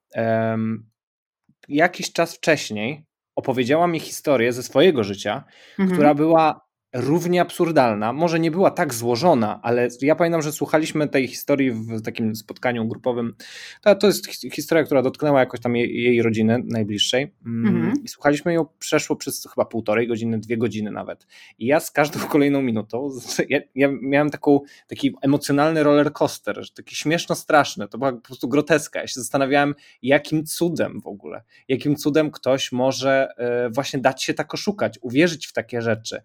jakiś 1.69 2.13
czas 2.13 2.37
wcześniej 2.37 3.07
opowiedziała 3.37 3.87
mi 3.87 4.01
historię 4.01 4.53
ze 4.53 4.63
swojego 4.63 5.05
życia, 5.05 5.45
mhm. 5.79 5.91
która 5.91 6.15
była 6.15 6.62
równie 6.93 7.40
absurdalna. 7.40 8.12
Może 8.12 8.40
nie 8.40 8.51
była 8.51 8.70
tak 8.70 8.94
złożona, 8.94 9.60
ale 9.62 9.89
ja 10.02 10.16
pamiętam, 10.16 10.43
że 10.43 10.52
słuchaliśmy 10.52 11.09
tej 11.09 11.28
historii 11.28 11.73
w 11.73 12.02
takim 12.02 12.36
spotkaniu 12.36 12.89
grupowym. 12.89 13.35
To, 13.81 13.94
to 13.94 14.06
jest 14.06 14.27
historia, 14.52 14.85
która 14.85 15.02
dotknęła 15.02 15.40
jakoś 15.40 15.60
tam 15.60 15.77
jej, 15.77 16.02
jej 16.02 16.23
rodziny 16.23 16.62
najbliższej. 16.64 17.32
Mm, 17.47 17.77
mhm. 17.77 18.05
I 18.05 18.09
słuchaliśmy 18.09 18.52
ją 18.52 18.66
przeszło 18.78 19.16
przez 19.16 19.48
chyba 19.55 19.64
półtorej 19.64 20.09
godziny, 20.09 20.39
dwie 20.39 20.56
godziny 20.56 20.90
nawet. 20.90 21.27
I 21.59 21.66
ja 21.66 21.81
z 21.81 21.90
każdą 21.90 22.20
kolejną 22.28 22.62
minutą, 22.62 23.10
ja, 23.48 23.60
ja 23.74 23.89
miałem 24.02 24.31
taką, 24.31 24.60
taki 24.86 25.14
emocjonalny 25.23 25.82
roller 25.82 26.12
coaster, 26.12 26.60
taki 26.74 26.97
śmieszno 26.97 27.35
straszny. 27.35 27.89
To 27.89 27.98
była 27.98 28.12
po 28.12 28.20
prostu 28.20 28.48
groteska. 28.48 29.01
Ja 29.01 29.06
się 29.06 29.20
zastanawiałem, 29.20 29.74
jakim 30.02 30.47
cudem 30.47 31.01
w 31.01 31.06
ogóle, 31.06 31.43
jakim 31.69 31.97
cudem 31.97 32.31
ktoś 32.31 32.73
może 32.73 33.28
e, 33.36 33.70
właśnie 33.70 34.01
dać 34.01 34.24
się 34.24 34.35
tak 34.35 34.55
oszukać, 34.55 34.98
uwierzyć 35.02 35.47
w 35.47 35.52
takie 35.52 35.82
rzeczy. 35.82 36.23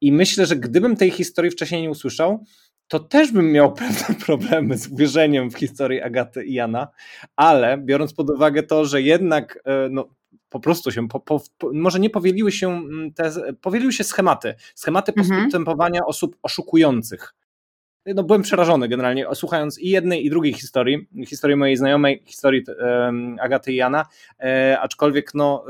I 0.00 0.12
myślę, 0.12 0.46
że 0.46 0.56
gdybym 0.56 0.96
tej 0.96 1.10
historii 1.10 1.50
wcześniej 1.50 1.82
nie 1.82 1.90
usłyszał, 1.90 2.44
to 2.88 2.98
też 3.00 3.32
bym 3.32 3.52
miał 3.52 3.72
pewne 3.82 4.14
problemy 4.26 4.78
z 4.78 4.88
uwierzeniem 4.88 5.50
w 5.50 5.58
historię 5.58 6.04
Agaty 6.04 6.44
i 6.44 6.54
Jana, 6.54 6.88
ale 7.36 7.78
biorąc 7.78 8.14
pod 8.14 8.30
uwagę 8.30 8.62
to, 8.62 8.84
że 8.84 9.02
jednak 9.02 9.62
e, 9.64 9.88
no, 9.90 10.08
po 10.48 10.60
prostu 10.60 10.90
się, 10.90 11.08
po, 11.08 11.20
po, 11.20 11.40
może 11.72 12.00
nie 12.00 12.10
powieliły 12.10 12.52
się 12.52 12.68
mm, 12.68 13.12
te, 13.12 13.32
powieliły 13.60 13.92
się 13.92 14.04
schematy, 14.04 14.54
schematy 14.74 15.12
mhm. 15.16 15.42
postępowania 15.42 16.06
osób 16.06 16.36
oszukujących. 16.42 17.34
No, 18.14 18.22
byłem 18.22 18.42
przerażony 18.42 18.88
generalnie, 18.88 19.26
słuchając 19.34 19.78
i 19.78 19.88
jednej, 19.88 20.26
i 20.26 20.30
drugiej 20.30 20.52
historii, 20.52 21.08
historii 21.26 21.56
mojej 21.56 21.76
znajomej, 21.76 22.22
historii 22.26 22.64
um, 22.80 23.36
Agaty 23.40 23.72
i 23.72 23.76
Jana, 23.76 24.06
e, 24.40 24.78
aczkolwiek 24.80 25.34
no 25.34 25.64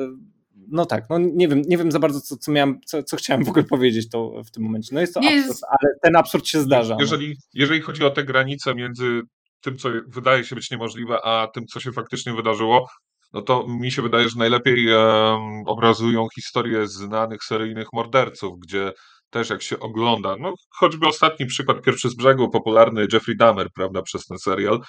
no 0.70 0.86
tak, 0.86 1.04
no 1.10 1.18
nie 1.18 1.48
wiem, 1.48 1.62
nie 1.66 1.78
wiem 1.78 1.92
za 1.92 1.98
bardzo, 1.98 2.20
co, 2.20 2.36
co 2.36 2.52
miałem, 2.52 2.80
co, 2.86 3.02
co 3.02 3.16
chciałem 3.16 3.44
w 3.44 3.48
ogóle 3.48 3.64
powiedzieć 3.64 4.08
to 4.08 4.42
w 4.44 4.50
tym 4.50 4.62
momencie. 4.62 4.94
No 4.94 5.00
jest 5.00 5.14
to 5.14 5.20
absurd, 5.20 5.46
jest... 5.46 5.64
ale 5.64 5.94
ten 6.02 6.16
absurd 6.16 6.46
się 6.46 6.60
zdarza. 6.60 6.94
No. 6.94 7.00
Jeżeli, 7.00 7.28
no. 7.28 7.34
jeżeli 7.54 7.80
chodzi 7.80 8.04
o 8.04 8.10
te 8.10 8.24
granice 8.24 8.74
między 8.74 9.20
tym, 9.60 9.78
co 9.78 9.88
wydaje 10.06 10.44
się 10.44 10.56
być 10.56 10.70
niemożliwe, 10.70 11.18
a 11.24 11.48
tym, 11.54 11.66
co 11.66 11.80
się 11.80 11.92
faktycznie 11.92 12.32
wydarzyło, 12.32 12.88
no 13.32 13.42
to 13.42 13.66
mi 13.68 13.92
się 13.92 14.02
wydaje, 14.02 14.28
że 14.28 14.38
najlepiej 14.38 14.88
um, 14.88 15.62
obrazują 15.66 16.26
historie 16.34 16.86
znanych 16.86 17.44
seryjnych 17.44 17.86
morderców, 17.92 18.58
gdzie 18.60 18.92
też 19.30 19.50
jak 19.50 19.62
się 19.62 19.80
ogląda, 19.80 20.36
no 20.40 20.54
choćby 20.70 21.06
ostatni 21.06 21.46
przykład, 21.46 21.82
pierwszy 21.82 22.08
z 22.08 22.14
brzegu, 22.14 22.50
popularny 22.50 23.06
Jeffrey 23.12 23.36
Dahmer, 23.36 23.68
prawda, 23.74 24.02
przez 24.02 24.26
ten 24.26 24.38
serial, 24.38 24.80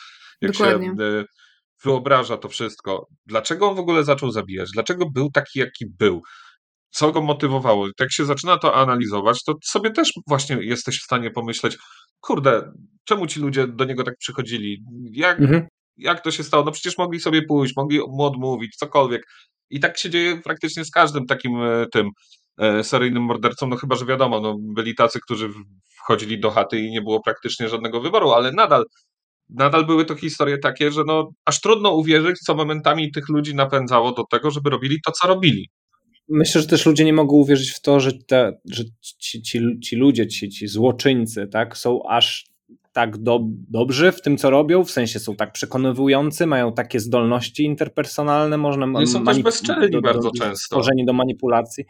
jak 0.41 0.51
Dokładnie. 0.51 0.87
się 0.87 1.25
wyobraża 1.83 2.37
to 2.37 2.49
wszystko. 2.49 3.07
Dlaczego 3.25 3.69
on 3.69 3.75
w 3.75 3.79
ogóle 3.79 4.03
zaczął 4.03 4.31
zabijać? 4.31 4.69
Dlaczego 4.73 5.09
był 5.09 5.31
taki, 5.31 5.59
jaki 5.59 5.85
był? 5.99 6.21
Co 6.91 7.11
go 7.11 7.21
motywowało? 7.21 7.87
Jak 7.99 8.11
się 8.11 8.25
zaczyna 8.25 8.57
to 8.57 8.75
analizować, 8.75 9.43
to 9.43 9.53
sobie 9.63 9.91
też 9.91 10.11
właśnie 10.27 10.57
jesteś 10.61 10.99
w 10.99 11.03
stanie 11.03 11.31
pomyśleć, 11.31 11.77
kurde, 12.19 12.71
czemu 13.05 13.27
ci 13.27 13.39
ludzie 13.39 13.67
do 13.67 13.85
niego 13.85 14.03
tak 14.03 14.17
przychodzili? 14.19 14.83
Jak, 15.11 15.39
mhm. 15.39 15.67
jak 15.97 16.21
to 16.21 16.31
się 16.31 16.43
stało? 16.43 16.63
No 16.63 16.71
przecież 16.71 16.97
mogli 16.97 17.19
sobie 17.19 17.41
pójść, 17.41 17.73
mogli 17.77 17.99
mu 17.99 18.23
odmówić, 18.23 18.75
cokolwiek. 18.75 19.23
I 19.69 19.79
tak 19.79 19.97
się 19.97 20.09
dzieje 20.09 20.41
praktycznie 20.41 20.85
z 20.85 20.91
każdym 20.91 21.25
takim 21.25 21.61
e, 21.61 21.85
tym 21.93 22.09
e, 22.57 22.83
seryjnym 22.83 23.23
mordercą, 23.23 23.67
no 23.67 23.75
chyba, 23.75 23.95
że 23.95 24.05
wiadomo, 24.05 24.39
no 24.39 24.55
byli 24.75 24.95
tacy, 24.95 25.19
którzy 25.19 25.49
wchodzili 26.03 26.39
do 26.39 26.51
chaty 26.51 26.79
i 26.79 26.91
nie 26.91 27.01
było 27.01 27.21
praktycznie 27.23 27.69
żadnego 27.69 28.01
wyboru, 28.01 28.31
ale 28.31 28.51
nadal 28.51 28.83
nadal 29.49 29.85
były 29.85 30.05
to 30.05 30.15
historie 30.15 30.57
takie, 30.57 30.91
że 30.91 31.03
no, 31.07 31.31
aż 31.45 31.61
trudno 31.61 31.91
uwierzyć, 31.91 32.39
co 32.39 32.55
momentami 32.55 33.11
tych 33.11 33.29
ludzi 33.29 33.55
napędzało 33.55 34.11
do 34.11 34.23
tego, 34.31 34.51
żeby 34.51 34.69
robili 34.69 34.97
to, 35.05 35.11
co 35.11 35.27
robili. 35.27 35.69
Myślę, 36.29 36.61
że 36.61 36.67
też 36.67 36.85
ludzie 36.85 37.05
nie 37.05 37.13
mogą 37.13 37.35
uwierzyć 37.35 37.71
w 37.71 37.81
to, 37.81 37.99
że, 37.99 38.11
te, 38.27 38.51
że 38.65 38.83
ci, 39.19 39.41
ci, 39.41 39.79
ci 39.79 39.95
ludzie, 39.95 40.27
ci, 40.27 40.49
ci 40.49 40.67
złoczyńcy, 40.67 41.47
tak, 41.47 41.77
są 41.77 42.03
aż 42.09 42.45
tak 42.93 43.17
do, 43.17 43.39
dobrzy 43.69 44.11
w 44.11 44.21
tym, 44.21 44.37
co 44.37 44.49
robią, 44.49 44.83
w 44.83 44.91
sensie 44.91 45.19
są 45.19 45.35
tak 45.35 45.51
przekonywujący, 45.51 46.47
mają 46.47 46.73
takie 46.73 46.99
zdolności 46.99 47.63
interpersonalne, 47.63 48.57
można 48.57 48.85
no 48.85 49.07
są 49.07 49.25
też 49.25 49.41
bezczelni 49.41 49.91
do, 49.91 50.01
bardzo 50.01 50.31
do, 50.31 50.39
często. 50.39 50.65
Stworzeni 50.65 51.05
do 51.05 51.13
manipulacji. 51.13 51.85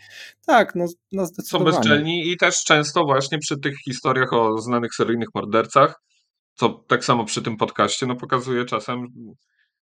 Tak, 0.45 0.75
no, 0.75 0.85
no. 1.11 1.27
Są 1.43 1.59
bezczelni 1.59 2.31
i 2.31 2.37
też 2.37 2.63
często 2.63 3.05
właśnie 3.05 3.37
przy 3.37 3.59
tych 3.59 3.77
historiach 3.85 4.33
o 4.33 4.57
znanych 4.57 4.95
seryjnych 4.95 5.29
mordercach 5.35 6.01
co 6.59 6.69
tak 6.69 7.05
samo 7.05 7.25
przy 7.25 7.41
tym 7.41 7.57
podcaście 7.57 8.05
no, 8.05 8.15
pokazuje 8.15 8.65
czasem 8.65 9.07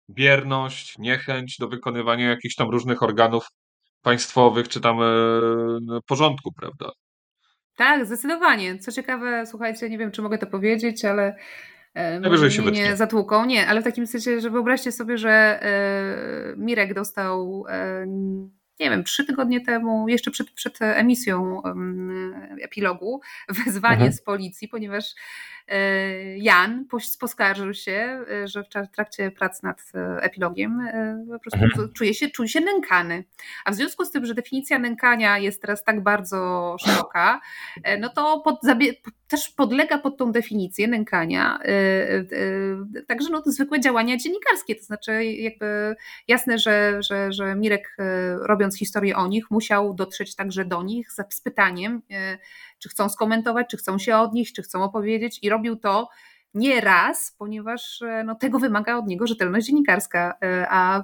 bierność, 0.09 0.97
niechęć 0.97 1.57
do 1.59 1.67
wykonywania 1.67 2.29
jakichś 2.29 2.55
tam 2.55 2.69
różnych 2.69 3.03
organów 3.03 3.47
państwowych 4.01 4.67
czy 4.67 4.81
tam 4.81 5.01
e, 5.01 5.05
no, 5.81 6.01
porządku, 6.07 6.51
prawda? 6.59 6.91
Tak, 7.77 8.05
zdecydowanie. 8.05 8.79
Co 8.79 8.91
ciekawe, 8.91 9.45
słuchajcie, 9.45 9.89
nie 9.89 9.97
wiem, 9.97 10.11
czy 10.11 10.21
mogę 10.21 10.37
to 10.37 10.47
powiedzieć, 10.47 11.05
ale 11.05 11.35
e, 11.93 12.19
Najwyżej 12.19 12.51
się 12.51 12.63
nie 12.63 12.95
zatłuką. 12.95 13.45
Nie, 13.45 13.67
ale 13.67 13.81
w 13.81 13.83
takim 13.83 14.07
sensie, 14.07 14.41
że 14.41 14.49
wyobraźcie 14.49 14.91
sobie, 14.91 15.17
że 15.17 15.31
e, 15.31 16.55
Mirek 16.57 16.93
dostał 16.93 17.65
e, 17.69 18.05
nie 18.79 18.89
wiem, 18.89 19.03
trzy 19.03 19.25
tygodnie 19.25 19.61
temu, 19.61 20.09
jeszcze 20.09 20.31
przed, 20.31 20.51
przed 20.51 20.81
emisją 20.81 21.61
epilogu, 22.61 23.21
wezwanie 23.65 23.93
mhm. 23.93 24.13
z 24.13 24.21
policji, 24.21 24.67
ponieważ 24.67 25.05
Jan 26.37 26.85
poskarżył 27.19 27.73
się, 27.73 28.25
e, 28.31 28.47
że 28.47 28.63
w 28.63 28.67
trakcie 28.95 29.31
prac 29.31 29.63
nad 29.63 29.83
e, 29.95 30.17
epilogiem 30.21 30.87
po 31.31 31.39
prostu 31.39 31.63
mhm. 31.63 31.93
czuje 31.93 32.13
się, 32.13 32.29
czuje 32.29 32.49
się 32.49 32.61
nękany. 32.61 33.23
A 33.65 33.71
w 33.71 33.75
związku 33.75 34.05
z 34.05 34.11
tym, 34.11 34.25
że 34.25 34.33
definicja 34.33 34.79
nękania 34.79 35.37
jest 35.37 35.61
teraz 35.61 35.83
tak 35.83 36.03
bardzo 36.03 36.75
szeroka, 36.79 37.41
no 37.99 38.09
to 38.09 38.39
pod, 38.39 38.61
też 39.27 39.49
podlega 39.49 39.97
pod 39.97 40.17
tą 40.17 40.31
definicję 40.31 40.87
nękania 40.87 41.59
także 43.07 43.29
no, 43.29 43.41
zwykłe 43.45 43.79
działania 43.79 44.17
dziennikarskie. 44.17 44.75
To 44.75 44.83
znaczy, 44.83 45.25
jakby 45.25 45.95
jasne, 46.27 46.57
że, 46.57 47.03
że, 47.03 47.31
że 47.31 47.55
Mirek, 47.55 47.97
robiąc 48.41 48.77
historię 48.77 49.15
o 49.15 49.27
nich, 49.27 49.51
musiał 49.51 49.93
dotrzeć 49.93 50.35
także 50.35 50.65
do 50.65 50.83
nich 50.83 51.07
z 51.29 51.41
pytaniem, 51.41 52.01
czy 52.83 52.89
chcą 52.89 53.09
skomentować, 53.09 53.67
czy 53.69 53.77
chcą 53.77 53.97
się 53.99 54.17
odnieść, 54.17 54.55
czy 54.55 54.61
chcą 54.61 54.83
opowiedzieć 54.83 55.39
i 55.41 55.49
robił 55.49 55.75
to 55.75 56.09
nie 56.53 56.81
raz, 56.81 57.35
ponieważ 57.37 58.01
e, 58.01 58.23
no, 58.23 58.35
tego 58.35 58.59
wymaga 58.59 58.97
od 58.97 59.07
niego 59.07 59.27
rzetelność 59.27 59.67
dziennikarska, 59.67 60.33
e, 60.43 60.67
a, 60.69 61.03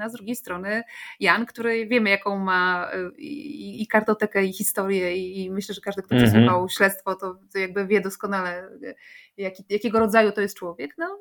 a 0.00 0.08
z 0.08 0.12
drugiej 0.12 0.36
strony 0.36 0.82
Jan, 1.20 1.46
który 1.46 1.86
wiemy 1.86 2.10
jaką 2.10 2.38
ma 2.38 2.90
e, 2.92 3.10
i, 3.18 3.82
i 3.82 3.86
kartotekę 3.86 4.44
i 4.44 4.52
historię 4.52 5.16
i 5.16 5.50
myślę, 5.50 5.74
że 5.74 5.80
każdy, 5.80 6.02
kto 6.02 6.16
przesłuchał 6.16 6.58
mm 6.58 6.66
-hmm. 6.66 6.76
śledztwo, 6.76 7.14
to, 7.14 7.38
to, 7.52 7.58
jakby 7.58 7.86
wie 7.86 8.00
doskonale 8.00 8.68
jaki, 9.36 9.64
jakiego 9.68 9.98
rodzaju 9.98 10.32
to 10.32 10.40
jest 10.40 10.56
człowiek, 10.56 10.94
no, 10.98 11.18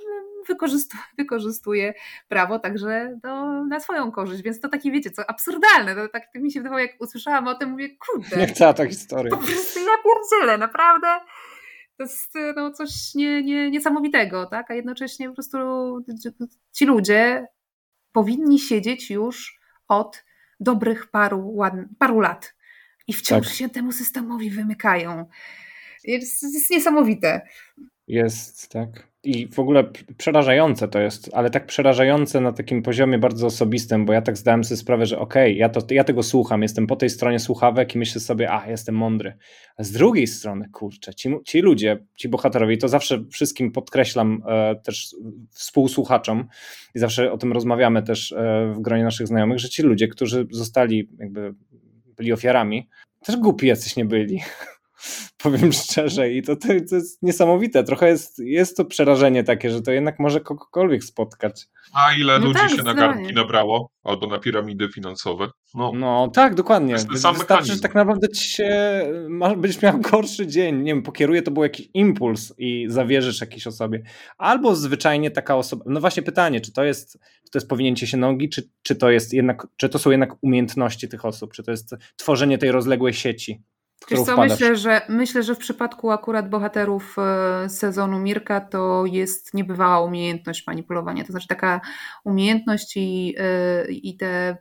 wykorzystuje, 0.47 1.03
wykorzystuje 1.17 1.93
prawo 2.27 2.59
także 2.59 3.17
do, 3.23 3.63
na 3.63 3.79
swoją 3.79 4.11
korzyść, 4.11 4.43
więc 4.43 4.59
to 4.59 4.69
takie 4.69 4.91
wiecie 4.91 5.11
co, 5.11 5.29
absurdalne, 5.29 5.95
to 5.95 6.07
tak 6.07 6.23
mi 6.35 6.51
się 6.51 6.59
wydawało 6.59 6.79
jak 6.79 6.91
usłyszałam 6.99 7.47
o 7.47 7.55
tym, 7.55 7.69
mówię 7.69 7.89
kurde. 7.89 8.39
Jak 8.41 8.51
cała 8.51 8.73
ta 8.73 8.85
historia. 8.85 9.31
Po 9.31 9.37
prostu 9.37 9.79
ja 9.79 9.91
pierdzielę, 10.03 10.57
naprawdę 10.57 11.07
to 12.01 12.05
jest 12.05 12.55
no, 12.55 12.71
coś 12.71 13.15
nie, 13.15 13.43
nie, 13.43 13.69
niesamowitego, 13.69 14.45
tak? 14.45 14.71
A 14.71 14.73
jednocześnie 14.73 15.29
po 15.29 15.33
prostu 15.33 15.57
ci 16.73 16.85
ludzie 16.85 17.47
powinni 18.11 18.59
siedzieć 18.59 19.09
już 19.09 19.59
od 19.87 20.23
dobrych 20.59 21.11
paru, 21.11 21.57
paru 21.99 22.19
lat 22.19 22.55
i 23.07 23.13
wciąż 23.13 23.47
tak. 23.47 23.55
się 23.55 23.69
temu 23.69 23.91
systemowi 23.91 24.49
wymykają. 24.49 25.25
Jest, 26.03 26.43
jest 26.43 26.69
niesamowite. 26.69 27.41
Jest, 28.11 28.71
tak. 28.71 29.11
I 29.23 29.47
w 29.47 29.59
ogóle 29.59 29.83
przerażające 30.17 30.87
to 30.87 30.99
jest, 30.99 31.29
ale 31.33 31.49
tak 31.49 31.65
przerażające 31.65 32.41
na 32.41 32.51
takim 32.51 32.81
poziomie 32.81 33.17
bardzo 33.17 33.47
osobistym, 33.47 34.05
bo 34.05 34.13
ja 34.13 34.21
tak 34.21 34.37
zdałem 34.37 34.63
sobie 34.63 34.77
sprawę, 34.77 35.05
że 35.05 35.19
okej, 35.19 35.51
okay, 35.51 35.57
ja, 35.57 35.69
to, 35.69 35.81
ja 35.89 36.03
tego 36.03 36.23
słucham, 36.23 36.61
jestem 36.61 36.87
po 36.87 36.95
tej 36.95 37.09
stronie 37.09 37.39
słuchawek 37.39 37.95
i 37.95 37.97
myślę 37.97 38.21
sobie, 38.21 38.51
a 38.51 38.69
jestem 38.69 38.95
mądry. 38.95 39.37
A 39.77 39.83
z 39.83 39.91
drugiej 39.91 40.27
strony, 40.27 40.69
kurczę, 40.71 41.15
ci, 41.15 41.29
ci 41.45 41.59
ludzie, 41.59 41.97
ci 42.15 42.29
bohaterowie, 42.29 42.77
to 42.77 42.87
zawsze 42.87 43.23
wszystkim 43.31 43.71
podkreślam 43.71 44.43
e, 44.47 44.75
też 44.75 45.15
współsłuchaczom 45.49 46.47
i 46.95 46.99
zawsze 46.99 47.31
o 47.31 47.37
tym 47.37 47.53
rozmawiamy 47.53 48.03
też 48.03 48.31
e, 48.31 48.73
w 48.75 48.81
gronie 48.81 49.03
naszych 49.03 49.27
znajomych, 49.27 49.59
że 49.59 49.69
ci 49.69 49.83
ludzie, 49.83 50.07
którzy 50.07 50.47
zostali 50.51 51.09
jakby 51.19 51.53
byli 52.17 52.33
ofiarami, 52.33 52.89
też 53.25 53.37
głupi 53.37 53.67
jacyś 53.67 53.95
nie 53.95 54.05
byli. 54.05 54.41
powiem 55.43 55.73
szczerze. 55.73 56.31
I 56.31 56.41
to, 56.41 56.55
to, 56.55 56.67
to, 56.89 56.95
jest 56.95 57.23
niesamowite. 57.23 57.83
Trochę 57.83 58.07
jest, 58.07 58.39
jest 58.39 58.77
to 58.77 58.85
przerażenie 58.85 59.43
takie, 59.43 59.69
że 59.69 59.81
to 59.81 59.91
jednak 59.91 60.19
może 60.19 60.41
kogokolwiek 60.41 61.03
spotkać. 61.03 61.67
A 61.93 62.13
ile 62.13 62.39
no 62.39 62.45
ludzi 62.45 62.59
tak, 62.59 62.71
się 62.71 62.83
na 62.83 62.93
garnki 62.93 63.33
nabrało? 63.33 63.89
Albo 64.03 64.27
na 64.27 64.39
piramidy 64.39 64.89
finansowe? 64.89 65.49
No, 65.75 65.91
no 65.95 66.27
tak, 66.33 66.55
dokładnie. 66.55 66.95
Wystarczy, 67.11 67.73
że 67.73 67.79
tak 67.79 67.95
naprawdę 67.95 68.29
ci 68.29 68.49
się, 68.49 68.69
będziesz 69.57 69.81
miał 69.81 69.99
gorszy 69.99 70.47
dzień, 70.47 70.77
nie 70.77 70.93
wiem, 70.93 71.03
pokieruje 71.03 71.41
to 71.41 71.51
był 71.51 71.63
jakiś 71.63 71.89
impuls 71.93 72.53
i 72.57 72.85
zawierzysz 72.89 73.41
jakiejś 73.41 73.67
osobie. 73.67 74.03
Albo 74.37 74.75
zwyczajnie 74.75 75.31
taka 75.31 75.55
osoba, 75.55 75.85
no 75.87 75.99
właśnie 75.99 76.23
pytanie, 76.23 76.61
czy 76.61 76.71
to 76.71 76.83
jest, 76.83 77.13
czy 77.43 77.51
to 77.51 77.57
jest 77.57 77.69
powinięcie 77.69 78.07
się 78.07 78.17
nogi, 78.17 78.49
czy, 78.49 78.69
czy 78.81 78.95
to 78.95 79.11
jest 79.11 79.33
jednak, 79.33 79.67
czy 79.77 79.89
to 79.89 79.99
są 79.99 80.11
jednak 80.11 80.35
umiejętności 80.41 81.09
tych 81.09 81.25
osób, 81.25 81.53
czy 81.53 81.63
to 81.63 81.71
jest 81.71 81.95
tworzenie 82.15 82.57
tej 82.57 82.71
rozległej 82.71 83.13
sieci. 83.13 83.61
Wiesz 84.09 84.21
co, 84.21 84.37
myślę 84.37 84.75
że, 84.75 85.01
myślę, 85.09 85.43
że 85.43 85.55
w 85.55 85.57
przypadku 85.57 86.11
akurat 86.11 86.49
bohaterów 86.49 87.15
e, 87.19 87.69
sezonu 87.69 88.19
Mirka 88.19 88.61
to 88.61 89.05
jest 89.05 89.53
niebywała 89.53 90.01
umiejętność 90.01 90.67
manipulowania. 90.67 91.23
To 91.23 91.31
znaczy 91.31 91.47
taka 91.47 91.81
umiejętność 92.23 92.97
i, 92.97 93.35
e, 93.37 93.91
i 93.91 94.17
te 94.17 94.27
e, 94.27 94.55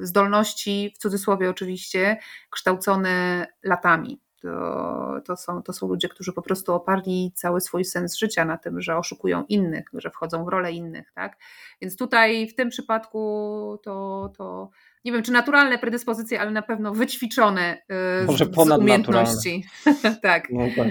zdolności, 0.00 0.92
w 0.94 0.98
cudzysłowie 0.98 1.50
oczywiście, 1.50 2.16
kształcone 2.50 3.46
latami. 3.62 4.20
To, 4.42 5.20
to, 5.24 5.36
są, 5.36 5.62
to 5.62 5.72
są 5.72 5.88
ludzie, 5.88 6.08
którzy 6.08 6.32
po 6.32 6.42
prostu 6.42 6.74
oparli 6.74 7.32
cały 7.34 7.60
swój 7.60 7.84
sens 7.84 8.18
życia 8.18 8.44
na 8.44 8.58
tym, 8.58 8.80
że 8.80 8.96
oszukują 8.96 9.44
innych, 9.48 9.84
że 9.92 10.10
wchodzą 10.10 10.44
w 10.44 10.48
rolę 10.48 10.72
innych. 10.72 11.12
Tak? 11.14 11.36
Więc 11.80 11.96
tutaj 11.96 12.48
w 12.48 12.54
tym 12.54 12.68
przypadku 12.68 13.78
to, 13.82 14.30
to 14.36 14.70
nie 15.04 15.12
wiem, 15.12 15.22
czy 15.22 15.32
naturalne 15.32 15.78
predyspozycje, 15.78 16.40
ale 16.40 16.50
na 16.50 16.62
pewno 16.62 16.92
wyćwiczone 16.92 17.82
y, 18.22 18.26
Może 18.26 18.44
z, 18.44 18.54
z 18.54 18.78
umiejętności. 18.78 19.64
tak. 20.22 20.48
No 20.50 20.64
tak. 20.76 20.88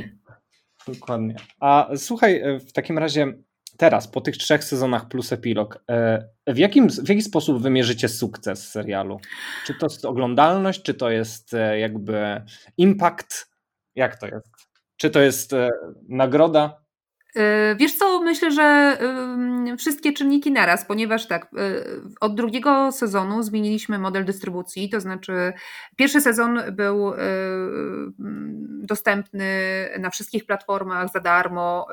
Dokładnie. 0.88 1.36
A 1.60 1.90
słuchaj, 1.96 2.42
e, 2.42 2.60
w 2.60 2.74
takim 2.74 2.98
razie 2.98 3.34
teraz, 3.78 4.08
po 4.08 4.22
tych 4.22 4.38
trzech 4.38 4.64
sezonach 4.64 5.08
plus 5.08 5.34
epilog, 5.34 5.84
e, 5.90 6.28
w, 6.48 6.58
jakim, 6.58 6.90
w 6.90 7.10
jaki 7.10 7.22
sposób 7.22 7.62
wymierzycie 7.62 8.10
sukces 8.10 8.70
serialu? 8.72 9.20
Czy 9.66 9.74
to 9.74 9.86
jest 9.86 10.06
oglądalność, 10.06 10.82
czy 10.84 10.94
to 10.94 11.10
jest 11.10 11.54
e, 11.54 11.80
jakby 11.80 12.42
impact? 12.78 13.54
Jak 13.96 14.20
to 14.20 14.28
jest? 14.28 14.48
Czy 14.98 15.10
to 15.10 15.22
jest 15.22 15.52
nagroda? 16.10 16.83
Y, 17.38 17.76
wiesz 17.76 17.96
co, 17.96 18.22
myślę, 18.22 18.52
że 18.52 18.98
wszystkie 19.78 20.14
czynniki 20.14 20.52
naraz, 20.52 20.86
ponieważ 20.86 21.28
tak, 21.28 21.46
y, 21.46 21.48
od 22.20 22.36
drugiego 22.36 22.92
sezonu 22.92 23.44
zmieniliśmy 23.44 24.00
model 24.00 24.26
dystrybucji, 24.26 24.90
to 24.90 25.00
znaczy 25.00 25.54
pierwszy 25.96 26.22
sezon 26.22 26.62
był 26.72 27.14
y, 27.14 27.18
dostępny 28.84 29.46
na 30.00 30.10
wszystkich 30.10 30.46
platformach 30.46 31.12
za 31.14 31.20
darmo, 31.20 31.88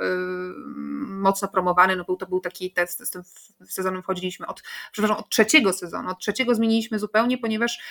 mocno 1.06 1.48
promowany, 1.48 1.96
no 1.96 2.04
był, 2.04 2.16
to 2.16 2.26
był 2.26 2.40
taki 2.40 2.72
test, 2.72 3.06
z 3.06 3.10
tym 3.10 3.22
sezonem 3.68 4.02
wchodziliśmy 4.02 4.46
od, 4.46 4.62
przepraszam, 4.92 5.16
od 5.16 5.28
trzeciego 5.28 5.72
sezonu, 5.72 6.10
od 6.10 6.18
trzeciego 6.18 6.54
zmieniliśmy 6.54 6.98
zupełnie, 6.98 7.38
ponieważ 7.38 7.82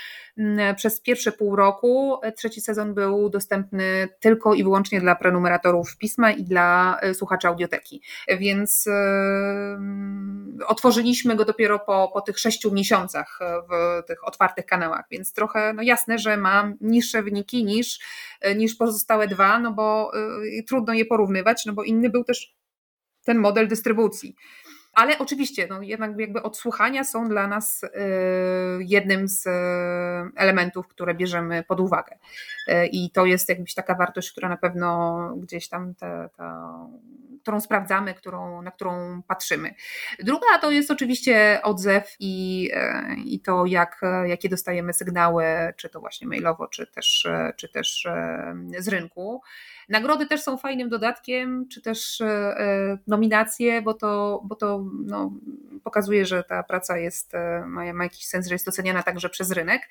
przez 0.76 1.02
pierwsze 1.02 1.32
pół 1.32 1.56
roku 1.56 2.20
trzeci 2.36 2.62
sezon 2.62 2.94
był 2.94 3.30
dostępny 3.30 4.10
tylko 4.20 4.54
i 4.54 4.64
wyłącznie 4.64 5.02
dla 5.02 5.16
prenumeratorów 5.16 5.98
pisma 5.98 6.32
i 6.32 6.44
dla 6.44 7.00
słuchaczy 7.14 7.39
słuchaczy 7.40 7.48
audioteki. 7.48 8.02
Więc 8.40 8.86
yy, 8.86 10.66
otworzyliśmy 10.66 11.36
go 11.36 11.46
dopiero 11.46 11.80
po, 11.80 12.12
po 12.14 12.22
tych 12.22 12.40
sześciu 12.40 12.72
miesiącach 12.72 13.40
w 13.70 14.04
tych 14.08 14.28
otwartych 14.28 14.66
kanałach, 14.66 15.06
więc 15.12 15.34
trochę 15.34 15.74
no 15.74 15.82
jasne, 15.82 16.20
że 16.20 16.38
mam 16.38 16.78
niższe 16.82 17.24
wyniki 17.24 17.66
niż, 17.66 18.00
niż 18.56 18.76
pozostałe 18.76 19.28
dwa, 19.28 19.60
no 19.60 19.72
bo 19.72 20.12
yy, 20.14 20.64
trudno 20.64 20.94
je 20.94 21.06
porównywać, 21.06 21.66
no 21.66 21.74
bo 21.74 21.84
inny 21.84 22.10
był 22.10 22.24
też 22.24 22.56
ten 23.26 23.38
model 23.38 23.68
dystrybucji. 23.68 24.36
Ale 24.94 25.18
oczywiście, 25.18 25.68
no 25.70 25.82
jednak 25.82 26.20
jakby 26.20 26.42
odsłuchania 26.42 27.04
są 27.04 27.30
dla 27.30 27.48
nas 27.48 27.82
jednym 28.80 29.28
z 29.28 29.48
elementów, 30.36 30.88
które 30.88 31.14
bierzemy 31.14 31.64
pod 31.64 31.80
uwagę. 31.80 32.18
I 32.92 33.12
to 33.12 33.26
jest 33.26 33.50
jakbyś 33.50 33.74
taka 33.74 33.96
wartość, 33.96 34.32
która 34.32 34.50
na 34.50 34.58
pewno 34.58 35.18
gdzieś 35.38 35.70
tam 35.70 35.96
ta, 35.96 36.30
którą 37.42 37.62
sprawdzamy, 37.62 38.14
którą, 38.14 38.62
na 38.62 38.72
którą 38.72 39.22
patrzymy. 39.28 39.74
Druga 40.20 40.58
to 40.62 40.72
jest 40.72 40.92
oczywiście 40.92 41.60
odzew 41.64 42.16
i, 42.20 42.70
i 43.26 43.40
to, 43.40 43.66
jak, 43.66 44.02
jakie 44.26 44.50
dostajemy 44.50 44.94
sygnały, 44.94 45.46
czy 45.78 45.90
to 45.90 46.00
właśnie 46.00 46.28
mailowo, 46.28 46.68
czy 46.68 46.88
też, 46.88 47.28
czy 47.58 47.70
też 47.70 48.08
z 48.80 48.88
rynku. 48.88 49.42
Nagrody 49.90 50.26
też 50.26 50.42
są 50.42 50.58
fajnym 50.58 50.90
dodatkiem, 50.90 51.68
czy 51.68 51.82
też 51.82 52.22
e, 52.22 52.26
e, 52.26 52.98
nominacje, 53.08 53.82
bo 53.82 53.94
to, 53.94 54.42
bo 54.44 54.56
to 54.56 54.86
no, 55.06 55.32
pokazuje, 55.84 56.26
że 56.26 56.44
ta 56.44 56.64
praca 56.64 56.98
jest, 56.98 57.36
e, 57.36 57.64
ma, 57.66 57.94
ma 57.94 58.04
jakiś 58.04 58.26
sens, 58.26 58.48
że 58.48 58.56
jest 58.56 58.66
doceniana 58.66 59.04
także 59.04 59.30
przez 59.30 59.52
rynek, 59.52 59.90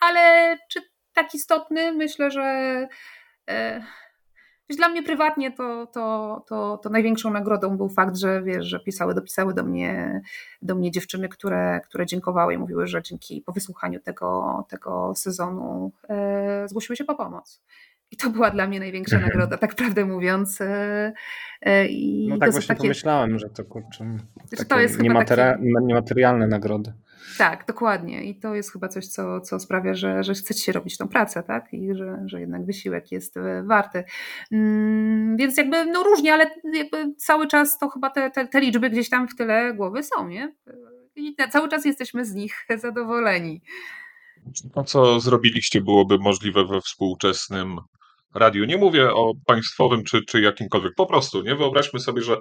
ale 0.00 0.56
czy 0.68 0.80
tak 1.12 1.34
istotny? 1.34 1.92
Myślę, 1.92 2.30
że 2.30 2.88
dla 4.76 4.88
mnie 4.88 5.02
prywatnie 5.02 5.52
to, 5.52 5.86
to, 5.86 6.44
to, 6.48 6.78
to 6.82 6.90
największą 6.90 7.30
nagrodą 7.30 7.76
był 7.76 7.88
fakt, 7.88 8.16
że 8.16 8.42
wiesz, 8.42 8.66
że 8.66 8.80
pisały, 8.80 9.14
dopisały 9.14 9.54
do 9.54 9.64
mnie, 9.64 10.20
do 10.62 10.74
mnie 10.74 10.90
dziewczyny, 10.90 11.28
które, 11.28 11.80
które 11.84 12.06
dziękowały 12.06 12.54
i 12.54 12.58
mówiły, 12.58 12.86
że 12.86 13.02
dzięki 13.02 13.42
po 13.46 13.52
wysłuchaniu 13.52 14.00
tego, 14.00 14.64
tego 14.68 15.12
sezonu 15.14 15.92
e, 16.08 16.68
zgłosiły 16.68 16.96
się 16.96 17.04
po 17.04 17.14
pomoc. 17.14 17.62
I 18.10 18.16
to 18.16 18.30
była 18.30 18.50
dla 18.50 18.66
mnie 18.66 18.80
największa 18.80 19.16
mhm. 19.16 19.32
nagroda, 19.32 19.56
tak 19.56 19.74
prawdę 19.74 20.04
mówiąc. 20.04 20.60
E, 20.60 21.12
e, 21.62 21.86
I 21.86 22.28
no 22.28 22.38
tak 22.38 22.52
właśnie 22.52 22.68
takie... 22.68 22.80
pomyślałem, 22.80 23.38
że 23.38 23.48
to 23.48 23.64
kurczę, 23.64 24.16
to 24.68 24.80
jest 24.80 24.98
niemateri- 24.98 25.36
taki... 25.36 25.62
niematerialne 25.62 26.46
nagrody. 26.46 26.92
Tak, 27.38 27.66
dokładnie. 27.66 28.24
I 28.24 28.34
to 28.34 28.54
jest 28.54 28.72
chyba 28.72 28.88
coś, 28.88 29.06
co, 29.06 29.40
co 29.40 29.60
sprawia, 29.60 29.94
że, 29.94 30.24
że 30.24 30.34
chcecie 30.34 30.62
się 30.62 30.72
robić 30.72 30.96
tą 30.96 31.08
pracę, 31.08 31.42
tak? 31.42 31.72
I 31.72 31.94
że, 31.94 32.22
że 32.26 32.40
jednak 32.40 32.66
wysiłek 32.66 33.12
jest 33.12 33.36
e, 33.36 33.62
warty. 33.62 34.04
Mm, 34.52 35.36
więc 35.36 35.56
jakby 35.56 35.84
no 35.84 36.02
różnie, 36.02 36.34
ale 36.34 36.50
jakby 36.74 37.14
cały 37.14 37.46
czas 37.46 37.78
to 37.78 37.88
chyba 37.88 38.10
te, 38.10 38.30
te, 38.30 38.48
te 38.48 38.60
liczby 38.60 38.90
gdzieś 38.90 39.08
tam 39.08 39.28
w 39.28 39.36
tyle 39.36 39.74
głowy 39.74 40.02
są, 40.02 40.28
nie? 40.28 40.54
I 41.16 41.36
cały 41.50 41.68
czas 41.68 41.84
jesteśmy 41.84 42.24
z 42.24 42.34
nich 42.34 42.66
zadowoleni. 42.82 43.62
To, 44.74 44.84
co 44.84 45.20
zrobiliście, 45.20 45.80
byłoby 45.80 46.18
możliwe 46.18 46.64
we 46.64 46.80
współczesnym 46.80 47.76
radiu. 48.34 48.64
Nie 48.64 48.76
mówię 48.76 49.12
o 49.12 49.32
państwowym 49.46 50.04
czy, 50.04 50.24
czy 50.24 50.40
jakimkolwiek, 50.40 50.94
po 50.96 51.06
prostu, 51.06 51.42
nie? 51.42 51.56
Wyobraźmy 51.56 52.00
sobie, 52.00 52.22
że 52.22 52.36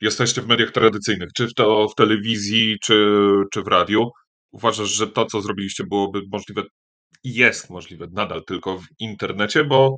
jesteście 0.00 0.42
w 0.42 0.46
mediach 0.46 0.70
tradycyjnych, 0.70 1.28
czy 1.36 1.46
w, 1.46 1.54
to, 1.54 1.88
w 1.88 1.94
telewizji, 1.94 2.76
czy, 2.82 3.16
czy 3.52 3.62
w 3.62 3.66
radiu. 3.66 4.10
Uważasz, 4.52 4.88
że 4.88 5.06
to, 5.06 5.26
co 5.26 5.40
zrobiliście, 5.40 5.84
byłoby 5.84 6.22
możliwe 6.32 6.62
jest 7.24 7.70
możliwe 7.70 8.06
nadal 8.12 8.44
tylko 8.44 8.78
w 8.78 8.86
internecie, 8.98 9.64
bo 9.64 9.96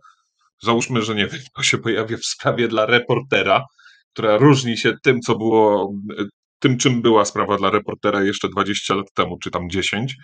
załóżmy, 0.63 1.03
że 1.03 1.15
nie 1.15 1.27
wiem, 1.27 1.41
to 1.57 1.63
się 1.63 1.79
pojawia 1.79 2.17
w 2.17 2.25
sprawie 2.25 2.69
dla 2.69 2.87
reportera, 2.87 3.65
która 4.13 4.37
różni 4.39 4.77
się 4.77 4.95
tym, 5.03 5.21
co 5.21 5.39
było, 5.39 5.93
tym, 6.59 6.79
czym 6.79 7.03
była 7.03 7.25
sprawa 7.25 7.57
dla 7.57 7.71
reportera 7.71 8.23
jeszcze 8.23 8.49
20 8.49 8.95
lat 8.95 9.07
temu, 9.15 9.39
czy 9.39 9.51
tam 9.51 9.71
10. 9.71 10.17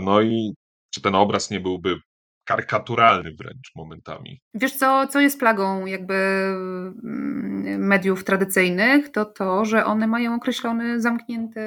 No 0.00 0.22
i 0.22 0.52
czy 0.94 1.00
ten 1.00 1.14
obraz 1.14 1.50
nie 1.50 1.60
byłby 1.60 1.96
karykaturalny 2.44 3.32
wręcz 3.38 3.72
momentami. 3.76 4.40
Wiesz 4.54 4.76
co, 4.76 5.06
co 5.06 5.20
jest 5.20 5.38
plagą 5.38 5.86
jakby 5.86 6.14
mm, 6.14 7.86
mediów 7.86 8.24
tradycyjnych, 8.24 9.12
to 9.12 9.24
to, 9.24 9.64
że 9.64 9.84
one 9.84 10.06
mają 10.06 10.34
określony, 10.34 11.00
zamknięty 11.00 11.60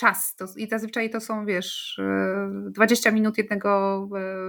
czas. 0.00 0.36
To, 0.36 0.44
I 0.56 0.68
zazwyczaj 0.68 1.10
to 1.10 1.20
są, 1.20 1.46
wiesz, 1.46 2.00
20 2.70 3.10
minut 3.10 3.38
jednego, 3.38 4.08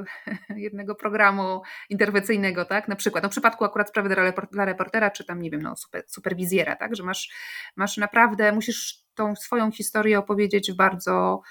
jednego 0.50 0.96
programu 0.96 1.62
interwencyjnego, 1.90 2.66
tak? 2.66 2.88
Na 2.88 2.96
przykład, 2.96 3.24
no 3.24 3.30
w 3.30 3.32
przypadku 3.32 3.66
akurat 3.66 3.90
sprawy 3.90 4.16
dla 4.52 4.66
reportera, 4.66 5.12
czy 5.12 5.26
tam, 5.26 5.42
nie 5.42 5.52
wiem, 5.52 5.62
no, 5.62 5.76
super, 5.76 6.04
superwizjera, 6.08 6.76
tak? 6.76 6.96
Że 6.96 7.04
masz, 7.04 7.30
masz 7.76 7.98
naprawdę, 7.98 8.52
musisz 8.52 9.04
tą 9.14 9.36
swoją 9.36 9.72
historię 9.72 10.20
opowiedzieć 10.20 10.72
w 10.72 10.76
bardzo 10.76 11.42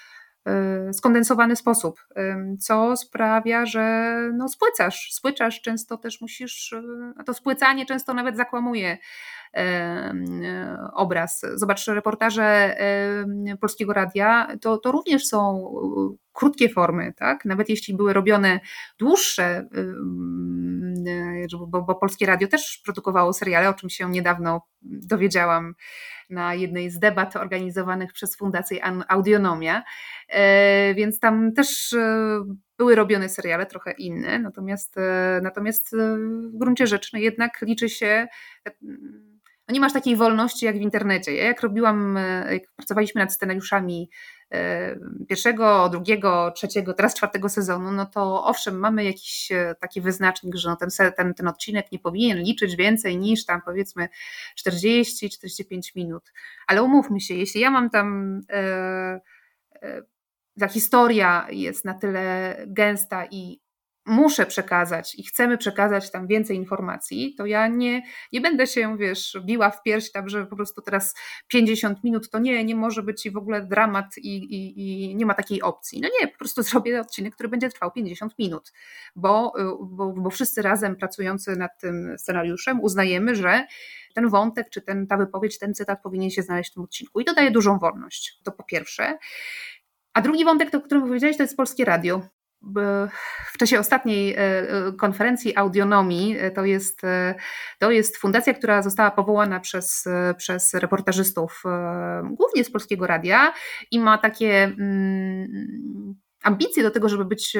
skondensowany 0.92 1.56
sposób, 1.56 2.00
co 2.60 2.96
sprawia, 2.96 3.66
że 3.66 4.16
no 4.36 4.48
spłycasz, 4.48 5.12
spłycasz, 5.12 5.60
często 5.60 5.96
też 5.96 6.20
musisz, 6.20 6.74
a 7.16 7.24
to 7.24 7.34
spłycanie 7.34 7.86
często 7.86 8.14
nawet 8.14 8.36
zakłamuje 8.36 8.98
obraz. 10.92 11.42
Zobacz, 11.54 11.86
reportaże 11.86 12.76
Polskiego 13.60 13.92
Radia 13.92 14.48
to, 14.60 14.78
to 14.78 14.92
również 14.92 15.26
są 15.26 15.72
krótkie 16.32 16.68
formy, 16.68 17.12
tak? 17.16 17.44
Nawet 17.44 17.68
jeśli 17.68 17.96
były 17.96 18.12
robione 18.12 18.60
dłuższe, 18.98 19.68
bo, 21.58 21.82
bo 21.82 21.94
Polskie 21.94 22.26
Radio 22.26 22.48
też 22.48 22.80
produkowało 22.84 23.32
seriale, 23.32 23.68
o 23.68 23.74
czym 23.74 23.90
się 23.90 24.10
niedawno 24.10 24.62
dowiedziałam 24.82 25.74
na 26.30 26.54
jednej 26.54 26.90
z 26.90 26.98
debat 26.98 27.36
organizowanych 27.36 28.12
przez 28.12 28.36
Fundację 28.36 28.84
Audionomia, 29.08 29.82
e, 30.28 30.94
więc 30.94 31.20
tam 31.20 31.52
też 31.52 31.92
e, 31.92 32.40
były 32.78 32.94
robione 32.94 33.28
seriale 33.28 33.66
trochę 33.66 33.92
inne, 33.92 34.38
natomiast, 34.38 34.98
e, 34.98 35.40
natomiast 35.42 35.96
w 36.52 36.58
gruncie 36.58 36.86
rzeczy 36.86 37.10
no 37.12 37.18
jednak 37.18 37.62
liczy 37.62 37.88
się 37.88 38.28
no 39.68 39.72
nie 39.72 39.80
masz 39.80 39.92
takiej 39.92 40.16
wolności 40.16 40.66
jak 40.66 40.78
w 40.78 40.80
internecie. 40.80 41.34
Ja 41.34 41.44
jak 41.44 41.60
robiłam, 41.60 42.18
jak 42.50 42.62
pracowaliśmy 42.76 43.20
nad 43.20 43.32
scenariuszami 43.32 44.10
pierwszego, 45.28 45.88
drugiego, 45.88 46.50
trzeciego, 46.50 46.94
teraz 46.94 47.14
czwartego 47.14 47.48
sezonu, 47.48 47.92
no 47.92 48.06
to 48.06 48.44
owszem, 48.44 48.78
mamy 48.78 49.04
jakiś 49.04 49.52
e, 49.52 49.74
taki 49.80 50.00
wyznacznik, 50.00 50.56
że 50.56 50.68
no 50.68 50.76
ten, 50.76 50.88
ten, 51.16 51.34
ten 51.34 51.48
odcinek 51.48 51.92
nie 51.92 51.98
powinien 51.98 52.38
liczyć 52.38 52.76
więcej 52.76 53.18
niż 53.18 53.44
tam 53.44 53.62
powiedzmy 53.64 54.08
40-45 54.68 55.96
minut. 55.96 56.32
Ale 56.66 56.82
umówmy 56.82 57.20
się, 57.20 57.34
jeśli 57.34 57.60
ja 57.60 57.70
mam 57.70 57.90
tam 57.90 58.40
e, 58.50 59.20
e, 59.82 60.02
ta 60.60 60.68
historia 60.68 61.46
jest 61.50 61.84
na 61.84 61.94
tyle 61.94 62.56
gęsta 62.66 63.26
i 63.30 63.60
muszę 64.06 64.46
przekazać 64.46 65.14
i 65.14 65.24
chcemy 65.24 65.58
przekazać 65.58 66.10
tam 66.10 66.26
więcej 66.26 66.56
informacji, 66.56 67.34
to 67.38 67.46
ja 67.46 67.68
nie, 67.68 68.02
nie 68.32 68.40
będę 68.40 68.66
się, 68.66 68.96
wiesz, 68.98 69.38
biła 69.44 69.70
w 69.70 69.82
pierś 69.82 70.12
tam, 70.12 70.28
że 70.28 70.46
po 70.46 70.56
prostu 70.56 70.82
teraz 70.82 71.14
50 71.48 72.04
minut 72.04 72.30
to 72.30 72.38
nie, 72.38 72.64
nie 72.64 72.74
może 72.74 73.02
być 73.02 73.26
i 73.26 73.30
w 73.30 73.36
ogóle 73.36 73.66
dramat 73.66 74.18
i, 74.18 74.36
i, 74.36 74.80
i 75.10 75.16
nie 75.16 75.26
ma 75.26 75.34
takiej 75.34 75.62
opcji. 75.62 76.00
No 76.00 76.08
nie, 76.20 76.28
po 76.28 76.38
prostu 76.38 76.62
zrobię 76.70 77.00
odcinek, 77.00 77.34
który 77.34 77.48
będzie 77.48 77.68
trwał 77.68 77.92
50 77.92 78.38
minut, 78.38 78.72
bo, 79.16 79.52
bo, 79.82 80.12
bo 80.12 80.30
wszyscy 80.30 80.62
razem 80.62 80.96
pracujący 80.96 81.56
nad 81.56 81.80
tym 81.80 82.18
scenariuszem 82.18 82.80
uznajemy, 82.80 83.34
że 83.34 83.66
ten 84.14 84.28
wątek, 84.28 84.70
czy 84.70 84.82
ten, 84.82 85.06
ta 85.06 85.16
wypowiedź, 85.16 85.58
ten 85.58 85.74
cytat 85.74 86.02
powinien 86.02 86.30
się 86.30 86.42
znaleźć 86.42 86.70
w 86.70 86.74
tym 86.74 86.82
odcinku 86.82 87.20
i 87.20 87.24
to 87.24 87.34
daje 87.34 87.50
dużą 87.50 87.78
wolność, 87.78 88.38
to 88.44 88.52
po 88.52 88.64
pierwsze. 88.64 89.18
A 90.14 90.20
drugi 90.20 90.44
wątek, 90.44 90.74
o 90.74 90.80
którym 90.80 91.02
powiedziałeś, 91.02 91.36
to 91.36 91.42
jest 91.42 91.56
Polskie 91.56 91.84
Radio 91.84 92.39
w 93.52 93.58
czasie 93.58 93.78
ostatniej 93.78 94.34
e, 94.34 94.38
e, 94.38 94.92
konferencji 94.92 95.56
audionomii, 95.56 96.36
e, 96.38 96.50
to 96.50 96.64
jest, 96.64 97.02
to 97.78 97.90
jest 97.90 98.16
fundacja, 98.16 98.54
która 98.54 98.82
została 98.82 99.10
powołana 99.10 99.60
przez, 99.60 100.04
przez 100.36 100.74
reportażystów, 100.74 101.62
głównie 102.22 102.64
z 102.64 102.70
Polskiego 102.70 103.06
Radia 103.06 103.52
i 103.90 104.00
ma 104.00 104.18
takie 104.18 104.64
mm, 104.64 106.14
ambicje 106.42 106.82
do 106.82 106.90
tego, 106.90 107.08
żeby 107.08 107.24
być 107.24 107.56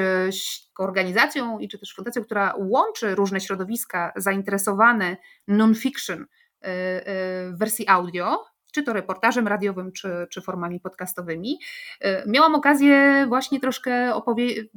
organizacją 0.78 1.58
i 1.58 1.68
czy 1.68 1.78
też 1.78 1.94
fundacją, 1.94 2.24
która 2.24 2.54
łączy 2.58 3.14
różne 3.14 3.40
środowiska 3.40 4.12
zainteresowane 4.16 5.16
non-fiction 5.48 6.26
w 6.62 7.58
wersji 7.58 7.88
audio, 7.88 8.49
czy 8.72 8.82
to 8.82 8.92
reportażem 8.92 9.48
radiowym, 9.48 9.92
czy, 9.92 10.26
czy 10.30 10.40
formami 10.40 10.80
podcastowymi. 10.80 11.58
E, 12.00 12.28
miałam 12.30 12.54
okazję 12.54 13.26
właśnie 13.28 13.60
troszkę 13.60 14.14
opowiedzieć 14.14 14.68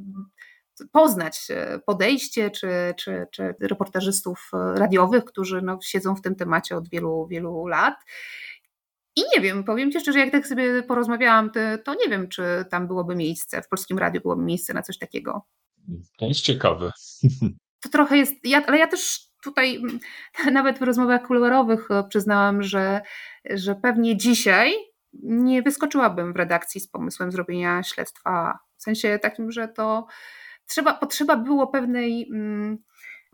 poznać 0.92 1.46
e, 1.50 1.78
podejście 1.86 2.50
czy, 2.50 2.68
czy, 2.98 3.26
czy 3.30 3.54
reportażystów 3.60 4.50
e, 4.52 4.78
radiowych, 4.78 5.24
którzy 5.24 5.62
no, 5.62 5.78
siedzą 5.82 6.16
w 6.16 6.22
tym 6.22 6.34
temacie 6.34 6.76
od 6.76 6.88
wielu, 6.88 7.26
wielu 7.26 7.66
lat. 7.66 7.94
I 9.16 9.22
nie 9.36 9.42
wiem, 9.42 9.64
powiem 9.64 9.92
Ci 9.92 10.00
szczerze, 10.00 10.18
jak 10.18 10.30
tak 10.30 10.46
sobie 10.46 10.82
porozmawiałam, 10.82 11.50
to, 11.50 11.60
to 11.84 11.94
nie 11.94 12.08
wiem, 12.08 12.28
czy 12.28 12.42
tam 12.70 12.86
byłoby 12.86 13.16
miejsce, 13.16 13.62
w 13.62 13.68
polskim 13.68 13.98
radiu 13.98 14.20
byłoby 14.20 14.42
miejsce 14.42 14.74
na 14.74 14.82
coś 14.82 14.98
takiego. 14.98 15.46
To 16.18 16.26
jest 16.26 16.40
ciekawe. 16.40 16.92
To 17.80 17.90
trochę 17.90 18.16
jest, 18.16 18.34
ja, 18.44 18.66
ale 18.66 18.78
ja 18.78 18.86
też 18.86 19.20
tutaj 19.42 19.82
nawet 20.52 20.78
w 20.78 20.82
rozmowach 20.82 21.26
kuluarowych 21.26 21.88
przyznałam, 22.08 22.62
że 22.62 23.00
że 23.50 23.74
pewnie 23.74 24.16
dzisiaj 24.16 24.74
nie 25.22 25.62
wyskoczyłabym 25.62 26.32
w 26.32 26.36
redakcji 26.36 26.80
z 26.80 26.88
pomysłem 26.88 27.32
zrobienia 27.32 27.82
śledztwa. 27.82 28.58
W 28.76 28.82
sensie 28.82 29.18
takim, 29.18 29.52
że 29.52 29.68
to 29.68 30.06
trzeba, 30.66 30.94
potrzeba 30.94 31.36
było 31.36 31.66
pewnej 31.66 32.28
mm, 32.32 32.78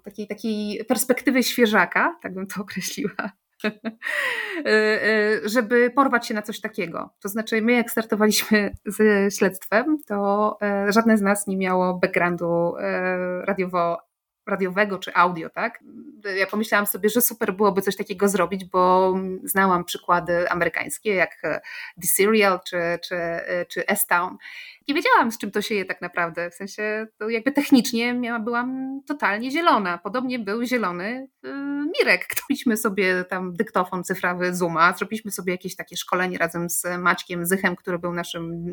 takiej, 0.04 0.26
takiej 0.26 0.84
perspektywy 0.84 1.42
świeżaka, 1.42 2.18
tak 2.22 2.34
bym 2.34 2.46
to 2.46 2.60
określiła, 2.62 3.32
y, 3.64 3.70
y, 4.66 5.48
żeby 5.48 5.90
porwać 5.90 6.26
się 6.26 6.34
na 6.34 6.42
coś 6.42 6.60
takiego. 6.60 7.14
To 7.20 7.28
znaczy, 7.28 7.62
my 7.62 7.72
jak 7.72 7.90
startowaliśmy 7.90 8.74
z 8.86 9.34
śledztwem, 9.34 9.98
to 10.06 10.56
e, 10.62 10.92
żadne 10.92 11.18
z 11.18 11.22
nas 11.22 11.46
nie 11.46 11.56
miało 11.56 11.98
backgroundu 11.98 12.74
radiowo 13.44 14.09
radiowego 14.50 14.98
czy 14.98 15.14
audio, 15.14 15.50
tak? 15.50 15.80
Ja 16.36 16.46
pomyślałam 16.46 16.86
sobie, 16.86 17.08
że 17.08 17.20
super 17.20 17.54
byłoby 17.54 17.82
coś 17.82 17.96
takiego 17.96 18.28
zrobić, 18.28 18.64
bo 18.64 19.14
znałam 19.44 19.84
przykłady 19.84 20.50
amerykańskie, 20.50 21.14
jak 21.14 21.42
The 22.00 22.06
Serial 22.06 22.60
czy, 22.66 22.76
czy, 23.02 23.16
czy 23.68 23.86
S-Town. 23.86 24.36
Nie 24.90 24.94
wiedziałam, 24.94 25.32
z 25.32 25.38
czym 25.38 25.50
to 25.50 25.62
się 25.62 25.74
je 25.74 25.84
tak 25.84 26.00
naprawdę. 26.00 26.50
W 26.50 26.54
sensie, 26.54 27.06
to 27.18 27.28
jakby 27.28 27.52
technicznie 27.52 28.14
miała, 28.14 28.40
byłam 28.40 29.00
totalnie 29.06 29.50
zielona. 29.50 29.98
Podobnie 29.98 30.38
był 30.38 30.64
zielony 30.64 31.28
e, 31.44 31.48
Mirek. 31.98 32.26
Ktośmy 32.26 32.76
sobie 32.76 33.24
tam 33.24 33.56
dyktofon 33.56 34.04
cyfrowy 34.04 34.54
Zooma, 34.54 34.92
zrobiliśmy 34.96 35.30
sobie 35.30 35.52
jakieś 35.52 35.76
takie 35.76 35.96
szkolenie 35.96 36.38
razem 36.38 36.70
z 36.70 36.82
Maćkiem 36.98 37.46
Zychem, 37.46 37.76
który 37.76 37.98
był 37.98 38.12
naszym, 38.12 38.64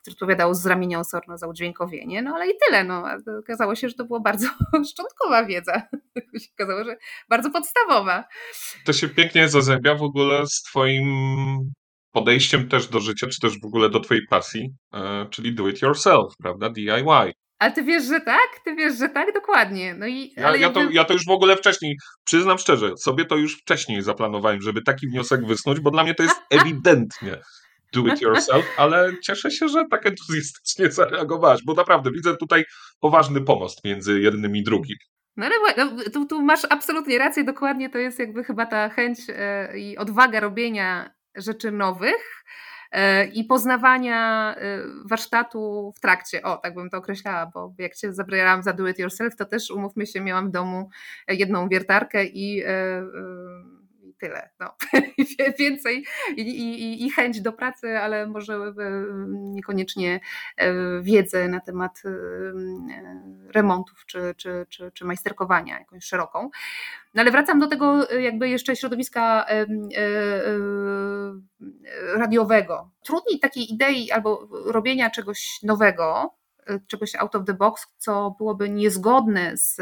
który 0.00 0.14
odpowiadał 0.14 0.54
z 0.54 0.66
ramienia 0.66 1.00
osorno 1.00 1.38
za 1.38 1.46
udźwiękowienie. 1.46 2.22
No 2.22 2.34
ale 2.34 2.46
i 2.46 2.52
tyle. 2.66 2.84
No. 2.84 3.04
Okazało 3.40 3.74
się, 3.74 3.88
że 3.88 3.94
to 3.94 4.04
było 4.04 4.20
bardzo 4.20 4.48
szczątkowa 4.90 5.44
wiedza. 5.44 5.82
się 6.16 6.48
okazało, 6.54 6.84
że 6.84 6.96
bardzo 7.28 7.50
podstawowa. 7.50 8.24
To 8.84 8.92
się 8.92 9.08
pięknie 9.08 9.48
zazębia 9.48 9.94
w 9.94 10.02
ogóle 10.02 10.46
z 10.46 10.62
Twoim 10.62 11.06
podejściem 12.16 12.68
też 12.68 12.88
do 12.88 13.00
życia, 13.00 13.26
czy 13.26 13.40
też 13.40 13.60
w 13.60 13.64
ogóle 13.64 13.90
do 13.90 14.00
Twojej 14.00 14.26
pasji, 14.30 14.70
e, 14.94 15.26
czyli 15.30 15.54
do 15.54 15.68
it 15.68 15.82
yourself, 15.82 16.32
prawda? 16.42 16.70
DIY. 16.70 17.32
Ale 17.58 17.72
ty 17.72 17.82
wiesz, 17.84 18.04
że 18.04 18.20
tak? 18.20 18.48
Ty 18.64 18.74
wiesz, 18.74 18.98
że 18.98 19.08
tak? 19.08 19.34
Dokładnie. 19.34 19.94
No 19.94 20.06
i, 20.06 20.32
ja, 20.36 20.42
ja, 20.42 20.56
jakby... 20.56 20.84
to, 20.84 20.90
ja 20.90 21.04
to 21.04 21.12
już 21.12 21.26
w 21.26 21.30
ogóle 21.30 21.56
wcześniej, 21.56 21.96
przyznam 22.24 22.58
szczerze, 22.58 22.96
sobie 22.96 23.24
to 23.24 23.36
już 23.36 23.58
wcześniej 23.60 24.02
zaplanowałem, 24.02 24.62
żeby 24.62 24.82
taki 24.82 25.08
wniosek 25.08 25.46
wysnuć, 25.46 25.80
bo 25.80 25.90
dla 25.90 26.02
mnie 26.02 26.14
to 26.14 26.22
jest 26.22 26.36
ewidentnie 26.60 27.40
do 27.92 28.06
it 28.06 28.20
yourself, 28.20 28.66
ale 28.76 29.12
cieszę 29.22 29.50
się, 29.50 29.68
że 29.68 29.84
tak 29.90 30.06
entuzjastycznie 30.06 30.90
zareagowałaś, 30.92 31.60
bo 31.64 31.74
naprawdę 31.74 32.10
widzę 32.10 32.36
tutaj 32.36 32.64
poważny 33.00 33.40
pomost 33.40 33.84
między 33.84 34.20
jednym 34.20 34.56
i 34.56 34.62
drugim. 34.62 34.96
No 35.36 35.46
ale 35.46 35.54
no, 35.76 36.10
tu, 36.12 36.26
tu, 36.26 36.42
masz 36.42 36.64
absolutnie 36.70 37.18
rację, 37.18 37.44
dokładnie 37.44 37.90
to 37.90 37.98
jest 37.98 38.18
jakby 38.18 38.44
chyba 38.44 38.66
ta 38.66 38.88
chęć 38.88 39.18
e, 39.28 39.78
i 39.78 39.96
odwaga 39.96 40.40
robienia 40.40 41.15
rzeczy 41.36 41.72
nowych 41.72 42.44
e, 42.92 43.26
i 43.26 43.44
poznawania 43.44 44.54
e, 44.56 44.78
warsztatu 45.04 45.92
w 45.96 46.00
trakcie. 46.00 46.42
O, 46.42 46.56
tak 46.56 46.74
bym 46.74 46.90
to 46.90 46.96
określała, 46.96 47.50
bo 47.54 47.74
jak 47.78 47.94
się 47.94 48.12
zabrałam 48.12 48.62
za 48.62 48.72
do 48.72 48.88
it 48.88 48.98
yourself, 48.98 49.36
to 49.36 49.44
też 49.44 49.70
umówmy 49.70 50.06
się, 50.06 50.20
miałam 50.20 50.48
w 50.48 50.52
domu 50.52 50.90
jedną 51.28 51.68
wiertarkę 51.68 52.24
i 52.24 52.62
tyle. 54.18 54.50
No. 54.60 54.74
Więcej 55.58 56.04
i, 56.36 56.40
i, 56.40 57.06
i, 57.06 57.10
chęć 57.10 57.40
do 57.40 57.52
pracy, 57.52 57.98
ale 57.98 58.26
może 58.26 58.54
e, 58.54 58.72
niekoniecznie 59.30 60.20
e, 60.56 60.72
wiedzę 61.02 61.48
na 61.48 61.60
temat 61.60 62.02
e, 62.04 62.10
remontów 63.52 64.06
czy, 64.06 64.34
czy, 64.36 64.66
czy, 64.68 64.92
czy 64.92 65.04
majsterkowania 65.04 65.78
jakąś 65.78 66.04
szeroką. 66.04 66.50
No 67.14 67.22
ale 67.22 67.30
wracam 67.30 67.58
do 67.58 67.66
tego 67.66 68.08
jakby 68.18 68.48
jeszcze 68.48 68.76
środowiska 68.76 69.46
radiowego. 72.14 72.90
Trudniej 73.04 73.40
takiej 73.40 73.72
idei 73.72 74.10
albo 74.10 74.48
robienia 74.66 75.10
czegoś 75.10 75.58
nowego, 75.62 76.34
czegoś 76.86 77.14
out 77.14 77.34
of 77.34 77.44
the 77.46 77.54
box, 77.54 77.86
co 77.98 78.34
byłoby 78.38 78.70
niezgodne 78.70 79.56
z 79.56 79.80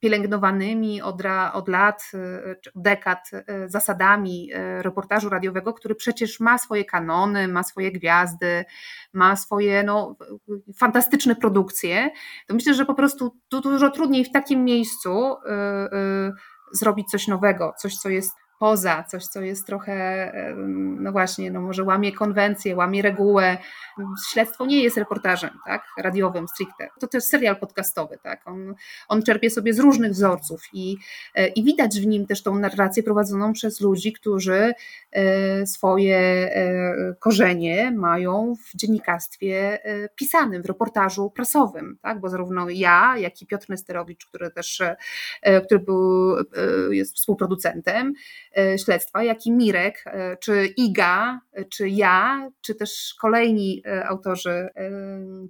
pielęgnowanymi 0.00 1.02
od, 1.02 1.22
od 1.52 1.68
lat, 1.68 2.10
y, 2.14 2.70
dekad 2.74 3.30
y, 3.32 3.68
zasadami 3.68 4.52
y, 4.52 4.82
reportażu 4.82 5.28
radiowego, 5.28 5.74
który 5.74 5.94
przecież 5.94 6.40
ma 6.40 6.58
swoje 6.58 6.84
kanony, 6.84 7.48
ma 7.48 7.62
swoje 7.62 7.92
gwiazdy, 7.92 8.64
ma 9.12 9.36
swoje 9.36 9.82
no, 9.82 10.16
fantastyczne 10.76 11.36
produkcje, 11.36 12.10
to 12.46 12.54
myślę, 12.54 12.74
że 12.74 12.86
po 12.86 12.94
prostu 12.94 13.36
dużo 13.50 13.90
trudniej 13.90 14.24
w 14.24 14.32
takim 14.32 14.64
miejscu 14.64 15.36
zrobić 16.72 17.10
coś 17.10 17.28
nowego, 17.28 17.74
coś, 17.78 17.96
co 17.96 18.08
jest 18.08 18.32
poza, 18.58 19.04
coś, 19.04 19.24
co 19.24 19.40
jest 19.40 19.66
trochę, 19.66 20.32
no 21.00 21.12
właśnie, 21.12 21.50
no 21.50 21.60
może 21.60 21.84
łamie 21.84 22.12
konwencję, 22.12 22.76
łamie 22.76 23.02
regułę. 23.02 23.58
Śledztwo 24.32 24.66
nie 24.66 24.82
jest 24.82 24.96
reportażem, 24.96 25.50
tak, 25.66 25.82
radiowym 25.98 26.48
stricte. 26.48 26.88
To 27.00 27.08
jest 27.14 27.30
serial 27.30 27.56
podcastowy, 27.56 28.18
tak. 28.22 28.48
On, 28.48 28.74
on 29.08 29.22
czerpie 29.22 29.50
sobie 29.50 29.74
z 29.74 29.78
różnych 29.78 30.12
wzorców 30.12 30.62
i, 30.72 30.96
e, 31.34 31.48
i 31.48 31.64
widać 31.64 32.00
w 32.00 32.06
nim 32.06 32.26
też 32.26 32.42
tą 32.42 32.58
narrację 32.58 33.02
prowadzoną 33.02 33.52
przez 33.52 33.80
ludzi, 33.80 34.12
którzy 34.12 34.74
e, 35.12 35.66
swoje 35.66 36.18
e, 36.18 37.14
korzenie 37.20 37.90
mają 37.90 38.54
w 38.64 38.76
dziennikarstwie 38.76 39.78
pisanym, 40.14 40.62
w 40.62 40.66
reportażu 40.66 41.30
prasowym, 41.30 41.98
tak, 42.02 42.20
bo 42.20 42.28
zarówno 42.28 42.70
ja, 42.70 43.14
jak 43.18 43.42
i 43.42 43.46
Piotr 43.46 43.70
Nesterowicz, 43.70 44.26
który 44.26 44.50
też, 44.50 44.82
który 45.64 45.80
był, 45.80 46.36
jest 46.90 47.16
współproducentem, 47.16 48.12
śledztwa, 48.84 49.22
jak 49.22 49.46
i 49.46 49.52
Mirek, 49.52 50.04
e, 50.06 50.36
czy 50.36 50.66
Iga, 50.66 51.40
e, 51.52 51.64
czy 51.64 51.88
ja, 51.88 52.50
czy 52.60 52.74
też 52.74 53.14
kolejni 53.20 53.82
autorzy 54.04 54.68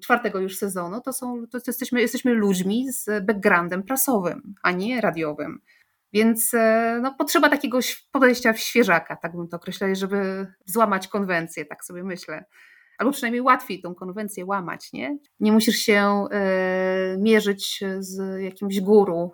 czwartego 0.02 0.38
już 0.38 0.56
sezonu, 0.56 1.00
to 1.00 1.12
są, 1.12 1.46
to 1.52 1.58
jesteśmy, 1.66 2.00
jesteśmy 2.00 2.34
ludźmi 2.34 2.92
z 2.92 3.24
backgroundem 3.24 3.82
prasowym, 3.82 4.54
a 4.62 4.72
nie 4.72 5.00
radiowym. 5.00 5.60
Więc 6.12 6.52
no, 7.02 7.14
potrzeba 7.18 7.48
takiego 7.48 7.78
podejścia 8.12 8.52
w 8.52 8.58
świeżaka, 8.58 9.16
tak 9.16 9.36
bym 9.36 9.48
to 9.48 9.56
określał, 9.56 9.94
żeby 9.94 10.46
złamać 10.66 11.08
konwencję, 11.08 11.64
tak 11.64 11.84
sobie 11.84 12.04
myślę. 12.04 12.44
Albo 12.98 13.12
przynajmniej 13.12 13.42
łatwiej 13.42 13.80
tą 13.80 13.94
konwencję 13.94 14.46
łamać, 14.46 14.92
nie? 14.92 15.18
Nie 15.40 15.52
musisz 15.52 15.76
się 15.76 16.24
mierzyć 17.18 17.84
z 17.98 18.42
jakimś 18.42 18.80
guru, 18.80 19.32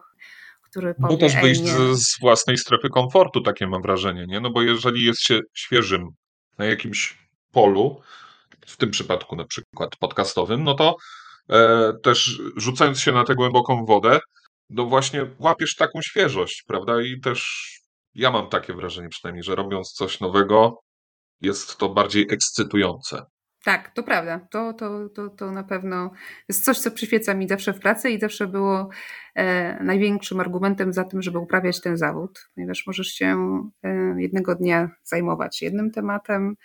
który 0.74 0.94
powie, 0.94 1.14
No 1.14 1.20
też 1.20 1.36
wyjść 1.36 1.64
z, 1.64 1.98
z, 1.98 2.20
własnej 2.20 2.58
strefy 2.58 2.88
komfortu, 2.88 3.40
takie 3.40 3.66
mam 3.66 3.82
wrażenie, 3.82 4.26
nie? 4.26 4.40
No 4.40 4.50
bo 4.50 4.62
jeżeli 4.62 5.04
jest 5.04 5.20
się 5.20 5.40
świeżym 5.54 6.08
na 6.58 6.64
jakimś 6.64 7.18
polu, 7.52 8.00
w 8.66 8.76
tym 8.76 8.90
przypadku 8.90 9.36
na 9.36 9.44
przykład 9.44 9.96
podcastowym, 9.96 10.64
no 10.64 10.74
to 10.74 10.96
e, 11.50 11.92
też 12.02 12.40
rzucając 12.56 13.00
się 13.00 13.12
na 13.12 13.24
tę 13.24 13.34
głęboką 13.34 13.84
wodę, 13.84 14.20
no 14.70 14.86
właśnie 14.86 15.26
łapiesz 15.38 15.76
taką 15.76 16.02
świeżość, 16.02 16.64
prawda? 16.66 17.02
I 17.02 17.20
też 17.20 17.70
ja 18.14 18.30
mam 18.30 18.48
takie 18.48 18.74
wrażenie 18.74 19.08
przynajmniej, 19.08 19.42
że 19.42 19.54
robiąc 19.54 19.92
coś 19.92 20.20
nowego, 20.20 20.78
jest 21.40 21.76
to 21.76 21.88
bardziej 21.88 22.26
ekscytujące. 22.30 23.22
Tak, 23.64 23.90
to 23.94 24.02
prawda. 24.02 24.46
To, 24.50 24.72
to, 24.72 25.08
to, 25.08 25.28
to 25.28 25.52
na 25.52 25.64
pewno 25.64 26.10
jest 26.48 26.64
coś, 26.64 26.78
co 26.78 26.90
przyświeca 26.90 27.34
mi 27.34 27.48
zawsze 27.48 27.72
w 27.72 27.80
pracy 27.80 28.10
i 28.10 28.20
zawsze 28.20 28.46
było 28.46 28.88
e, 29.34 29.84
największym 29.84 30.40
argumentem 30.40 30.92
za 30.92 31.04
tym, 31.04 31.22
żeby 31.22 31.38
uprawiać 31.38 31.80
ten 31.80 31.96
zawód, 31.96 32.48
ponieważ 32.54 32.86
możesz 32.86 33.06
się 33.06 33.60
e, 33.82 34.14
jednego 34.18 34.54
dnia 34.54 34.90
zajmować 35.04 35.62
jednym 35.62 35.90
tematem, 35.90 36.56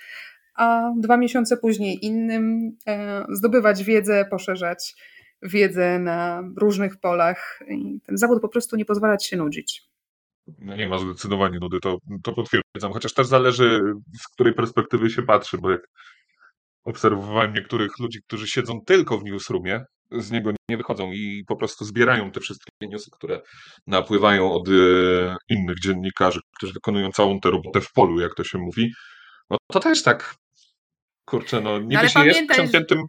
a 0.55 0.91
dwa 0.97 1.17
miesiące 1.17 1.57
później 1.57 2.05
innym, 2.05 2.77
e, 2.87 3.25
zdobywać 3.29 3.83
wiedzę, 3.83 4.25
poszerzać 4.29 4.95
wiedzę 5.43 5.99
na 5.99 6.43
różnych 6.57 6.99
polach. 6.99 7.59
I 7.69 8.01
ten 8.05 8.17
zawód 8.17 8.41
po 8.41 8.49
prostu 8.49 8.75
nie 8.75 8.85
pozwala 8.85 9.17
ci 9.17 9.29
się 9.29 9.37
nudzić. 9.37 9.89
No 10.59 10.75
nie 10.75 10.89
ma 10.89 10.99
zdecydowanie 10.99 11.59
nudy, 11.59 11.79
to, 11.79 11.97
to 12.23 12.33
potwierdzam. 12.33 12.93
Chociaż 12.93 13.13
też 13.13 13.27
zależy, 13.27 13.81
z 14.19 14.27
której 14.27 14.53
perspektywy 14.53 15.09
się 15.09 15.21
patrzy, 15.21 15.57
bo 15.57 15.71
jak 15.71 15.81
obserwowałem 16.89 17.53
niektórych 17.53 17.91
ludzi, 17.99 18.19
którzy 18.27 18.47
siedzą 18.47 18.81
tylko 18.85 19.17
w 19.17 19.23
newsroomie, 19.23 19.85
z 20.11 20.31
niego 20.31 20.51
nie 20.69 20.77
wychodzą 20.77 21.11
i 21.11 21.43
po 21.47 21.55
prostu 21.55 21.85
zbierają 21.85 22.31
te 22.31 22.39
wszystkie 22.39 22.71
newsy, 22.81 23.09
które 23.13 23.41
napływają 23.87 24.51
od 24.51 24.67
e, 24.67 24.71
innych 25.49 25.79
dziennikarzy, 25.79 26.39
którzy 26.57 26.73
wykonują 26.73 27.11
całą 27.11 27.39
tę 27.39 27.49
robotę 27.49 27.81
w 27.81 27.91
polu, 27.91 28.19
jak 28.19 28.35
to 28.35 28.43
się 28.43 28.57
mówi. 28.57 28.91
No 29.49 29.57
to 29.71 29.79
też 29.79 30.03
tak, 30.03 30.35
kurczę, 31.25 31.61
no 31.61 31.79
niby 31.79 32.03
no, 32.03 32.09
się 32.09 32.25
jest 32.25 32.49
przemkniętym... 32.49 32.99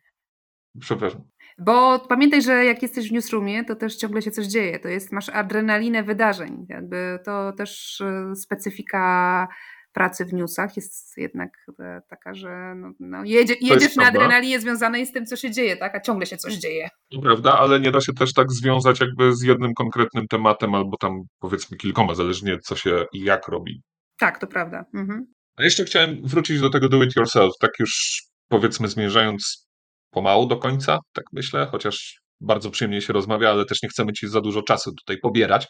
Przepraszam. 0.80 1.22
Bo 1.58 1.98
pamiętaj, 1.98 2.42
że 2.42 2.64
jak 2.64 2.82
jesteś 2.82 3.08
w 3.08 3.12
newsroomie, 3.12 3.64
to 3.64 3.76
też 3.76 3.96
ciągle 3.96 4.22
się 4.22 4.30
coś 4.30 4.46
dzieje. 4.46 4.78
To 4.78 4.88
jest, 4.88 5.12
masz 5.12 5.28
adrenalinę 5.28 6.02
wydarzeń. 6.02 6.66
Jakby 6.68 7.18
to 7.24 7.52
też 7.52 8.00
e, 8.00 8.36
specyfika 8.36 9.48
pracy 9.92 10.24
w 10.24 10.32
newsach 10.32 10.76
jest 10.76 11.16
jednak 11.16 11.50
e, 11.80 12.00
taka, 12.10 12.34
że 12.34 12.74
no, 12.76 12.92
no 13.00 13.24
jedzie, 13.24 13.54
jedziesz 13.60 13.96
na 13.96 14.06
adrenalinie 14.06 14.60
związanej 14.60 15.06
z 15.06 15.12
tym, 15.12 15.26
co 15.26 15.36
się 15.36 15.50
dzieje, 15.50 15.76
tak? 15.76 15.94
a 15.94 16.00
ciągle 16.00 16.26
się 16.26 16.36
coś 16.36 16.54
dzieje. 16.54 16.88
To 17.12 17.20
prawda, 17.20 17.58
ale 17.58 17.80
nie 17.80 17.90
da 17.90 18.00
się 18.00 18.12
też 18.12 18.32
tak 18.32 18.52
związać 18.52 19.00
jakby 19.00 19.36
z 19.36 19.42
jednym 19.42 19.74
konkretnym 19.74 20.26
tematem, 20.26 20.74
albo 20.74 20.96
tam 20.96 21.12
powiedzmy 21.38 21.76
kilkoma, 21.76 22.14
zależnie 22.14 22.58
co 22.58 22.76
się 22.76 23.04
i 23.12 23.20
jak 23.20 23.48
robi. 23.48 23.82
Tak, 24.18 24.38
to 24.38 24.46
prawda. 24.46 24.84
Mhm. 24.94 25.26
A 25.56 25.64
jeszcze 25.64 25.84
chciałem 25.84 26.22
wrócić 26.24 26.60
do 26.60 26.70
tego 26.70 26.88
do 26.88 27.02
it 27.02 27.16
yourself, 27.16 27.52
tak 27.60 27.70
już 27.80 28.22
powiedzmy 28.48 28.88
zmierzając 28.88 29.68
pomału 30.10 30.46
do 30.46 30.56
końca, 30.56 30.98
tak 31.12 31.24
myślę, 31.32 31.68
chociaż 31.70 32.20
bardzo 32.40 32.70
przyjemnie 32.70 33.02
się 33.02 33.12
rozmawia, 33.12 33.50
ale 33.50 33.64
też 33.64 33.82
nie 33.82 33.88
chcemy 33.88 34.12
ci 34.12 34.28
za 34.28 34.40
dużo 34.40 34.62
czasu 34.62 34.92
tutaj 34.94 35.18
pobierać, 35.18 35.66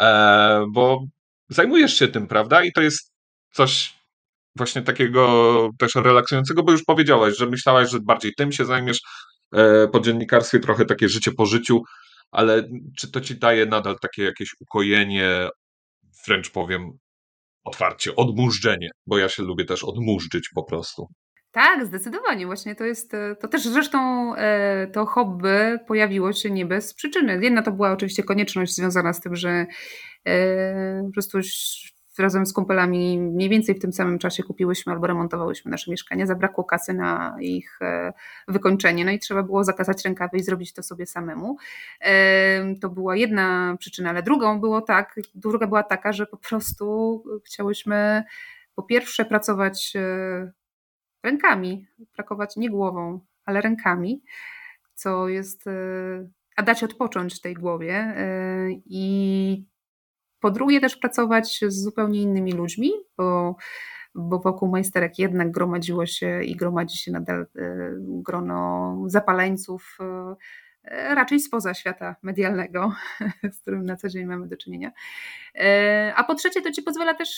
e, 0.00 0.64
bo 0.72 0.98
zajmujesz 1.48 1.98
się 1.98 2.08
tym, 2.08 2.26
prawda? 2.26 2.64
I 2.64 2.72
to 2.72 2.82
jest 2.82 3.17
coś 3.52 3.98
właśnie 4.56 4.82
takiego 4.82 5.70
też 5.78 5.94
relaksującego, 5.94 6.62
bo 6.62 6.72
już 6.72 6.84
powiedziałaś, 6.84 7.36
że 7.36 7.46
myślałaś, 7.46 7.90
że 7.90 8.00
bardziej 8.00 8.32
tym 8.36 8.52
się 8.52 8.64
zajmiesz 8.64 9.00
e, 9.52 9.88
po 9.88 10.00
dziennikarstwie, 10.00 10.60
trochę 10.60 10.84
takie 10.84 11.08
życie 11.08 11.32
po 11.32 11.46
życiu, 11.46 11.82
ale 12.30 12.68
czy 12.98 13.10
to 13.10 13.20
ci 13.20 13.38
daje 13.38 13.66
nadal 13.66 13.96
takie 14.02 14.24
jakieś 14.24 14.54
ukojenie, 14.60 15.48
wręcz 16.26 16.50
powiem 16.50 16.90
otwarcie, 17.64 18.16
odmurzczenie, 18.16 18.90
bo 19.06 19.18
ja 19.18 19.28
się 19.28 19.42
lubię 19.42 19.64
też 19.64 19.84
odmurzyć 19.84 20.48
po 20.54 20.64
prostu. 20.64 21.06
Tak, 21.52 21.86
zdecydowanie. 21.86 22.46
Właśnie 22.46 22.74
to 22.74 22.84
jest, 22.84 23.14
e, 23.14 23.36
to 23.40 23.48
też 23.48 23.62
zresztą 23.62 23.98
e, 24.36 24.86
to 24.86 25.06
hobby 25.06 25.78
pojawiło 25.86 26.32
się 26.32 26.50
nie 26.50 26.66
bez 26.66 26.94
przyczyny. 26.94 27.38
Jedna 27.42 27.62
to 27.62 27.72
była 27.72 27.92
oczywiście 27.92 28.22
konieczność 28.22 28.74
związana 28.74 29.12
z 29.12 29.20
tym, 29.20 29.36
że 29.36 29.66
po 31.06 31.12
prostu 31.14 31.38
razem 32.18 32.46
z 32.46 32.52
kumpelami 32.52 33.18
mniej 33.18 33.48
więcej 33.48 33.74
w 33.74 33.78
tym 33.78 33.92
samym 33.92 34.18
czasie 34.18 34.42
kupiłyśmy 34.42 34.92
albo 34.92 35.06
remontowałyśmy 35.06 35.70
nasze 35.70 35.90
mieszkania. 35.90 36.26
Zabrakło 36.26 36.64
kasy 36.64 36.94
na 36.94 37.36
ich 37.40 37.78
e, 37.82 38.12
wykończenie, 38.48 39.04
no 39.04 39.10
i 39.10 39.18
trzeba 39.18 39.42
było 39.42 39.64
zakazać 39.64 40.04
rękawy 40.04 40.36
i 40.36 40.42
zrobić 40.42 40.72
to 40.72 40.82
sobie 40.82 41.06
samemu. 41.06 41.56
E, 42.00 42.74
to 42.74 42.88
była 42.88 43.16
jedna 43.16 43.76
przyczyna, 43.78 44.10
ale 44.10 44.22
drugą 44.22 44.60
było 44.60 44.80
tak, 44.80 45.20
druga 45.34 45.66
była 45.66 45.82
taka, 45.82 46.12
że 46.12 46.26
po 46.26 46.36
prostu 46.36 47.24
chciałyśmy 47.46 48.24
po 48.74 48.82
pierwsze 48.82 49.24
pracować 49.24 49.92
e, 49.96 50.52
rękami, 51.22 51.86
pracować 52.12 52.56
nie 52.56 52.70
głową, 52.70 53.20
ale 53.44 53.60
rękami, 53.60 54.22
co 54.94 55.28
jest 55.28 55.64
a 56.56 56.62
dać 56.62 56.84
odpocząć 56.84 57.40
tej 57.40 57.54
głowie. 57.54 58.14
I 58.86 59.64
po 60.40 60.50
drugie 60.50 60.80
też 60.80 60.96
pracować 60.96 61.60
z 61.68 61.82
zupełnie 61.82 62.22
innymi 62.22 62.52
ludźmi, 62.52 62.92
bo, 63.16 63.56
bo 64.14 64.38
wokół 64.38 64.68
majsterek 64.68 65.18
jednak 65.18 65.50
gromadziło 65.50 66.06
się 66.06 66.42
i 66.42 66.56
gromadzi 66.56 66.98
się 66.98 67.12
nadal 67.12 67.40
e, 67.40 67.46
grono 67.98 68.96
zapaleńców 69.06 69.98
e, 70.00 70.34
raczej 70.90 71.40
spoza 71.40 71.74
świata 71.74 72.16
medialnego, 72.22 72.92
z 73.54 73.60
którym 73.60 73.84
na 73.84 73.96
co 73.96 74.08
dzień 74.08 74.26
mamy 74.26 74.48
do 74.48 74.56
czynienia. 74.56 74.92
E, 75.54 76.12
a 76.16 76.24
po 76.24 76.34
trzecie, 76.34 76.62
to 76.62 76.72
ci 76.72 76.82
pozwala 76.82 77.14
też 77.14 77.28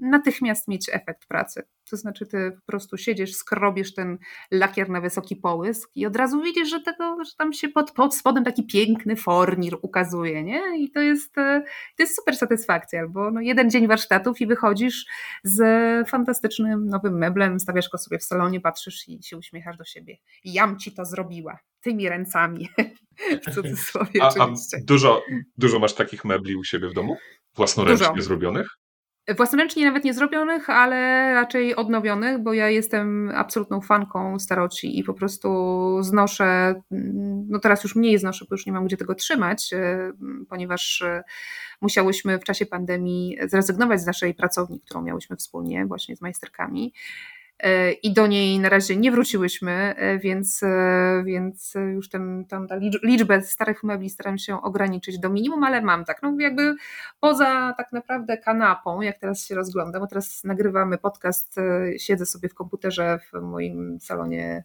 natychmiast 0.00 0.68
mieć 0.68 0.88
efekt 0.92 1.26
pracy. 1.26 1.62
To 1.90 1.96
znaczy, 1.96 2.26
ty 2.26 2.52
po 2.52 2.66
prostu 2.66 2.96
siedzisz, 2.96 3.34
skrobisz 3.34 3.94
ten 3.94 4.18
lakier 4.50 4.88
na 4.88 5.00
wysoki 5.00 5.36
połysk 5.36 5.90
i 5.94 6.06
od 6.06 6.16
razu 6.16 6.42
widzisz, 6.42 6.70
że, 6.70 6.80
tego, 6.80 7.24
że 7.24 7.30
tam 7.38 7.52
się 7.52 7.68
pod, 7.68 7.92
pod 7.92 8.14
spodem 8.14 8.44
taki 8.44 8.66
piękny 8.66 9.16
fornir 9.16 9.76
ukazuje, 9.82 10.42
nie? 10.42 10.78
I 10.78 10.90
to 10.90 11.00
jest, 11.00 11.38
e, 11.38 11.62
to 11.96 12.02
jest 12.02 12.16
super 12.16 12.36
satysfakcja. 12.36 13.00
Albo 13.00 13.30
no, 13.30 13.40
jeden 13.40 13.70
dzień 13.70 13.86
warsztatów 13.86 14.40
i 14.40 14.46
wychodzisz 14.46 15.06
z 15.44 16.08
fantastycznym 16.08 16.86
nowym 16.86 17.18
meblem, 17.18 17.60
stawiasz 17.60 17.88
go 17.88 17.98
sobie 17.98 18.18
w 18.18 18.24
salonie, 18.24 18.60
patrzysz 18.60 19.08
i 19.08 19.22
się 19.22 19.36
uśmiechasz 19.36 19.76
do 19.76 19.84
siebie. 19.84 20.16
Jam 20.44 20.78
ci 20.78 20.92
to 20.92 21.04
zrobiła, 21.04 21.58
tymi 21.80 22.08
ręcami. 22.08 22.68
w 23.46 23.54
cudzysłowie 23.54 24.22
a, 24.22 24.28
oczywiście. 24.28 24.76
A 24.76 24.80
dużo, 24.84 25.22
dużo 25.58 25.78
masz 25.78 25.94
takich 25.94 26.24
mebli 26.24 26.56
u 26.56 26.64
siebie 26.64 26.88
w 26.88 26.92
domu? 26.92 27.16
Własnoręcznie 27.56 28.08
Dużo. 28.08 28.22
zrobionych? 28.22 28.68
Własnoręcznie 29.36 29.86
nawet 29.86 30.04
nie 30.04 30.14
zrobionych, 30.14 30.70
ale 30.70 31.30
raczej 31.34 31.76
odnowionych, 31.76 32.42
bo 32.42 32.52
ja 32.52 32.70
jestem 32.70 33.32
absolutną 33.34 33.80
fanką 33.80 34.38
staroci 34.38 34.98
i 34.98 35.04
po 35.04 35.14
prostu 35.14 35.48
znoszę, 36.02 36.74
no 37.48 37.58
teraz 37.58 37.84
już 37.84 37.96
mniej 37.96 38.18
znoszę, 38.18 38.44
bo 38.50 38.54
już 38.54 38.66
nie 38.66 38.72
mam 38.72 38.86
gdzie 38.86 38.96
tego 38.96 39.14
trzymać, 39.14 39.72
e, 39.72 40.12
ponieważ 40.48 41.02
e, 41.02 41.22
musiałyśmy 41.80 42.38
w 42.38 42.44
czasie 42.44 42.66
pandemii 42.66 43.38
zrezygnować 43.46 44.00
z 44.00 44.06
naszej 44.06 44.34
pracowni, 44.34 44.80
którą 44.80 45.02
miałyśmy 45.02 45.36
wspólnie 45.36 45.86
właśnie 45.86 46.16
z 46.16 46.20
majsterkami 46.20 46.92
i 48.02 48.12
do 48.12 48.26
niej 48.26 48.58
na 48.58 48.68
razie 48.68 48.96
nie 48.96 49.10
wróciłyśmy, 49.10 49.72
e, 49.72 50.18
więc, 50.18 50.62
e, 50.62 51.22
więc 51.26 51.74
już 51.94 52.08
ten, 52.08 52.44
tam 52.44 52.68
ta 52.68 52.76
liczbę 53.02 53.42
starych 53.42 53.84
mebli 53.84 54.10
staram 54.10 54.38
się 54.38 54.62
ograniczyć 54.62 55.18
do 55.18 55.30
minimum, 55.30 55.64
ale 55.64 55.82
mam 55.82 56.04
tak, 56.04 56.22
no 56.22 56.36
jakby 56.38 56.74
poza 57.20 57.74
tak 57.76 57.92
naprawdę 57.92 58.36
kanapą, 58.36 59.00
jak 59.00 59.18
teraz 59.18 59.46
się 59.46 59.54
rozglądam, 59.54 60.02
bo 60.02 60.06
teraz 60.06 60.44
nagrywamy 60.44 60.98
podcast, 60.98 61.56
siedzę 61.98 62.26
sobie 62.26 62.48
w 62.48 62.54
komputerze 62.54 63.18
w 63.32 63.40
moim 63.40 64.00
salonie 64.00 64.64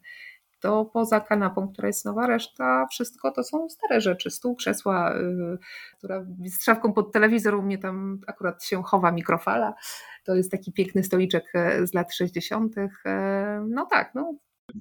to 0.63 0.85
poza 0.85 1.19
kanapą, 1.19 1.73
która 1.73 1.87
jest 1.87 2.05
nowa, 2.05 2.27
reszta 2.27 2.87
wszystko 2.91 3.31
to 3.31 3.43
są 3.43 3.69
stare 3.69 4.01
rzeczy. 4.01 4.31
Stół, 4.31 4.55
krzesła, 4.55 5.13
yy, 5.15 5.57
która 5.97 6.25
z 6.45 6.63
szafką 6.63 6.93
pod 6.93 7.11
telewizor 7.11 7.55
u 7.55 7.61
mnie 7.61 7.77
tam 7.77 8.19
akurat 8.27 8.63
się 8.63 8.83
chowa 8.83 9.11
mikrofala. 9.11 9.73
To 10.23 10.35
jest 10.35 10.51
taki 10.51 10.73
piękny 10.73 11.03
stoliczek 11.03 11.43
e, 11.53 11.87
z 11.87 11.93
lat 11.93 12.13
60. 12.13 12.75
E, 12.77 13.65
no 13.69 13.87
tak, 13.91 14.15
no. 14.15 14.33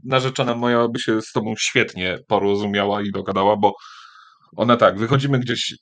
Narzeczona 0.05 0.55
moja 0.55 0.89
by 0.89 0.99
się 0.99 1.23
z 1.23 1.33
tobą 1.33 1.55
świetnie 1.59 2.19
porozumiała 2.29 3.03
i 3.03 3.11
dogadała, 3.11 3.57
bo 3.57 3.73
ona 4.57 4.77
tak, 4.77 4.99
wychodzimy 4.99 5.39
gdzieś 5.39 5.77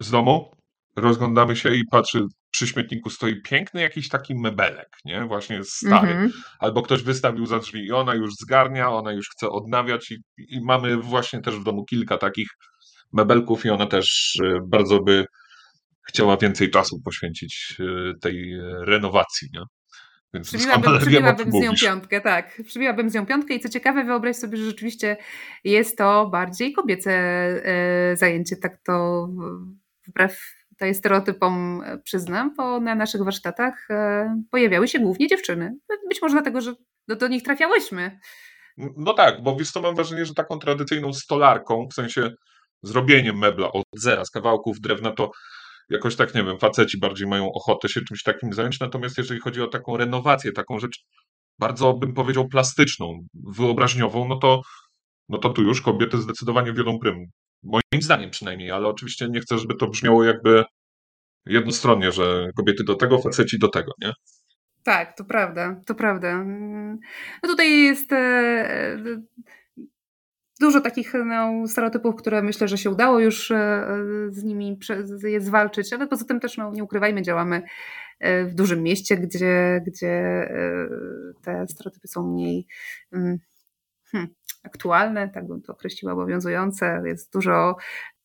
z 0.00 0.10
domu, 0.10 0.50
rozglądamy 0.96 1.56
się 1.56 1.74
i 1.74 1.84
patrzy, 1.90 2.26
przy 2.54 2.66
śmietniku 2.66 3.10
stoi 3.10 3.42
piękny 3.42 3.80
jakiś 3.80 4.08
taki 4.08 4.34
mebelek, 4.34 4.88
nie? 5.04 5.24
Właśnie 5.24 5.64
stary. 5.64 6.12
Mm 6.12 6.28
-hmm. 6.28 6.32
Albo 6.58 6.82
ktoś 6.82 7.02
wystawił 7.02 7.46
za 7.46 7.58
drzwi 7.58 7.86
i 7.86 7.92
ona 7.92 8.14
już 8.14 8.34
zgarnia, 8.34 8.90
ona 8.90 9.12
już 9.12 9.30
chce 9.30 9.48
odnawiać 9.48 10.10
i, 10.10 10.22
i 10.38 10.60
mamy 10.60 10.96
właśnie 10.96 11.40
też 11.40 11.54
w 11.54 11.64
domu 11.64 11.84
kilka 11.84 12.18
takich 12.18 12.48
mebelków 13.12 13.64
i 13.64 13.70
ona 13.70 13.86
też 13.86 14.38
e, 14.44 14.58
bardzo 14.66 15.00
by 15.00 15.24
chciała 16.08 16.36
więcej 16.36 16.70
czasu 16.70 17.00
poświęcić 17.04 17.76
e, 17.80 17.84
tej 18.20 18.58
renowacji, 18.80 19.48
nie? 19.52 19.62
Więc 20.34 20.48
przybiłabym, 20.48 20.98
przybiłabym 20.98 21.50
z 21.50 21.54
nią 21.54 21.74
piątkę, 21.82 22.20
tak. 22.20 22.62
Przybiłabym 22.66 23.10
z 23.10 23.14
nią 23.14 23.26
piątkę 23.26 23.54
i 23.54 23.60
co 23.60 23.68
ciekawe, 23.68 24.04
wyobraź 24.04 24.36
sobie, 24.36 24.56
że 24.56 24.64
rzeczywiście 24.64 25.16
jest 25.64 25.98
to 25.98 26.28
bardziej 26.32 26.72
kobiece 26.72 27.12
e, 27.12 28.16
zajęcie, 28.16 28.56
tak 28.56 28.78
to 28.86 29.28
wbrew 30.08 30.63
tutaj 30.74 30.94
stereotypom 30.94 31.82
przyznam, 32.04 32.54
bo 32.56 32.80
na 32.80 32.94
naszych 32.94 33.24
warsztatach 33.24 33.90
e, 33.90 34.42
pojawiały 34.50 34.88
się 34.88 34.98
głównie 34.98 35.28
dziewczyny. 35.28 35.76
Być 36.08 36.22
może 36.22 36.32
dlatego, 36.32 36.60
że 36.60 36.74
do, 37.08 37.16
do 37.16 37.28
nich 37.28 37.42
trafiałyśmy. 37.42 38.18
No 38.76 39.14
tak, 39.14 39.42
bo 39.42 39.56
wiesz 39.56 39.70
co, 39.70 39.80
mam 39.80 39.94
wrażenie, 39.94 40.26
że 40.26 40.34
taką 40.34 40.58
tradycyjną 40.58 41.12
stolarką, 41.12 41.88
w 41.90 41.94
sensie 41.94 42.30
zrobieniem 42.82 43.38
mebla 43.38 43.72
od 43.72 43.84
zera, 43.96 44.24
z 44.24 44.30
kawałków 44.30 44.80
drewna, 44.80 45.10
to 45.10 45.30
jakoś 45.90 46.16
tak, 46.16 46.34
nie 46.34 46.44
wiem, 46.44 46.58
faceci 46.58 46.98
bardziej 46.98 47.28
mają 47.28 47.52
ochotę 47.52 47.88
się 47.88 48.00
czymś 48.00 48.22
takim 48.22 48.52
zająć, 48.52 48.80
natomiast 48.80 49.18
jeżeli 49.18 49.40
chodzi 49.40 49.62
o 49.62 49.66
taką 49.66 49.96
renowację, 49.96 50.52
taką 50.52 50.78
rzecz 50.78 51.04
bardzo, 51.58 51.92
bym 51.94 52.14
powiedział, 52.14 52.48
plastyczną, 52.48 53.26
wyobraźniową, 53.34 54.28
no 54.28 54.36
to, 54.36 54.60
no 55.28 55.38
to 55.38 55.50
tu 55.50 55.62
już 55.62 55.82
kobiety 55.82 56.22
zdecydowanie 56.22 56.72
wiodą 56.72 56.98
prym. 56.98 57.24
Moim 57.64 58.02
zdaniem 58.02 58.30
przynajmniej, 58.30 58.70
ale 58.70 58.88
oczywiście 58.88 59.28
nie 59.28 59.40
chcę, 59.40 59.58
żeby 59.58 59.74
to 59.74 59.86
brzmiało 59.86 60.24
jakby 60.24 60.64
jednostronnie, 61.46 62.12
że 62.12 62.50
kobiety 62.56 62.84
do 62.84 62.94
tego, 62.94 63.18
faceci 63.18 63.58
do 63.58 63.68
tego, 63.68 63.92
nie? 64.02 64.12
Tak, 64.82 65.16
to 65.16 65.24
prawda, 65.24 65.80
to 65.86 65.94
prawda. 65.94 66.44
No 67.42 67.48
tutaj 67.48 67.82
jest 67.82 68.12
e, 68.12 68.98
dużo 70.60 70.80
takich 70.80 71.12
no, 71.14 71.68
stereotypów, 71.68 72.16
które 72.16 72.42
myślę, 72.42 72.68
że 72.68 72.78
się 72.78 72.90
udało 72.90 73.20
już 73.20 73.50
e, 73.50 73.86
z 74.30 74.44
nimi 74.44 74.78
je 75.24 75.40
zwalczyć, 75.40 75.92
ale 75.92 76.06
poza 76.06 76.24
tym 76.24 76.40
też, 76.40 76.56
no, 76.56 76.72
nie 76.72 76.84
ukrywajmy, 76.84 77.22
działamy 77.22 77.62
e, 78.20 78.44
w 78.44 78.54
dużym 78.54 78.82
mieście, 78.82 79.16
gdzie, 79.16 79.82
gdzie 79.86 80.48
te 81.42 81.66
stereotypy 81.68 82.08
są 82.08 82.32
mniej 82.32 82.66
mm, 83.12 83.38
hmm, 84.04 84.34
aktualne, 84.64 85.28
tak 85.28 85.46
bym 85.46 85.62
to 85.62 85.72
określiła, 85.72 86.12
obowiązujące. 86.12 87.02
Jest 87.04 87.32
dużo 87.32 87.76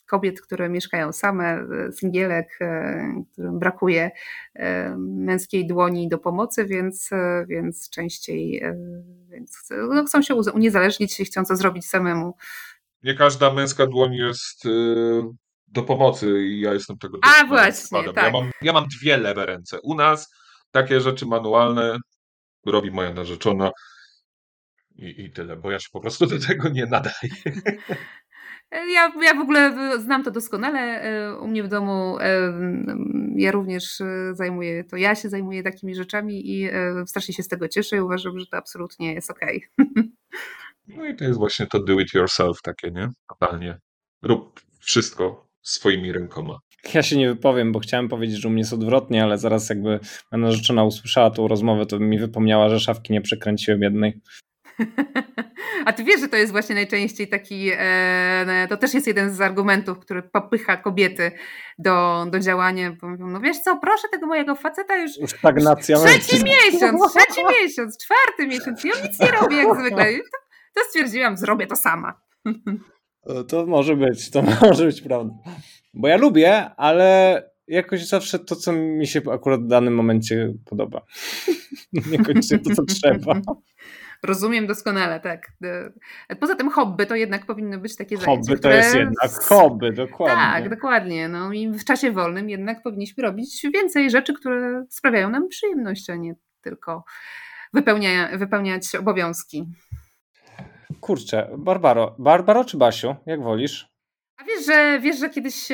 kobiet, 0.09 0.41
które 0.41 0.69
mieszkają 0.69 1.11
same, 1.11 1.67
singielek, 1.93 2.57
e, 2.61 3.23
którym 3.31 3.59
brakuje 3.59 4.11
e, 4.55 4.95
męskiej 4.97 5.67
dłoni 5.67 6.09
do 6.09 6.17
pomocy, 6.17 6.65
więc, 6.65 7.11
e, 7.11 7.45
więc 7.47 7.89
częściej 7.89 8.63
więc, 9.29 9.69
no, 9.89 10.03
chcą 10.05 10.21
się 10.21 10.35
uniezależnić 10.35 11.19
i 11.19 11.25
chcą 11.25 11.45
to 11.45 11.55
zrobić 11.55 11.85
samemu. 11.85 12.33
Nie 13.03 13.13
każda 13.13 13.53
męska 13.53 13.87
dłoń 13.87 14.13
jest 14.13 14.63
do 15.67 15.83
pomocy 15.83 16.41
i 16.41 16.61
ja 16.61 16.73
jestem 16.73 16.97
tego 16.97 17.17
A 17.21 17.45
właśnie, 17.45 18.03
tak. 18.13 18.25
ja, 18.25 18.31
mam, 18.31 18.51
ja 18.61 18.73
mam 18.73 18.85
dwie 18.99 19.17
lewe 19.17 19.45
ręce. 19.45 19.81
U 19.81 19.95
nas 19.95 20.33
takie 20.71 21.01
rzeczy 21.01 21.25
manualne 21.25 21.97
robi 22.65 22.91
moja 22.91 23.13
narzeczona 23.13 23.71
i, 25.01 25.25
i 25.25 25.31
tyle, 25.31 25.55
bo 25.55 25.71
ja 25.71 25.79
się 25.79 25.89
po 25.91 25.99
prostu 25.99 26.25
do 26.25 26.39
tego 26.39 26.69
nie 26.69 26.85
nadaję. 26.85 27.29
Ja, 28.71 29.11
ja 29.21 29.33
w 29.35 29.39
ogóle 29.41 29.73
znam 29.99 30.23
to 30.23 30.31
doskonale. 30.31 30.79
E, 30.79 31.37
u 31.37 31.47
mnie 31.47 31.63
w 31.63 31.67
domu 31.67 32.17
e, 32.19 32.53
ja 33.35 33.51
również 33.51 34.01
e, 34.01 34.35
zajmuję 34.35 34.83
to. 34.83 34.97
Ja 34.97 35.15
się 35.15 35.29
zajmuję 35.29 35.63
takimi 35.63 35.95
rzeczami 35.95 36.51
i 36.51 36.69
strasznie 37.05 37.33
się 37.33 37.43
z 37.43 37.47
tego 37.47 37.67
cieszę 37.67 37.97
i 37.97 37.99
uważam, 37.99 38.39
że 38.39 38.45
to 38.45 38.57
absolutnie 38.57 39.13
jest 39.13 39.31
ok. 39.31 39.39
No 40.87 41.05
i 41.05 41.15
to 41.15 41.23
jest 41.23 41.39
właśnie 41.39 41.67
to 41.67 41.83
do 41.83 41.99
it 41.99 42.13
yourself 42.13 42.61
takie, 42.61 42.91
nie? 42.91 43.09
Totalnie. 43.27 43.79
Rób 44.21 44.61
wszystko 44.79 45.47
swoimi 45.61 46.11
rękoma. 46.11 46.59
Ja 46.93 47.03
się 47.03 47.17
nie 47.17 47.29
wypowiem, 47.29 47.71
bo 47.71 47.79
chciałem 47.79 48.09
powiedzieć, 48.09 48.41
że 48.41 48.47
u 48.47 48.51
mnie 48.51 48.61
jest 48.61 48.73
odwrotnie, 48.73 49.23
ale 49.23 49.37
zaraz 49.37 49.69
jakby 49.69 49.99
narzeczona 50.31 50.83
usłyszała 50.83 51.31
tą 51.31 51.47
rozmowę, 51.47 51.85
to 51.85 51.99
mi 51.99 52.19
wypomniała, 52.19 52.69
że 52.69 52.79
szafki 52.79 53.13
nie 53.13 53.21
przekręciłem 53.21 53.81
jednej. 53.81 54.21
A 55.85 55.93
ty 55.93 56.03
wiesz, 56.03 56.21
że 56.21 56.27
to 56.27 56.37
jest 56.37 56.51
właśnie 56.51 56.75
najczęściej 56.75 57.27
taki, 57.27 57.69
e, 57.73 58.67
to 58.69 58.77
też 58.77 58.93
jest 58.93 59.07
jeden 59.07 59.33
z 59.33 59.41
argumentów, 59.41 59.99
który 59.99 60.23
popycha 60.23 60.77
kobiety 60.77 61.31
do, 61.77 62.25
do 62.31 62.39
działania, 62.39 62.91
bo 63.01 63.09
mówią, 63.09 63.27
no 63.27 63.39
wiesz 63.39 63.59
co, 63.59 63.77
proszę 63.77 64.07
tego 64.11 64.27
mojego 64.27 64.55
faceta 64.55 64.97
już 64.97 65.11
Stagnacja 65.27 65.97
trzeci 65.97 66.43
miesiąc, 66.43 67.01
trzeci 67.13 67.41
miesiąc, 67.61 67.97
czwarty 67.97 68.47
miesiąc 68.47 68.85
i 68.85 68.93
on 68.93 69.01
nic 69.03 69.19
nie 69.19 69.31
robi 69.31 69.57
jak 69.57 69.79
zwykle. 69.79 70.05
To, 70.05 70.37
to 70.73 70.81
stwierdziłam, 70.89 71.37
zrobię 71.37 71.67
to 71.67 71.75
sama. 71.75 72.13
To 73.47 73.65
może 73.65 73.95
być, 73.95 74.31
to 74.31 74.41
może 74.61 74.85
być 74.85 75.01
prawda. 75.01 75.33
Bo 75.93 76.07
ja 76.07 76.17
lubię, 76.17 76.75
ale 76.77 77.43
jakoś 77.67 78.07
zawsze 78.07 78.39
to, 78.39 78.55
co 78.55 78.73
mi 78.73 79.07
się 79.07 79.21
akurat 79.31 79.63
w 79.63 79.67
danym 79.67 79.95
momencie 79.95 80.53
podoba. 80.65 81.05
Niekoniecznie 82.11 82.59
to, 82.59 82.75
co 82.75 82.83
trzeba. 82.85 83.41
Rozumiem 84.23 84.67
doskonale, 84.67 85.19
tak. 85.19 85.47
Poza 86.39 86.55
tym 86.55 86.69
hobby 86.69 87.05
to 87.05 87.15
jednak 87.15 87.45
powinno 87.45 87.77
być 87.77 87.95
takie 87.95 88.15
hobby 88.15 88.25
zajęcie. 88.25 88.49
Hobby 88.49 88.61
to 88.61 88.69
jest 88.69 88.95
jednak 88.95 89.31
hobby, 89.31 89.93
dokładnie. 89.93 90.35
Tak, 90.35 90.69
dokładnie. 90.69 91.29
No 91.29 91.53
i 91.53 91.69
w 91.69 91.83
czasie 91.83 92.11
wolnym 92.11 92.49
jednak 92.49 92.83
powinniśmy 92.83 93.23
robić 93.23 93.67
więcej 93.73 94.09
rzeczy, 94.09 94.33
które 94.33 94.85
sprawiają 94.89 95.29
nam 95.29 95.47
przyjemność, 95.47 96.09
a 96.09 96.15
nie 96.15 96.35
tylko 96.61 97.03
wypełnia, 97.73 98.37
wypełniać 98.37 98.95
obowiązki. 98.95 99.65
Kurczę, 101.01 101.49
Barbaro. 101.57 102.15
Barbaro 102.19 102.65
czy 102.65 102.77
Basiu? 102.77 103.15
Jak 103.25 103.43
wolisz? 103.43 103.89
A 104.39 104.43
wiesz, 104.43 104.65
że 104.65 104.99
wiesz, 104.99 105.19
że 105.19 105.29
kiedyś 105.29 105.69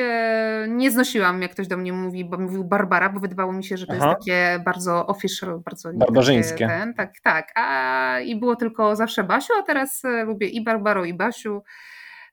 nie 0.68 0.92
znosiłam, 0.92 1.42
jak 1.42 1.52
ktoś 1.52 1.68
do 1.68 1.78
mnie 1.78 1.94
mówi, 1.94 2.26
bo 2.26 2.38
mówił 2.38 2.64
Barbara, 2.64 3.10
bo 3.10 3.20
wydawało 3.20 3.54
mi 3.54 3.64
się, 3.64 3.78
że 3.78 3.88
to 3.88 3.94
Aha. 3.94 4.06
jest 4.08 4.20
takie 4.20 4.64
bardzo 4.66 5.08
official, 5.08 5.60
bardzo 5.66 5.94
barbarzyńskie. 5.94 6.68
Ten, 6.68 6.94
tak, 6.94 7.14
tak. 7.24 7.52
A, 7.56 8.20
I 8.20 8.36
było 8.36 8.56
tylko 8.56 8.96
zawsze 8.96 9.24
Basiu, 9.24 9.54
a 9.60 9.64
teraz 9.64 10.06
e, 10.06 10.24
lubię 10.24 10.48
i 10.48 10.64
Barbaro, 10.64 11.06
i 11.06 11.14
Basiu, 11.14 11.64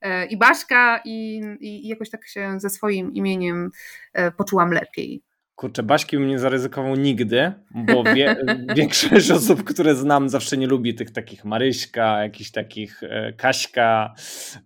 e, 0.00 0.26
i 0.26 0.36
Baśka, 0.36 1.00
i, 1.04 1.42
i 1.60 1.88
jakoś 1.88 2.10
tak 2.10 2.26
się 2.26 2.60
ze 2.60 2.70
swoim 2.70 3.14
imieniem 3.14 3.70
e, 4.12 4.30
poczułam 4.30 4.72
lepiej. 4.72 5.22
Kurczę, 5.54 5.82
Baśki 5.82 6.16
bym 6.16 6.28
nie 6.28 6.38
zaryzykował 6.38 6.96
nigdy, 6.96 7.52
bo 7.70 8.04
wie, 8.04 8.36
większość 8.76 9.30
osób, 9.30 9.64
które 9.64 9.94
znam, 9.94 10.28
zawsze 10.28 10.56
nie 10.56 10.66
lubi 10.66 10.94
tych 10.94 11.10
takich 11.10 11.44
Maryśka, 11.44 12.22
jakichś 12.22 12.50
takich 12.50 13.02
e, 13.02 13.32
Kaśka. 13.32 14.14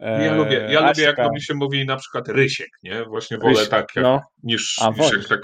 E, 0.00 0.24
ja 0.24 0.34
lubię, 0.34 0.68
ja 0.70 0.88
lubię 0.88 1.02
jak 1.02 1.16
to 1.16 1.30
mi 1.32 1.42
się 1.42 1.54
mówi 1.54 1.86
na 1.86 1.96
przykład 1.96 2.28
Rysiek, 2.28 2.70
nie? 2.82 3.04
Właśnie 3.04 3.38
wolę 3.38 3.54
Rysiek, 3.54 3.68
tak, 3.68 3.86
jak, 3.96 4.02
no. 4.02 4.20
niż, 4.42 4.76
A, 4.82 4.90
niż 4.90 5.12
jak, 5.12 5.28
tak, 5.28 5.40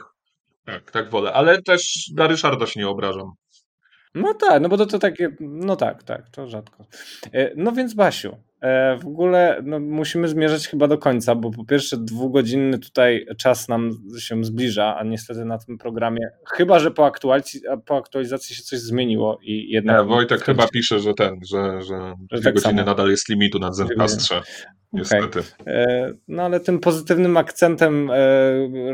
tak, 0.65 0.91
tak 0.91 1.11
wolę, 1.11 1.33
ale 1.33 1.63
też 1.63 2.11
na 2.17 2.27
Ryszarda 2.27 2.67
się 2.67 2.81
nie 2.81 2.89
obrażam. 2.89 3.33
No 4.15 4.35
tak, 4.35 4.63
no 4.63 4.69
bo 4.69 4.77
to, 4.77 4.87
to 4.87 4.99
takie, 4.99 5.37
no 5.41 5.77
tak, 5.77 6.03
tak, 6.03 6.29
to 6.29 6.47
rzadko. 6.47 6.87
E, 7.33 7.51
no 7.57 7.73
więc 7.73 7.95
Basiu, 7.95 8.37
w 9.01 9.07
ogóle 9.07 9.61
no, 9.65 9.81
musimy 9.81 10.29
zmierzać 10.29 10.69
chyba 10.69 10.89
do 10.89 10.99
końca, 10.99 11.35
bo 11.35 11.51
po 11.51 11.65
pierwsze 11.65 11.97
dwugodzinny 11.97 12.79
tutaj 12.79 13.27
czas 13.39 13.69
nam 13.69 13.91
się 14.19 14.45
zbliża, 14.45 14.97
a 14.97 15.05
niestety 15.05 15.45
na 15.45 15.59
tym 15.59 15.79
programie, 15.79 16.31
chyba 16.47 16.79
że 16.79 16.91
po 16.91 17.07
aktualizacji, 17.07 17.61
po 17.87 17.97
aktualizacji 17.97 18.57
się 18.57 18.63
coś 18.63 18.79
zmieniło 18.79 19.39
i 19.43 19.71
jednak... 19.71 19.99
Nie, 19.99 20.05
Wojtek 20.05 20.45
chyba 20.45 20.69
pisze, 20.69 21.01
że 21.01 21.15
ten, 21.15 21.41
że, 21.51 21.83
że, 21.83 22.15
że 22.31 22.39
dwie 22.39 22.43
tak 22.43 22.55
godziny 22.55 22.75
samo. 22.75 22.85
nadal 22.85 23.11
jest 23.11 23.29
limitu 23.29 23.59
na 23.59 23.73
Zencastrze. 23.73 24.43
Niestety. 24.93 25.39
Okay. 25.61 26.19
No 26.29 26.43
ale 26.43 26.61
tym 26.61 26.81
pozytywnym 26.81 27.37
akcentem 27.37 28.11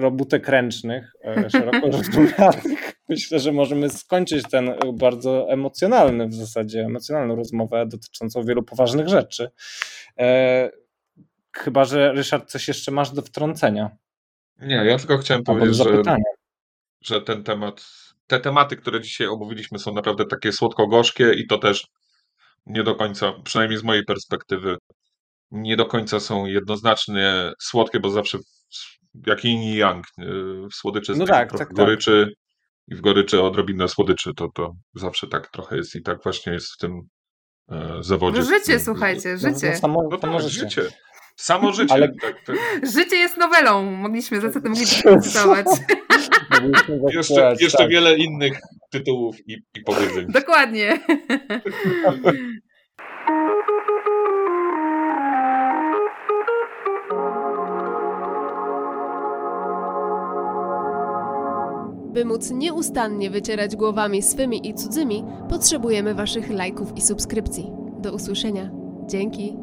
robótek 0.00 0.48
ręcznych, 0.48 1.12
szeroko 1.52 1.86
rozumianych, 1.86 2.94
myślę, 3.08 3.40
że 3.40 3.52
możemy 3.52 3.90
skończyć 3.90 4.44
ten 4.50 4.74
bardzo 4.94 5.46
emocjonalny 5.50 6.28
w 6.28 6.34
zasadzie, 6.34 6.80
emocjonalną 6.80 7.36
rozmowę 7.36 7.86
dotyczącą 7.86 8.44
wielu 8.44 8.62
poważnych 8.62 9.08
rzeczy. 9.08 9.50
E, 10.18 10.70
chyba, 11.52 11.84
że 11.84 12.12
Ryszard, 12.12 12.50
coś 12.50 12.68
jeszcze 12.68 12.90
masz 12.90 13.10
do 13.10 13.22
wtrącenia. 13.22 13.90
Nie, 14.60 14.76
ja 14.76 14.98
tylko 14.98 15.18
chciałem 15.18 15.42
Albo 15.46 15.60
powiedzieć, 15.60 15.76
że, 15.76 16.16
że 17.00 17.22
ten 17.22 17.44
temat, 17.44 17.86
te 18.26 18.40
tematy, 18.40 18.76
które 18.76 19.00
dzisiaj 19.00 19.26
omówiliśmy, 19.26 19.78
są 19.78 19.94
naprawdę 19.94 20.24
takie 20.24 20.52
słodko-gorzkie 20.52 21.32
i 21.32 21.46
to 21.46 21.58
też 21.58 21.86
nie 22.66 22.82
do 22.82 22.94
końca, 22.94 23.32
przynajmniej 23.44 23.78
z 23.78 23.84
mojej 23.84 24.04
perspektywy, 24.04 24.76
nie 25.50 25.76
do 25.76 25.86
końca 25.86 26.20
są 26.20 26.46
jednoznacznie 26.46 27.52
słodkie, 27.60 28.00
bo 28.00 28.10
zawsze 28.10 28.38
jak 29.26 29.44
yin 29.44 29.62
i 29.62 29.74
yang, 29.76 30.06
w 30.72 30.74
słodyczy 30.74 31.14
no 31.16 31.26
tak, 31.26 31.58
tak, 31.58 31.72
goryczy 31.72 32.26
tak. 32.28 32.34
i 32.88 32.94
w 32.94 33.00
goryczy 33.00 33.42
odrobinę 33.42 33.88
słodyczy, 33.88 34.34
to, 34.36 34.48
to 34.54 34.72
zawsze 34.94 35.26
tak 35.26 35.50
trochę 35.50 35.76
jest 35.76 35.94
i 35.94 36.02
tak 36.02 36.22
właśnie 36.22 36.52
jest 36.52 36.72
w 36.72 36.76
tym 36.76 37.00
e, 37.70 37.96
zawodzie. 38.00 38.38
No 38.38 38.44
życie, 38.44 38.80
słuchajcie, 38.80 39.32
no, 39.32 39.38
życie. 39.38 39.70
No, 39.70 39.78
samo, 39.78 40.08
no 40.10 40.18
tak, 40.18 40.40
życie. 40.40 40.60
życie. 40.60 40.82
Samo 41.36 41.72
życie. 41.72 41.94
Ale... 41.94 42.08
Tak, 42.08 42.44
tak. 42.46 42.56
Życie 42.94 43.16
jest 43.16 43.36
nowelą. 43.36 43.82
Mogliśmy 43.82 44.40
za 44.40 44.50
co 44.50 44.60
to 44.60 44.68
mogliśmy 44.74 45.20
cytować. 45.20 45.66
jeszcze, 47.12 47.54
jeszcze 47.60 47.78
tak. 47.78 47.90
wiele 47.90 48.16
innych 48.16 48.58
tytułów 48.90 49.36
i, 49.48 49.56
i 49.74 49.80
powiedzeń. 49.80 50.26
Dokładnie. 50.28 51.00
By 62.18 62.24
móc 62.24 62.50
nieustannie 62.50 63.30
wycierać 63.30 63.76
głowami 63.76 64.22
swymi 64.22 64.68
i 64.68 64.74
cudzymi, 64.74 65.24
potrzebujemy 65.48 66.14
Waszych 66.14 66.50
lajków 66.50 66.96
i 66.96 67.00
subskrypcji. 67.00 67.72
Do 67.98 68.12
usłyszenia. 68.12 68.70
Dzięki. 69.06 69.56